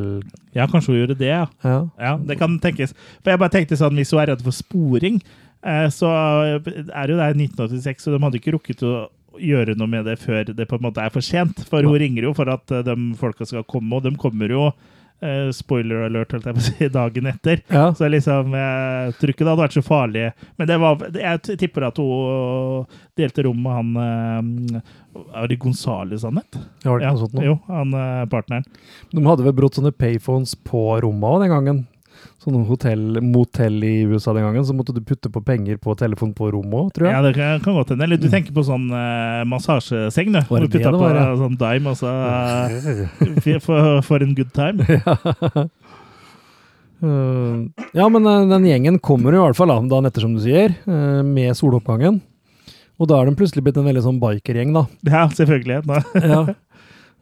Ja, 0.56 0.66
kanskje 0.68 0.92
hun 0.92 1.00
gjorde 1.00 1.18
det, 1.22 1.30
ja. 1.30 1.46
Ja. 1.64 1.78
ja. 2.00 2.12
Det 2.18 2.36
kan 2.40 2.58
tenkes. 2.62 2.92
For 3.22 3.32
jeg 3.32 3.40
bare 3.40 3.54
tenkte 3.54 3.78
sånn, 3.80 3.96
Hvis 3.96 4.12
hun 4.12 4.22
er 4.22 4.32
redd 4.32 4.44
for 4.44 4.56
sporing, 4.56 5.20
eh, 5.64 5.88
så 5.94 6.10
er 6.12 7.12
jo 7.12 7.18
det 7.18 7.32
1986, 7.38 8.08
og 8.08 8.16
de 8.16 8.24
hadde 8.26 8.40
ikke 8.42 8.56
rukket 8.58 8.86
å 8.86 8.94
gjøre 9.40 9.76
noe 9.78 9.88
med 9.88 10.04
det 10.04 10.18
før 10.20 10.50
det 10.52 10.66
på 10.68 10.76
en 10.76 10.84
måte 10.84 11.00
er 11.00 11.12
for 11.14 11.24
sent. 11.24 11.62
For 11.68 11.84
hun 11.86 11.98
ringer 12.02 12.28
jo 12.28 12.34
for 12.36 12.50
at 12.52 12.74
eh, 12.74 12.84
de 12.86 12.96
folka 13.18 13.48
skal 13.48 13.64
komme, 13.64 13.94
og 13.96 14.04
de 14.04 14.14
kommer 14.20 14.52
jo 14.52 14.70
spoiler 15.54 16.06
alert, 16.08 16.32
holdt 16.34 16.48
jeg 16.48 16.56
på 16.56 16.62
å 16.62 16.66
si, 16.66 16.88
dagen 16.98 17.28
etter. 17.30 17.62
ja. 17.70 17.84
Så 17.94 18.08
liksom, 18.10 18.54
jeg 18.58 19.14
tror 19.20 19.32
ikke 19.34 19.44
det 19.44 19.52
hadde 19.52 19.62
vært 19.64 19.76
så 19.78 19.84
farlig. 19.86 20.24
Men 20.58 20.70
det 20.70 20.78
var, 20.82 21.04
jeg 21.14 21.58
tipper 21.62 21.86
at 21.88 22.00
hun 22.02 22.88
delte 23.18 23.44
rom 23.46 23.62
med 23.62 23.72
han 23.76 24.82
Var 25.12 25.42
Er 25.42 25.48
det 25.50 25.58
Gonzales 25.60 26.22
han 26.24 26.40
het? 26.40 26.58
Var 26.84 27.04
sånt 27.20 27.34
nå? 27.36 27.42
Jo, 27.44 27.56
han 27.68 27.92
eh, 27.94 28.22
partneren. 28.32 28.64
De 29.12 29.24
hadde 29.26 29.44
vel 29.44 29.56
brått 29.56 29.76
sånne 29.78 29.92
payphones 29.92 30.54
på 30.64 30.86
rommet 31.04 31.28
òg 31.28 31.42
den 31.44 31.52
gangen. 31.52 31.82
Sånne 32.42 32.64
hotell, 32.66 33.20
motell 33.22 33.76
i 33.86 33.92
USA 34.10 34.32
den 34.34 34.42
gangen, 34.42 34.64
så 34.66 34.74
måtte 34.74 34.94
du 34.96 34.98
putte 35.06 35.30
på 35.30 35.42
penger 35.46 35.78
på 35.82 35.94
telefonen 35.98 36.34
på 36.34 36.48
rommet 36.50 36.74
òg, 36.80 36.88
tror 36.96 37.08
jeg. 37.08 37.14
Ja, 37.14 37.22
det 37.22 37.32
kan, 37.36 37.62
kan 37.62 37.76
godt 37.78 37.92
hende. 37.94 38.08
Eller 38.08 38.18
du 38.18 38.26
tenker 38.32 38.54
på 38.56 38.64
sånn 38.66 38.88
uh, 38.90 39.44
massasjeseng, 39.46 40.32
du. 40.34 40.40
Hvor 40.48 40.64
du 40.64 40.70
putta 40.72 40.90
på 40.90 41.10
ja? 41.12 41.28
sånn 41.38 41.58
dime, 41.60 41.92
og 41.92 42.00
så 42.00 42.10
eh, 43.46 43.60
for, 43.66 44.02
for 44.06 44.26
en 44.26 44.34
good 44.38 44.54
time. 44.56 44.82
Uh, 47.02 47.66
ja, 47.98 48.04
men 48.06 48.22
uh, 48.22 48.44
den 48.46 48.68
gjengen 48.68 49.00
kommer 49.02 49.34
i 49.34 49.38
hvert 49.40 49.56
fall 49.58 49.72
da, 49.72 49.80
dagen 49.90 50.06
etter, 50.06 50.22
som 50.22 50.36
du 50.36 50.44
sier, 50.44 50.76
uh, 50.86 51.18
med 51.26 51.50
soloppgangen. 51.58 52.20
Og 53.02 53.08
da 53.10 53.18
er 53.18 53.26
de 53.26 53.34
plutselig 53.40 53.64
blitt 53.66 53.80
en 53.80 53.88
veldig 53.88 54.04
sånn 54.04 54.20
bikergjeng, 54.22 54.70
da. 54.76 54.84
Ja, 55.10 55.24
selvfølgelig. 55.34 55.80
ja. 56.22 56.44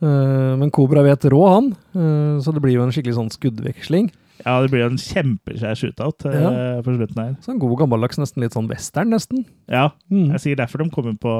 Uh, 0.00 0.56
men 0.60 0.72
Kobra 0.72 1.02
vet 1.04 1.26
rå, 1.28 1.40
han, 1.48 1.72
uh, 1.96 2.40
så 2.40 2.52
det 2.56 2.62
blir 2.64 2.76
jo 2.78 2.84
en 2.86 2.92
skikkelig 2.92 3.18
sånn 3.18 3.32
skuddveksling. 3.32 4.10
Ja, 4.44 4.54
det 4.62 4.70
blir 4.72 4.86
en 4.86 4.96
kjempeskjær 5.00 5.76
shootout 5.76 6.24
eh, 6.30 6.36
Ja. 6.40 6.80
på 6.84 6.94
slutten 6.96 7.18
her. 7.22 7.34
Så 7.44 7.52
en 7.52 7.58
god 7.62 7.78
gammeldags, 7.82 8.18
nesten 8.20 8.40
litt 8.44 8.54
sånn 8.56 8.68
western, 8.70 9.10
nesten. 9.12 9.44
Ja, 9.68 9.90
Mm. 10.10 10.30
jeg 10.32 10.40
sier 10.40 10.56
derfor 10.56 10.78
de 10.84 10.90
kommer 10.90 11.14
på 11.20 11.34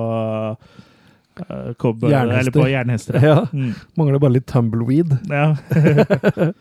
uh, 1.40 1.72
Jernhester. 2.10 2.38
eller 2.38 2.52
på 2.52 2.68
jernhester. 2.68 3.20
Ja. 3.30 3.46
Mm. 3.52 3.72
Mangler 3.96 4.18
bare 4.20 4.32
litt 4.36 4.46
tumbleweed 4.50 5.14
Ja. 5.30 5.56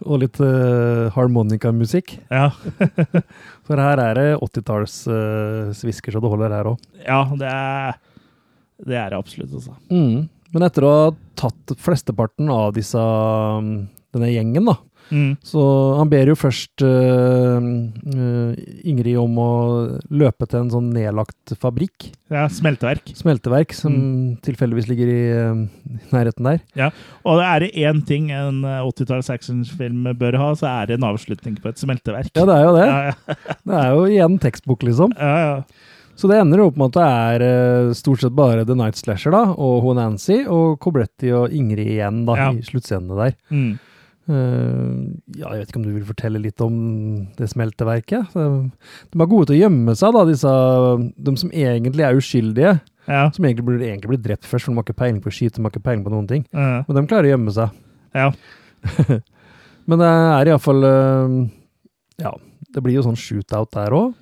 og 0.00 0.20
litt 0.22 0.40
uh, 0.40 1.10
harmonikamusikk. 1.14 2.18
ja. 2.30 2.50
For 3.70 3.76
her 3.78 4.00
er 4.02 4.14
det 4.18 4.28
80-tallssvisker 4.42 6.10
uh, 6.10 6.16
så 6.16 6.22
det 6.24 6.30
holder 6.32 6.54
her 6.56 6.70
òg. 6.72 6.78
ja, 7.06 7.24
det 7.38 7.50
er 7.52 7.98
det 8.80 8.96
er 8.96 9.10
det 9.12 9.18
absolutt, 9.20 9.52
altså. 9.52 9.74
Mm. 9.92 10.28
Men 10.54 10.62
etter 10.66 10.82
å 10.88 10.90
ha 10.96 11.08
tatt 11.36 11.74
flesteparten 11.78 12.48
av 12.50 12.72
disse, 12.74 12.96
um, 12.98 13.88
denne 14.16 14.30
gjengen, 14.32 14.64
da, 14.70 14.78
Mm. 15.10 15.32
så 15.42 15.62
han 15.98 16.08
ber 16.12 16.30
jo 16.30 16.36
først 16.38 16.82
uh, 16.86 17.58
uh, 17.58 18.54
Ingrid 18.86 19.16
om 19.18 19.38
å 19.42 19.48
løpe 20.10 20.46
til 20.46 20.60
en 20.64 20.70
sånn 20.70 20.90
nedlagt 20.94 21.54
fabrikk, 21.60 22.10
Ja, 22.30 22.44
smelteverk. 22.52 23.10
smelteverk, 23.18 23.74
som 23.74 23.94
tilfeldigvis 24.46 24.86
ligger 24.90 25.10
i 25.10 25.20
uh, 25.34 25.64
nærheten 26.14 26.46
der. 26.46 26.60
Ja, 26.78 26.90
Og 27.26 27.42
er 27.42 27.64
det 27.66 27.72
én 27.74 28.04
ting 28.06 28.30
en 28.30 28.62
eh, 28.64 28.80
80-talls 28.86 29.30
actionfilm 29.34 30.06
bør 30.18 30.38
ha, 30.38 30.50
så 30.54 30.68
er 30.70 30.86
det 30.92 30.98
en 31.00 31.08
avslutning 31.10 31.58
på 31.60 31.72
et 31.72 31.78
smelteverk. 31.82 32.30
Ja, 32.38 32.46
det 32.46 32.54
er 32.60 32.64
jo 32.68 32.74
det. 32.78 32.86
ja, 32.86 33.00
ja. 33.10 33.38
Det 33.70 33.78
er 33.82 33.94
jo 33.94 34.04
igjen 34.10 34.38
tekstbok, 34.42 34.86
liksom. 34.86 35.12
ja, 35.18 35.36
ja. 35.44 35.56
Så 36.20 36.28
det 36.28 36.36
ender 36.36 36.60
opp 36.66 36.76
med 36.76 36.90
at 36.90 36.96
det 36.98 37.44
er 37.48 37.92
stort 37.96 38.20
sett 38.20 38.34
bare 38.36 38.64
The 38.68 38.74
Night 38.76 38.98
Slasher 38.98 39.32
da, 39.32 39.38
og 39.56 39.78
Ho 39.86 39.94
Nancy, 39.96 40.42
og 40.52 40.74
Cobretti 40.84 41.30
og 41.32 41.48
Ingrid 41.56 41.94
igjen 41.94 42.26
da, 42.28 42.34
Ja. 42.36 42.48
i 42.52 42.60
sluttscenene 42.66 43.16
der. 43.16 43.32
Mm. 43.48 43.78
Eh, 44.30 44.90
ja, 45.40 45.50
jeg 45.50 45.62
vet 45.62 45.72
ikke 45.72 45.80
om 45.80 45.86
du 45.88 45.92
vil 45.94 46.06
fortelle 46.06 46.40
litt 46.42 46.62
om 46.62 46.76
det 47.38 47.48
smelteverket? 47.50 48.34
De 48.36 49.18
er 49.24 49.30
gode 49.30 49.50
til 49.50 49.56
å 49.56 49.60
gjemme 49.64 49.96
seg, 49.98 50.14
da, 50.14 50.22
disse, 50.28 50.52
de 51.16 51.34
som 51.40 51.50
egentlig 51.50 52.06
er 52.06 52.18
uskyldige. 52.18 52.76
ja. 53.10 53.24
Som 53.34 53.48
egentlig 53.48 53.66
burde 53.66 53.88
egentlig 53.88 54.12
blitt 54.14 54.26
drept 54.26 54.46
først, 54.46 54.68
for 54.68 54.72
de 54.72 54.78
har 54.78 54.86
ikke 54.86 55.00
peiling 55.02 55.20
på 55.24 55.32
skyte, 55.34 55.56
de 55.58 55.66
har 55.66 55.74
ikke 55.74 55.86
peiling 55.88 56.06
på 56.06 56.14
noen 56.14 56.30
ting. 56.30 56.46
ja. 56.54 56.84
Men 56.86 57.00
de 57.00 57.06
klarer 57.10 57.30
å 57.30 57.34
gjemme 57.34 57.56
seg. 57.58 57.76
ja. 58.14 58.30
Men 59.90 59.98
det 59.98 60.06
er 60.06 60.48
iallfall 60.52 60.84
uh, 60.86 61.32
Ja, 62.22 62.30
det 62.70 62.82
blir 62.84 62.94
jo 62.94 63.02
sånn 63.02 63.18
shootout 63.18 63.72
der 63.74 63.92
òg. 63.96 64.12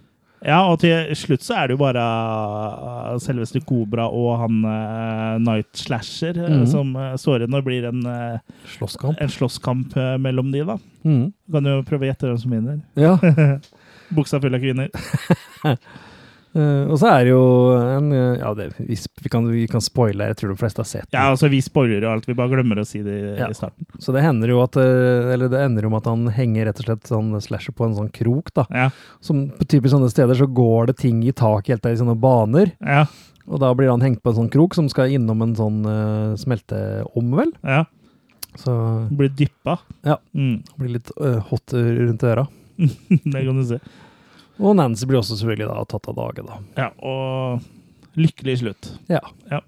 Ja, 0.45 0.61
og 0.71 0.79
til 0.83 1.09
slutt 1.19 1.43
så 1.43 1.57
er 1.59 1.69
det 1.69 1.75
jo 1.75 1.81
bare 1.81 2.03
uh, 2.03 3.17
selveste 3.23 3.63
Kobra 3.67 4.07
og 4.15 4.37
han 4.45 4.61
uh, 4.63 5.39
Night 5.43 5.73
Slasher 5.81 6.37
mm. 6.39 6.67
Som 6.71 6.95
uh, 6.99 7.17
står 7.19 7.43
igjen 7.43 7.59
og 7.59 7.67
blir 7.67 7.89
en, 7.91 8.05
uh, 8.07 8.61
Slåsskamp. 8.77 9.19
en 9.19 9.33
slåsskamp 9.35 9.97
uh, 9.99 10.15
mellom 10.23 10.53
de, 10.55 10.63
da. 10.69 10.79
Mm. 11.03 11.25
Du 11.33 11.59
kan 11.59 11.71
jo 11.73 11.81
prøve 11.89 12.07
å 12.07 12.13
gjette 12.13 12.31
hvem 12.31 12.39
som 12.45 12.55
vinner. 12.55 12.79
Ja. 12.99 13.17
Buksa 14.17 14.41
full 14.41 14.55
av 14.57 14.63
kvinner. 14.63 14.93
Eh, 16.57 16.85
og 16.89 16.97
så 16.99 17.11
er 17.13 17.27
det 17.27 17.33
jo 17.35 17.43
en 17.77 18.07
eh, 18.17 18.39
Ja, 18.41 18.55
det, 18.57 18.71
vi, 18.79 18.97
vi, 18.97 19.29
kan, 19.29 19.45
vi 19.53 19.67
kan 19.69 19.83
spoile, 19.85 20.31
jeg 20.31 20.39
tror 20.41 20.55
de 20.55 20.57
fleste 20.63 20.81
har 20.81 20.89
sett 20.89 21.05
den. 21.11 21.19
Ja, 21.21 21.27
altså 21.35 21.51
Vi 21.53 21.61
spoiler 21.63 22.01
jo 22.01 22.09
alt, 22.11 22.25
vi 22.29 22.37
bare 22.39 22.55
glemmer 22.55 22.81
å 22.81 22.87
si 22.89 23.03
det 23.05 23.17
i, 23.21 23.35
Ja. 23.37 23.51
i 23.53 23.57
starten. 23.59 23.85
Så 24.01 24.15
det 24.17 24.23
hender 24.25 24.49
jo 24.55 24.63
at 24.65 24.79
eh, 24.81 25.29
Eller 25.35 25.53
det 25.53 25.61
ender 25.61 25.85
jo 25.85 25.91
med 25.93 26.01
at 26.03 26.09
han 26.11 26.25
henger 26.33 26.71
rett 26.71 26.81
og 26.81 26.89
slett 26.89 27.11
sånn 27.11 27.35
slasher 27.45 27.77
på 27.77 27.85
en 27.89 27.95
sånn 27.99 28.09
krok, 28.17 28.49
da. 28.57 28.65
Ja, 28.73 28.89
Som 29.21 29.51
på 29.59 29.69
typisk 29.69 29.93
sånne 29.95 30.09
steder 30.13 30.35
så 30.41 30.49
går 30.49 30.89
det 30.93 30.97
ting 31.05 31.21
i 31.29 31.33
taket 31.37 31.75
helt 31.77 31.85
der 31.85 31.99
i 31.99 32.01
sånne 32.01 32.17
baner. 32.19 32.73
ja, 32.81 33.05
Og 33.47 33.61
da 33.61 33.75
blir 33.77 33.93
han 33.93 34.01
hengt 34.05 34.23
på 34.25 34.33
en 34.33 34.41
sånn 34.43 34.51
krok 34.53 34.75
som 34.75 34.89
skal 34.89 35.13
innom 35.13 35.41
en 35.45 35.55
sånn 35.57 35.79
uh, 35.87 36.35
smelteom, 36.41 37.31
vel. 37.37 37.53
ja. 37.65 37.85
Så 38.59 38.73
Blir 39.15 39.29
dyppa. 39.31 39.77
Ja. 40.03 40.17
Mm. 40.35 40.63
blir 40.81 40.97
litt 40.97 41.11
hot 41.51 41.73
rundt 41.77 42.25
øra. 42.27 42.49
det 42.79 43.43
kan 43.45 43.61
du 43.61 43.63
se. 43.69 43.77
Og 44.59 44.75
Nancy 44.79 45.07
blir 45.07 45.21
også 45.21 45.37
selvfølgelig 45.39 45.69
da 45.71 45.83
tatt 45.87 46.09
av 46.11 46.17
dage, 46.19 46.45
da. 46.47 46.59
Ja, 46.79 46.89
og 47.07 48.19
lykkelig 48.19 48.57
slutt. 48.65 48.89
Ja. 49.11 49.21
Ja. 49.53 49.61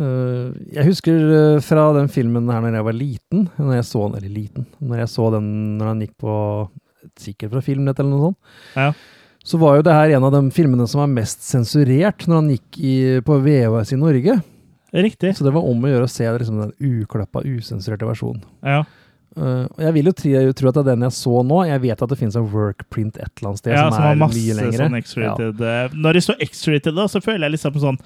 Uh, 0.00 0.54
jeg 0.72 0.86
husker 0.88 1.18
eh, 1.36 1.58
fra 1.62 1.90
den 1.94 2.06
filmen 2.10 2.46
her 2.48 2.62
når 2.64 2.78
jeg 2.78 2.86
var 2.86 2.96
liten, 2.96 3.42
når 3.60 3.74
jeg 3.76 3.88
så 3.90 4.06
den, 4.06 4.14
eller 4.22 4.32
liten, 4.32 4.64
når 4.80 5.02
jeg 5.02 5.10
så 5.12 5.26
den 5.34 5.50
når 5.78 5.90
han 5.90 6.00
gikk 6.06 6.14
på 6.24 6.36
sikkert 7.20 7.52
fra 7.52 7.60
Filmnett 7.66 8.00
eller 8.00 8.14
noe 8.14 8.30
sånt, 8.30 8.38
Ja. 8.78 8.86
så 9.44 9.60
var 9.60 9.76
jo 9.76 9.84
det 9.84 9.92
her 9.98 10.14
en 10.16 10.24
av 10.24 10.32
de 10.32 10.40
filmene 10.54 10.86
som 10.88 11.02
var 11.02 11.12
mest 11.12 11.44
sensurert 11.44 12.24
når 12.26 12.40
han 12.40 12.50
gikk 12.54 12.80
i, 12.80 12.94
på 13.26 13.36
VHS 13.44 13.92
i 13.92 14.00
Norge. 14.00 14.38
Riktig. 14.92 15.34
Så 15.36 15.44
det 15.44 15.52
var 15.54 15.64
om 15.68 15.84
å 15.84 15.92
gjøre 15.92 16.08
å 16.08 16.12
se 16.12 16.24
liksom, 16.24 16.58
den 16.62 16.72
uklappa, 17.02 17.44
usensurerte 17.44 18.08
versjonen. 18.08 18.42
Ja. 18.64 18.82
Og 19.36 19.78
jeg 19.80 19.92
vil 19.94 20.04
jo 20.10 20.12
tro, 20.12 20.52
tro 20.52 20.68
at 20.68 20.74
det 20.74 20.82
er 20.82 20.90
den 20.92 21.06
jeg 21.06 21.14
så 21.16 21.42
nå. 21.46 21.62
Jeg 21.68 21.80
vet 21.86 22.02
at 22.04 22.08
det 22.12 22.18
finnes 22.20 22.36
en 22.36 22.50
workprint 22.52 23.16
et 23.16 23.30
eller 23.38 23.48
annet 23.52 23.58
sted 23.62 23.72
ja, 23.72 23.86
som, 23.86 23.94
som 23.96 24.02
har 24.02 24.12
er 24.12 24.20
mye 24.20 24.58
lengre. 24.58 24.76
sånn 24.82 24.98
X-rated 25.00 25.62
eh, 25.70 25.96
Når 25.96 26.12
det 26.18 26.22
står 26.26 26.44
X-rated, 26.50 26.94
da, 26.98 27.06
så 27.08 27.22
føler 27.24 27.46
jeg 27.48 27.54
liksom 27.56 27.80
sånn 27.80 27.98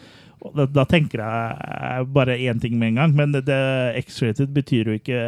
da, 0.54 0.66
da 0.68 0.84
tenker 0.84 1.18
jeg 1.24 1.56
eh, 1.64 2.02
bare 2.12 2.36
én 2.38 2.60
ting 2.60 2.76
med 2.78 2.92
en 2.92 2.98
gang, 3.00 3.14
men 3.16 3.32
det, 3.32 3.56
X-rated 4.04 4.52
betyr 4.54 4.90
jo 4.92 4.96
ikke 5.00 5.18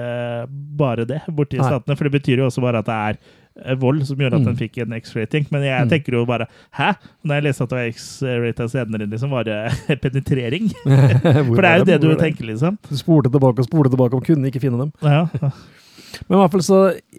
bare 0.79 1.07
det 1.09 1.23
borti 1.33 1.57
Nei. 1.59 1.65
statene. 1.67 1.97
For 1.97 2.07
det 2.07 2.13
betyr 2.21 2.43
jo 2.45 2.47
også 2.51 2.63
bare 2.63 2.83
at 2.85 2.91
det 2.91 2.99
er 3.73 3.79
vold 3.81 4.05
som 4.07 4.21
gjør 4.21 4.37
at 4.37 4.43
Mm. 4.45 4.45
den 4.53 4.59
fikk 4.61 4.77
en 4.85 4.93
X-rating. 5.01 5.49
Men 5.51 5.65
jeg 5.67 5.81
Mm. 5.83 5.89
tenker 5.91 6.13
jo 6.15 6.25
bare 6.29 6.47
Hæ? 6.79 6.93
Når 7.25 7.35
jeg 7.35 7.43
leste 7.49 7.63
at 7.65 7.71
det 7.71 7.79
var 7.81 7.89
X-rata 7.97 8.69
senere, 8.71 9.09
liksom, 9.11 9.31
var 9.31 9.45
det 9.49 9.59
penetrering? 10.05 10.69
For 10.85 11.63
det 11.63 11.73
er 11.73 11.79
jo 11.79 11.85
det 11.89 12.01
du 12.05 12.15
tenker, 12.15 12.45
liksom. 12.53 12.79
Du 12.89 12.95
spolte 13.01 13.33
tilbake 13.33 13.59
og 13.59 13.67
spolte 13.67 13.91
tilbake 13.97 14.15
og 14.15 14.25
kunne 14.29 14.47
ikke 14.53 14.61
finne 14.63 14.79
dem. 14.85 14.93
Ja. 15.03 15.51
Men 16.29 16.37
i 16.37 16.41
hvert 16.43 16.55
fall 16.55 16.65
så 16.67 16.79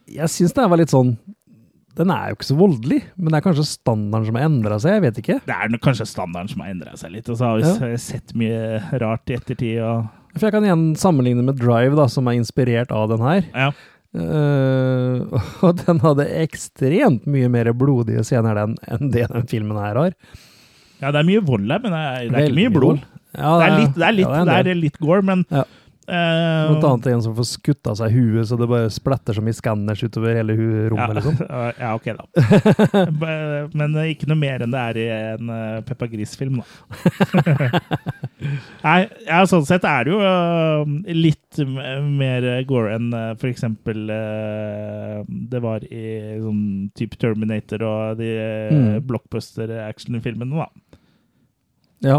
Jeg 0.09 0.29
syns 0.33 0.53
det 0.57 0.65
var 0.71 0.79
litt 0.81 0.93
sånn 0.93 1.11
Den 1.99 2.11
er 2.15 2.29
jo 2.31 2.37
ikke 2.37 2.47
så 2.47 2.55
voldelig, 2.59 2.99
men 3.17 3.33
det 3.33 3.39
er 3.39 3.45
kanskje 3.49 3.65
standarden 3.67 4.27
som 4.29 4.37
har 4.39 4.45
endra 4.47 4.77
seg. 4.79 4.93
Jeg 4.97 5.03
vet 5.03 5.17
ikke. 5.23 5.37
Det 5.49 5.55
er 5.55 5.73
kanskje 5.83 6.05
standarden 6.07 6.47
som 6.53 6.61
har 6.63 6.69
endra 6.71 6.93
seg 6.95 7.11
litt. 7.11 7.27
Og 7.27 7.35
så 7.39 7.49
har 7.49 7.57
vi 7.59 7.67
Ja. 7.91 7.97
sett 7.99 8.31
mye 8.39 8.79
rart 9.01 9.27
i 9.29 9.35
ettertid. 9.35 9.81
Og, 9.83 10.07
For 10.37 10.47
jeg 10.47 10.53
kan 10.55 10.63
igjen 10.63 10.85
sammenligne 10.95 11.43
med 11.43 11.59
Drive, 11.59 11.95
da, 11.99 12.05
som 12.07 12.27
er 12.31 12.37
inspirert 12.39 12.91
av 12.95 13.09
den 13.11 13.19
her. 13.25 13.43
ja. 13.53 13.71
Uh, 14.09 15.21
og 15.65 15.83
den 15.85 15.99
hadde 16.01 16.25
ekstremt 16.41 17.27
mye 17.29 17.49
mer 17.51 17.67
blodige 17.77 18.23
scener 18.25 18.57
den, 18.57 18.71
enn 18.89 19.11
det 19.13 19.27
den 19.29 19.45
filmen 19.51 19.77
her 19.77 19.99
har. 19.99 20.15
ja, 20.99 21.11
det 21.13 21.19
er 21.21 21.27
mye 21.27 21.43
vold 21.45 21.69
her, 21.69 21.83
men 21.83 21.93
det 21.93 21.99
er, 21.99 22.23
det 22.31 22.39
er 22.39 22.47
ikke 22.47 22.57
mye 22.57 22.71
blod. 22.73 23.03
Ja, 23.37 23.51
Det 23.59 23.67
er 23.67 23.75
litt, 23.77 23.93
det 23.99 24.07
er 24.07 24.15
litt, 24.17 24.25
ja, 24.25 24.39
det 24.47 24.55
er 24.55 24.63
det 24.65 24.71
er 24.73 24.79
litt 24.81 24.97
gore, 24.97 25.21
men 25.21 25.43
Ja. 26.09 26.19
eh, 26.65 26.71
Blant 26.73 26.83
annet 26.89 27.07
en 27.13 27.21
som 27.25 27.35
får 27.37 27.47
skutt 27.51 27.87
av 27.91 27.95
seg 27.99 28.11
huet, 28.17 28.47
så 28.49 28.57
det 28.59 28.67
bare 28.69 28.89
splatter 28.93 29.37
som 29.37 29.47
i 29.47 29.53
skanners 29.53 30.01
utover 30.03 30.35
hele 30.39 30.55
rommet. 30.57 30.91
rommet. 30.91 31.15
liksom. 31.19 31.35
ja, 31.49 31.71
ja, 31.79 31.91
ok, 31.95 32.07
da. 32.17 32.23
Men 33.79 33.95
eh, 33.95 34.11
ikke 34.15 34.29
noe 34.31 34.39
mer 34.41 34.65
enn 34.65 34.73
det 34.73 34.81
er 34.89 34.99
i 35.01 35.07
en 35.35 35.49
uh, 35.53 35.81
Peppa 35.87 36.07
Gris-film, 36.11 36.59
da. 36.61 36.67
Nei, 38.85 38.99
ja, 39.27 39.41
sånn 39.49 39.65
sett 39.67 39.83
er 39.87 40.07
det 40.07 40.13
jo 40.13 40.19
eh, 40.23 41.13
litt 41.17 41.59
mer 41.59 42.45
gore 42.69 42.93
enn 42.95 43.09
uh, 43.13 43.33
for 43.39 43.49
eksempel 43.51 44.09
eh, 44.13 45.19
det 45.27 45.59
var 45.63 45.83
i 45.91 46.03
sånn 46.39 46.61
type 46.97 47.19
Terminator 47.19 47.83
og 47.87 48.19
de 48.21 48.29
uh, 48.39 48.47
Mm. 48.69 48.99
blockbuster-actionfilmene, 49.07 50.55
da. 50.61 50.99
Ja. 52.05 52.17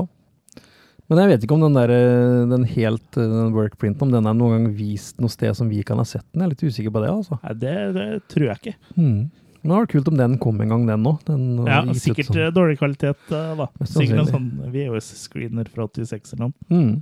Men 1.11 1.19
jeg 1.25 1.31
vet 1.33 1.45
ikke 1.45 1.57
om 1.57 1.65
den 1.65 1.75
der, 1.75 1.91
eh, 1.91 2.45
den 2.53 2.65
helt 2.71 3.19
eh, 3.19 3.27
den 3.27 3.53
workprinten, 3.57 4.07
om 4.07 4.13
den 4.15 4.29
er 4.31 4.37
noen 4.39 4.53
gang 4.55 4.75
vist 4.79 5.19
noe 5.19 5.33
sted 5.33 5.57
som 5.59 5.69
vi 5.73 5.83
kan 5.87 5.99
ha 5.99 6.07
sett 6.07 6.23
den. 6.31 6.45
Jeg 6.45 6.47
er 6.47 6.53
litt 6.55 6.63
usikker 6.71 6.95
på 6.95 7.03
det, 7.03 7.11
altså. 7.11 7.41
Nei, 7.43 7.55
det, 7.59 7.75
det 7.97 8.09
tror 8.31 8.47
jeg 8.47 8.61
ikke. 8.63 8.75
Hmm. 8.95 9.21
Men 9.61 9.73
det 9.73 9.77
var 9.77 9.89
kult 9.93 10.09
om 10.09 10.17
den 10.17 10.37
kom 10.41 10.61
en 10.63 10.71
gang, 10.73 10.87
den 10.89 11.09
òg. 11.11 11.27
Ja, 11.69 11.81
sikkert 11.93 12.31
sånn. 12.31 12.39
eh, 12.41 12.53
dårlig 12.55 12.79
kvalitet, 12.81 13.27
eh, 13.35 13.51
da. 13.59 13.67
Sikkert 13.85 14.23
en 14.23 14.31
sånn 14.31 14.51
VHS-screener 14.73 15.69
fra 15.69 15.89
86 15.91 16.33
eller 16.37 16.47
noe. 16.47 16.55
Hmm. 16.71 16.95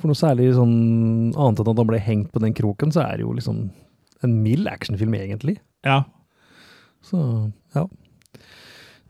For 0.00 0.10
noe 0.10 0.18
særlig 0.18 0.48
sånn 0.56 0.74
annet 1.36 1.60
enn 1.60 1.70
at 1.70 1.82
han 1.84 1.90
ble 1.92 2.00
hengt 2.02 2.32
på 2.34 2.42
den 2.42 2.56
kroken, 2.56 2.90
så 2.90 3.04
er 3.04 3.20
det 3.20 3.28
jo 3.28 3.36
liksom 3.36 3.68
en 4.24 4.34
mild 4.42 4.66
actionfilm, 4.66 5.14
egentlig. 5.20 5.58
Ja. 5.86 6.00
Så, 7.04 7.20
ja. 7.76 7.84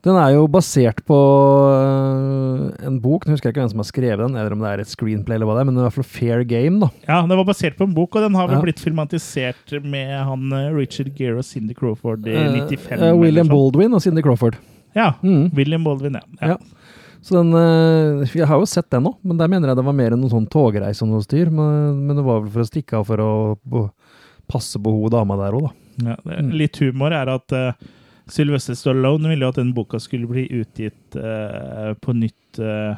Den 0.05 0.17
er 0.21 0.35
jo 0.35 0.43
basert 0.53 0.99
på 1.09 1.17
øh, 1.17 2.87
en 2.87 2.99
bok, 3.01 3.25
nå 3.25 3.33
husker 3.35 3.49
jeg 3.49 3.55
ikke 3.55 3.63
hvem 3.65 3.71
som 3.73 3.81
har 3.81 3.89
skrevet 3.89 4.21
den, 4.21 4.35
eller 4.37 4.53
om 4.53 4.61
det 4.65 4.71
er 4.75 4.83
et 4.83 4.91
screenplay 4.93 5.39
eller 5.39 5.49
hva 5.49 5.55
det 5.57 5.63
er, 5.65 5.69
men 5.71 5.77
det 5.77 5.81
er 5.81 5.87
i 5.87 5.89
hvert 5.89 5.97
fall 5.97 6.11
Fair 6.13 6.43
Game, 6.51 6.81
da. 6.83 6.89
ja, 7.09 7.21
Den 7.25 7.39
var 7.41 7.47
basert 7.49 7.79
på 7.79 7.87
en 7.89 7.95
bok, 7.97 8.19
og 8.19 8.27
den 8.27 8.37
har 8.37 8.51
vel 8.51 8.59
Ja. 8.59 8.63
blitt 8.67 8.83
filmatisert 8.85 9.73
med 9.85 10.13
han 10.29 10.53
eh, 10.53 10.69
Richard 10.77 11.09
Gere 11.17 11.41
og 11.41 11.49
Cindy 11.49 11.73
Crawford 11.79 12.27
i 12.29 12.35
Eh, 12.37 12.53
95. 12.69 12.93
eh, 13.01 13.15
William 13.17 13.25
eller 13.25 13.49
sånn. 13.49 13.55
Baldwin 13.55 13.95
og 13.97 14.03
Cindy 14.05 14.23
Crawford. 14.27 14.61
Ja. 14.95 15.15
Mm. 15.25 15.49
William 15.57 15.85
Baldwin, 15.89 16.21
ja. 16.21 16.25
ja. 16.43 16.49
Ja. 16.55 16.57
Så 17.25 17.39
den, 17.41 17.55
øh, 17.57 18.29
Jeg 18.37 18.47
har 18.47 18.59
jo 18.61 18.67
sett 18.69 18.91
den 18.93 19.07
òg, 19.09 19.17
men 19.25 19.39
der 19.41 19.49
mener 19.49 19.69
jeg 19.73 19.77
det 19.81 19.85
var 19.89 19.97
mer 19.97 20.13
enn 20.13 20.21
noen 20.21 20.31
sånn 20.37 20.49
togreise 20.53 21.01
og 21.03 21.09
noe 21.15 21.25
styr. 21.25 21.49
Men, 21.49 22.05
men 22.07 22.17
det 22.21 22.25
var 22.27 22.43
vel 22.45 22.51
for 22.53 22.61
å 22.61 22.69
stikke 22.69 22.99
av 23.01 23.07
for 23.09 23.17
å 23.25 23.89
passe 24.53 24.77
på 24.77 24.93
hun 24.93 25.09
dama 25.09 25.39
der 25.41 25.57
òg, 25.57 25.71
da. 25.71 25.73
Ja, 26.11 26.17
det, 26.27 26.43
Mm. 26.45 26.53
litt 26.59 26.77
humor 26.83 27.13
er 27.17 27.29
at 27.33 27.53
uh, 27.57 27.73
Sylvester 28.31 28.77
Stallone 28.79 29.29
ville 29.29 29.45
jo 29.45 29.53
at 29.53 29.59
den 29.61 29.75
boka 29.77 30.01
skulle 30.03 30.29
bli 30.31 30.47
utgitt 30.61 31.19
uh, 31.19 31.93
på 32.01 32.15
nytt 32.17 32.61
eh, 32.63 32.95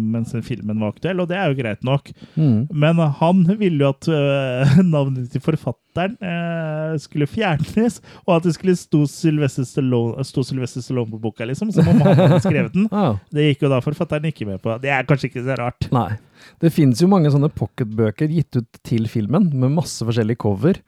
mens 0.00 0.32
den 0.32 0.42
filmen 0.42 0.80
var 0.80 0.94
aktuell, 0.94 1.20
og 1.20 1.28
det 1.28 1.36
er 1.36 1.50
jo 1.50 1.56
greit 1.58 1.82
nok. 1.84 2.06
Mm. 2.32 2.62
Men 2.72 3.00
han 3.20 3.42
ville 3.60 3.84
jo 3.84 3.90
at 3.92 4.08
uh, 4.08 4.78
navnet 4.94 5.28
til 5.32 5.42
forfatteren 5.44 6.16
uh, 6.24 6.96
skulle 7.00 7.28
fjernes, 7.28 7.98
og 8.24 8.38
at 8.38 8.48
det 8.48 8.54
skulle 8.56 8.76
stå 8.78 9.02
Sylvester 9.10 9.68
Stallone, 9.68 10.24
stå 10.24 10.46
Sylvester 10.48 10.84
Stallone 10.84 11.12
på 11.12 11.20
boka, 11.26 11.44
liksom, 11.48 11.74
som 11.76 11.92
om 11.92 12.00
han 12.00 12.16
hadde 12.22 12.40
skrevet 12.46 12.76
den. 12.76 12.88
Ah, 13.00 13.20
Det 13.32 13.44
gikk 13.50 13.66
jo 13.66 13.70
da 13.70 13.82
forfatteren 13.84 14.32
ikke 14.32 14.48
med 14.48 14.60
på. 14.64 14.74
Det 14.82 14.90
er 14.92 15.04
kanskje 15.08 15.28
ikke 15.30 15.44
så 15.44 15.56
rart. 15.60 15.86
nei. 15.94 16.08
Det 16.60 16.70
fins 16.72 17.02
jo 17.02 17.08
mange 17.12 17.28
sånne 17.32 17.50
pocketbøker 17.52 18.32
gitt 18.32 18.56
ut 18.56 18.78
til 18.86 19.04
filmen, 19.12 19.50
med 19.52 19.76
masse 19.76 20.04
forskjellige 20.08 20.40
cover. 20.40 20.80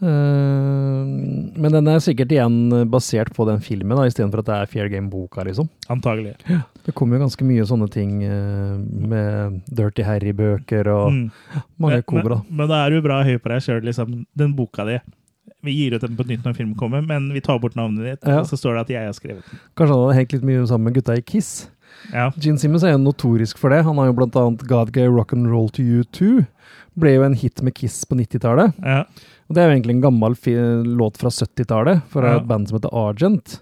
Eh, 0.00 1.04
men 1.60 1.72
den 1.74 1.88
er 1.92 2.00
sikkert 2.02 2.32
igjen 2.34 2.56
basert 2.92 3.32
på 3.36 3.46
den 3.48 3.60
filmen, 3.64 3.96
da, 3.98 4.06
istedenfor 4.08 4.42
at 4.42 4.48
det 4.50 4.56
er 4.58 4.70
Fair 4.72 4.88
Game-boka, 4.92 5.44
liksom. 5.46 5.68
Antagelig. 5.92 6.34
Det 6.86 6.94
kommer 6.96 7.18
jo 7.18 7.24
ganske 7.26 7.46
mye 7.46 7.66
sånne 7.68 7.88
ting 7.92 8.22
eh, 8.24 8.76
med 9.12 9.60
Dirty 9.68 10.04
Harry-bøker 10.06 10.88
og 10.94 11.10
Mm. 11.12 11.30
mange 11.78 12.02
kobra. 12.06 12.40
Men, 12.48 12.56
men 12.62 12.68
da 12.68 12.84
er 12.86 12.90
du 12.96 13.00
bra 13.04 13.22
høy 13.26 13.36
på 13.38 13.50
deg 13.52 13.64
sjøl, 13.64 13.82
liksom. 13.84 14.24
Den 14.36 14.54
boka 14.56 14.86
di. 14.88 14.98
Vi 15.62 15.72
gir 15.76 15.94
ut 15.96 16.00
den 16.06 16.16
på 16.16 16.24
nytt 16.24 16.44
når 16.46 16.54
filmen 16.56 16.76
kommer, 16.78 17.02
men 17.04 17.26
vi 17.34 17.40
tar 17.44 17.58
bort 17.60 17.74
navnet 17.76 18.04
ditt, 18.06 18.24
Ja. 18.28 18.40
og 18.40 18.46
så 18.48 18.56
står 18.56 18.74
det 18.78 18.80
at 18.80 18.88
jeg 18.94 19.04
har 19.04 19.12
skrevet 19.12 19.44
den. 19.50 19.60
Kanskje 19.76 19.94
han 19.94 20.06
hadde 20.06 20.16
hengt 20.20 20.32
litt 20.32 20.42
mye 20.48 20.66
sammen 20.66 20.84
med 20.88 20.94
gutta 20.96 21.16
i 21.18 21.20
Kiss. 21.20 21.68
Ja. 22.14 22.30
Gene 22.40 22.56
Simmons 22.58 22.82
er 22.86 22.92
jo 22.94 22.98
notorisk 23.02 23.58
for 23.58 23.68
det. 23.68 23.82
Han 23.84 23.96
har 24.00 24.06
jo 24.08 24.14
blant 24.16 24.36
annet 24.40 24.62
God 24.66 24.92
Gay 24.92 25.06
Rock'n'Roll 25.10 25.68
to 25.76 25.82
You 25.82 26.04
2. 26.16 26.46
Ble 26.96 27.12
jo 27.18 27.22
en 27.26 27.34
hit 27.34 27.60
med 27.62 27.74
Kiss 27.74 28.04
på 28.08 28.16
90-tallet. 28.16 28.72
ja. 28.82 29.04
Og 29.50 29.56
det 29.56 29.62
er 29.64 29.66
jo 29.66 29.74
egentlig 29.74 29.96
en 29.96 30.04
gammel 30.04 30.36
låt 30.86 31.18
fra 31.18 31.28
70-tallet, 31.34 32.04
fra 32.12 32.22
Ja. 32.36 32.36
et 32.38 32.46
band 32.46 32.68
som 32.70 32.78
heter 32.78 32.94
Argent. 32.94 33.56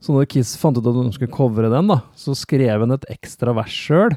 Så 0.00 0.12
når 0.14 0.28
Kiss 0.30 0.56
fant 0.56 0.76
ut 0.78 0.86
at 0.86 0.94
de 0.94 1.12
skulle 1.16 1.32
covre 1.34 1.68
den, 1.72 1.88
da, 1.90 2.00
så 2.14 2.30
skrev 2.38 2.78
han 2.84 2.92
et 2.94 3.06
ekstra 3.10 3.52
vers 3.56 3.74
sjøl. 3.74 4.14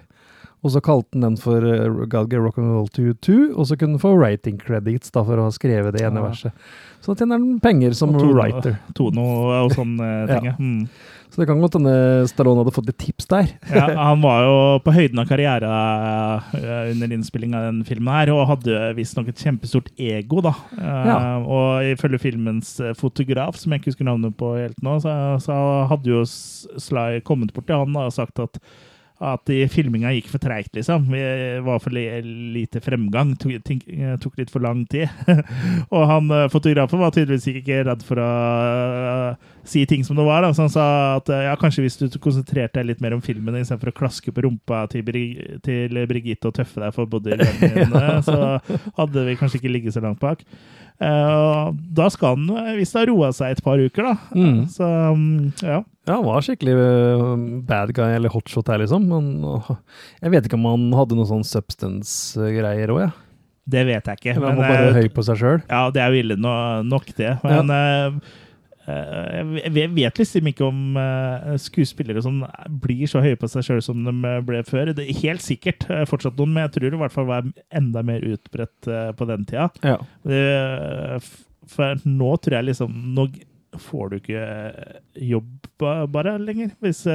Og 0.59 0.73
så 0.73 0.81
kalte 0.83 1.15
han 1.15 1.21
den 1.23 1.37
for 1.39 1.63
uh, 1.63 2.05
God 2.11 2.33
Rock'n'Roll 2.35 2.89
to 2.91 3.01
You 3.05 3.13
Too, 3.23 3.53
og 3.55 3.67
så 3.69 3.77
kunne 3.79 3.95
han 3.95 4.03
få 4.03 4.11
writing 4.19 4.57
credits 4.59 5.11
da, 5.15 5.23
for 5.23 5.39
å 5.39 5.45
ha 5.47 5.53
skrevet 5.55 5.95
det 5.95 6.03
ene 6.03 6.19
Ja. 6.19 6.25
verset. 6.27 6.51
Så 6.99 7.13
da 7.13 7.21
tjener 7.21 7.39
han 7.39 7.61
penger 7.63 7.93
som 7.95 8.11
Og 8.13 8.19
Tono- 8.21 8.35
writer. 8.35 8.75
Tono 8.93 9.23
og 9.63 9.71
sånne 9.71 10.09
ting. 10.33 10.49
Ja. 10.51 10.55
Mm. 10.59 10.89
Så 11.29 11.37
det 11.43 11.45
kan 11.47 11.61
godt 11.61 11.75
hende 11.77 11.93
Stallone 12.27 12.63
hadde 12.63 12.73
fått 12.75 12.87
litt 12.89 12.97
tips 12.99 13.27
der. 13.29 13.51
Ja, 13.71 13.85
han 14.09 14.19
var 14.19 14.41
jo 14.43 14.55
på 14.83 14.91
høyden 14.91 15.21
av 15.21 15.29
karriere 15.29 15.69
eh, 16.57 16.91
under 16.91 17.13
innspilling 17.15 17.53
av 17.55 17.67
den 17.69 17.79
filmen 17.87 18.11
her, 18.11 18.31
og 18.35 18.47
hadde 18.49 18.81
visstnok 18.97 19.29
et 19.31 19.39
kjempestort 19.39 19.91
ego, 19.95 20.41
da. 20.43 20.55
Eh, 20.75 21.07
Ja. 21.07 21.17
Og 21.39 21.87
ifølge 21.93 22.19
filmens 22.19 22.75
eh, 22.83 22.91
fotograf, 22.99 23.55
som 23.61 23.71
jeg 23.71 23.79
ikke 23.83 23.93
husker 23.93 24.09
navnet 24.09 24.35
på 24.35 24.51
helt 24.59 24.83
nå, 24.83 24.97
så, 25.05 25.15
så 25.39 25.55
hadde 25.87 26.11
jo 26.17 26.25
Sly 26.27 27.21
kommet 27.23 27.53
bort 27.55 27.69
til 27.69 27.79
han 27.79 27.95
og 27.95 28.11
sagt 28.11 28.39
at 28.43 28.59
at 29.19 29.51
filminga 29.73 30.13
gikk 30.15 30.29
for 30.31 30.39
treigt, 30.39 30.71
liksom. 30.77 31.09
Vi 31.11 31.21
var 31.65 31.81
for 31.83 31.91
lite 31.91 32.79
fremgang. 32.79 33.33
Tok, 33.35 34.37
litt 34.39 34.51
for 34.53 34.63
lang 34.63 34.85
tid. 34.87 35.11
og 35.95 36.05
han 36.07 36.31
eh, 36.31 36.47
fotografen 36.51 37.01
var 37.01 37.11
tydeligvis 37.11 37.49
ikke 37.51 37.81
redd 37.89 38.05
for 38.07 38.21
å 38.23 38.29
eh, 38.29 39.49
si 39.67 39.83
ting 39.89 40.05
som 40.07 40.15
det 40.15 40.27
var. 40.27 40.45
Da. 40.45 40.53
Så 40.55 40.63
han 40.63 40.73
sa 40.73 40.87
at 41.17 41.31
eh, 41.35 41.45
ja, 41.49 41.57
kanskje 41.59 41.83
hvis 41.83 41.99
du 41.99 42.19
konsentrerte 42.23 42.79
deg 42.79 42.93
litt 42.93 43.03
mer 43.03 43.17
om 43.17 43.23
filmen 43.25 43.59
istedenfor 43.59 43.91
å 43.91 43.97
klaske 43.99 44.31
på 44.31 44.45
rumpa 44.47 44.85
til, 44.93 45.03
Brig 45.07 45.59
til 45.67 45.99
Brigitte 46.07 46.51
og 46.51 46.55
tøffe 46.55 46.79
deg 46.79 46.95
for 46.95 47.11
bodyguardene, 47.11 48.19
så 48.29 48.39
hadde 49.01 49.27
vi 49.27 49.39
kanskje 49.39 49.59
ikke 49.59 49.75
ligget 49.75 49.99
så 49.99 50.05
langt 50.05 50.23
bak. 50.23 50.47
Uh, 50.99 51.71
da 51.95 52.09
skal 52.11 52.35
han 52.35 52.73
hvis 52.75 52.89
visst 52.89 52.97
ha 52.99 53.05
roa 53.07 53.29
seg 53.35 53.55
et 53.55 53.63
par 53.63 53.79
uker, 53.79 54.09
da. 54.09 54.15
Mm. 54.35 54.65
Så 54.71 54.87
mm, 54.87 55.63
ja. 55.63 55.83
Ja, 56.09 56.15
han 56.17 56.25
var 56.25 56.41
skikkelig 56.41 56.73
uh, 56.73 57.31
bad 57.69 57.93
guy, 57.93 58.09
eller 58.17 58.33
hotshot 58.33 58.67
her, 58.73 58.81
liksom. 58.81 59.05
Men 59.07 59.29
jeg 60.23 60.33
vet 60.33 60.49
ikke 60.49 60.57
om 60.57 60.65
han 60.71 60.87
hadde 60.97 61.15
noe 61.19 61.29
sånn 61.29 61.45
substance-greier 61.45 62.89
òg, 62.95 63.03
jeg. 63.05 63.15
Det 63.69 63.83
vet 63.85 64.07
jeg 64.09 64.17
ikke. 64.17 64.33
Eller 64.33 64.49
han 64.49 64.57
var 64.57 64.71
bare 64.73 64.85
eh, 64.89 64.95
høy 65.03 65.09
på 65.13 65.21
seg 65.27 65.37
sjøl. 65.37 65.59
Ja, 65.69 65.83
det 65.93 66.01
er 66.01 66.09
jo 66.15 66.21
ille 66.23 66.37
no 66.41 66.53
nok, 66.89 67.11
det. 67.19 67.35
Men 67.43 67.69
ja. 67.69 68.07
eh, 68.89 69.67
jeg 69.69 69.91
vet- 69.93 70.17
liksom 70.23 70.49
ikke 70.49 70.65
om 70.65 70.97
eh, 70.97 71.51
skuespillere 71.61 72.23
som 72.25 72.39
blir 72.81 73.05
så 73.11 73.21
høye 73.21 73.37
på 73.37 73.45
seg 73.53 73.67
sjøl 73.67 73.83
som 73.85 74.01
de 74.07 74.15
eh, 74.25 74.39
ble 74.47 74.63
før. 74.65 74.89
Det 74.97 75.05
er 75.05 75.21
helt 75.21 75.45
sikkert 75.45 75.85
eh, 75.85 76.01
fortsatt 76.09 76.39
noen, 76.41 76.55
men 76.55 76.65
jeg 76.65 76.73
tror 76.79 76.87
det 76.87 76.97
i 76.97 77.03
hvert 77.03 77.13
fall 77.19 77.29
var 77.29 77.45
enda 77.69 78.01
mer 78.09 78.25
utbredt 78.25 78.89
eh, 78.89 79.11
på 79.19 79.29
den 79.29 79.45
tida. 79.45 79.69
Ja. 79.85 79.99
For 81.69 82.01
nå 82.09 82.31
tror 82.41 82.55
jeg 82.57 82.71
liksom 82.71 82.97
Nå 83.13 83.27
får 83.77 84.09
du 84.09 84.17
ikke 84.19 84.43
eh, 84.43 84.99
jobb 85.29 85.85
bare 86.11 86.37
lenger. 86.41 86.73
Hvis 86.83 87.05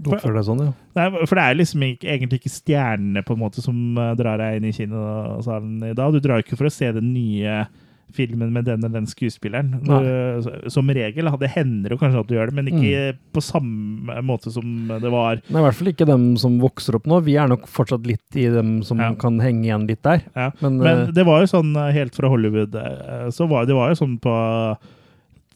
for, 0.00 0.16
Oppfører 0.16 0.38
deg 0.40 0.46
sånn, 0.48 0.62
ja. 0.64 0.72
Nei, 0.96 1.06
for 1.28 1.36
det 1.36 1.44
er 1.44 1.58
liksom 1.58 1.82
ikke, 1.84 2.08
egentlig 2.14 2.40
ikke 2.40 2.54
stjernene 2.54 3.22
på 3.26 3.36
en 3.36 3.42
måte 3.42 3.64
som 3.64 3.76
eh, 4.00 4.14
drar 4.18 4.40
deg 4.40 4.58
inn 4.60 4.70
i 4.70 4.74
kinosalen 4.76 5.78
i 5.90 5.94
dag. 5.96 6.14
Du 6.14 6.24
drar 6.24 6.40
ikke 6.44 6.56
for 6.56 6.70
å 6.70 6.72
se 6.72 6.88
den 6.96 7.12
nye 7.12 7.62
filmen 8.10 8.48
med 8.50 8.64
den 8.66 8.80
eller 8.82 8.96
den 8.96 9.06
skuespilleren. 9.06 9.68
Du, 9.86 10.70
som 10.72 10.88
regel. 10.90 11.28
hadde 11.30 11.50
hender 11.52 11.92
jo 11.94 11.98
kanskje 12.00 12.22
at 12.24 12.30
du 12.30 12.34
gjør 12.34 12.50
det, 12.50 12.56
men 12.58 12.70
ikke 12.72 13.02
på 13.36 13.42
samme 13.44 14.16
måte 14.26 14.50
som 14.50 14.88
det 14.90 15.12
var. 15.12 15.38
Nei, 15.46 15.60
I 15.60 15.66
hvert 15.68 15.78
fall 15.78 15.92
ikke 15.92 16.08
dem 16.08 16.24
som 16.40 16.56
vokser 16.62 16.98
opp 16.98 17.06
nå. 17.10 17.20
Vi 17.26 17.36
er 17.38 17.50
nok 17.52 17.68
fortsatt 17.70 18.08
litt 18.08 18.40
i 18.40 18.48
dem 18.50 18.80
som 18.86 18.98
Ja. 18.98 19.12
kan 19.14 19.38
henge 19.38 19.68
igjen 19.68 19.86
litt 19.86 20.02
der. 20.02 20.24
Ja. 20.34 20.50
Men, 20.58 20.80
Men 20.82 21.04
eh, 21.06 21.12
det 21.14 21.26
var 21.28 21.44
jo 21.44 21.52
sånn 21.52 21.70
eh, 21.76 21.92
helt 21.94 22.16
fra 22.18 22.32
Hollywood 22.32 22.74
eh, 22.74 23.28
så 23.30 23.46
var, 23.46 23.68
Det 23.70 23.78
var 23.78 23.92
jo 23.94 24.00
sånn 24.02 24.18
på 24.18 24.34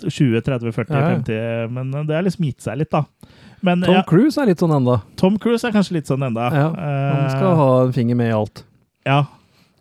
20, 0.02 0.40
30, 0.42 0.72
40, 0.74 0.94
Ja, 0.94 1.00
ja. 1.00 1.14
50 1.18 1.70
Men 1.72 1.90
det 2.08 2.16
har 2.16 2.22
liksom 2.26 2.44
gitt 2.48 2.60
seg 2.66 2.78
litt, 2.80 2.90
da. 2.90 3.04
Men 3.64 3.80
Tom 3.86 3.94
ja, 3.94 4.02
Cruise 4.08 4.36
er 4.42 4.50
litt 4.50 4.60
sånn 4.60 4.74
enda. 4.76 4.98
Tom 5.16 5.38
Cruise 5.40 5.64
er 5.64 5.72
kanskje 5.72 5.96
litt 6.00 6.10
sånn 6.10 6.24
enda. 6.26 6.50
Ja, 6.52 6.66
Han 6.74 7.24
Eh, 7.24 7.30
skal 7.36 7.56
ha 7.56 7.68
en 7.86 7.92
finger 7.96 8.18
med 8.18 8.28
i 8.28 8.36
alt. 8.36 8.64
Ja. 9.06 9.20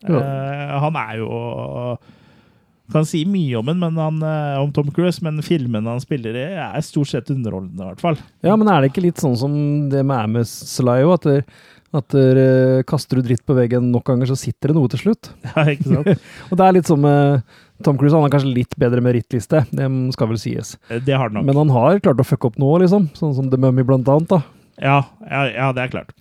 Eh, 0.04 0.80
han 0.84 0.96
er 1.00 1.18
jo 1.22 1.98
Kan 2.92 3.06
si 3.08 3.24
mye 3.26 3.56
om 3.58 3.66
men 3.66 3.96
han, 3.98 4.18
eh, 4.22 4.60
om 4.62 4.72
Tom 4.76 4.92
Cruise, 4.92 5.22
men 5.24 5.40
filmene 5.42 5.88
han 5.88 6.02
spiller 6.04 6.36
i, 6.36 6.44
er 6.60 6.82
stort 6.84 7.08
sett 7.08 7.30
underholdende, 7.32 7.80
i 7.80 7.88
hvert 7.94 8.02
fall. 8.04 8.18
Ja, 8.44 8.56
men 8.60 8.68
er 8.68 8.82
det 8.84 8.92
ikke 8.92 9.06
litt 9.06 9.22
sånn 9.24 9.38
som 9.40 9.90
det 9.90 10.04
med 10.06 10.18
Amos 10.20 10.52
Slyo? 10.68 11.16
Sly? 11.18 11.38
At, 11.40 11.56
at 12.04 12.14
eh, 12.20 12.84
kaster 12.84 13.18
du 13.18 13.24
dritt 13.24 13.46
på 13.48 13.56
veggen 13.56 13.88
nok 13.92 14.04
ganger, 14.12 14.28
så 14.28 14.38
sitter 14.38 14.70
det 14.74 14.76
noe 14.78 14.92
til 14.92 15.00
slutt? 15.00 15.32
Ja, 15.56 15.64
ikke 15.72 15.90
sant? 15.96 16.28
Og 16.52 16.60
det 16.60 16.68
er 16.68 16.76
litt 16.78 16.92
sånn 16.92 17.02
med 17.02 17.42
Tom 17.84 17.98
Cruise. 18.00 18.16
Han 18.16 18.26
er 18.28 18.34
kanskje 18.34 18.54
litt 18.56 18.76
bedre 18.80 19.02
med 19.04 19.16
rittliste, 19.18 19.64
det 19.72 19.90
skal 20.16 20.32
vel 20.32 20.40
sies. 20.42 20.76
Det 20.90 21.14
har 21.14 21.28
han 21.30 21.38
nok. 21.40 21.46
Men 21.50 21.60
han 21.64 21.70
har 21.76 22.00
klart 22.04 22.22
å 22.24 22.26
fucke 22.28 22.50
opp 22.52 22.58
nå, 22.62 22.72
liksom. 22.86 23.10
Sånn 23.20 23.36
som 23.38 23.50
The 23.52 23.60
Mummy 23.62 23.84
blant 23.88 24.08
annet. 24.10 24.30
da. 24.34 24.42
Ja, 24.82 24.98
ja, 25.30 25.44
ja, 25.54 25.70
det 25.76 25.84
er 25.88 25.94
klart. 25.94 26.16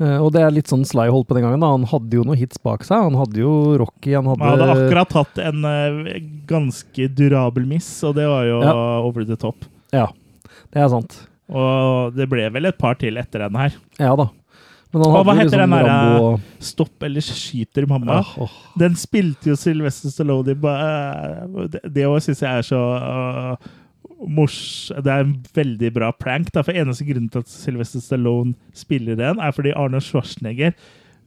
Uh, 0.00 0.18
Og 0.24 0.32
det 0.34 0.40
er 0.42 0.50
litt 0.50 0.66
sånn 0.66 0.82
Sly 0.84 1.04
holdt 1.14 1.28
på 1.28 1.36
den 1.36 1.44
gangen. 1.46 1.60
da. 1.62 1.68
Han 1.70 1.84
hadde 1.86 2.16
jo 2.18 2.24
noen 2.26 2.36
hits 2.40 2.58
bak 2.58 2.82
seg. 2.82 2.98
Han 3.06 3.14
hadde 3.14 3.38
jo 3.38 3.52
Rocky, 3.78 4.10
han 4.16 4.26
hadde, 4.26 4.42
han 4.42 4.58
hadde 4.64 4.88
akkurat 4.88 5.12
hatt 5.20 5.38
en 5.38 5.62
uh, 5.62 6.16
ganske 6.50 7.06
durabel 7.14 7.68
miss, 7.70 7.92
og 8.02 8.16
det 8.18 8.26
var 8.26 8.44
jo 8.48 8.58
Ja. 8.64 8.74
over 9.06 9.24
the 9.24 9.36
top. 9.38 9.64
Ja, 9.94 10.08
det 10.74 10.82
er 10.82 10.88
sant. 10.90 11.20
Og 11.48 12.14
det 12.16 12.26
ble 12.32 12.48
vel 12.50 12.66
et 12.66 12.78
par 12.80 12.96
til 12.98 13.16
etter 13.20 13.44
den 13.46 13.54
her. 13.60 13.74
Ja 14.00 14.16
da. 14.18 14.30
Men 14.94 15.02
han 15.02 15.16
Og 15.18 15.24
hva 15.26 15.34
heter 15.34 15.48
heter 15.50 15.64
den 15.64 15.74
der, 15.74 15.88
Rambo 15.90 16.28
Stopp 16.62 17.06
eller 17.06 17.24
skyter 17.26 17.86
mamma. 17.90 18.20
Ah, 18.22 18.34
oh. 18.44 18.58
Den 18.78 18.94
spilte 18.98 19.50
jo 19.50 19.58
Sylvester 19.58 20.12
Stallone 20.14 20.54
i 20.54 21.70
Det 21.74 21.82
det 21.96 22.10
syns 22.22 22.44
jeg 22.44 22.62
er 22.62 22.66
så 22.66 22.82
uh, 23.02 23.72
mors... 24.30 24.58
Det 24.94 25.10
er 25.10 25.24
en 25.26 25.36
veldig 25.54 25.90
bra 25.96 26.12
prank. 26.14 26.52
Da. 26.54 26.62
For 26.62 26.76
eneste 26.76 27.06
grunnen 27.08 27.30
til 27.32 27.42
at 27.42 27.50
Sylvester 27.50 28.02
Stallone 28.04 28.54
spiller 28.76 29.18
den, 29.18 29.42
er 29.42 29.56
fordi 29.56 29.74
Arne 29.74 30.00
Schwarzenegger 30.00 30.72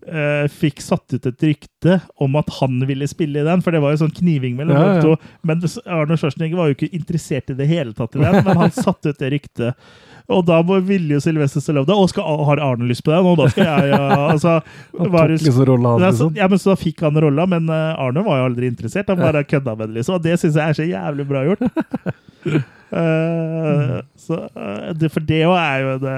uh, 0.08 0.48
fikk 0.52 0.82
satt 0.84 1.18
ut 1.18 1.28
et 1.28 1.48
rykte 1.50 2.00
om 2.24 2.40
at 2.40 2.52
han 2.62 2.80
ville 2.88 3.08
spille 3.10 3.42
i 3.42 3.48
den, 3.48 3.64
for 3.66 3.76
det 3.76 3.84
var 3.84 3.96
jo 3.96 4.04
sånn 4.06 4.16
kniving 4.22 4.58
mellom 4.60 4.80
Ja, 4.80 4.90
ja. 4.96 5.04
to. 5.04 5.16
Men 5.48 5.64
Arne 5.84 6.20
Schwarzenegger 6.20 6.60
var 6.60 6.72
jo 6.72 6.80
ikke 6.80 6.94
interessert 6.96 7.52
i 7.52 7.58
det 7.60 7.70
hele 7.70 7.96
tatt 7.98 8.16
i 8.16 8.24
den, 8.24 8.44
men 8.48 8.64
han 8.64 8.76
satte 8.86 9.12
ut 9.12 9.20
det 9.20 9.34
ryktet. 9.36 9.90
Og 10.28 10.42
da 10.44 10.58
ville 10.84 11.16
jo 11.16 11.22
Sylvester 11.24 11.64
Stallone 11.64 11.88
det. 11.88 11.96
og 11.96 12.10
skal, 12.12 12.42
har 12.50 12.60
Arne 12.60 12.88
lyst 12.90 13.04
på 13.06 13.14
det? 13.14 13.20
Nå, 13.24 13.36
da 13.40 13.46
skal 13.54 13.64
jeg 13.70 13.92
ja, 13.94 14.00
altså, 14.34 14.58
var 15.16 15.32
liksom 15.32 15.62
rolla 15.70 15.94
liksom. 16.04 16.34
ja, 16.36 16.50
men 16.52 16.60
så 16.60 16.74
da 16.74 16.80
fikk 16.82 17.00
han 17.06 17.20
rolla, 17.24 17.46
men 17.48 17.70
eh, 17.72 18.02
Arne 18.04 18.24
var 18.26 18.42
jo 18.42 18.50
aldri 18.50 18.68
interessert. 18.68 19.08
Han 19.14 19.22
bare 19.24 19.46
kødda 19.48 19.76
med 19.80 19.88
det, 19.94 20.02
liksom. 20.02 20.18
Og 20.20 20.26
det 20.28 20.36
syns 20.42 20.60
jeg 20.60 20.74
er 20.74 20.80
så 20.82 20.88
jævlig 20.90 21.28
bra 21.30 21.46
gjort. 21.48 21.64
uh, 22.92 23.96
så, 24.28 24.42
det, 25.00 25.14
for 25.16 25.24
det 25.32 25.42
òg 25.48 25.56
er 25.62 25.80
jo 25.86 25.96
det 26.04 26.18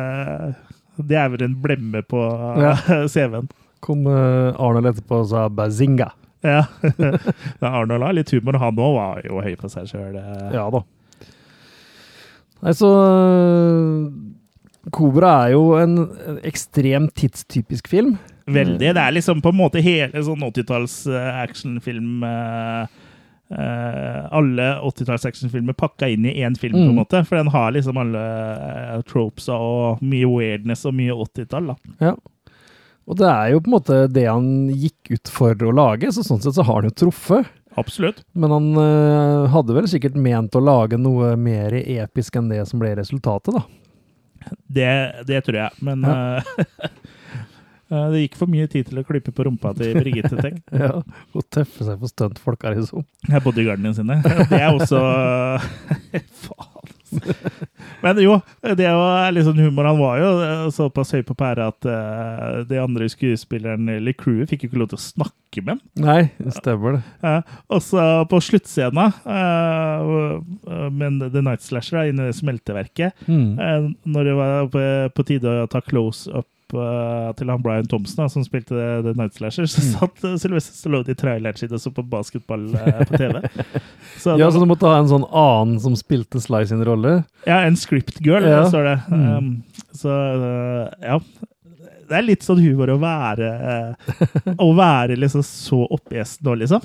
Det 1.10 1.18
er 1.18 1.30
vel 1.34 1.46
en 1.46 1.58
blemme 1.64 2.02
på 2.10 2.26
Ja. 2.66 2.74
CV-en. 3.06 3.48
Kom 3.86 4.08
uh, 4.10 4.52
Arnold 4.58 4.90
etterpå 4.90 5.22
og 5.22 5.30
sa 5.32 5.46
'bazinga'. 5.54 6.10
Ja. 6.44 6.64
Arnold 7.62 8.04
har 8.04 8.14
litt 8.18 8.32
humor, 8.34 8.58
han 8.60 8.76
òg 8.80 8.96
var 8.98 9.22
jo 9.28 9.40
høy 9.44 9.54
på 9.60 9.70
seg 9.70 9.86
sjøl. 9.92 10.18
Ja 10.56 10.66
da. 10.74 10.82
Nei, 12.62 12.74
så 12.76 12.90
Kobra 14.96 15.34
er 15.46 15.54
jo 15.54 15.66
en 15.80 15.98
en 16.28 16.40
ekstremt 16.48 17.14
tidstypisk 17.20 17.88
film. 17.92 18.16
Veldig. 18.50 18.80
Det 18.96 18.98
er 18.98 19.14
liksom 19.14 19.42
på 19.46 19.52
en 19.54 19.60
måte 19.60 19.82
hele 19.86 20.24
sånn 20.26 20.42
80-talls 20.48 20.96
eh, 21.12 21.36
actionfilm 21.44 22.24
eh, 22.26 22.88
eh, 23.54 24.24
alle 24.34 24.70
80-talls 24.88 25.28
actionfilmer 25.30 25.78
pakka 25.78 26.10
inn 26.10 26.26
i 26.26 26.34
én 26.42 26.58
film, 26.58 26.74
på 26.74 26.82
en 26.88 26.96
Mm. 26.96 27.00
måte. 27.04 27.22
For 27.28 27.38
den 27.38 27.52
har 27.54 27.72
liksom 27.76 27.98
alle 28.02 28.24
eh, 28.24 29.02
tropes 29.06 29.50
og 29.54 30.02
mye 30.02 30.26
weirdness 30.32 30.86
og 30.90 30.98
mye 30.98 31.14
80-tall. 31.14 31.68
da. 31.68 31.76
Ja. 32.02 32.16
Og 33.10 33.18
det 33.18 33.30
er 33.30 33.52
jo 33.54 33.60
på 33.62 33.70
en 33.70 33.78
måte 33.78 34.00
det 34.14 34.26
han 34.26 34.50
gikk 34.74 35.12
ut 35.14 35.30
for 35.34 35.54
å 35.54 35.72
lage, 35.76 36.10
så 36.14 36.26
sånn 36.26 36.42
sett 36.42 36.58
så 36.58 36.66
har 36.66 36.82
han 36.82 36.90
jo 36.90 36.98
truffet. 37.06 37.46
Absolutt. 37.80 38.24
Men 38.38 38.52
han 38.56 38.70
eh, 38.82 39.48
hadde 39.54 39.76
vel 39.78 39.88
sikkert 39.92 40.18
ment 40.20 40.56
å 40.56 40.62
lage 40.64 41.00
noe 41.00 41.34
mer 41.40 41.76
episk 41.80 42.36
enn 42.40 42.50
det 42.52 42.62
som 42.70 42.82
ble 42.82 42.92
resultatet, 43.00 43.56
da. 43.56 43.64
Det, 44.72 44.90
det 45.28 45.42
tror 45.46 45.58
jeg. 45.64 45.84
Men 45.86 46.04
Ja. 46.08 46.16
eh, 46.40 46.90
det 48.14 48.22
gikk 48.24 48.36
for 48.40 48.52
mye 48.52 48.68
tid 48.70 48.88
til 48.90 49.02
å 49.02 49.06
klippe 49.08 49.34
på 49.36 49.46
rumpa 49.48 49.72
til 49.78 49.96
Birgitte 49.98 50.38
Tenk. 50.38 50.60
Ja, 50.84 51.00
Hun 51.34 51.46
tøffer 51.52 51.88
seg 51.90 52.02
for 52.04 52.12
stuntfolka, 52.12 52.76
liksom. 52.78 53.06
Bodyguardene 53.46 53.96
sine. 53.98 54.20
Det 54.24 54.60
er 54.62 54.70
også 54.76 55.02
Faen. 56.46 56.69
Men 58.04 58.20
jo, 58.24 58.36
det 58.78 58.88
var 58.96 59.32
litt 59.36 59.46
sånn 59.48 59.60
humor. 59.60 59.88
Han 59.90 60.00
var 60.00 60.20
jo 60.22 60.30
eh, 60.46 60.66
såpass 60.76 61.12
høy 61.16 61.24
på 61.28 61.36
pæra 61.40 61.70
at 61.74 61.88
uh, 61.90 62.62
de 62.70 62.80
andre 62.82 63.08
skuespillerne 63.12 63.98
eller 64.00 64.16
crewet 64.18 64.52
fikk 64.52 64.66
jo 64.66 64.70
ikke 64.72 64.82
lov 64.84 64.92
til 64.94 65.00
å 65.00 65.04
snakke 65.04 65.64
med 65.66 65.74
ham. 65.76 65.82
Nei, 66.06 66.20
det 66.40 66.54
stemmer 66.58 67.00
det. 67.00 67.02
Uh, 67.26 67.58
og 67.76 67.82
så 67.86 68.06
på 68.32 68.40
sluttscena, 68.46 69.10
uh, 69.26 70.40
med 70.94 71.26
The 71.34 71.44
Night 71.46 71.66
Slasher 71.66 72.02
da, 72.02 72.06
inne 72.12 72.30
i 72.30 72.36
smelteverket, 72.38 73.26
Mm. 73.30 73.58
uh, 73.60 73.90
når 74.10 74.24
det 74.30 74.38
var 74.38 74.70
på, 74.74 74.82
på 75.18 75.26
tide 75.28 75.52
å 75.64 75.68
ta 75.72 75.82
close 75.86 76.30
up 76.32 76.48
eh, 76.78 77.32
til 77.40 77.50
han 77.50 77.62
Brian 77.66 77.88
Thompson, 77.90 78.20
da, 78.22 78.28
som 78.30 78.44
spilte 78.46 78.76
The, 78.78 79.14
Night 79.18 79.34
Slasher, 79.40 79.66
så 79.66 79.82
Mm. 79.82 79.90
satt 79.96 80.24
uh, 80.28 80.36
Sylvester 80.38 80.76
Stallone 80.78 81.10
i 81.10 81.16
traileren 81.18 81.58
sin 81.58 81.74
og 81.74 81.82
så 81.82 81.90
på 81.96 82.04
basketball 82.06 82.68
uh, 82.76 83.02
på 83.10 83.18
TV. 83.18 83.42
Så 84.20 84.34
Ja, 84.38 84.50
så 84.52 84.60
du 84.60 84.66
måtte 84.68 84.86
ha 84.90 84.98
en 85.00 85.08
sånn 85.08 85.24
annen 85.32 85.80
som 85.80 85.94
spilte 85.96 86.42
Sly 86.44 86.66
sin 86.68 86.82
rolle? 86.86 87.24
Ja, 87.48 87.62
en 87.66 87.78
script 87.80 88.20
girl, 88.22 88.44
Ja. 88.44 88.66
står 88.70 88.84
det. 88.84 88.98
Mm. 89.10 89.30
Um, 89.38 89.64
så 89.96 90.10
uh, 90.12 90.90
ja. 91.02 91.20
Det 92.10 92.18
er 92.18 92.26
litt 92.26 92.42
sånn 92.44 92.60
humor 92.60 92.90
å 92.90 92.98
være 93.00 93.50
uh, 93.54 94.54
Å 94.58 94.68
være 94.76 95.16
liksom 95.22 95.44
så 95.46 95.84
oppgjesten 95.94 96.46
nå, 96.50 96.56
liksom. 96.64 96.82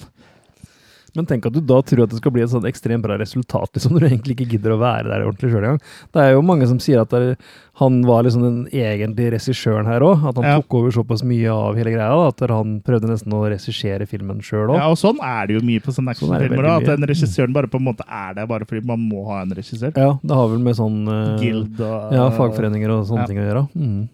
Men 1.15 1.27
tenk 1.31 1.47
at 1.47 1.53
du 1.55 1.61
da 1.63 1.77
tror 1.87 2.03
at 2.05 2.11
det 2.11 2.19
skal 2.19 2.33
bli 2.35 2.43
et 2.43 2.51
sånn 2.51 2.65
ekstremt 2.67 3.05
bra 3.05 3.15
resultat, 3.21 3.71
liksom, 3.77 3.93
når 3.95 4.01
du 4.01 4.07
egentlig 4.09 4.35
ikke 4.35 4.49
gidder 4.57 4.73
å 4.75 4.79
være 4.81 5.05
der 5.13 5.23
ordentlig 5.23 5.53
sjøl 5.53 5.63
engang. 5.63 5.79
Det 6.11 6.23
er 6.25 6.33
jo 6.35 6.41
mange 6.43 6.67
som 6.67 6.81
sier 6.83 7.01
at 7.05 7.11
det 7.15 7.21
er, 7.23 7.37
han 7.79 8.01
var 8.07 8.25
liksom 8.27 8.43
den 8.43 8.57
egentlige 8.75 9.33
regissøren 9.37 9.87
her 9.87 10.01
òg. 10.03 10.25
At 10.27 10.35
han 10.41 10.45
Ja. 10.49 10.57
tok 10.61 10.75
over 10.75 10.91
såpass 10.91 11.23
mye 11.23 11.47
av 11.55 11.77
hele 11.79 11.93
greia. 11.95 12.09
Da, 12.11 12.27
at 12.35 12.51
han 12.51 12.81
prøvde 12.83 13.09
nesten 13.13 13.31
å 13.33 13.45
regissere 13.47 14.07
filmen 14.11 14.41
sjøl 14.43 14.71
òg. 14.75 14.77
Ja, 14.83 14.89
og 14.91 14.99
sånn 14.99 15.19
er 15.23 15.47
det 15.47 15.55
jo 15.61 15.63
mye 15.67 15.79
på 15.81 15.95
sånne 15.95 16.15
Sånn 16.19 16.35
er 16.35 16.43
actionfilmer. 16.43 16.65
sånn 16.67 16.83
at 16.83 16.91
den 16.99 17.09
regissøren 17.09 17.53
bare 17.55 17.71
på 17.71 17.79
en 17.79 17.87
måte 17.93 18.05
er 18.11 18.35
der 18.35 18.47
bare 18.51 18.65
fordi 18.67 18.85
man 18.85 18.99
må 19.09 19.25
ha 19.31 19.43
en 19.43 19.51
regissør. 19.55 19.95
Ja, 19.97 20.19
det 20.23 20.35
har 20.35 20.49
vel 20.49 20.59
med 20.59 20.75
sånn 20.75 21.07
uh, 21.07 21.39
Guild 21.39 21.79
og 21.81 22.13
Ja, 22.13 22.29
fagforeninger 22.31 22.91
og 22.91 23.07
sånne 23.07 23.23
Ja. 23.23 23.27
ting 23.27 23.39
å 23.39 23.47
gjøre. 23.47 23.65
Mm. 23.79 24.09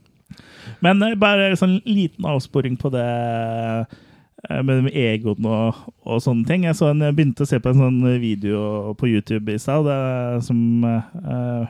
Men 0.82 1.02
eh, 1.02 1.14
bare 1.16 1.50
en 1.50 1.56
sånn 1.56 1.80
liten 1.84 2.24
avsporing 2.24 2.76
på 2.76 2.90
det 2.92 3.86
med 4.48 4.88
egoen 4.96 5.44
og, 5.48 5.74
og 6.08 6.22
sånne 6.24 6.46
ting. 6.48 6.64
Jeg, 6.64 6.78
så 6.78 6.90
en, 6.90 7.02
jeg 7.04 7.16
begynte 7.16 7.44
å 7.44 7.48
se 7.50 7.60
på 7.60 7.72
en 7.72 7.82
sånn 7.82 8.00
video 8.22 8.94
på 8.98 9.10
YouTube 9.10 9.52
i 9.52 9.60
stad 9.60 9.84
som 10.46 10.86
eh, 10.88 11.66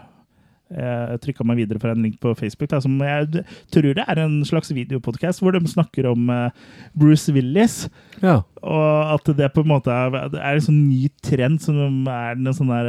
Jeg 0.70 1.18
trykka 1.24 1.42
meg 1.42 1.58
videre 1.58 1.82
fra 1.82 1.96
en 1.96 2.04
link 2.06 2.20
på 2.22 2.30
Facebook, 2.38 2.70
da, 2.70 2.78
som 2.78 2.94
jeg 3.02 3.42
tror 3.74 3.90
det 3.98 4.04
er 4.06 4.20
en 4.22 4.36
slags 4.46 4.70
videopodkast 4.70 5.42
hvor 5.42 5.56
de 5.56 5.60
snakker 5.66 6.06
om 6.12 6.30
eh, 6.30 6.54
Bruce 6.94 7.34
Willis. 7.34 7.88
Ja. 8.22 8.36
Og 8.62 9.14
at 9.16 9.32
det 9.36 9.50
på 9.54 9.64
en 9.64 9.72
måte 9.72 9.90
er, 9.90 10.30
er 10.30 10.54
en 10.54 10.68
sånn 10.68 10.84
ny 10.86 11.10
trend 11.26 11.58
som 11.64 12.06
er 12.06 12.38
en 12.38 12.54
sånn 12.54 12.70
der 12.70 12.86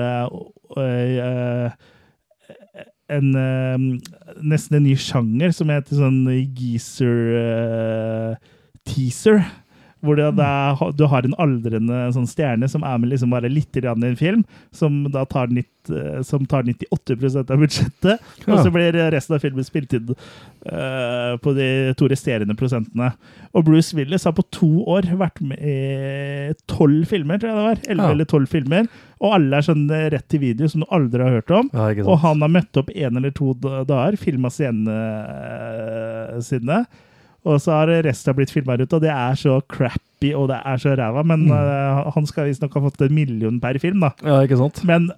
En 3.12 3.34
Nesten 4.40 4.78
en 4.78 4.86
ny 4.86 4.94
sjanger 4.96 5.52
som 5.52 5.74
heter 5.74 5.98
sånn 6.00 6.22
geezer 6.56 8.38
teaser. 8.88 9.42
Hvor 10.02 10.18
det, 10.18 10.30
det 10.38 10.98
du 10.98 11.04
har 11.10 11.26
en 11.28 11.36
aldrende 11.38 12.00
sånn 12.16 12.26
stjerne 12.30 12.70
som 12.72 12.82
er 12.88 12.98
med 13.02 13.12
liksom 13.12 13.34
bare 13.34 13.52
litt 13.52 13.78
i 13.78 13.84
en 13.86 14.16
film, 14.18 14.44
som 14.74 15.04
da 15.14 15.24
tar, 15.30 15.48
nitt, 15.54 15.70
øh, 15.90 16.22
som 16.26 16.46
tar 16.50 16.64
98% 16.66 17.52
av 17.54 17.62
budsjettet. 17.62 18.24
Og 18.48 18.64
så 18.64 18.72
blir 18.74 18.98
resten 19.14 19.36
av 19.38 19.44
filmen 19.44 19.64
spilt 19.68 19.94
inn 19.94 20.10
uh, 20.12 21.38
på 21.42 21.54
de 21.58 21.94
to 22.00 22.10
resterende 22.10 22.56
prosentene. 22.58 23.12
Og 23.54 23.66
Bruce 23.68 23.94
Willis 23.98 24.26
har 24.26 24.34
på 24.38 24.46
to 24.54 24.72
år 24.90 25.06
vært 25.20 25.42
med 25.46 25.62
i 25.62 26.54
tolv 26.72 27.06
filmer, 27.12 27.38
tror 27.38 27.52
jeg 27.52 27.60
det 27.60 27.68
var. 27.70 27.84
Elleve 27.88 28.10
Ja. 28.12 28.16
eller 28.18 28.26
tolv 28.26 28.50
filmer. 28.50 28.90
Og 29.22 29.36
alle 29.38 29.60
er 29.60 29.66
sånn 29.68 29.86
eh, 29.94 30.08
rett 30.10 30.26
til 30.34 30.42
video 30.42 30.68
som 30.72 30.82
du 30.82 30.88
aldri 30.90 31.22
har 31.22 31.36
hørt 31.38 31.52
om. 31.54 31.70
ja, 31.74 31.92
Og 32.08 32.18
han 32.24 32.42
har 32.42 32.50
møtt 32.50 32.78
opp 32.82 32.90
en 32.90 33.18
eller 33.22 33.30
to 33.38 33.54
da- 33.54 33.84
dager, 33.86 34.18
filma 34.18 34.50
scenene 34.50 34.98
eh, 36.36 36.40
sine. 36.42 36.82
Og 37.46 37.58
så 37.64 37.74
har 37.74 37.90
resten 38.06 38.36
blitt 38.38 38.52
filma 38.54 38.76
ut, 38.78 38.94
og 38.94 39.02
det 39.02 39.10
er 39.10 39.34
så 39.40 39.56
crappy 39.72 40.30
og 40.38 40.48
det 40.52 40.60
er 40.62 40.78
så 40.78 40.94
ræva. 41.00 41.24
Men 41.26 41.48
Mm. 41.48 41.52
uh, 41.58 42.12
han 42.14 42.28
skal 42.30 42.46
visstnok 42.52 42.74
ha 42.78 42.84
fått 42.86 43.02
en 43.02 43.16
million 43.16 43.60
per 43.60 43.80
film, 43.82 44.00
da. 44.06 44.12
Ja, 44.22 44.42
ikke 44.46 44.60
sant. 44.60 44.84
Men 44.86 45.10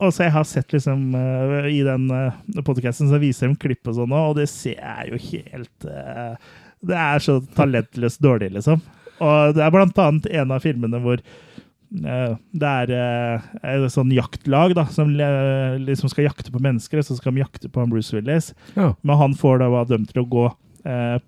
også 0.00 0.24
jeg 0.26 0.32
har 0.32 0.44
sett 0.44 0.72
liksom 0.72 1.14
uh, 1.16 1.64
i 1.68 1.80
den 1.86 2.10
uh, 2.12 2.32
podkasten 2.64 3.08
så 3.08 3.18
viser 3.20 3.48
de 3.48 3.56
klipp 3.56 3.88
og 3.88 3.96
sånn, 3.96 4.12
og 4.12 4.36
det 4.36 4.48
ser 4.52 4.76
jeg 4.76 5.10
jo 5.12 5.22
helt 5.30 5.88
uh, 5.88 6.36
Det 6.84 6.96
er 6.96 7.18
så 7.24 7.38
talentløst 7.56 8.20
dårlig, 8.24 8.52
liksom. 8.58 8.80
Og 9.20 9.54
det 9.56 9.60
er 9.64 9.72
blant 9.74 9.98
annet 10.00 10.26
en 10.32 10.52
av 10.56 10.62
filmene 10.64 10.96
hvor 11.04 11.20
eh, 11.20 12.30
det 12.56 12.70
er 12.70 12.92
eh, 12.96 13.48
et 13.74 13.92
sånn 13.92 14.08
jaktlag 14.16 14.72
da, 14.78 14.86
som 14.88 15.10
liksom 15.12 16.08
skal 16.08 16.24
jakte 16.30 16.48
på 16.54 16.62
mennesker, 16.64 17.02
og 17.02 17.04
så 17.04 17.18
skal 17.18 17.34
de 17.36 17.42
jakte 17.42 17.68
på 17.68 17.84
Bruce 17.90 18.16
Willis. 18.16 18.54
Ja. 18.78 18.94
Men 19.04 19.20
han 19.20 19.34
får 19.36 19.60
da 19.60 19.68
være 19.74 19.90
dømt 19.92 20.08
til 20.14 20.22
å 20.22 20.28
gå 20.32 20.46
eh, 20.48 20.54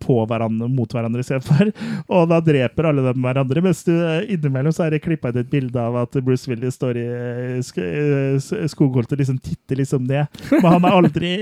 på 0.01 0.15
hverandre, 0.31 0.69
mot 0.73 0.93
hverandre 0.95 1.21
istedenfor. 1.25 1.73
Og 2.17 2.29
da 2.31 2.39
dreper 2.45 2.89
alle 2.89 3.05
dem 3.11 3.25
hverandre. 3.27 3.63
Mens 3.65 3.83
du, 3.87 3.93
eh, 3.95 4.25
innimellom 4.37 4.73
så 4.73 4.87
er 4.87 4.95
det 4.97 5.03
klippa 5.05 5.29
inn 5.33 5.43
et 5.43 5.51
bilde 5.53 5.77
av 5.81 5.99
at 6.05 6.17
Bruce 6.25 6.49
Willis 6.51 6.79
står 6.79 7.01
i 7.01 7.07
eh, 7.09 7.59
eh, 7.61 8.69
skogholtet 8.73 9.17
og 9.19 9.25
liksom 9.25 9.41
titter 9.45 9.83
liksom 9.83 10.07
ned. 10.09 10.43
Men 10.55 10.71
han 10.79 10.89
er 10.89 10.97
aldri 11.03 11.33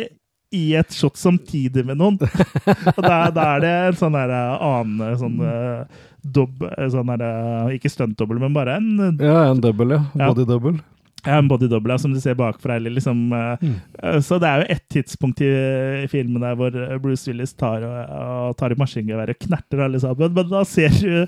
i 0.51 0.65
et 0.75 0.91
shot 0.91 1.15
samtidig 1.15 1.85
med 1.87 2.01
noen. 2.01 2.17
Og 2.97 3.03
da, 3.07 3.19
da 3.31 3.45
er 3.55 3.61
det 3.63 3.75
en 3.93 3.99
sånn 4.01 4.17
der 4.19 4.33
eh, 4.35 4.65
annen 4.67 5.19
sånn 5.21 5.37
eh, 5.47 6.01
dobb... 6.27 6.65
eh, 6.67 6.89
Sånn 6.91 7.13
der, 7.15 7.23
eh, 7.23 7.77
ikke 7.77 7.93
stuntdobbel, 7.93 8.41
men 8.43 8.57
bare 8.57 8.75
en 8.81 8.91
Ja, 9.23 9.45
en 9.53 9.63
double, 9.63 10.01
ja. 10.19 10.27
Body 10.33 10.49
double. 10.51 10.75
ja, 10.75 10.83
en 10.83 11.00
bodydouble 11.49 11.97
som 12.01 12.13
du 12.15 12.21
ser 12.21 12.35
bakfra. 12.39 12.77
Eller 12.81 12.91
liksom, 12.97 13.33
eh, 13.33 13.57
Mm. 13.61 13.75
eh, 14.03 14.21
Så 14.21 14.39
det 14.41 14.49
er 14.49 14.59
jo 14.63 14.67
ett 14.77 14.89
tidspunkt 14.89 15.41
i, 15.41 16.07
filmen 16.09 16.41
der 16.41 16.55
hvor 16.57 16.71
eh, 16.75 16.99
Bruce 16.99 17.27
Willis 17.31 17.53
tar, 17.55 17.83
og, 17.83 18.49
og 18.51 18.57
tar 18.57 18.71
i 18.73 18.79
maskingeværet 18.81 19.37
og 19.37 19.47
knerter 19.47 19.85
alle 19.85 20.01
sammen. 20.01 20.33
Men 20.35 20.49
da 20.51 20.65
ser 20.65 20.89
du, 20.89 21.27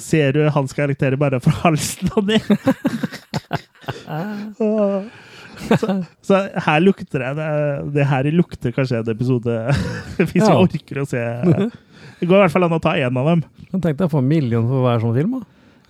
ser 0.00 0.32
du 0.32 0.48
hans 0.50 0.72
karakterer 0.72 1.16
bare 1.16 1.40
fra 1.40 1.52
halsen 1.64 2.10
og 2.16 2.26
ned. 2.26 2.40
Så, 4.56 5.86
så 6.24 6.36
her 6.64 6.80
lukter 6.80 7.20
det 7.36 7.48
Det 7.94 8.04
her 8.08 8.24
lukter 8.32 8.72
kanskje 8.72 9.02
en 9.02 9.10
episode 9.12 9.56
Hvis 10.16 10.32
vi 10.34 10.40
orker 10.48 11.02
å 11.02 11.06
se. 11.08 11.20
Det 12.20 12.28
går 12.28 12.36
i 12.38 12.40
hvert 12.46 12.54
fall 12.54 12.64
an 12.64 12.76
å 12.76 12.80
ta 12.80 12.94
én 12.96 13.16
av 13.20 13.28
dem. 13.28 13.42
Tenk 13.74 13.98
deg 13.98 14.06
å 14.06 14.12
få 14.14 14.22
en 14.22 14.28
million 14.30 14.64
for 14.68 14.84
hver 14.86 15.02
sånn 15.02 15.14
film, 15.16 15.36
da. 15.36 15.42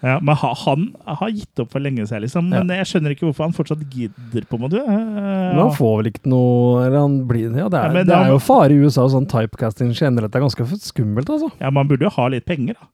Ja, 0.03 0.15
men 0.25 0.35
ha, 0.41 0.51
han 0.57 0.85
har 1.05 1.29
gitt 1.29 1.61
opp 1.61 1.73
for 1.75 1.83
lenge 1.85 2.07
siden, 2.09 2.23
liksom. 2.25 2.47
Men 2.49 2.71
jeg 2.73 2.87
skjønner 2.89 3.13
ikke 3.13 3.27
hvorfor 3.29 3.45
han 3.45 3.53
fortsatt 3.57 3.83
gidder, 3.93 4.47
på 4.49 4.57
en 4.57 4.63
måte. 4.65 4.81
Men 4.87 5.59
han 5.61 5.75
får 5.77 5.97
vel 5.99 6.09
ikke 6.13 6.31
noe 6.33 6.87
Eller 6.87 6.99
han 7.03 7.19
blir 7.29 7.51
Ja, 7.53 7.67
det 7.69 7.77
er, 7.83 7.91
Ja, 7.99 8.05
det 8.05 8.15
er 8.15 8.23
han- 8.25 8.31
jo 8.33 8.39
fare 8.41 8.71
i 8.73 8.79
USA, 8.81 9.05
sånn 9.13 9.27
typecasting 9.29 9.93
generelt 9.93 10.33
Det 10.33 10.41
er 10.41 10.47
ganske 10.47 10.67
skummelt, 10.81 11.29
altså. 11.29 11.51
Ja, 11.61 11.71
Man 11.71 11.87
burde 11.91 12.09
jo 12.09 12.15
ha 12.17 12.29
litt 12.33 12.47
penger, 12.49 12.75
da. 12.81 12.89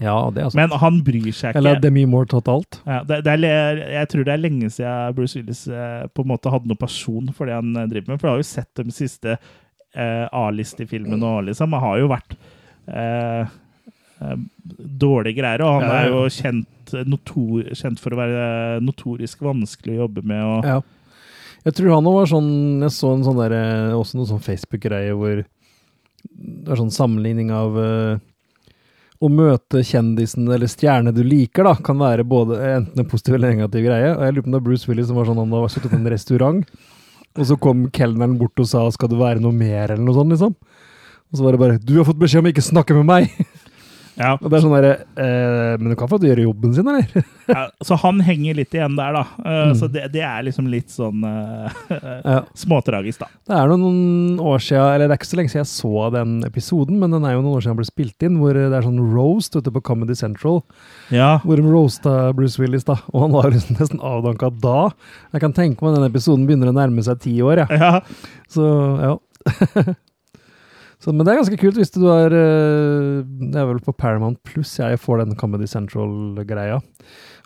Ja, 0.00 0.30
det 0.32 0.40
er 0.44 0.50
sant. 0.50 0.54
Men 0.56 0.78
han 0.80 1.00
bryr 1.04 1.32
seg 1.32 1.50
ikke. 1.50 1.56
Eller 1.60 1.80
Demi 1.80 2.04
Moore 2.08 2.24
totalt. 2.26 2.78
Ja, 2.86 3.02
det, 3.04 3.18
det 3.24 3.32
er, 3.44 3.80
jeg 3.92 4.08
tror 4.08 4.24
det 4.24 4.32
er 4.32 4.40
lenge 4.40 4.70
siden 4.72 5.14
Bruce 5.16 5.36
Willis 5.36 5.66
eh, 5.68 6.06
på 6.14 6.22
en 6.24 6.28
måte 6.30 6.50
hadde 6.52 6.68
noe 6.70 6.76
pasjon 6.80 7.28
for 7.36 7.46
det 7.50 7.54
han 7.58 7.74
eh, 7.76 7.86
driver 7.90 8.08
med. 8.14 8.20
For 8.20 8.28
du 8.28 8.32
har 8.32 8.40
jo 8.40 8.48
sett 8.48 8.70
de 8.80 8.94
siste 8.96 9.34
eh, 9.96 10.26
A-listefilmene 10.32 11.22
og 11.24 11.44
liksom. 11.50 11.72
Han 11.76 11.84
har 11.84 11.98
jo 12.00 12.08
vært 12.12 12.36
eh, 12.88 13.40
eh, 13.42 13.46
dårlige 14.20 15.40
greier, 15.40 15.62
og 15.64 15.80
han 15.80 15.90
er 15.90 16.08
jo 16.10 16.24
kjent, 16.28 16.94
notor, 17.08 17.70
kjent 17.78 18.00
for 18.02 18.14
å 18.14 18.20
være 18.20 18.48
notorisk 18.84 19.44
vanskelig 19.46 19.96
å 19.96 20.02
jobbe 20.04 20.24
med. 20.24 20.42
Og, 20.44 20.64
Ja. 20.64 20.80
Jeg 21.60 21.76
tror 21.76 21.92
han 21.92 22.06
òg 22.08 22.14
var 22.16 22.28
sånn 22.30 22.80
Jeg 22.80 22.92
så 22.96 23.10
en 23.12 23.24
sånn 23.26 23.36
der, 23.36 23.52
eh, 23.52 23.92
også 23.92 24.16
noe 24.16 24.28
sånn 24.30 24.40
Facebook-greie 24.40 25.12
hvor 25.12 25.42
det 25.44 26.72
er 26.72 26.80
sånn 26.80 26.92
sammenligning 26.92 27.50
av 27.52 27.76
eh, 27.76 28.20
å 29.20 29.28
møte 29.28 29.82
kjendisen 29.84 30.48
eller 30.48 30.70
stjerne 30.72 31.12
du 31.12 31.20
liker, 31.24 31.64
da, 31.68 31.74
kan 31.76 32.00
være 32.00 32.24
både 32.24 32.56
enten 32.78 33.02
en 33.02 33.08
positiv 33.08 33.36
eller 33.36 33.52
negativ 33.52 33.84
greie. 33.84 34.14
Og 34.14 34.24
jeg 34.24 34.34
lurer 34.34 34.46
på 34.46 34.48
om 34.48 34.54
det 34.56 34.60
er 34.60 34.68
Bruce 34.70 34.88
Willis 34.88 35.10
som 35.10 35.20
var 35.20 35.28
sånn 35.28 35.40
han 35.42 35.52
var 35.52 35.68
sittet 35.68 35.92
på 35.92 35.98
en 35.98 36.08
restaurant, 36.12 36.64
og 37.36 37.44
så 37.50 37.58
kom 37.60 37.84
kelneren 37.92 38.38
bort 38.40 38.60
og 38.60 38.66
sa 38.66 38.88
'skal 38.90 39.10
du 39.12 39.16
være 39.20 39.40
noe 39.40 39.52
mer', 39.52 39.92
eller 39.92 40.04
noe 40.04 40.16
sånt, 40.16 40.32
liksom. 40.32 40.56
Og 41.30 41.34
så 41.36 41.44
var 41.44 41.52
det 41.52 41.60
bare 41.60 41.78
'du 41.78 41.96
har 41.98 42.04
fått 42.08 42.18
beskjed 42.18 42.40
om 42.40 42.48
ikke 42.48 42.64
snakke 42.64 42.96
med 42.96 43.06
meg'. 43.06 43.46
Ja. 44.20 44.34
Og 44.36 44.46
det 44.52 44.58
er 44.58 44.62
sånn 44.66 44.74
derre 44.76 44.90
eh, 45.16 45.74
Men 45.80 45.94
du 45.94 45.96
kan 45.96 46.10
få 46.10 46.18
gjøre 46.20 46.44
jobben 46.44 46.74
sin, 46.76 46.88
eller? 46.90 47.24
ja, 47.48 47.62
så 47.84 47.96
han 48.02 48.20
henger 48.26 48.58
litt 48.58 48.74
igjen 48.76 48.98
der, 48.98 49.16
da. 49.16 49.22
Uh, 49.40 49.58
Mm. 49.70 49.74
Så 49.78 49.86
det, 49.92 50.06
det 50.12 50.20
er 50.26 50.42
liksom 50.46 50.66
litt 50.72 50.90
sånn 50.92 51.22
uh, 51.24 51.70
Ja. 51.90 52.40
småtragisk, 52.62 53.20
da. 53.22 53.28
Det 53.48 53.56
er 53.56 53.70
noen 53.72 54.38
år 54.42 54.60
siden, 54.62 54.84
eller 54.94 55.08
det 55.10 55.14
er 55.16 55.20
ikke 55.20 55.28
så 55.30 55.38
lenge 55.40 55.52
siden 55.52 55.62
jeg 55.64 55.70
så 55.72 56.04
den 56.14 56.34
episoden, 56.48 56.98
men 57.00 57.14
den 57.14 57.24
er 57.28 57.34
jo 57.36 57.42
noen 57.44 57.56
år 57.58 57.64
siden 57.64 57.74
den 57.76 57.80
ble 57.80 57.88
spilt 57.88 58.26
inn, 58.26 58.38
hvor 58.42 58.56
det 58.56 58.66
er 58.68 58.86
sånn 58.86 59.00
roast 59.14 59.56
ute 59.56 59.72
på 59.74 59.82
Comedy 59.90 60.16
Central, 60.18 60.60
Ja. 61.14 61.38
hvor 61.44 61.60
de 61.60 61.64
roasta 61.66 62.16
Bruce 62.36 62.60
Willis, 62.62 62.84
da. 62.88 62.98
Og 63.14 63.24
han 63.26 63.34
var 63.36 63.50
liksom 63.54 63.76
nesten 63.80 64.02
avdanka 64.04 64.50
da. 64.60 64.90
Jeg 65.34 65.44
kan 65.46 65.56
tenke 65.56 65.86
meg 65.86 65.96
den 65.98 66.08
episoden 66.10 66.46
begynner 66.48 66.72
å 66.72 66.76
nærme 66.76 67.04
seg 67.06 67.20
ti 67.24 67.36
år, 67.46 67.64
ja. 67.64 67.80
ja. 67.80 67.92
Så 68.50 68.66
ja. 69.00 69.16
så, 71.00 71.12
men 71.14 71.24
det 71.24 71.32
er 71.32 71.40
ganske 71.40 71.58
kult 71.60 71.78
hvis 71.80 71.92
du 71.94 72.02
er 72.12 72.34
eh, 72.36 73.20
Det 73.24 73.56
er 73.56 73.68
vel 73.70 73.80
på 73.84 73.94
Paramount 73.96 74.36
Pluss 74.44 74.74
jeg 74.78 74.98
får 75.00 75.22
den 75.24 75.36
Comedy 75.40 75.68
Central-greia. 75.70 76.76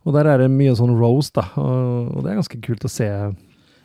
Og 0.04 0.12
der 0.16 0.28
er 0.28 0.42
det 0.42 0.50
mye 0.52 0.74
sånn 0.76 0.92
rose, 0.98 1.30
da. 1.32 1.46
Og, 1.60 2.18
det 2.24 2.32
er 2.32 2.40
ganske 2.42 2.58
kult 2.66 2.82
å 2.84 2.90
se. 2.92 3.06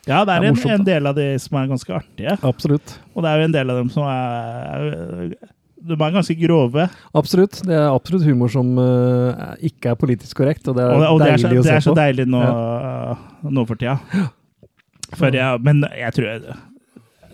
Ja, 0.09 0.24
det 0.26 0.34
Det 0.34 0.34
er 0.36 0.43
morsomt, 0.49 0.74
en, 0.74 0.82
en 0.82 0.88
del 0.89 1.07
av 1.11 1.15
de 1.15 1.28
som 1.39 1.59
er 1.61 1.70
ganske 1.70 1.93
artige. 1.95 2.34
Absolutt. 2.49 2.95
Og 3.13 3.24
det 3.24 3.30
er 3.32 3.39
jo 3.43 3.47
en 3.49 3.55
del 3.55 3.72
av 3.72 3.80
dem 3.84 3.91
som 3.93 4.07
er 4.09 5.38
De 5.80 5.95
er 5.95 6.15
ganske 6.17 6.36
grove. 6.41 6.88
Absolutt. 7.15 7.61
Det 7.67 7.78
er 7.78 7.88
absolutt 7.93 8.26
humor 8.28 8.51
som 8.51 8.74
uh, 8.82 9.53
ikke 9.63 9.93
er 9.93 10.01
politisk 10.01 10.41
korrekt, 10.41 10.67
og 10.67 10.76
det 10.76 10.84
er 10.88 10.97
Og, 10.97 11.05
og 11.13 11.22
det, 11.24 11.30
er 11.38 11.43
så, 11.45 11.47
å 11.47 11.53
se 11.53 11.61
på. 11.61 11.67
det 11.70 11.78
er 11.78 11.86
så 11.88 11.95
deilig 12.01 12.26
nå, 12.28 12.41
nå 13.53 13.67
for 13.70 13.80
tida. 13.80 13.95
Jeg, 15.20 15.61
men 15.65 15.86
jeg 15.97 16.13
tror 16.17 16.28
N- 16.36 16.59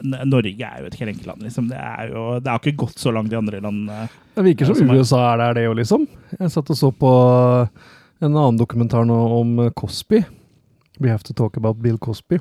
Norge 0.06 0.54
er 0.68 0.82
jo 0.82 0.88
et 0.90 0.98
krenkeland, 1.00 1.42
liksom. 1.44 1.68
Det, 1.72 1.78
er 1.80 2.12
jo, 2.14 2.40
det 2.40 2.52
har 2.52 2.60
ikke 2.62 2.78
gått 2.86 3.00
så 3.02 3.12
langt 3.16 3.34
i 3.34 3.38
andre 3.40 3.60
land. 3.64 3.90
eh. 3.90 4.08
Det 4.36 4.44
virker 4.46 4.66
som 4.70 4.76
Ja, 4.76 4.80
som 4.82 4.90
er- 4.90 5.00
USA 5.02 5.22
er 5.34 5.38
der, 5.44 5.54
det 5.60 5.68
òg, 5.70 5.76
liksom. 5.82 6.08
Jeg 6.40 6.52
satt 6.52 6.70
og 6.70 6.78
så 6.78 6.92
på 6.92 7.12
en 8.22 8.32
annen 8.36 8.58
dokumentar 8.60 9.06
nå 9.06 9.18
om 9.42 9.56
Cosby. 9.76 10.24
We 11.00 11.10
have 11.10 11.24
to 11.28 11.34
talk 11.34 11.58
about 11.58 11.82
Bill 11.82 11.98
Cosby. 11.98 12.40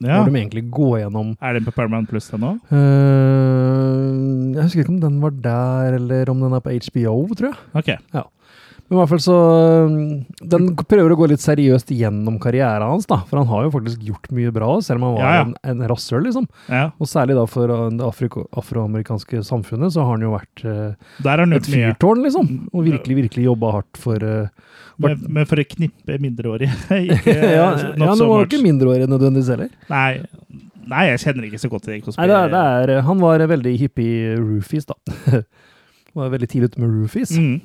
Ja. 0.00 0.20
Hvor 0.22 0.30
de 0.30 0.38
egentlig 0.38 0.70
går 0.70 1.00
gjennom 1.00 1.32
Er 1.42 1.54
den 1.56 1.64
på 1.66 1.72
Paramount 1.74 2.08
Plus 2.08 2.28
ennå? 2.30 2.52
Uh, 2.70 4.54
Jeg 4.54 4.62
husker 4.62 4.84
ikke 4.84 4.94
om 4.94 5.00
den 5.02 5.16
var 5.22 5.30
der, 5.44 5.96
eller 5.98 6.30
om 6.30 6.40
den 6.44 6.54
er 6.54 6.62
på 6.64 6.70
HBO, 6.70 7.16
tror 7.34 7.50
jeg. 7.50 7.58
Ok. 7.74 7.90
Men 8.88 8.96
i 8.96 9.00
hvert 9.02 9.10
fall 9.10 9.20
så 9.20 9.36
øh, 9.84 9.88
Den 10.48 10.68
prøver 10.88 11.12
å 11.12 11.18
gå 11.20 11.26
litt 11.28 11.42
seriøst 11.44 11.90
gjennom 11.92 12.38
karrieren 12.40 12.88
hans, 12.88 13.04
da. 13.08 13.20
For 13.28 13.40
han 13.40 13.50
har 13.50 13.66
jo 13.66 13.72
faktisk 13.74 14.06
gjort 14.08 14.30
mye 14.34 14.52
bra, 14.54 14.70
selv 14.84 15.02
om 15.02 15.10
han 15.10 15.16
var 15.18 15.26
Ja, 15.26 15.34
ja. 15.36 15.42
en, 15.44 15.52
en 15.74 15.90
rasshøl, 15.92 16.24
liksom. 16.24 16.48
Ja. 16.72 16.86
Og 16.96 17.10
særlig 17.10 17.36
da 17.36 17.44
for 17.50 17.74
øh, 17.74 17.84
det 17.98 18.08
afroamerikanske 18.08 19.42
samfunnet, 19.44 19.92
så 19.92 20.06
har 20.06 20.16
han 20.16 20.24
jo 20.24 20.32
vært 20.32 20.64
uh, 20.64 21.52
et 21.58 21.68
fyrtårn, 21.68 22.24
liksom. 22.24 22.50
Og 22.72 22.88
virkelig, 22.88 23.20
virkelig 23.22 23.48
jobba 23.50 23.74
hardt 23.76 24.00
for 24.00 24.24
uh, 24.24 24.72
Men, 25.04 25.20
men 25.28 25.48
for 25.50 25.60
å 25.60 25.68
knippe 25.68 26.16
mindreårige. 26.24 26.72
ikke, 27.18 27.36
Ja, 27.58 27.68
ja 27.92 28.16
so 28.16 28.32
var 28.32 28.48
ikke 28.48 28.64
mindreårig 28.64 29.04
nødvendigvis 29.04 29.52
heller. 29.52 29.72
Nei, 29.92 30.22
nei, 30.88 31.06
jeg 31.12 31.26
kjenner 31.26 31.50
ikke 31.50 31.60
så 31.60 31.70
godt 31.72 31.84
til 31.86 31.98
det. 31.98 32.16
Nei, 32.16 32.30
det 32.30 32.40
er, 32.40 32.52
det 32.56 32.66
er, 32.72 32.96
øh, 32.96 33.06
han 33.12 33.20
var 33.20 33.44
veldig 33.52 33.76
hippie 33.84 34.38
roofies, 34.40 34.88
da. 34.88 34.96
var 36.16 36.32
veldig 36.32 36.48
tidlig 36.50 36.72
ute 36.72 36.82
med 36.82 36.92
roofies. 36.94 37.32
Mm. 37.36 37.60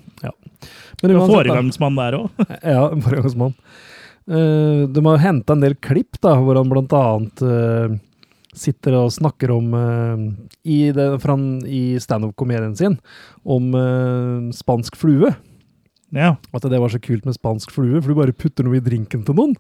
Men 1.02 1.16
uansett, 1.16 1.36
foregangsmann 1.36 2.00
der 2.00 2.18
òg. 2.20 2.46
Ja, 2.76 2.88
en 2.90 3.04
foregangsmann. 3.04 3.54
Uh, 4.30 4.88
de 4.88 5.06
har 5.06 5.24
henta 5.24 5.56
en 5.56 5.64
del 5.64 5.76
klipp 5.84 6.20
da, 6.24 6.38
hvor 6.40 6.56
han 6.56 6.70
blant 6.72 6.94
annet 6.96 7.42
eh, 7.44 7.96
sitter 8.56 8.96
og 9.02 9.12
snakker 9.12 9.52
om 9.52 9.74
uh, 9.76 10.22
i, 10.64 10.94
det, 10.96 11.08
fra 11.24 11.36
i 11.68 12.00
standup-komedien 12.00 12.78
sin 12.80 13.00
om 13.44 13.74
spansk 14.56 14.96
flue. 15.00 15.34
Ja. 16.14 16.36
At 16.54 16.66
det 16.70 16.80
var 16.80 16.92
så 16.94 17.00
kult 17.02 17.26
med 17.26 17.36
spansk 17.36 17.72
flue, 17.74 17.98
for 18.00 18.12
du 18.12 18.18
bare 18.20 18.36
putter 18.38 18.66
noe 18.66 18.78
i 18.78 18.84
drinken 18.84 19.24
til 19.26 19.38
noen. 19.38 19.56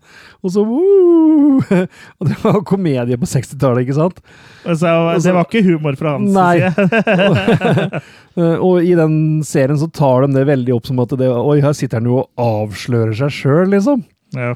Og 0.46 0.54
så 0.54 0.62
uh, 0.62 1.72
Og 2.20 2.30
det 2.30 2.38
var 2.44 2.60
komedie 2.68 3.18
på 3.20 3.30
60-tallet, 3.30 3.88
ikke 3.88 3.98
sant? 3.98 4.22
Så, 4.64 4.92
det 5.26 5.34
var 5.34 5.48
ikke 5.48 5.64
humor 5.66 5.98
fra 6.00 6.16
hans 6.18 6.38
side. 6.38 8.04
Og 8.68 8.86
i 8.86 8.94
den 8.98 9.16
serien 9.46 9.80
så 9.82 9.90
tar 9.94 10.28
de 10.28 10.38
det 10.38 10.46
veldig 10.50 10.78
opp 10.78 10.88
som 10.90 11.02
at 11.04 11.18
det, 11.20 11.30
Oi, 11.30 11.60
her 11.66 11.76
sitter 11.78 12.02
han 12.02 12.10
jo 12.10 12.22
og 12.22 12.46
avslører 12.46 13.18
seg 13.18 13.34
sjøl, 13.34 13.68
liksom. 13.74 14.06
Ja. 14.38 14.54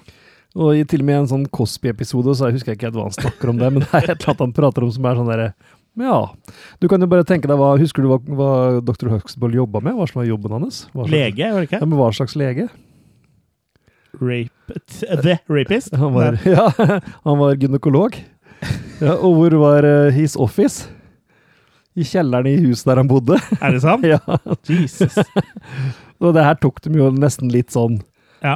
Og 0.57 0.73
i 0.73 0.85
til 0.89 1.03
og 1.03 1.09
med 1.09 1.19
en 1.21 1.29
sånn 1.29 1.49
Cosby-episode, 1.53 2.33
så 2.33 2.49
jeg 2.49 2.57
husker 2.57 2.73
jeg 2.73 2.79
ikke 2.79 2.93
hva 2.95 3.05
han 3.05 3.17
snakker 3.17 3.51
om 3.51 3.59
det, 3.61 3.69
men 3.73 3.83
det 3.83 3.91
er 3.91 4.07
et 4.07 4.15
eller 4.15 4.31
annet 4.31 4.45
han 4.47 4.55
prater 4.57 4.85
om 4.85 4.93
som 4.93 5.05
er 5.05 5.19
sånn 5.19 5.29
derre 5.29 5.51
Ja. 5.97 6.17
Du 6.81 6.87
kan 6.91 7.01
jo 7.01 7.07
bare 7.09 7.25
tenke 7.25 7.49
deg 7.49 7.57
hva 7.57 7.71
Husker 7.81 8.05
du 8.05 8.11
hva, 8.11 8.19
hva 8.37 8.49
dr. 8.85 9.09
Huxtable 9.15 9.57
jobba 9.57 9.81
med? 9.81 9.95
Hva 9.97 10.05
som 10.09 10.21
var 10.21 10.27
jobben 10.29 10.53
hans? 10.59 10.83
Slags, 10.91 11.09
Lege, 11.13 11.47
var 11.53 11.63
det 11.63 11.69
ikke? 11.71 11.79
Ja, 11.81 11.87
men 11.89 11.97
hva 11.99 12.09
slags 12.13 12.35
lege? 12.37 12.67
Rape, 14.17 14.77
the 15.21 15.37
Rapist? 15.49 15.93
Han 15.95 16.13
var, 16.15 16.37
ja, 16.45 16.67
han 17.23 17.37
var 17.37 17.57
gynekolog. 17.61 18.15
Ja, 19.01 19.13
og 19.19 19.35
hvor 19.37 19.57
var 19.61 19.85
eh, 19.85 20.13
his 20.15 20.33
office? 20.41 20.87
I 21.97 22.05
kjelleren 22.05 22.49
i 22.49 22.55
huset 22.61 22.89
der 22.89 23.01
han 23.01 23.09
bodde. 23.09 23.37
Er 23.61 23.73
det 23.73 23.81
sant? 23.85 24.05
ja. 24.05 24.17
Jesus. 24.69 25.17
Og 26.21 26.33
det 26.33 26.45
her 26.45 26.57
tok 26.61 26.81
dem 26.85 26.97
jo 26.97 27.11
nesten 27.13 27.49
litt 27.53 27.69
sånn 27.73 27.99
Ja, 28.41 28.55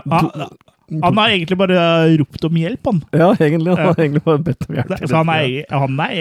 han, 0.91 1.17
har 1.17 1.29
egentlig 1.31 1.57
bare 1.59 1.81
ropt 2.19 2.47
om 2.47 2.57
hjelp, 2.59 2.85
han. 2.89 3.03
Ja, 3.15 3.29
egentlig. 3.39 3.75
Han 3.75 3.91
har 3.91 3.99
egentlig 3.99 4.23
bare 4.25 4.45
bedt 4.49 4.65
om 4.67 4.75
hjelp. 4.75 4.95
Så 5.05 5.15
han 5.15 5.29
er, 5.35 5.51
han 5.71 6.01
er 6.07 6.15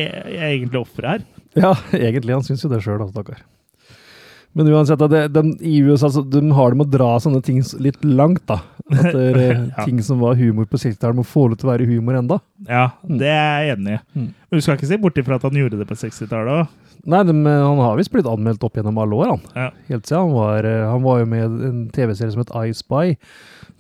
egentlig 0.51 0.83
offeret 0.85 1.11
her. 1.11 1.25
Ja, 1.59 1.73
egentlig. 1.97 2.37
Han 2.37 2.47
syns 2.47 2.63
jo 2.63 2.71
det 2.71 2.83
sjøl, 2.85 3.03
stakkar. 3.11 3.41
Men 4.53 4.67
uansett, 4.67 4.99
det, 5.11 5.29
de, 5.31 5.43
i 5.63 5.77
USA 5.87 6.09
altså, 6.09 6.25
de 6.27 6.41
har 6.57 6.73
det 6.73 6.79
med 6.81 6.89
å 6.89 6.91
dra 6.91 7.11
sånne 7.23 7.39
ting 7.47 7.61
litt 7.83 8.03
langt, 8.03 8.43
da. 8.51 8.57
At 8.91 9.13
det, 9.15 9.27
er, 9.31 9.61
Ja. 9.77 9.85
ting 9.85 10.01
som 10.03 10.19
var 10.23 10.35
humor 10.39 10.67
på 10.67 10.81
60-tallet, 10.83 11.21
må 11.21 11.27
få 11.27 11.45
lov 11.51 11.61
til 11.61 11.69
å 11.69 11.73
være 11.73 11.87
humor 11.87 12.19
enda. 12.19 12.41
Ja, 12.67 12.89
det 13.07 13.31
er 13.31 13.67
jeg 13.69 13.77
enig 13.77 13.95
i. 13.95 14.01
Mm. 14.19 14.29
Men 14.35 14.59
du 14.59 14.65
skal 14.67 14.79
ikke 14.79 14.91
se 14.91 14.99
bort 15.03 15.21
ifra 15.23 15.39
at 15.39 15.47
han 15.47 15.59
gjorde 15.61 15.79
det 15.79 15.87
på 15.91 15.99
60-tallet 16.03 16.65
òg. 16.65 16.75
Nei, 17.15 17.23
de, 17.25 17.35
han 17.47 17.79
har 17.81 17.95
visst 17.97 18.11
blitt 18.13 18.29
anmeldt 18.29 18.67
opp 18.67 18.75
gjennom 18.77 18.99
alle 19.01 19.21
år, 19.23 19.31
han. 19.37 19.47
Ja. 19.55 19.69
Helt 19.89 20.11
siden 20.11 20.27
han 20.27 20.35
var, 20.35 20.67
eh, 20.69 20.83
han 20.91 21.07
var 21.07 21.23
jo 21.23 21.31
med 21.31 21.41
i 21.47 21.71
en 21.71 21.79
TV-serie 21.95 22.35
som 22.35 22.43
het 22.43 22.51
I 22.59 22.75
Spy, 22.77 23.15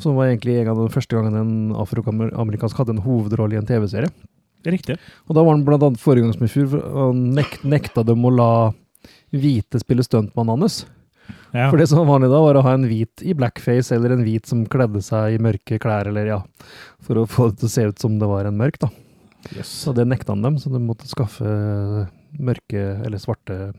som 0.02 0.16
var 0.18 0.30
egentlig 0.30 0.58
en 0.60 0.72
av 0.72 0.82
de 0.82 0.92
første 0.92 1.16
gangene 1.16 1.42
en 1.44 1.74
afroamerikansk 1.80 2.80
hadde 2.80 2.96
en 2.96 3.04
hovedrolle 3.04 3.56
i 3.56 3.60
en 3.60 3.68
TV-serie. 3.68 4.10
Riktig. 4.66 4.98
Og 5.28 5.36
da 5.36 5.42
var 5.44 5.54
han 5.56 5.64
blant 5.64 5.84
annet 5.86 6.02
foregangsmyr 6.02 6.74
og 6.80 7.16
nek 7.16 7.60
nekta 7.64 8.04
dem 8.04 8.24
å 8.28 8.32
la 8.34 8.50
hvite 9.32 9.80
spille 9.80 10.04
stuntmannen 10.04 10.66
hans. 10.66 10.82
Ja. 11.54 11.68
For 11.70 11.78
det 11.80 11.88
som 11.90 12.00
var 12.02 12.08
vanlig 12.12 12.30
da, 12.30 12.40
var 12.42 12.58
å 12.58 12.64
ha 12.66 12.74
en 12.76 12.86
hvit 12.90 13.22
i 13.26 13.34
blackface, 13.38 13.94
eller 13.94 14.14
en 14.14 14.24
hvit 14.26 14.46
som 14.50 14.64
kledde 14.70 15.02
seg 15.02 15.36
i 15.36 15.42
mørke 15.42 15.78
klær, 15.82 16.10
eller 16.10 16.28
ja, 16.28 16.40
for 17.02 17.22
å 17.22 17.26
få 17.30 17.50
det 17.50 17.62
til 17.62 17.70
å 17.70 17.72
se 17.74 17.86
ut 17.90 18.02
som 18.02 18.18
det 18.20 18.28
var 18.30 18.48
en 18.48 18.58
mørk, 18.58 18.78
da. 18.82 18.90
Yes. 19.56 19.70
Så 19.86 19.94
det 19.96 20.04
nekta 20.10 20.34
han 20.34 20.44
dem, 20.44 20.58
så 20.60 20.70
de 20.70 20.82
måtte 20.84 21.08
skaffe 21.10 21.46
mørke 22.38 22.82
eller 23.06 23.18
svarte 23.22 23.72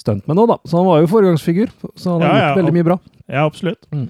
stuntmenn 0.00 0.42
òg, 0.42 0.50
da. 0.52 0.58
Så 0.68 0.80
han 0.80 0.88
var 0.88 1.02
jo 1.02 1.10
foregangsfigur, 1.12 1.72
så 1.94 2.16
han 2.16 2.24
har 2.26 2.28
Ja, 2.28 2.36
ja, 2.36 2.46
gjort 2.50 2.62
veldig 2.62 2.76
mye 2.76 2.88
bra. 2.90 2.98
Ja, 3.26 3.44
absolutt. 3.46 3.88
Mm. 3.94 4.08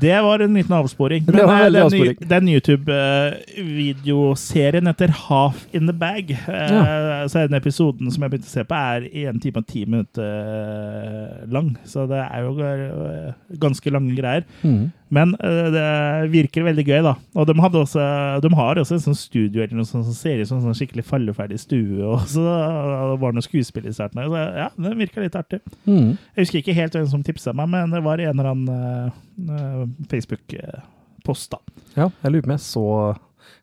Det 0.00 0.22
var 0.24 0.38
en 0.38 0.54
liten 0.54 0.74
avsporing. 0.74 1.24
Det 1.26 1.44
var 1.44 1.60
en 1.60 1.66
eh, 1.66 1.72
den, 1.72 1.82
avsporing. 1.82 2.16
den 2.28 2.48
YouTube-videoserien 2.48 4.86
heter 4.86 5.08
Half 5.28 5.66
in 5.72 5.86
the 5.86 5.92
Bag. 5.92 6.38
Ja. 6.48 7.28
Så 7.28 7.38
den 7.38 7.54
episoden 7.58 8.10
som 8.10 8.22
jeg 8.22 8.30
begynte 8.32 8.48
å 8.48 8.56
se 8.56 8.64
på, 8.64 8.74
er 8.74 9.00
én 9.10 9.40
time 9.42 9.58
og 9.60 9.66
ti 9.68 9.84
minutter 9.84 10.24
eh, 10.24 11.48
lang. 11.52 11.76
Så 11.84 12.06
det 12.10 12.20
er 12.24 12.40
jo 12.46 12.52
eh, 12.64 13.32
ganske 13.60 13.90
lange 13.92 14.16
greier. 14.16 14.42
Mm. 14.62 14.90
Men 15.12 15.34
eh, 15.44 15.68
det 15.74 15.86
virker 16.32 16.64
veldig 16.64 16.84
gøy, 16.88 17.00
da. 17.04 17.14
Og 17.36 17.48
de, 17.48 17.54
også, 17.60 18.04
de 18.40 18.50
har 18.56 18.80
også 18.80 18.96
en 18.96 19.04
sånn 19.06 19.18
studio 19.18 19.60
eller 19.60 19.76
noe 19.76 19.88
sånt 19.88 20.06
som 20.08 20.16
ser 20.16 20.40
ut 20.40 20.48
som 20.48 20.60
en 20.60 20.70
sånn 20.70 20.78
skikkelig 20.78 21.04
falleferdig 21.08 21.60
stue. 21.60 22.00
Og 22.14 22.24
så 22.32 22.44
var 22.46 23.20
det 23.20 23.34
noe 23.36 23.44
skuespill 23.44 23.90
i 23.90 23.94
starten. 23.94 24.22
Så 24.24 24.46
ja, 24.62 24.70
det 24.72 24.94
virka 25.02 25.24
litt 25.24 25.36
artig. 25.38 25.60
Mm. 25.84 26.14
Jeg 26.16 26.46
husker 26.46 26.62
ikke 26.62 26.78
helt 26.78 26.96
hvem 26.96 27.10
som 27.12 27.26
tipsa 27.26 27.52
meg, 27.56 27.68
men 27.74 27.92
det 27.92 28.02
var 28.06 28.22
en 28.24 28.32
eller 28.32 28.52
annen 28.54 29.12
uh, 29.52 29.84
Facebook-post, 30.08 31.52
da. 31.52 31.60
Ja, 31.98 32.08
jeg 32.24 32.32
lurer 32.32 32.46
på 32.46 32.52
om 32.52 32.56
jeg 32.56 32.66
så 32.70 32.86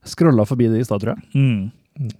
Skrolla 0.05 0.45
forbi 0.47 0.67
det 0.71 0.79
i 0.79 0.85
stad, 0.85 1.01
tror 1.01 1.17
jeg. 1.17 1.23
Mm. 1.33 2.11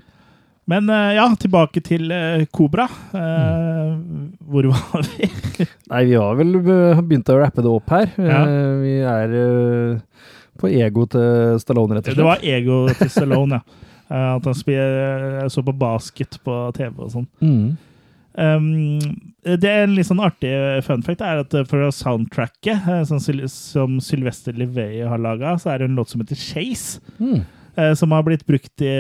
Men 0.70 0.90
eh, 0.94 1.16
ja, 1.18 1.26
tilbake 1.42 1.82
til 1.86 2.12
Kobra. 2.54 2.86
Mm. 3.14 4.30
Hvor 4.50 4.68
var 4.70 5.08
vi? 5.16 5.30
Nei, 5.92 6.04
vi 6.12 6.18
har 6.20 6.38
vel 6.38 6.56
eh, 6.62 7.02
begynt 7.02 7.32
å 7.34 7.40
rappe 7.42 7.66
det 7.66 7.72
opp 7.74 7.90
her. 7.96 8.12
Ja. 8.22 8.42
Eh, 8.46 8.74
Vi 8.84 8.96
er 9.02 9.36
eh, 9.42 10.24
på 10.60 10.70
ego 10.70 11.06
til 11.10 11.58
Stallone, 11.64 11.98
rett 11.98 12.06
og 12.06 12.12
slett. 12.14 12.20
Det 12.22 12.28
var 12.30 12.44
ego 12.46 12.82
til 13.00 13.14
Stallone, 13.16 13.62
ja. 13.62 13.86
Eh, 14.10 14.30
at 14.40 14.42
han 14.50 14.56
så 15.54 15.62
på 15.62 15.74
basket 15.78 16.40
på 16.42 16.54
TV 16.74 16.96
og 17.06 17.12
sånn. 17.14 17.28
Mm. 17.46 17.76
Um, 18.42 18.98
det 19.46 19.70
er 19.70 19.84
en 19.84 19.94
litt 19.94 20.08
sånn 20.08 20.22
artig 20.26 20.50
fun 20.88 21.04
fact 21.06 21.22
er 21.22 21.44
at 21.44 21.54
for 21.70 21.86
soundtracket, 21.94 22.88
eh, 22.90 23.04
Syl- 23.22 23.46
som 23.54 24.00
Sylvester 24.02 24.58
Livet 24.58 25.04
har 25.06 25.22
laga, 25.22 25.54
så 25.62 25.70
er 25.76 25.84
det 25.84 25.92
en 25.92 26.00
låt 26.02 26.10
som 26.10 26.24
heter 26.24 26.42
Chase. 26.42 27.04
Mm. 27.22 27.44
Eh, 27.80 27.94
som 28.00 28.12
har 28.16 28.24
blitt 28.28 28.46
brukt 28.48 28.84
i, 28.86 28.92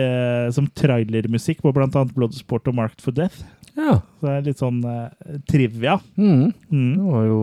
som 0.56 0.68
trailermusikk 0.80 1.62
på 1.66 1.74
bl.a. 1.76 2.04
Bloodsport 2.16 2.68
og 2.72 2.78
Marked 2.80 3.04
for 3.04 3.16
Death. 3.16 3.44
Ja. 3.78 4.00
Så 4.20 4.26
det 4.28 4.34
er 4.38 4.48
litt 4.50 4.60
sånn 4.64 4.80
eh, 4.88 5.38
trivia. 5.52 6.00
Mm. 6.20 6.50
Mm. 6.72 6.94
Det 6.98 7.12
var 7.14 7.28
jo 7.30 7.42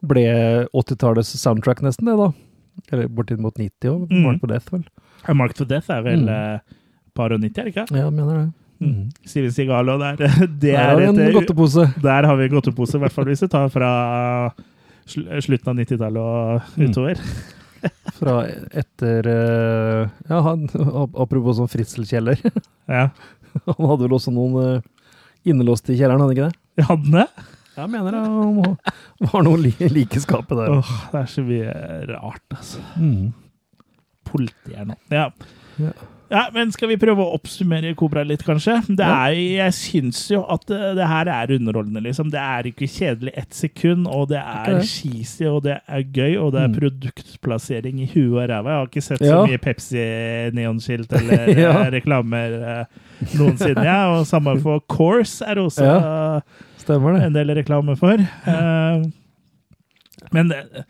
Ble 0.00 0.22
80-tallets 0.72 1.34
soundtrack 1.36 1.82
nesten, 1.84 2.08
det, 2.08 2.14
da. 2.16 2.30
Eller 2.94 3.10
bortimot 3.12 3.58
90 3.60 3.90
òg. 3.90 4.06
Mm. 4.08 4.22
Marked 4.24 4.40
for 4.40 4.48
Death, 4.54 4.70
vel. 4.72 4.86
Ja, 5.26 5.34
Marked 5.36 5.58
for 5.60 5.68
Death 5.68 5.90
er 5.92 6.06
vel 6.06 6.22
Mm. 6.24 6.30
eh, 6.32 6.78
par 7.14 7.34
og 7.36 7.40
90, 7.42 7.58
er 7.60 7.64
det 7.68 7.74
ikke? 7.74 7.84
Ja, 7.98 8.08
mener 8.08 8.38
det. 8.38 8.46
Mm. 8.80 9.10
Steven 9.28 9.52
Seagal 9.52 9.90
og 9.92 10.00
der. 10.00 10.16
Det 10.62 10.72
Der 10.72 10.78
har 10.78 10.94
er 10.94 11.00
vi 11.02 11.08
en 11.10 11.20
et, 11.26 11.34
godtepose. 11.36 11.84
der 12.00 12.24
har 12.30 12.36
vi 12.40 12.44
en 12.48 12.54
godtepose, 12.56 12.96
i 12.96 13.02
hvert 13.04 13.12
fall 13.12 13.28
hvis 13.28 13.40
du 13.44 13.48
tar 13.52 13.68
fra 13.68 13.90
sl 15.04 15.26
slutten 15.44 15.68
av 15.74 15.76
90-tallet 15.82 16.16
og 16.16 16.78
Mm. 16.80 16.94
Fra 18.18 18.34
etter 18.82 19.28
eh, 19.30 20.08
Ja, 20.30 20.40
han, 20.46 20.66
apropos 21.14 21.58
sånn 21.60 21.70
fritselkjeller. 21.72 22.40
Ja. 22.90 23.08
Han 23.66 23.86
hadde 23.86 24.04
vel 24.06 24.14
også 24.14 24.30
noen 24.34 24.54
innelåst 24.54 25.46
innelåste 25.46 25.92
i 25.94 25.98
kjelleren, 25.98 26.22
hadde 26.22 26.34
ikke 26.36 26.48
det? 26.50 26.58
Jeg 26.78 26.86
hadde 26.88 27.12
det. 27.14 27.46
Jeg 27.80 27.90
mener 27.92 28.14
det 28.14 29.30
var 29.32 29.44
noe 29.46 29.60
li 29.62 29.70
like 29.94 30.20
skapet 30.22 30.58
der. 30.58 30.72
Åh, 30.74 30.90
det 31.12 31.20
er 31.22 31.30
så 31.30 31.44
mye 31.46 31.74
rart, 32.10 32.44
altså. 32.54 32.82
Mm. 32.98 33.30
Politiet 34.30 34.90
nå. 34.90 34.96
Ja. 35.14 35.28
Ja. 35.80 35.94
Ja, 36.30 36.44
men 36.54 36.70
skal 36.70 36.86
vi 36.92 36.96
prøve 37.00 37.24
å 37.24 37.32
oppsummere 37.34 37.90
Kobra 37.98 38.22
litt, 38.22 38.44
kanskje? 38.46 38.76
Det 38.86 39.02
er, 39.02 39.32
jeg 39.34 39.74
syns 39.74 40.20
jo 40.30 40.44
at 40.46 40.62
det, 40.70 40.78
det 40.94 41.08
her 41.10 41.26
er 41.26 41.50
underholdende, 41.56 42.02
liksom. 42.04 42.28
Det 42.30 42.38
er 42.38 42.68
ikke 42.70 42.86
kjedelig 42.86 43.32
ett 43.42 43.56
sekund, 43.58 44.06
og 44.06 44.28
det 44.30 44.38
er 44.38 44.76
okay. 44.76 44.86
cheesy, 44.86 45.48
og 45.50 45.64
det 45.66 45.80
er 45.90 46.04
gøy, 46.06 46.36
og 46.38 46.52
det 46.54 46.60
er 46.62 46.68
Mm. 46.70 46.76
produktplassering 46.78 47.98
i 48.04 48.06
huet 48.12 48.36
og 48.44 48.48
ræva. 48.52 48.70
Jeg 48.70 48.78
har 48.78 48.86
ikke 48.92 49.02
sett 49.02 49.20
Ja. 49.26 49.40
så 49.40 49.48
mye 49.50 49.58
Pepsi-neonskilt 49.66 51.12
eller 51.18 51.50
Ja. 51.64 51.72
eh, 51.82 51.90
reklamer 51.98 52.54
eh, 52.60 52.84
noensinne. 53.34 53.84
Ja. 53.84 53.98
Og 54.20 54.26
samme 54.30 54.54
for 54.62 54.80
Course 54.88 55.42
er 55.44 55.58
også 55.58 55.84
Ja. 55.84 56.40
Stemmer 56.78 57.18
det. 57.18 57.26
en 57.26 57.32
del 57.34 57.50
reklame 57.58 57.96
for. 57.98 58.14
Eh, 58.22 59.02
men 60.32 60.52
eh, 60.52 60.82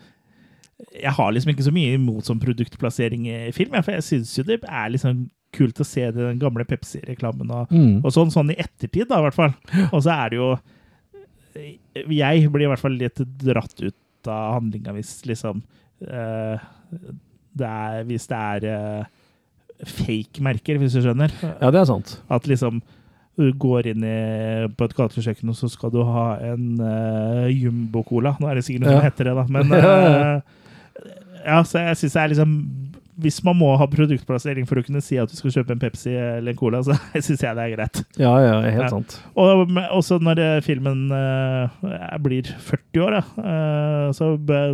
jeg 0.90 1.12
har 1.14 1.32
liksom 1.32 1.52
ikke 1.52 1.66
så 1.68 1.72
mye 1.74 1.94
imot 1.94 2.26
sånn 2.26 2.40
produktplassering 2.42 3.28
i 3.30 3.52
film, 3.54 3.76
for 3.82 3.92
jeg 3.94 4.02
syns 4.08 4.32
jo 4.38 4.42
det 4.48 4.60
er 4.66 4.90
liksom 4.90 5.28
kult 5.54 5.78
å 5.82 5.86
se 5.86 6.04
den 6.14 6.38
gamle 6.38 6.64
Pepsi-reklamen 6.66 7.50
og, 7.50 7.70
Mm. 7.74 8.04
og 8.04 8.10
sånn, 8.14 8.30
sånn 8.30 8.50
i 8.52 8.58
ettertid, 8.58 9.08
da, 9.10 9.18
i 9.18 9.24
hvert 9.28 9.34
fall. 9.38 9.54
Og 9.92 10.02
så 10.02 10.10
er 10.14 10.30
det 10.30 10.36
jo 10.38 10.50
Jeg 12.10 12.50
blir 12.52 12.66
i 12.66 12.70
hvert 12.70 12.82
fall 12.82 12.94
litt 12.98 13.18
dratt 13.42 13.74
ut 13.82 14.28
av 14.30 14.54
handlinga 14.60 14.92
hvis 14.94 15.24
liksom 15.26 15.62
uh, 16.06 16.60
det 17.56 17.66
er, 17.66 18.04
Hvis 18.06 18.28
det 18.30 18.38
er 18.38 18.66
uh, 18.70 19.04
fake 19.88 20.42
merker, 20.44 20.76
hvis 20.78 20.92
du 20.92 21.00
skjønner. 21.00 21.32
Ja, 21.40 21.70
det 21.72 21.80
er 21.80 21.86
sant. 21.88 22.18
At 22.28 22.46
liksom 22.50 22.82
du 23.40 23.46
går 23.56 23.86
inn 23.94 24.02
i, 24.04 24.66
på 24.76 24.84
et 24.84 24.92
gatekjøkken, 24.98 25.48
og 25.48 25.56
så 25.56 25.70
skal 25.72 25.88
du 25.94 26.02
ha 26.04 26.34
en 26.44 26.74
uh, 26.82 27.46
Jumbo-cola. 27.48 28.34
Nå 28.38 28.50
er 28.50 28.58
det 28.58 28.66
sikkert 28.66 28.84
noe 28.84 28.92
Ja. 28.92 28.98
som 29.00 29.06
heter 29.08 29.30
det, 29.30 29.34
da. 29.38 29.44
Men 29.48 29.72
Ja, 29.80 30.40
ja, 31.44 31.58
eh, 31.60 31.64
så 31.68 31.78
jeg 31.88 31.96
synes 32.02 32.12
det 32.16 32.22
er 32.22 32.32
liksom 32.34 32.54
Hvis 33.20 33.42
man 33.44 33.56
må 33.60 33.74
ha 33.76 33.84
produktplassering 33.90 34.64
for 34.68 34.80
å 34.80 34.82
kunne 34.86 35.02
si 35.04 35.18
at 35.20 35.28
du 35.28 35.36
skal 35.36 35.52
kjøpe 35.52 35.74
en 35.74 35.80
Pepsi 35.82 36.14
eller 36.16 36.54
en 36.54 36.56
Cola, 36.56 36.78
så 36.86 36.94
syns 37.26 37.42
jeg 37.44 37.56
det 37.58 37.66
er 37.66 37.74
greit. 37.74 38.00
Ja, 38.16 38.30
ja, 38.40 38.54
helt 38.64 38.86
Ja. 38.86 38.88
sant. 38.94 39.18
Og 39.36 39.68
også 39.92 40.16
når 40.24 40.40
eh, 40.40 40.60
filmen 40.64 41.02
uh, 41.12 41.68
blir 42.24 42.48
40 42.64 43.04
år, 43.04 43.18
eh, 43.20 44.06
så, 44.16 44.30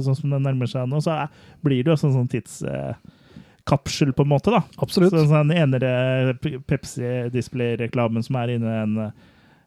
sånn 0.06 0.20
som 0.20 0.30
den 0.36 0.46
nærmer 0.46 0.70
seg 0.70 0.86
nå, 0.86 1.00
så 1.02 1.16
uh, 1.24 1.42
blir 1.66 1.82
det 1.82 1.90
jo 1.90 1.98
sånn, 2.04 2.14
sånn 2.20 2.30
tidskapsel, 2.30 4.14
på 4.14 4.22
en 4.22 4.30
måte. 4.36 4.54
da. 4.54 4.62
Absolutt. 4.78 5.10
Så 5.16 5.26
sånn 5.26 5.50
enere 5.50 6.36
Pepsi-display-reklamen 6.70 8.22
som 8.22 8.38
er 8.44 8.54
inne 8.56 8.76
i 8.84 9.10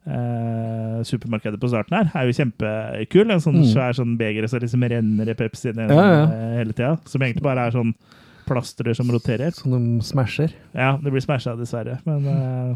eh, 0.08 1.02
supermarkedet 1.04 1.60
på 1.62 1.70
starten 1.72 1.98
her, 1.98 2.12
er 2.16 2.28
jo 2.30 2.38
kjempekul. 2.38 3.32
En 3.32 3.40
sånn 3.44 3.60
Mm. 3.62 3.68
svær 3.74 3.94
sånn 3.98 4.18
beger 4.18 4.48
så 4.48 4.60
liksom 4.60 4.84
renner 4.90 5.30
i 5.30 5.34
Pepsi 5.36 5.74
Ja, 5.76 5.88
ja. 5.90 6.24
eh, 6.24 6.58
hele 6.60 6.74
tida. 6.74 7.00
Som 7.06 7.22
egentlig 7.22 7.44
bare 7.44 7.68
er 7.68 7.72
sånn 7.72 7.94
plastre 8.48 8.96
som 8.96 9.08
roterer. 9.12 9.52
Som 9.54 9.72
de 9.72 10.02
smasher. 10.04 10.52
Ja, 10.74 10.98
det 10.98 11.12
blir 11.12 11.22
smasha, 11.22 11.56
dessverre. 11.56 12.00
Men 12.06 12.26
uh, 12.26 12.76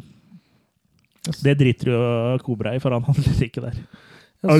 det 1.41 1.57
driter 1.57 1.87
jo 1.89 2.37
Kobra 2.43 2.75
i, 2.75 2.79
for 2.79 2.91
han 2.91 3.03
handler 3.03 3.41
ikke 3.47 3.61
der. 3.63 3.79
Så, 4.43 4.57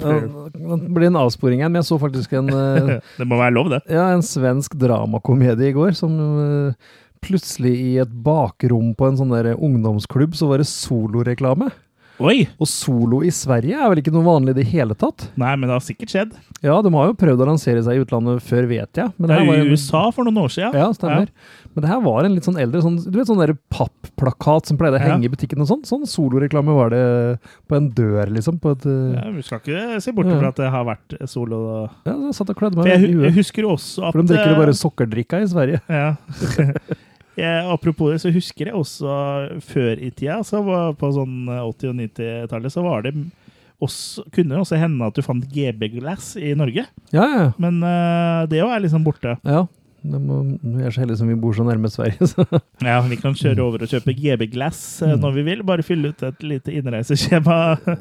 ja, 0.00 0.48
det 0.56 0.94
blir 0.96 1.06
en 1.10 1.16
avsporing 1.20 1.60
her, 1.60 1.68
men 1.68 1.82
jeg 1.82 1.90
så 1.90 1.98
faktisk 2.00 2.32
en 2.38 2.46
det 3.18 3.26
må 3.28 3.36
være 3.36 3.52
lov, 3.52 3.68
det. 3.68 3.82
Ja, 3.92 4.08
en 4.14 4.22
svensk 4.24 4.72
dramakomedie 4.80 5.68
i 5.68 5.74
går, 5.76 5.92
som 5.94 6.16
plutselig 7.20 7.74
i 7.76 7.90
et 8.00 8.08
bakrom 8.24 8.94
på 8.96 9.06
en 9.10 9.18
sånn 9.20 9.34
der 9.34 9.54
ungdomsklubb, 9.54 10.34
så 10.34 10.48
var 10.48 10.58
det 10.62 10.66
soloreklame. 10.70 11.68
Oi! 12.18 12.46
Og 12.58 12.66
solo 12.70 13.18
i 13.26 13.30
Sverige 13.34 13.76
er 13.76 13.90
vel 13.92 13.98
ikke 14.00 14.12
noe 14.14 14.24
vanlig 14.24 14.54
i 14.54 14.58
det 14.62 14.66
hele 14.70 14.94
tatt? 14.96 15.26
Nei, 15.36 15.50
men 15.56 15.68
det 15.68 15.74
har 15.76 15.84
sikkert 15.84 16.08
skjedd. 16.14 16.30
Ja, 16.64 16.78
de 16.80 16.90
har 16.94 17.10
jo 17.10 17.14
prøvd 17.20 17.42
å 17.44 17.48
lansere 17.50 17.82
seg 17.84 17.98
i 17.98 18.04
utlandet 18.04 18.40
før, 18.46 18.64
vet 18.70 18.96
jeg. 19.02 19.12
Men 19.18 19.28
Det 19.28 19.36
her 19.36 19.42
er 19.42 19.46
var 19.50 19.56
en- 19.60 19.66
i 19.66 19.70
USA 19.76 20.10
for 20.10 20.24
noen 20.24 20.38
år 20.40 20.48
siden. 20.54 20.72
Ja, 20.74 20.86
stemmer. 20.96 21.28
Men 21.74 21.82
det 21.84 21.90
her 21.90 22.00
var 22.00 22.24
en 22.24 22.32
litt 22.34 22.44
sånn 22.48 22.56
eldre, 22.58 22.80
sånn, 22.80 22.96
du 23.04 23.18
vet 23.18 23.26
sånn 23.28 23.36
der 23.44 23.52
pappplakat 23.70 24.64
som 24.66 24.78
pleide 24.78 24.96
å 24.96 25.00
Ja. 25.00 25.12
henge 25.12 25.24
i 25.26 25.28
butikken 25.28 25.60
og 25.60 25.68
sånn? 25.68 25.84
Sånn 25.84 26.06
soloreklame 26.08 26.72
var 26.74 26.88
det 26.88 27.38
på 27.68 27.76
en 27.76 27.90
dør, 27.90 28.26
liksom. 28.32 28.58
På 28.60 28.70
et, 28.72 28.86
eh, 28.86 29.20
Ja, 29.22 29.30
vi 29.30 29.42
skal 29.42 29.60
ikke 29.60 30.00
se 30.02 30.12
bort 30.12 30.24
fra 30.26 30.48
at 30.48 30.56
det 30.56 30.70
har 30.70 30.84
vært 30.86 31.28
solo. 31.28 31.90
ja, 32.06 32.12
jeg 32.12 32.32
satt 32.34 32.48
og 32.48 32.56
kledde 32.56 32.76
meg 32.76 32.86
i 32.86 33.12
huet. 33.12 33.24
jeg 33.28 33.34
husker 33.44 33.62
også 33.68 34.08
at 34.08 34.12
For 34.14 34.22
de 34.22 34.28
drikker 34.32 34.48
jo 34.48 34.54
eh, 34.54 34.64
bare 34.64 34.72
sokkerdrikka 34.72 35.42
i 35.42 35.46
Sverige. 35.52 35.80
Ja. 35.90 36.16
jeg, 37.36 37.64
apropos 37.72 38.12
det, 38.14 38.20
så 38.22 38.30
husker 38.34 38.70
jeg 38.70 38.74
også 38.78 39.16
før 39.64 40.00
i 40.02 40.10
tida, 40.10 40.38
så 40.46 40.62
var 40.64 40.94
på 40.98 41.10
sånn 41.14 41.46
80- 41.52 41.90
og 41.92 41.98
90-tallet, 42.00 42.72
så 42.72 42.84
var 42.86 43.02
det 43.06 43.12
også, 43.84 44.24
kunne 44.32 44.54
det 44.54 44.60
også 44.62 44.78
hende 44.80 45.04
at 45.10 45.16
du 45.18 45.20
fant 45.26 45.44
GB 45.52 45.90
Glass 45.98 46.30
i 46.40 46.54
Norge. 46.56 46.86
Ja, 47.12 47.26
ja. 47.28 47.48
Men 47.60 47.82
uh, 47.84 48.46
det 48.48 48.62
jo 48.62 48.70
er 48.72 48.80
liksom 48.86 49.04
borte. 49.06 49.36
ja. 49.44 49.66
Må, 50.06 50.36
vi 50.62 50.84
er 50.86 50.92
så 50.94 51.00
heldige 51.02 51.18
som 51.18 51.26
vi 51.26 51.34
bor 51.34 51.50
så 51.56 51.64
nærme 51.66 51.88
Sverige, 51.90 52.28
så 52.30 52.44
Ja, 52.84 53.00
Vi 53.02 53.16
kan 53.18 53.34
kjøre 53.34 53.58
over 53.64 53.82
og 53.82 53.90
kjøpe 53.90 54.12
GB 54.14 54.44
Glass 54.52 55.02
eh, 55.02 55.16
Mm. 55.16 55.20
når 55.24 55.32
vi 55.34 55.42
vil. 55.48 55.62
Bare 55.66 55.82
fylle 55.82 56.12
ut 56.12 56.22
et 56.22 56.44
lite 56.46 56.70
innreiseskjema. 56.78 57.56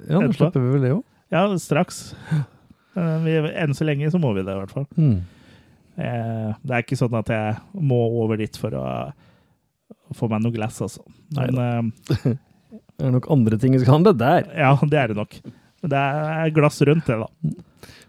ja, 0.05 0.19
nå 0.21 0.29
slipper 0.37 0.61
vi 0.61 0.73
vel 0.75 0.83
det 0.85 0.91
òg. 0.93 1.01
Ja, 1.33 1.41
straks. 1.57 2.03
Uh, 2.93 3.17
vi, 3.25 3.33
enn 3.57 3.73
så 3.73 3.87
lenge 3.89 4.11
så 4.13 4.21
må 4.21 4.35
vi 4.37 4.43
det, 4.45 4.53
i 4.53 4.59
hvert 4.61 4.75
fall. 4.75 4.85
Mm. 5.01 5.17
Eh, 5.95 6.49
det 6.61 6.73
er 6.75 6.83
ikke 6.83 6.99
sånn 6.99 7.15
at 7.19 7.31
jeg 7.31 7.55
må 7.79 7.99
over 8.23 8.39
dit 8.41 8.59
for 8.59 8.75
å 8.75 8.87
få 10.15 10.29
meg 10.31 10.43
noe 10.43 10.55
glass, 10.55 10.81
altså. 10.83 11.05
Men 11.35 11.61
eh, 11.61 12.33
Det 12.95 13.03
er 13.03 13.11
nok 13.11 13.25
andre 13.33 13.57
ting 13.59 13.73
vi 13.75 13.81
skal 13.81 13.97
handle 13.97 14.13
der. 14.15 14.45
ja, 14.55 14.71
det 14.87 14.99
er 14.99 15.11
det 15.11 15.17
nok. 15.19 15.33
Det 15.85 15.99
er 15.99 16.53
glass 16.55 16.79
rundt 16.87 17.09
det, 17.09 17.17
da. 17.19 17.55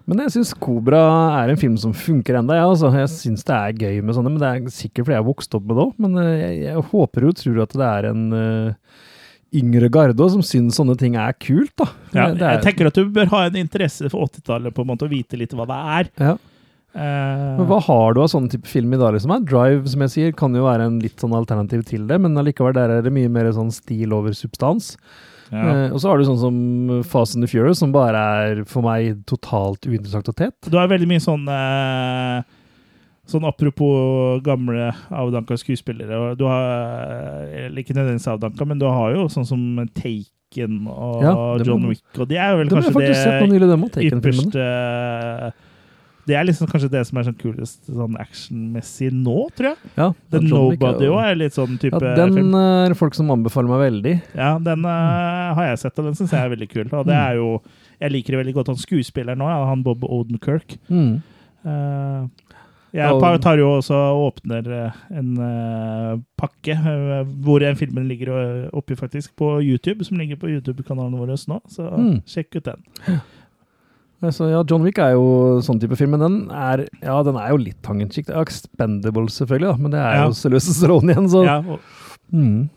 Men 0.06 0.22
jeg 0.22 0.36
syns 0.36 0.52
Kobra 0.62 1.00
er 1.40 1.50
en 1.50 1.58
film 1.58 1.74
som 1.82 1.94
funker 1.96 2.38
ennå. 2.38 2.54
Jeg, 2.54 2.68
altså. 2.70 2.92
jeg 2.94 3.10
syns 3.10 3.42
det 3.48 3.56
er 3.56 3.80
gøy 3.82 3.98
med 4.06 4.14
sånne, 4.14 4.30
men 4.30 4.42
det 4.42 4.50
er 4.50 4.70
sikkert 4.70 5.08
fordi 5.08 5.16
jeg 5.16 5.24
har 5.24 5.26
vokst 5.26 5.58
opp 5.58 5.66
med 5.66 5.74
det 5.74 5.86
òg. 5.88 5.96
Men 6.04 6.20
eh, 6.22 6.32
jeg, 6.38 6.60
jeg 6.68 6.84
håper 6.92 7.26
og 7.26 7.38
tror 7.42 7.62
at 7.64 7.74
det 7.74 7.88
er 7.88 8.08
en 8.12 8.22
uh, 8.30 9.00
yngre 9.58 9.90
garde 9.92 10.28
som 10.36 10.44
syns 10.46 10.78
sånne 10.78 10.94
ting 11.00 11.18
er 11.18 11.34
kult. 11.42 11.74
da. 11.82 11.88
Ja, 12.14 12.28
er, 12.30 12.44
jeg 12.54 12.62
tenker 12.68 12.92
at 12.92 13.00
du 13.00 13.10
bør 13.18 13.32
ha 13.34 13.42
en 13.48 13.58
interesse 13.58 14.12
for 14.12 14.30
80-tallet, 14.30 14.76
på 14.76 14.86
en 14.86 14.92
måte, 14.92 15.10
og 15.10 15.16
vite 15.16 15.40
litt 15.40 15.56
hva 15.58 15.66
det 15.72 15.80
er. 15.98 16.12
ja. 16.30 16.36
Eh, 16.96 17.56
Men 17.58 17.66
hva 17.68 17.76
har 17.84 18.14
du 18.16 18.22
av 18.22 18.30
sånne 18.32 18.48
type 18.48 18.68
film 18.70 18.94
i 18.96 19.00
dag? 19.00 19.12
liksom? 19.12 19.34
Drive 19.44 19.88
som 19.92 20.00
jeg 20.06 20.12
sier, 20.14 20.34
kan 20.36 20.54
jo 20.56 20.64
være 20.64 20.86
en 20.88 20.98
litt 21.02 21.20
sånn 21.20 21.34
alternativ 21.36 21.84
til 21.90 22.06
det, 22.08 22.16
men 22.24 22.38
allikevel 22.40 22.72
der 22.76 22.94
er 22.94 23.02
det 23.04 23.12
mye 23.12 23.28
mer 23.32 23.50
sånn 23.52 23.72
stil 23.74 24.14
over 24.16 24.32
substans. 24.36 24.94
ja. 25.52 25.62
Uh, 25.62 25.92
og 25.92 26.00
så 26.00 26.08
har 26.10 26.18
du 26.18 26.24
sånn 26.26 26.40
som 26.40 27.02
Fast 27.06 27.36
and 27.36 27.44
the 27.44 27.50
Furious, 27.52 27.78
som 27.82 27.92
bare 27.94 28.16
er 28.16 28.64
for 28.64 28.82
meg 28.82 29.20
totalt 29.28 29.84
uinteressant 29.86 30.28
og 30.32 30.36
tett. 30.40 30.56
Du 30.66 30.78
har 30.80 30.88
veldig 30.88 31.10
mye 31.12 31.22
sånn 31.22 31.44
uh, 31.48 32.40
Sånn 33.26 33.42
apropos 33.42 34.38
gamle 34.46 34.92
avdanka 35.10 35.56
skuespillere. 35.58 36.36
Du 36.38 36.44
har 36.46 37.48
eller 37.50 37.80
ikke 37.82 37.96
nødvendigvis 37.96 38.28
avdanka, 38.30 38.62
men 38.70 38.78
du 38.78 38.84
har 38.86 39.16
jo 39.16 39.24
sånn 39.26 39.48
som 39.48 39.64
Taken 39.98 40.86
og 40.86 41.24
Ja, 41.26 41.32
John 41.66 41.88
Wick, 41.90 42.04
og 42.14 42.28
de 42.30 42.38
er 42.38 42.52
jo 42.54 42.60
vel 42.60 42.70
kanskje 42.70 42.92
det 42.94 44.04
ypperste 44.06 44.68
Det 46.26 46.34
er 46.34 46.46
liksom 46.48 46.66
kanskje 46.70 46.90
det 46.90 47.02
som 47.06 47.18
er 47.20 47.26
sånn 47.28 47.38
kulest 47.38 47.86
sånn 47.86 48.16
actionmessig 48.18 49.12
nå, 49.14 49.36
tror 49.56 49.68
jeg. 49.72 49.90
Ja, 49.96 50.08
The 50.32 50.40
Nobody 50.42 51.06
òg 51.06 51.20
er 51.22 51.38
litt 51.38 51.54
sånn 51.54 51.78
type 51.78 52.00
Ja, 52.02 52.14
den 52.18 52.50
er 52.58 52.94
folk 52.98 53.14
som 53.14 53.30
anbefaler 53.30 53.70
meg 53.70 53.84
veldig. 53.84 54.14
Ja, 54.34 54.56
den 54.58 54.82
uh, 54.84 55.54
har 55.54 55.70
jeg 55.70 55.78
sett, 55.84 55.98
og 56.02 56.08
den 56.10 56.18
syns 56.18 56.34
jeg 56.34 56.42
er 56.42 56.50
veldig 56.56 56.68
kul. 56.72 56.88
Og 56.90 57.06
det 57.06 57.14
Mm. 57.14 57.22
er 57.30 57.34
jo 57.38 57.62
Jeg 58.00 58.12
liker 58.12 58.34
det 58.34 58.40
veldig 58.44 58.54
godt, 58.58 58.66
han 58.66 58.76
skuespilleren 58.76 59.38
nå, 59.40 59.46
han 59.48 59.82
Bob 59.82 60.02
Odenkirk. 60.04 60.76
Mm. 60.90 61.22
Uh, 61.64 62.26
jeg 62.96 63.04
Ja, 63.04 63.38
tar 63.42 63.58
jo 63.60 63.66
også 63.76 63.96
og 63.96 64.20
åpner 64.30 64.68
eh, 64.72 64.92
en 65.18 65.32
uh, 65.36 66.16
pakke 66.38 66.76
uh, 66.78 67.24
hvor 67.44 67.60
filmen 67.76 68.06
ligger 68.08 68.30
eh, 68.32 68.68
oppi, 68.72 68.96
faktisk, 68.96 69.34
på 69.36 69.58
YouTube, 69.60 70.04
som 70.04 70.16
ligger 70.16 70.36
på 70.40 70.48
YouTube-kanalen 70.48 71.18
vår 71.18 71.34
nå. 71.48 71.60
Så 71.68 71.90
Mm. 71.92 72.22
sjekk 72.24 72.56
ut 72.56 72.64
den. 72.64 72.82
Altså, 74.24 74.48
ja, 74.48 74.62
John 74.64 74.84
Wick 74.86 74.96
er 75.02 75.12
jo 75.12 75.26
sånn 75.64 75.80
type 75.82 75.96
film, 75.98 76.14
men 76.16 76.22
den 76.24 76.36
er, 76.54 76.86
ja, 77.04 77.18
den 77.26 77.36
er 77.36 77.52
jo 77.52 77.60
litt 77.60 77.82
tangentsikt. 77.84 78.32
Expendable, 78.32 79.28
selvfølgelig, 79.32 79.74
da, 79.74 79.76
men 79.82 79.92
det 79.92 80.00
er 80.00 80.16
Ja. 80.16 80.24
jo 80.30 80.38
Sylvester 80.38 80.72
Stallone 80.72 81.12
igjen, 81.12 81.28
så 81.28 81.44
Ja, 81.44 81.58
og, 81.60 81.80
mm. 82.32 82.70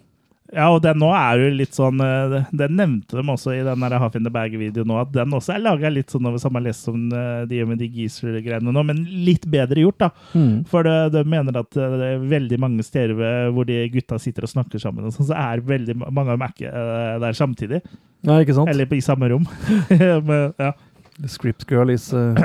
ja, 0.52 0.66
og 0.68 0.82
den 0.84 1.00
nå 1.00 1.14
er 1.16 1.40
jo 1.40 1.54
litt 1.56 1.78
sånn 1.78 2.02
eh, 2.04 2.44
Den 2.52 2.76
nevnte 2.76 3.16
de 3.16 3.24
også 3.24 3.54
i 3.56 3.64
den 3.64 3.86
Half 4.04 4.18
in 4.20 4.28
the 4.28 4.34
Bag-videoen 4.34 4.90
nå, 4.92 4.98
at 5.00 5.14
den 5.16 5.32
også 5.32 5.56
er 5.56 5.64
laga 5.64 5.90
litt 5.94 6.12
sånn 6.12 6.28
over 6.28 6.44
samme 6.44 6.60
lest 6.66 6.84
som 6.90 7.08
eh, 7.08 7.46
de 7.48 7.64
med 7.64 7.80
de 7.80 7.88
Geezer-greiene 7.88 8.76
nå, 8.76 8.84
men 8.84 9.00
litt 9.08 9.48
bedre 9.48 9.80
gjort, 9.80 10.00
da. 10.04 10.12
Mm. 10.36 10.66
For 10.68 10.84
de, 10.84 10.98
de 11.16 11.24
mener 11.24 11.56
at 11.64 11.72
det 11.72 12.12
er 12.12 12.28
veldig 12.36 12.60
mange 12.60 12.84
steder 12.84 13.16
hvor 13.56 13.64
de 13.64 13.80
gutta 13.96 14.20
sitter 14.20 14.44
og 14.44 14.52
snakker 14.52 14.84
sammen, 14.84 15.08
og 15.08 15.16
sånn, 15.16 15.32
så 15.32 15.40
er 15.40 15.64
veldig 15.64 15.96
mange 16.04 16.28
av 16.28 16.36
dem 16.36 16.48
er 16.50 16.56
ikke 16.58 16.86
der 17.24 17.40
samtidig. 17.46 17.82
Ja, 18.28 18.42
ikke 18.44 18.58
sant? 18.58 18.68
Eller 18.68 18.92
i 18.92 19.00
samme 19.00 19.30
rom. 19.32 19.46
men, 20.28 20.52
ja. 20.60 20.74
The 21.20 21.28
script 21.32 21.65
girl 21.67 21.89
is 21.91 22.13
uh, 22.13 22.36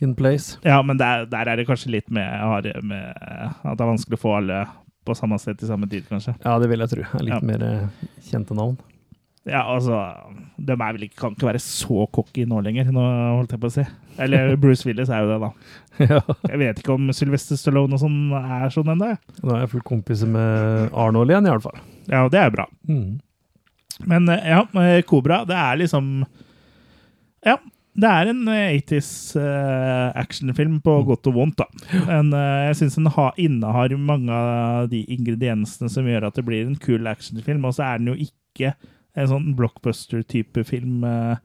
in 0.00 0.14
place. 0.18 0.58
ja, 0.64 0.78
men 0.82 0.98
der, 0.98 1.26
der 1.30 1.48
er 1.52 1.56
det 1.60 1.66
kanskje 1.68 1.90
litt 1.92 2.08
med, 2.10 2.68
med 2.82 3.12
at 3.12 3.76
det 3.76 3.84
er 3.84 3.90
vanskelig 3.92 4.18
å 4.18 4.22
få 4.22 4.36
alle 4.38 4.62
på 5.06 5.14
samme 5.18 5.36
sted 5.42 5.58
til 5.58 5.68
samme 5.68 5.88
tid, 5.90 6.04
kanskje. 6.08 6.36
Ja, 6.44 6.56
det 6.62 6.68
vil 6.70 6.78
jeg 6.84 6.92
tro. 6.92 7.04
Litt 7.20 7.34
Ja. 7.34 7.40
mer 7.42 7.62
eh, 7.66 8.08
kjente 8.22 8.54
navn. 8.54 8.76
Ja, 9.42 9.64
altså 9.66 9.96
De 10.56 10.70
er 10.76 10.92
vel 10.94 11.08
ikke, 11.08 11.16
kan 11.18 11.32
ikke 11.34 11.48
være 11.48 11.58
så 11.58 12.04
cocky 12.14 12.44
nå 12.46 12.60
lenger, 12.62 12.92
nå 12.94 13.02
holdt 13.40 13.50
jeg 13.56 13.62
på 13.64 13.66
å 13.66 13.74
si. 13.74 13.82
Eller 14.22 14.52
Bruce 14.62 14.86
Willis 14.86 15.10
er 15.10 15.24
jo 15.24 15.32
det, 15.32 15.40
da. 15.42 15.50
ja. 16.06 16.20
Jeg 16.52 16.60
vet 16.62 16.78
ikke 16.84 16.94
om 16.94 17.10
Sylvester 17.18 17.58
Stallone 17.58 17.98
og 17.98 18.02
sånn 18.04 18.20
er 18.38 18.70
sånn 18.70 18.92
ennå. 18.94 19.08
Nå 19.42 19.56
er 19.56 19.64
jeg 19.64 19.72
fullt 19.74 19.88
kompis 19.90 20.22
med 20.30 20.94
Arnold 20.94 21.34
igjen, 21.34 21.50
i 21.50 21.52
alle 21.56 21.64
fall. 21.66 21.82
Ja, 22.06 22.22
og 22.22 22.30
det 22.34 22.44
er 22.44 22.54
bra. 22.54 22.68
Mm. 22.86 23.18
Men 24.08 24.30
eh, 24.30 24.46
ja, 24.54 24.62
Kobra, 24.70 25.02
Cobra, 25.10 25.40
det 25.50 25.58
er 25.58 25.82
liksom 25.82 26.14
Ja. 27.46 27.58
Det 27.92 28.08
er 28.08 28.30
en 28.30 28.46
eh, 28.48 28.78
80s 28.78 29.36
eh, 29.36 30.06
actionfilm 30.16 30.78
på 30.80 30.94
godt 31.04 31.28
og 31.28 31.34
vondt, 31.36 31.60
da. 31.60 31.66
En, 32.08 32.30
uh, 32.32 32.62
jeg 32.70 32.78
syns 32.78 32.96
den 32.96 33.10
har, 33.12 33.34
innehar 33.36 33.92
mange 34.00 34.32
av 34.32 34.88
de 34.88 35.02
ingrediensene 35.12 35.92
som 35.92 36.08
gjør 36.08 36.30
at 36.30 36.38
det 36.38 36.46
blir 36.46 36.64
en 36.64 36.78
kul 36.80 37.10
actionfilm. 37.10 37.66
Og 37.68 37.76
så 37.76 37.84
er 37.90 38.00
den 38.00 38.14
jo 38.14 38.16
ikke 38.16 38.72
en 39.12 39.28
sånn 39.28 39.50
blockbuster-type 39.58 40.64
film 40.64 41.04
uh, 41.04 41.36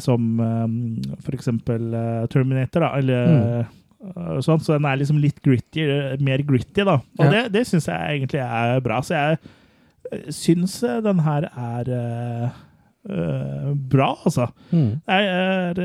som 0.00 0.40
um, 0.40 0.96
eh, 1.04 2.26
Terminator, 2.30 2.84
da. 2.84 2.90
Eller 2.98 3.28
eh, 3.60 4.40
sånn. 4.44 4.60
Så 4.60 4.76
den 4.76 4.88
er 4.88 5.00
liksom 5.00 5.20
litt 5.20 5.40
gritty, 5.44 5.86
mer 6.24 6.44
gritty, 6.46 6.84
da. 6.84 6.98
Og 7.18 7.24
Ja. 7.24 7.30
det, 7.32 7.44
det 7.56 7.66
syns 7.68 7.88
jeg 7.88 8.18
egentlig 8.20 8.40
er 8.44 8.80
bra. 8.84 9.00
Så 9.04 9.16
jeg 9.16 10.32
syns 10.32 10.78
den 10.80 11.24
her 11.24 11.48
er 11.52 11.92
eh, 13.10 13.70
bra, 13.90 14.10
altså. 14.24 14.46
Mm. 14.70 15.00
Jeg 15.08 15.28
er, 15.30 15.80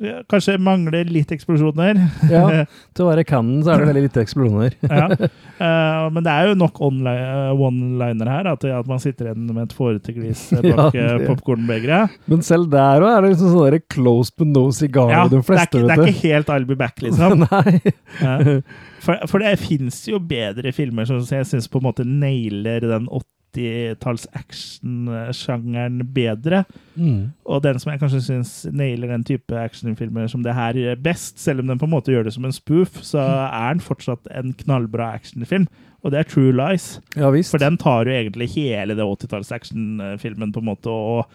uh, 0.00 0.20
kanskje 0.30 0.56
mangler 0.60 1.08
litt 1.10 1.32
eksplosjoner. 1.34 2.00
Ja, 2.30 2.44
til 2.94 3.04
å 3.04 3.08
være 3.10 3.24
Cannon 3.28 3.64
så 3.64 3.74
er 3.74 3.82
det 3.82 3.88
veldig 3.90 4.04
lite 4.06 4.24
eksplosjoner. 4.24 4.76
ja. 4.86 5.06
uh, 5.10 6.06
men 6.12 6.26
det 6.26 6.34
er 6.34 6.50
jo 6.50 6.58
nok 6.60 6.82
one-liner 6.84 8.32
her, 8.32 8.50
at, 8.52 8.68
at 8.80 8.90
man 8.90 9.02
sitter 9.02 9.30
igjen 9.30 9.48
med 9.50 9.66
et 9.68 9.76
fåreteglis 9.76 10.46
bak 10.68 10.96
Ja, 10.98 11.16
popkornbegeret. 11.24 12.20
Men 12.30 12.44
selv 12.46 12.70
der 12.72 13.06
òg 13.06 13.14
er 13.14 13.26
det 13.26 13.34
liksom 13.34 13.56
sånn 13.56 13.80
close 13.90 14.34
but 14.36 14.50
no 14.50 14.68
cigar 14.74 15.12
Ja, 15.14 15.24
de 15.30 15.40
det, 15.40 15.56
er 15.56 15.66
du. 15.72 15.80
ikke, 15.80 15.86
det 15.88 15.96
er 15.96 16.14
ikke 16.14 16.28
helt 16.28 16.54
I'll 16.54 16.68
be 16.68 16.78
back, 16.78 17.00
liksom. 17.04 17.44
Ja. 18.20 18.36
For, 19.00 19.16
for 19.30 19.42
det 19.42 19.56
fins 19.62 20.02
jo 20.10 20.18
bedre 20.20 20.72
filmer 20.76 21.08
som 21.08 21.22
jeg 21.24 21.46
syns 21.48 21.68
på 21.70 21.80
en 21.80 21.86
måte 21.88 22.04
nailer 22.06 22.84
den 22.84 23.08
80-talls 23.54 24.26
action-sjangeren 24.36 26.00
bedre. 26.14 26.64
Mm. 26.96 27.30
Og 27.46 27.62
den 27.64 27.78
som 27.80 27.92
jeg 27.92 28.00
kanskje 28.02 28.20
syns 28.24 28.52
nailer 28.72 29.08
den 29.12 29.24
type 29.26 29.56
actionfilmer 29.58 30.28
som 30.30 30.42
det 30.44 30.54
her 30.56 30.78
best, 31.02 31.38
selv 31.42 31.60
om 31.64 31.66
den 31.70 31.78
på 31.80 31.88
en 31.88 31.94
måte 31.94 32.12
gjør 32.14 32.24
det 32.28 32.34
som 32.36 32.44
en 32.48 32.54
spoof, 32.54 33.00
så 33.06 33.18
er 33.22 33.74
den 33.74 33.84
fortsatt 33.84 34.28
en 34.34 34.52
knallbra 34.64 35.12
actionfilm. 35.18 35.66
Og 36.04 36.12
det 36.14 36.18
er 36.22 36.28
True 36.30 36.52
Lies. 36.56 36.94
Ja 37.16 37.28
visst. 37.34 37.52
For 37.52 37.60
den 37.60 37.76
tar 37.80 38.08
jo 38.08 38.14
egentlig 38.16 38.48
hele 38.54 38.94
det 38.96 39.04
80-talls 39.04 39.50
actionfilmen 39.52 40.52
på 40.54 40.62
en 40.62 40.70
måte 40.70 40.88
og 40.92 41.26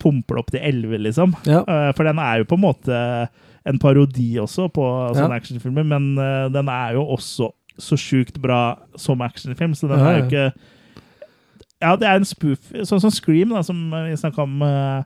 pumper 0.00 0.36
det 0.36 0.42
opp 0.44 0.50
til 0.52 0.60
11, 0.64 0.98
liksom. 1.08 1.34
Ja. 1.48 1.60
Eh, 1.64 1.90
For 1.96 2.04
den 2.08 2.18
er 2.20 2.40
jo 2.42 2.48
på 2.48 2.56
en 2.58 2.64
måte 2.64 3.02
en 3.64 3.78
parodi 3.80 4.34
også 4.40 4.66
på 4.72 4.84
sånne 5.16 5.32
Ja. 5.32 5.40
actionfilmer, 5.40 5.84
men 5.88 6.10
den 6.52 6.68
er 6.68 6.92
jo 6.98 7.04
også 7.16 7.50
så 7.80 7.96
sjukt 7.98 8.36
bra 8.40 8.76
som 9.00 9.22
actionfilm, 9.24 9.72
så 9.74 9.88
den 9.88 9.98
er 10.04 10.18
jo 10.18 10.24
ikke 10.28 10.52
Ja, 11.84 11.94
det 12.00 12.08
er 12.08 12.16
en 12.22 12.24
spoof, 12.28 12.70
sånn 12.88 13.02
som 13.04 13.12
Scream, 13.12 13.52
da, 13.52 13.60
som 13.66 13.78
vi 13.92 14.16
snakka 14.16 14.42
om. 14.46 14.56
eh, 14.64 15.02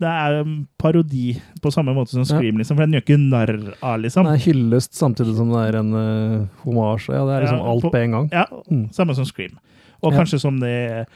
Det 0.00 0.08
er 0.08 0.38
en 0.40 0.52
parodi 0.80 1.34
på 1.60 1.68
samme 1.74 1.92
måte 1.92 2.14
som 2.14 2.22
Ja. 2.22 2.38
Scream, 2.38 2.56
liksom, 2.56 2.76
for 2.78 2.86
den 2.86 2.94
gjør 2.96 3.02
ikke 3.04 3.18
narr 3.20 3.74
av, 3.82 3.98
liksom. 4.00 4.24
Den 4.24 4.32
er 4.32 4.44
hyllest 4.46 4.94
samtidig 4.96 5.34
som 5.36 5.50
det 5.52 5.60
er 5.74 5.76
en 5.82 5.90
uh, 5.92 6.46
homasj. 6.64 7.10
Ja, 7.12 7.26
det 7.28 7.34
er 7.36 7.42
liksom 7.44 7.58
Ja, 7.60 7.66
alt 7.74 7.84
på- 7.84 8.00
en 8.00 8.10
gang. 8.16 8.28
Ja, 8.32 8.46
Mm. 8.70 8.86
samme 8.96 9.14
som 9.14 9.26
Scream. 9.28 9.58
Og 10.02 10.14
kanskje 10.14 10.40
som 10.40 10.58
det 10.58 11.06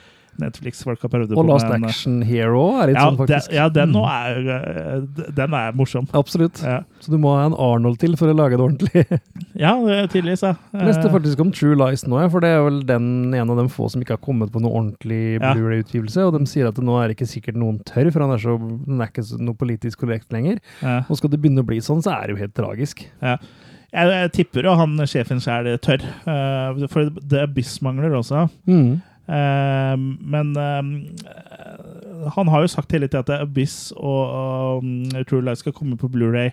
Netflix-folk 0.41 1.01
har 1.03 1.11
prøvd 1.13 1.33
Og 1.33 1.39
på. 1.39 1.45
Last 1.49 1.69
men- 1.69 1.85
Action 1.85 2.23
Hero 2.23 2.65
er 2.83 2.87
litt 2.91 2.97
ja, 2.97 3.05
sånn, 3.11 3.17
faktisk. 3.19 3.49
Den, 3.51 3.57
ja, 3.57 3.69
den 3.69 3.93
Mm. 3.93 4.05
er, 4.09 4.51
eh, 4.55 5.31
den 5.35 5.55
er 5.55 5.73
morsom. 5.73 6.09
Absolutt. 6.13 6.63
Ja, 6.63 6.81
Så 7.01 7.11
du 7.11 7.19
må 7.19 7.35
ha 7.37 7.47
en 7.47 7.55
Arnold 7.55 7.99
til 7.99 8.17
for 8.17 8.27
å 8.29 8.35
lage 8.37 8.57
det 8.57 8.61
ordentlig. 8.61 9.21
ja 9.55 9.75
det 9.85 9.95
er 9.99 10.07
tydeligvis, 10.09 10.43
ja. 10.43 10.55
Jeg 10.73 10.89
leste 10.89 11.05
Eh, 11.09 11.13
faktisk 11.13 11.41
om 11.41 11.53
True 11.53 11.75
Lies 11.77 12.05
nå, 12.09 12.31
for 12.31 12.41
det 12.41 12.49
er 12.51 12.63
vel 12.65 12.81
den 12.87 13.35
en 13.35 13.51
av 13.51 13.57
de 13.57 13.69
få 13.69 13.91
som 13.91 14.01
ikke 14.03 14.17
har 14.19 14.23
kommet 14.25 14.51
på 14.51 14.61
noe 14.61 14.73
ordentlig 14.73 15.41
Ja. 15.41 15.53
Blu-ray-utgivelse. 15.55 16.27
Og 16.27 16.39
de 16.39 16.47
sier 16.47 16.67
at 16.69 16.75
det 16.75 16.85
nå 16.85 16.97
er 17.03 17.15
ikke 17.15 17.27
sikkert 17.29 17.55
noen 17.57 17.83
tør, 17.85 18.11
for 18.13 18.21
han 18.21 18.31
er 18.33 18.39
så, 18.39 18.59
den 18.59 19.01
er 19.01 19.07
ikke 19.07 19.41
noe 19.41 19.55
politisk 19.55 19.99
korrekt 20.05 20.31
lenger. 20.33 20.59
ja. 20.83 21.03
Og 21.09 21.17
skal 21.17 21.31
det 21.31 21.41
begynne 21.43 21.63
å 21.63 21.67
bli 21.67 21.79
sånn, 21.81 22.03
så 22.03 22.11
er 22.17 22.27
det 22.27 22.37
jo 22.37 22.43
helt 22.43 22.55
tragisk. 22.55 23.05
Jeg, 23.23 24.09
jeg 24.11 24.33
tipper 24.33 24.65
jo 24.67 24.75
han 24.75 24.97
sjefen 25.07 25.39
sjøl 25.39 25.69
tør, 25.79 26.03
Uh, 26.27 26.87
for 26.89 27.11
The 27.11 27.43
Abyss 27.45 27.79
mangler 27.81 28.11
også. 28.19 28.49
Mm. 28.67 29.01
Eh, 29.25 29.95
men 30.35 30.51
eh, 30.61 32.29
han 32.35 32.49
har 32.53 32.65
jo 32.65 32.73
sagt 32.75 32.93
hele 32.93 33.09
tida 33.09 33.23
at 33.25 33.33
Abyss 33.45 33.93
og, 33.97 34.23
og 34.29 34.85
um, 34.85 35.25
True 35.29 35.45
Lies 35.47 35.63
skal 35.65 35.75
komme 35.77 35.97
på 36.01 36.11
Blu-ray 36.13 36.51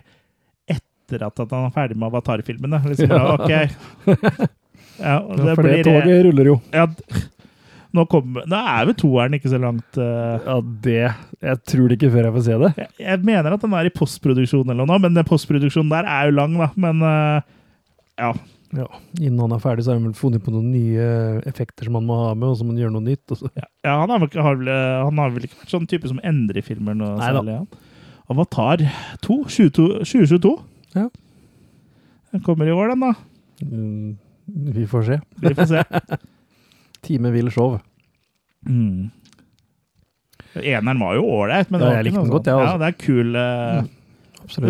etter 0.72 1.26
at, 1.26 1.36
at 1.42 1.52
han 1.52 1.66
er 1.68 1.74
ferdig 1.74 1.98
med 2.00 2.08
Avatar-filmene. 2.12 2.80
Liksom, 2.88 3.12
Ja. 3.12 3.36
ok. 3.36 4.50
Ja, 5.02 5.16
det 5.24 5.54
for 5.56 5.64
det 5.66 5.84
toget 5.86 6.18
ruller 6.26 6.48
jo. 6.50 6.54
ja, 6.70 6.84
nå, 7.96 8.02
kom, 8.12 8.36
nå 8.46 8.58
er 8.60 8.84
vel 8.90 8.94
toeren 9.00 9.34
ikke 9.34 9.50
så 9.50 9.58
langt 9.58 9.96
uh, 9.98 10.36
Ja, 10.44 10.56
det 10.84 10.98
Jeg 11.40 11.56
tror 11.72 11.88
det 11.88 11.96
ikke 11.96 12.10
før 12.12 12.28
jeg 12.28 12.34
får 12.36 12.44
se 12.46 12.58
det. 12.60 12.70
jeg, 12.76 12.90
jeg 13.00 13.22
mener 13.24 13.56
at 13.56 13.64
den 13.64 13.72
er 13.78 13.88
i 13.88 13.92
postproduksjon 13.96 14.68
eller 14.70 14.86
noe, 14.86 15.00
men 15.02 15.16
den 15.16 15.26
postproduksjonen 15.26 15.90
der 15.90 16.06
er 16.06 16.28
jo 16.28 16.36
lang, 16.36 16.54
da. 16.60 16.68
Men 16.84 17.00
uh, 17.02 17.40
ja. 18.20 18.30
Ja, 18.72 18.86
Innen 19.20 19.40
han 19.42 19.52
er 19.52 19.60
ferdig, 19.60 19.84
så 19.84 19.92
har 19.92 19.98
han 19.98 20.06
vel 20.08 20.16
funnet 20.16 20.44
på 20.44 20.52
noen 20.54 20.70
nye 20.72 21.06
effekter 21.48 21.84
som 21.88 21.98
han 21.98 22.06
må 22.08 22.16
ha 22.22 22.30
med, 22.32 22.48
og 22.48 22.56
så 22.56 22.64
må 22.64 22.72
han 22.72 22.80
gjøre 22.80 22.94
noe 22.94 23.04
nytt. 23.04 23.34
Ja, 23.58 23.66
ja 23.84 23.96
han, 24.00 24.12
har 24.14 24.22
vel, 24.22 24.42
har 24.46 24.56
vel, 24.56 24.70
han 24.72 25.20
har 25.20 25.34
vel 25.34 25.48
ikke 25.48 25.60
vært 25.60 25.74
sånn 25.74 25.88
type 25.90 26.08
som 26.08 26.20
endrer 26.24 26.64
filmer 26.64 26.96
noe 26.96 27.18
Nei 27.18 27.28
særlig. 27.28 27.56
Han. 27.60 27.90
Avatar 28.32 28.84
2, 29.26 29.38
2022. 29.52 30.52
Ja. 30.96 31.08
Den 32.32 32.44
kommer 32.46 32.68
i 32.70 32.72
år, 32.72 32.94
den, 32.94 33.04
da. 33.04 33.12
Mm, 33.60 34.14
vi 34.78 34.86
får 34.88 35.04
se. 35.10 35.18
Vi 35.42 35.52
får 35.58 35.68
se. 35.74 35.82
Time 37.06 37.32
vil 37.34 37.50
show. 37.52 37.76
Mm. 38.64 39.10
Eneren 40.62 41.00
var 41.00 41.16
jo 41.16 41.26
ålreit, 41.28 41.68
men 41.72 41.80
Ja, 41.80 41.90
det 41.90 41.98
jeg 41.98 42.06
likte 42.08 42.22
den 42.22 42.32
godt, 42.32 42.48
sånn- 42.48 42.52
jeg, 42.52 42.64
Ja, 42.64 42.72
altså. 42.72 42.80
det 42.80 42.88
er 42.88 42.96
kul, 43.04 43.36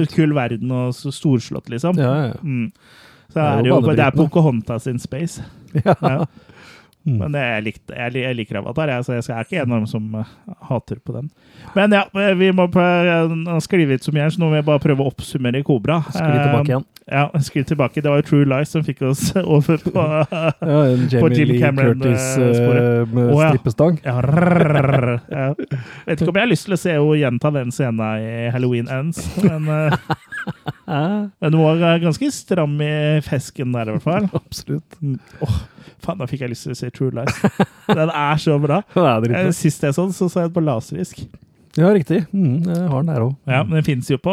mm, 0.02 0.10
kul 0.16 0.34
verden 0.34 0.74
og 0.74 0.94
storslått, 0.94 1.70
liksom. 1.70 1.98
Ja, 1.98 2.12
ja. 2.32 2.34
Mm. 2.42 2.72
Så 3.32 3.40
Det 3.40 3.50
er 3.50 3.68
jo 3.68 3.80
det 3.88 4.06
er. 4.06 4.16
Pocahontas 4.16 4.86
in 4.86 4.98
space. 5.02 5.44
ja. 5.84 5.94
Ja. 6.00 6.26
Mm. 7.02 7.16
Men 7.18 7.34
jeg, 7.34 7.62
likte, 7.66 7.94
jeg, 7.98 8.14
jeg 8.22 8.36
liker 8.38 8.60
Avatar, 8.60 8.92
jeg, 8.92 9.02
så 9.02 9.16
jeg 9.16 9.22
er 9.34 9.46
ikke 9.48 9.62
en 9.64 9.72
av 9.74 9.80
dem 9.80 9.88
som 9.90 10.04
uh, 10.14 10.28
hater 10.68 11.00
på 11.02 11.16
den. 11.16 11.32
Men 11.74 11.96
ja, 11.96 12.04
vi 12.38 12.52
må 12.54 12.68
skrive 13.64 13.98
ut 13.98 14.06
så 14.06 14.14
mye 14.14 14.28
så 14.30 14.38
nå 14.38 14.52
må 14.52 14.60
jeg 14.60 14.66
bare 14.68 14.82
prøve 14.84 15.02
å 15.02 15.10
oppsummere 15.10 15.64
Kobra. 15.66 15.98
Skli 16.12 16.30
tilbake 16.30 16.70
igjen. 16.70 16.86
Ja, 17.10 17.24
skli 17.42 17.64
tilbake. 17.66 18.00
Det 18.00 18.10
var 18.10 18.20
jo 18.22 18.26
True 18.28 18.46
Lies 18.46 18.70
som 18.70 18.84
fikk 18.86 19.02
oss 19.08 19.24
over 19.56 19.82
på 19.82 20.04
Ja, 20.30 21.18
På 21.18 21.30
Jim 21.34 21.50
Cameron-sporet. 21.58 22.84
Eh, 22.84 23.10
med 23.10 23.32
Å, 23.32 23.40
ja. 23.42 23.48
strippestang. 23.50 23.98
ja, 24.06 24.14
ja. 25.26 25.48
Vet 26.06 26.22
ikke 26.22 26.30
om 26.30 26.38
jeg 26.38 26.46
har 26.46 26.52
lyst 26.52 26.68
til 26.68 26.76
å 26.76 26.80
se 26.80 26.94
henne 26.94 27.18
gjenta 27.18 27.50
den 27.58 27.74
scenen 27.74 28.22
i 28.22 28.46
Halloween 28.54 28.86
Ends, 28.92 29.24
men, 29.42 29.66
eh, 29.66 30.71
Ja, 30.86 31.28
hun 31.40 31.58
var 31.62 32.00
ganske 32.02 32.30
stram 32.34 32.74
i 32.82 33.20
fesken 33.26 33.74
der, 33.74 33.90
i 33.90 33.96
hvert 33.96 34.06
fall. 34.06 34.28
absolutt. 34.40 34.98
Åh, 35.44 35.60
faen, 36.02 36.20
da 36.22 36.28
fikk 36.30 36.44
jeg 36.46 36.54
lyst 36.54 36.66
til 36.66 36.74
å 36.74 36.78
se 36.78 36.90
True 36.94 37.14
Lies. 37.16 37.38
Den 37.88 38.10
er 38.10 38.42
så 38.42 38.58
bra. 38.62 38.82
Er 38.98 39.30
Eh. 39.32 39.52
Sist 39.56 39.84
jeg 39.86 39.94
så 39.94 40.08
den, 40.08 40.16
så 40.16 40.28
så 40.28 40.44
jeg 40.44 40.50
den 40.50 40.56
på 40.58 40.64
laserdisk. 40.66 41.24
Ja, 41.72 41.88
riktig. 41.96 42.18
Mm, 42.36 42.66
jeg 42.68 42.88
har 42.90 43.00
den 43.00 43.08
der 43.08 43.22
òg. 43.24 43.30
Ja, 43.48 43.62
men 43.64 43.78
den 43.78 43.84
fins 43.86 44.10
jo 44.12 44.18
på 44.20 44.32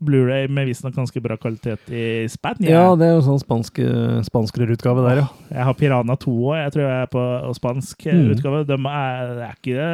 Blu-ray 0.00 0.46
med 0.48 0.70
visstnok 0.70 0.94
ganske 0.96 1.20
bra 1.20 1.36
kvalitet 1.36 1.90
i 1.92 2.04
Spania. 2.32 2.70
Ja, 2.72 2.84
det 2.96 3.10
er 3.10 3.14
jo 3.18 3.24
sånn 3.26 3.42
spansk, 3.42 3.76
spanskrerutgave 4.24 5.04
der, 5.04 5.20
ja. 5.20 5.26
Jeg 5.50 5.66
har 5.68 5.76
Piranha 5.76 6.16
2 6.22 6.32
òg, 6.38 6.54
jeg 6.62 6.72
tror 6.72 6.84
jeg 6.86 6.94
er 7.04 7.10
på 7.12 7.24
spansk 7.58 8.06
eh, 8.08 8.16
Mm. 8.20 8.30
utgave. 8.32 8.62
De 8.70 8.78
er, 8.78 9.34
det, 9.36 9.44
er 9.50 9.58
ikke, 9.58 9.90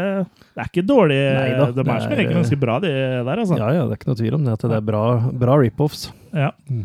det 0.55 0.62
er 0.62 0.70
ikke 0.70 0.86
dårlig. 0.86 1.18
Neida, 1.34 1.66
de 1.74 1.82
er 1.82 2.01
som 2.07 2.14
regel 2.14 2.32
ganske 2.38 2.61
bra, 2.62 2.78
de 2.86 2.92
der, 2.94 3.42
altså. 3.42 3.59
Ja, 3.59 3.72
ja, 3.74 3.82
det 3.88 3.97
er 3.97 4.01
ikke 4.01 4.12
noe 4.12 4.20
tvil 4.22 4.38
om 4.38 4.47
det. 4.47 4.55
At 4.55 4.68
det 4.70 4.78
er 4.78 4.86
bra, 4.92 5.03
bra 5.42 5.59
rip-offs. 5.64 6.07
Ja. 6.30 6.53
Mm. 6.70 6.84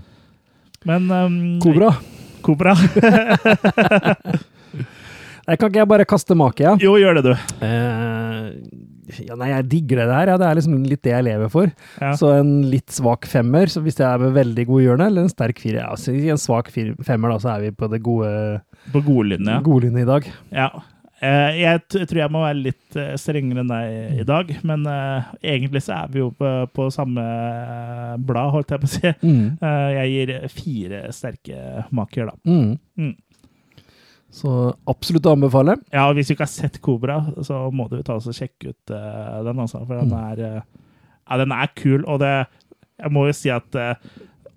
Men 0.90 1.12
um, 1.14 1.38
Kobra. 1.62 1.94
Kobra. 2.42 2.74
Jeg 5.46 5.58
kan 5.60 5.70
ikke 5.70 5.82
jeg 5.84 5.90
bare 5.94 6.06
kaste 6.10 6.34
make, 6.38 6.64
ja? 6.66 6.74
jo, 6.82 6.96
gjør 6.98 7.20
det, 7.22 7.24
du. 7.30 7.34
Eh, 7.62 8.50
ja, 9.20 9.36
nei, 9.40 9.50
jeg 9.52 9.68
digger 9.72 10.02
det 10.04 10.08
der. 10.12 10.32
Ja. 10.34 10.38
Det 10.42 10.48
er 10.50 10.60
liksom 10.62 10.78
litt 10.88 11.02
det 11.04 11.12
jeg 11.16 11.28
lever 11.28 11.52
for. 11.54 11.72
Ja. 12.02 12.14
Så 12.20 12.32
en 12.40 12.54
litt 12.72 12.90
svak 12.96 13.28
femmer, 13.30 13.68
så 13.72 13.84
hvis 13.84 14.00
jeg 14.00 14.08
er 14.08 14.24
med 14.24 14.34
veldig 14.38 14.66
god 14.72 14.82
hjørne, 14.86 15.10
eller 15.12 15.28
en 15.28 15.34
sterk 15.34 15.60
firer. 15.60 15.84
Ja, 15.84 15.92
så 16.00 16.16
en 16.16 16.40
svak 16.42 16.72
femmer, 16.72 17.34
da, 17.36 17.38
så 17.44 17.54
er 17.58 17.68
vi 17.68 17.72
på 17.76 17.90
det 17.92 18.02
gode 18.06 18.32
På 18.94 19.04
godlinje. 19.06 19.60
godlinje 19.68 20.02
i 20.06 20.10
dag. 20.10 20.32
Ja. 20.56 20.70
Eh, 21.22 21.60
Jeg 21.62 21.84
tror 21.92 22.18
jeg 22.18 22.32
må 22.34 22.40
være 22.42 22.58
litt 22.66 22.96
eh, 22.98 23.12
strengere 23.22 23.62
enn 23.62 23.70
deg 23.70 24.22
i 24.24 24.26
dag, 24.26 24.56
men 24.66 24.88
eh, 24.90 25.28
egentlig 25.54 25.84
så 25.86 26.00
er 26.00 26.08
vi 26.16 26.24
jo 26.24 26.32
på, 26.34 26.50
på 26.74 26.88
samme 26.90 27.22
blad, 28.26 28.50
holdt 28.56 28.74
jeg 28.74 28.82
på 28.82 28.90
å 28.90 28.94
si. 28.96 29.12
Mm. 29.22 29.44
Jeg 29.62 30.08
gir 30.16 30.32
fire 30.56 31.02
sterke 31.14 31.86
maker, 31.94 32.32
da. 32.32 32.40
Mm. 32.50 32.72
Mm. 32.98 33.14
Så 34.32 34.74
absolutt 34.88 35.26
å 35.28 35.34
anbefale. 35.36 35.76
Ja, 35.92 36.06
og 36.08 36.16
hvis 36.16 36.28
du 36.30 36.34
ikke 36.38 36.46
har 36.48 36.54
sett 36.54 36.78
Kobra, 36.82 37.18
så 37.44 37.66
må 37.76 37.90
du 37.92 37.98
ta 38.08 38.16
oss 38.16 38.30
og 38.32 38.36
sjekke 38.38 38.72
ut 38.72 38.94
uh, 38.96 39.42
den, 39.44 39.60
altså. 39.60 39.82
For 39.86 40.00
den 40.00 40.08
Mm. 40.08 40.20
er, 40.32 40.38
uh, 40.62 40.62
ja, 41.30 41.38
den 41.44 41.52
er 41.52 41.68
kul, 41.76 42.06
og 42.08 42.20
det 42.24 42.48
Jeg 43.02 43.12
må 43.12 43.26
jo 43.28 43.34
si 43.34 43.50
at 43.50 43.76
uh, 43.76 43.96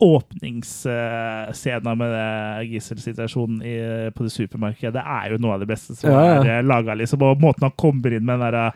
åpningsscenen 0.04 1.98
med 1.98 2.10
det 2.12 2.66
gisselsituasjonen 2.72 3.62
i, 3.64 3.74
på 4.14 4.26
det 4.26 4.32
supermarkedet, 4.34 4.94
det 4.96 5.04
er 5.04 5.32
jo 5.32 5.38
noe 5.42 5.54
av 5.56 5.62
det 5.64 5.68
beste 5.70 5.94
som 5.96 6.10
Ja, 6.10 6.24
ja. 6.36 6.58
er 6.58 6.66
laga, 6.66 6.94
liksom. 6.98 7.22
Og 7.22 7.40
måten 7.42 7.66
han 7.68 7.74
kommer 7.80 8.12
inn 8.12 8.24
med 8.26 8.38
den 8.38 8.44
derre 8.44 8.66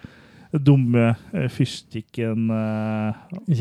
dumme 0.64 1.11
eh, 1.36 1.49
fyrstikken 1.53 2.49
eh, 2.49 3.12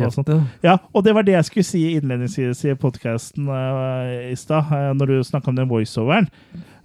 og 0.06 0.14
sånt. 0.16 0.30
Ja. 0.64 0.78
Og 0.96 1.04
det 1.04 1.14
var 1.18 1.26
det 1.28 1.34
jeg 1.36 1.46
skulle 1.50 1.68
si 1.68 1.82
innledningsvis 1.98 2.62
i 2.70 2.76
podkasten 2.80 3.50
i 4.32 4.36
stad, 4.40 4.72
eh, 4.72 4.94
når 4.96 5.06
du 5.12 5.18
snakka 5.28 5.52
om 5.52 5.58
den 5.60 5.68
voiceoveren. 5.68 6.30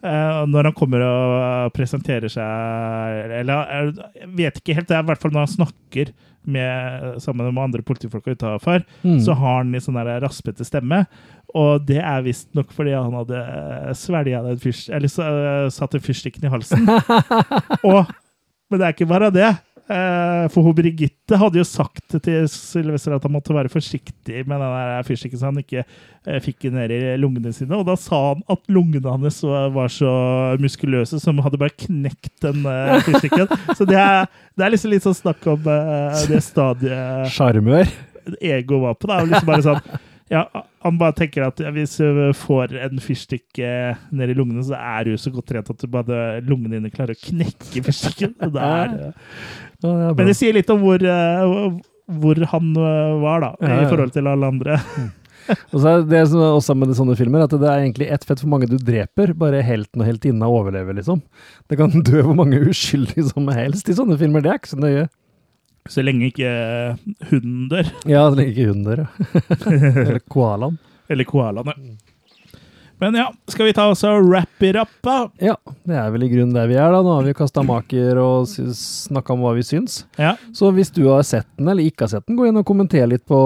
Eh, 0.02 0.38
når 0.50 0.66
han 0.70 0.74
kommer 0.74 1.02
og 1.06 1.32
eh, 1.38 1.68
presenterer 1.76 2.26
seg 2.32 3.36
Eller 3.38 3.68
eh, 3.70 3.90
jeg 4.18 4.30
vet 4.40 4.56
ikke 4.58 4.74
helt, 4.74 4.88
det 4.90 4.96
er 4.98 5.04
i 5.04 5.06
hvert 5.12 5.20
fall 5.22 5.30
når 5.30 5.44
han 5.46 5.52
snakker 5.52 6.10
med, 6.42 7.20
sammen 7.22 7.46
med 7.54 7.62
andre 7.62 7.84
politifolk 7.86 8.26
utafor, 8.32 8.82
Mm. 9.06 9.20
så 9.22 9.36
har 9.38 9.60
han 9.60 9.70
litt 9.70 9.84
sånn 9.84 9.94
der 9.94 10.18
raspete 10.24 10.64
stemme. 10.66 11.04
Og 11.54 11.84
det 11.86 12.00
er 12.02 12.24
visstnok 12.26 12.72
fordi 12.74 12.96
han 12.96 13.14
hadde 13.14 13.42
svelga 13.94 14.40
den 14.48 14.58
fyrst... 14.58 14.90
Eller 14.90 15.06
eh, 15.06 15.68
satt 15.70 15.94
den 15.94 16.02
fyrstikken 16.02 16.48
i 16.48 16.50
halsen. 16.50 16.82
og, 17.86 18.10
men 18.70 18.80
det 18.82 18.88
er 18.88 18.96
ikke 18.96 19.06
bare 19.12 19.30
det. 19.30 19.52
Eh, 19.92 20.44
For 20.52 20.64
hun 20.64 20.74
Birgitte 20.76 21.36
hadde 21.40 21.60
jo 21.60 21.66
sagt 21.68 22.14
til 22.24 22.46
Sylvester 22.50 23.16
at 23.16 23.26
han 23.26 23.34
måtte 23.34 23.54
være 23.56 23.70
forsiktig 23.72 24.44
med 24.48 24.62
den 24.62 25.06
fyrstikken 25.08 25.40
så 25.40 25.50
han 25.50 25.60
ikke 25.60 25.82
eh, 25.82 26.38
fikk 26.44 26.64
den 26.68 26.78
ned 26.78 26.94
i 26.96 27.00
lungene 27.20 27.52
sine. 27.54 27.76
Og 27.76 27.84
da 27.88 27.96
sa 28.00 28.20
han 28.30 28.44
at 28.52 28.62
lungene 28.72 29.12
hans 29.12 29.42
var 29.44 29.92
så 29.92 30.12
muskuløse 30.62 31.20
som 31.22 31.42
hadde 31.44 31.60
bare 31.60 31.76
knekt 31.84 32.32
den 32.44 32.64
eh, 32.68 32.94
fyrstikken. 33.08 33.52
Så 33.78 33.86
det 33.88 33.98
er, 33.98 34.30
det 34.56 34.64
er 34.66 34.72
liksom 34.74 34.92
litt 34.94 35.04
sånn 35.06 35.18
snakk 35.18 35.44
om 35.52 35.60
det 35.66 36.40
stadiet 36.44 37.28
Sjarmør. 37.34 37.90
ego 38.40 38.80
var 38.86 38.96
på. 38.96 39.08
Det 39.10 39.14
er 39.16 39.24
jo 39.26 39.30
liksom 39.32 39.50
bare 39.50 39.66
sånn, 39.66 40.00
ja, 40.32 40.46
han 40.82 40.98
bare 41.00 41.14
tenker 41.18 41.44
at 41.46 41.60
hvis 41.76 41.98
du 42.00 42.32
får 42.40 42.72
en 42.86 43.00
fyrstikk 43.02 43.60
ned 44.10 44.32
i 44.32 44.36
lungene, 44.36 44.64
så 44.64 44.78
er 44.78 45.10
du 45.10 45.16
så 45.20 45.32
godt 45.34 45.50
trent 45.52 45.70
at 45.70 45.84
du 45.84 45.90
bare 45.92 46.40
lungene 46.46 46.78
dine 46.78 46.92
klarer 46.92 47.14
å 47.14 47.20
knekke 47.20 47.84
fyrstikken. 47.84 48.36
Det 48.40 48.68
er, 48.72 48.94
Ja, 48.96 49.10
det 49.84 49.90
er 49.92 50.14
men 50.18 50.30
det 50.30 50.36
sier 50.38 50.56
litt 50.56 50.70
om 50.72 50.80
hvor, 50.82 51.02
eh, 51.04 51.66
hvor 52.22 52.44
han 52.54 52.70
eh, 52.76 53.16
var, 53.22 53.44
da, 53.44 53.56
Ja, 53.60 53.82
i 53.82 53.90
forhold 53.90 54.14
til 54.14 54.30
alle 54.30 54.54
andre. 54.54 54.78
Og 55.72 55.80
så 55.82 55.88
er 55.90 56.04
det 56.06 56.20
som 56.30 56.42
også 56.44 56.74
med 56.78 56.92
sånne 56.96 57.16
filmer, 57.18 57.44
at 57.44 57.54
det 57.58 57.66
er 57.66 57.82
egentlig 57.82 58.08
ett 58.14 58.24
fett 58.26 58.42
hvor 58.44 58.52
mange 58.52 58.68
du 58.70 58.76
dreper, 58.78 59.32
bare 59.38 59.62
helten 59.66 60.02
og 60.02 60.06
heltinna 60.06 60.50
overlever, 60.50 60.94
liksom. 60.98 61.22
Det 61.70 61.78
kan 61.80 62.04
dø 62.06 62.22
hvor 62.22 62.36
mange 62.38 62.60
uskyldige 62.70 63.26
som 63.32 63.50
helst 63.54 63.90
i 63.90 63.96
sånne 63.98 64.18
filmer, 64.20 64.44
det 64.44 64.52
er 64.52 64.60
ikke 64.60 64.74
så 64.74 64.78
nøye. 64.82 65.08
Så 65.90 66.02
lenge 66.04 66.28
ikke 66.30 66.52
hunden 67.32 67.68
dør. 67.72 67.88
Ja, 68.06 68.28
så 68.30 68.38
lenge 68.38 68.54
ikke 68.54 68.70
hunden 68.70 68.86
dør, 68.86 69.04
ja. 69.04 69.42
Eller 70.06 70.22
koalaen. 70.30 70.78
Eller 71.10 71.24
koalaene. 71.28 71.74
Men 73.02 73.16
ja, 73.18 73.24
skal 73.50 73.66
vi 73.66 73.72
ta 73.74 73.88
oss 73.90 74.04
og 74.06 74.28
wrap 74.30 74.62
it 74.62 74.76
up, 74.78 74.90
da? 75.02 75.24
Ja, 75.42 75.56
det 75.90 75.96
er 75.98 76.12
vel 76.14 76.22
i 76.22 76.28
grunnen 76.30 76.52
der 76.54 76.68
vi 76.70 76.76
er, 76.78 76.92
da. 76.94 77.00
Nå 77.02 77.16
har 77.16 77.24
vi 77.26 77.32
kasta 77.34 77.64
maker 77.66 78.20
og 78.22 78.44
snakka 78.46 79.34
om 79.34 79.42
hva 79.42 79.56
vi 79.56 79.64
syns. 79.66 80.04
Ja. 80.22 80.36
Så 80.54 80.70
hvis 80.76 80.92
du 80.94 81.00
har 81.08 81.24
sett 81.26 81.48
den, 81.58 81.66
eller 81.72 81.82
ikke 81.82 82.06
har 82.06 82.12
sett 82.12 82.28
den, 82.30 82.38
gå 82.38 82.46
inn 82.46 82.60
og 82.60 82.66
kommenter 82.68 83.08
litt 83.10 83.24
på 83.26 83.40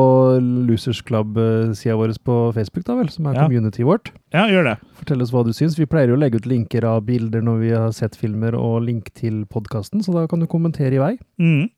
Losers 0.68 1.00
Club-sida 1.08 1.96
vår 1.96 2.12
på 2.28 2.36
Facebook, 2.58 2.84
da 2.84 2.98
vel, 3.00 3.08
som 3.14 3.30
er 3.30 3.38
Ja. 3.38 3.46
community 3.46 3.82
vårt. 3.88 4.12
ja, 4.36 4.44
gjør 4.52 4.68
det. 4.74 4.76
Fortell 5.00 5.22
oss 5.24 5.32
hva 5.32 5.42
du 5.48 5.54
syns. 5.56 5.78
Vi 5.80 5.86
pleier 5.88 6.12
jo 6.12 6.18
å 6.18 6.20
legge 6.20 6.36
ut 6.36 6.50
linker 6.52 6.84
av 6.84 7.06
bilder 7.08 7.40
når 7.40 7.58
vi 7.64 7.70
har 7.72 7.96
sett 7.96 8.14
filmer, 8.14 8.52
og 8.60 8.82
link 8.84 9.08
til 9.16 9.46
podkasten, 9.48 10.04
så 10.04 10.12
da 10.12 10.26
kan 10.28 10.38
du 10.44 10.46
kommentere 10.46 10.92
i 10.92 11.00
vei. 11.00 11.14
Mm. 11.40 11.70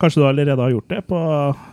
Kanskje 0.00 0.22
du 0.22 0.26
allerede 0.26 0.62
har 0.62 0.72
gjort 0.72 0.88
det 0.88 1.00
på 1.10 1.18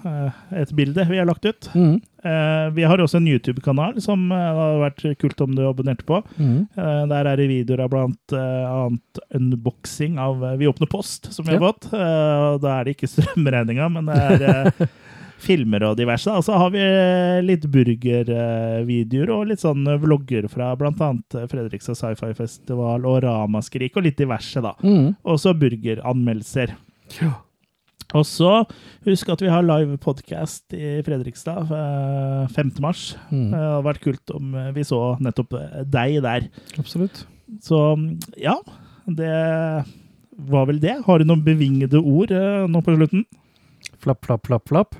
eh, 0.09 0.39
et 0.59 0.71
bilde 0.75 1.05
vi 1.07 1.19
har 1.19 1.27
lagt 1.29 1.45
ut. 1.47 1.69
Mm. 1.71 1.93
Eh, 2.27 2.65
vi 2.75 2.83
har 2.83 2.99
også 2.99 3.21
en 3.21 3.29
YouTube-kanal 3.31 4.01
som 4.03 4.25
eh, 4.35 4.41
det 4.41 4.57
hadde 4.59 4.81
vært 4.81 5.05
kult 5.21 5.43
om 5.45 5.53
du 5.55 5.63
abonnerte 5.63 6.03
på. 6.07 6.19
Mm. 6.35 6.67
Der 6.75 7.31
er 7.31 7.39
det 7.39 7.47
videoer 7.47 7.85
av 7.85 7.93
blant 7.93 8.35
annet 8.35 9.21
unboxing 9.37 10.19
av 10.19 10.43
Vi 10.59 10.67
åpner 10.67 10.91
post, 10.91 11.31
som 11.31 11.47
vi 11.47 11.55
har 11.55 11.63
fått. 11.63 11.87
Og 11.93 12.59
da 12.63 12.75
er 12.75 12.87
det 12.87 12.97
ikke 12.97 13.11
strømregninga, 13.15 13.87
men 13.95 14.11
det 14.11 14.51
er 14.51 14.91
filmer 15.47 15.87
og 15.87 15.95
diverse. 16.01 16.33
Og 16.33 16.43
så 16.43 16.59
har 16.59 16.75
vi 16.75 16.83
litt 17.47 17.69
burgervideoer 17.71 19.33
og 19.37 19.47
litt 19.53 19.63
sånn 19.63 19.87
vlogger 20.03 20.51
fra 20.51 20.73
annet 20.75 21.41
Fredrikstad 21.47 21.95
Sci-Fi 21.95 22.35
Festival 22.35 23.07
og 23.07 23.21
Ramaskrik 23.23 23.95
og 23.95 24.09
litt 24.09 24.19
diverse, 24.19 24.59
da. 24.59 24.75
Mm. 24.83 25.13
Og 25.23 25.39
så 25.39 25.55
burgeranmeldelser. 25.55 26.75
Ja. 27.21 27.37
Og 28.15 28.23
så 28.27 28.51
husk 29.07 29.29
at 29.33 29.41
vi 29.43 29.51
har 29.51 29.65
live 29.65 29.97
podcast 29.99 30.63
i 30.75 31.01
Fredrikstad 31.03 31.71
eh, 31.75 32.53
5. 32.55 32.71
mars. 32.83 33.09
Mm. 33.31 33.49
Det 33.51 33.59
hadde 33.59 33.87
vært 33.89 34.03
kult 34.05 34.35
om 34.37 34.55
eh, 34.55 34.69
vi 34.77 34.85
så 34.87 35.01
nettopp 35.19 35.57
eh, 35.59 35.81
deg 35.83 36.21
der. 36.23 36.47
Absolutt. 36.79 37.25
Så 37.63 37.81
ja, 38.39 38.55
det 39.07 39.33
var 40.37 40.69
vel 40.69 40.79
det. 40.83 41.01
Har 41.07 41.19
du 41.19 41.27
noen 41.27 41.43
bevingede 41.43 41.99
ord 41.99 42.31
eh, 42.31 42.63
nå 42.69 42.83
på 42.83 42.95
slutten? 42.95 43.27
Flapp, 44.03 44.23
flapp, 44.23 44.47
flapp, 44.47 44.67
flapp. 44.71 44.95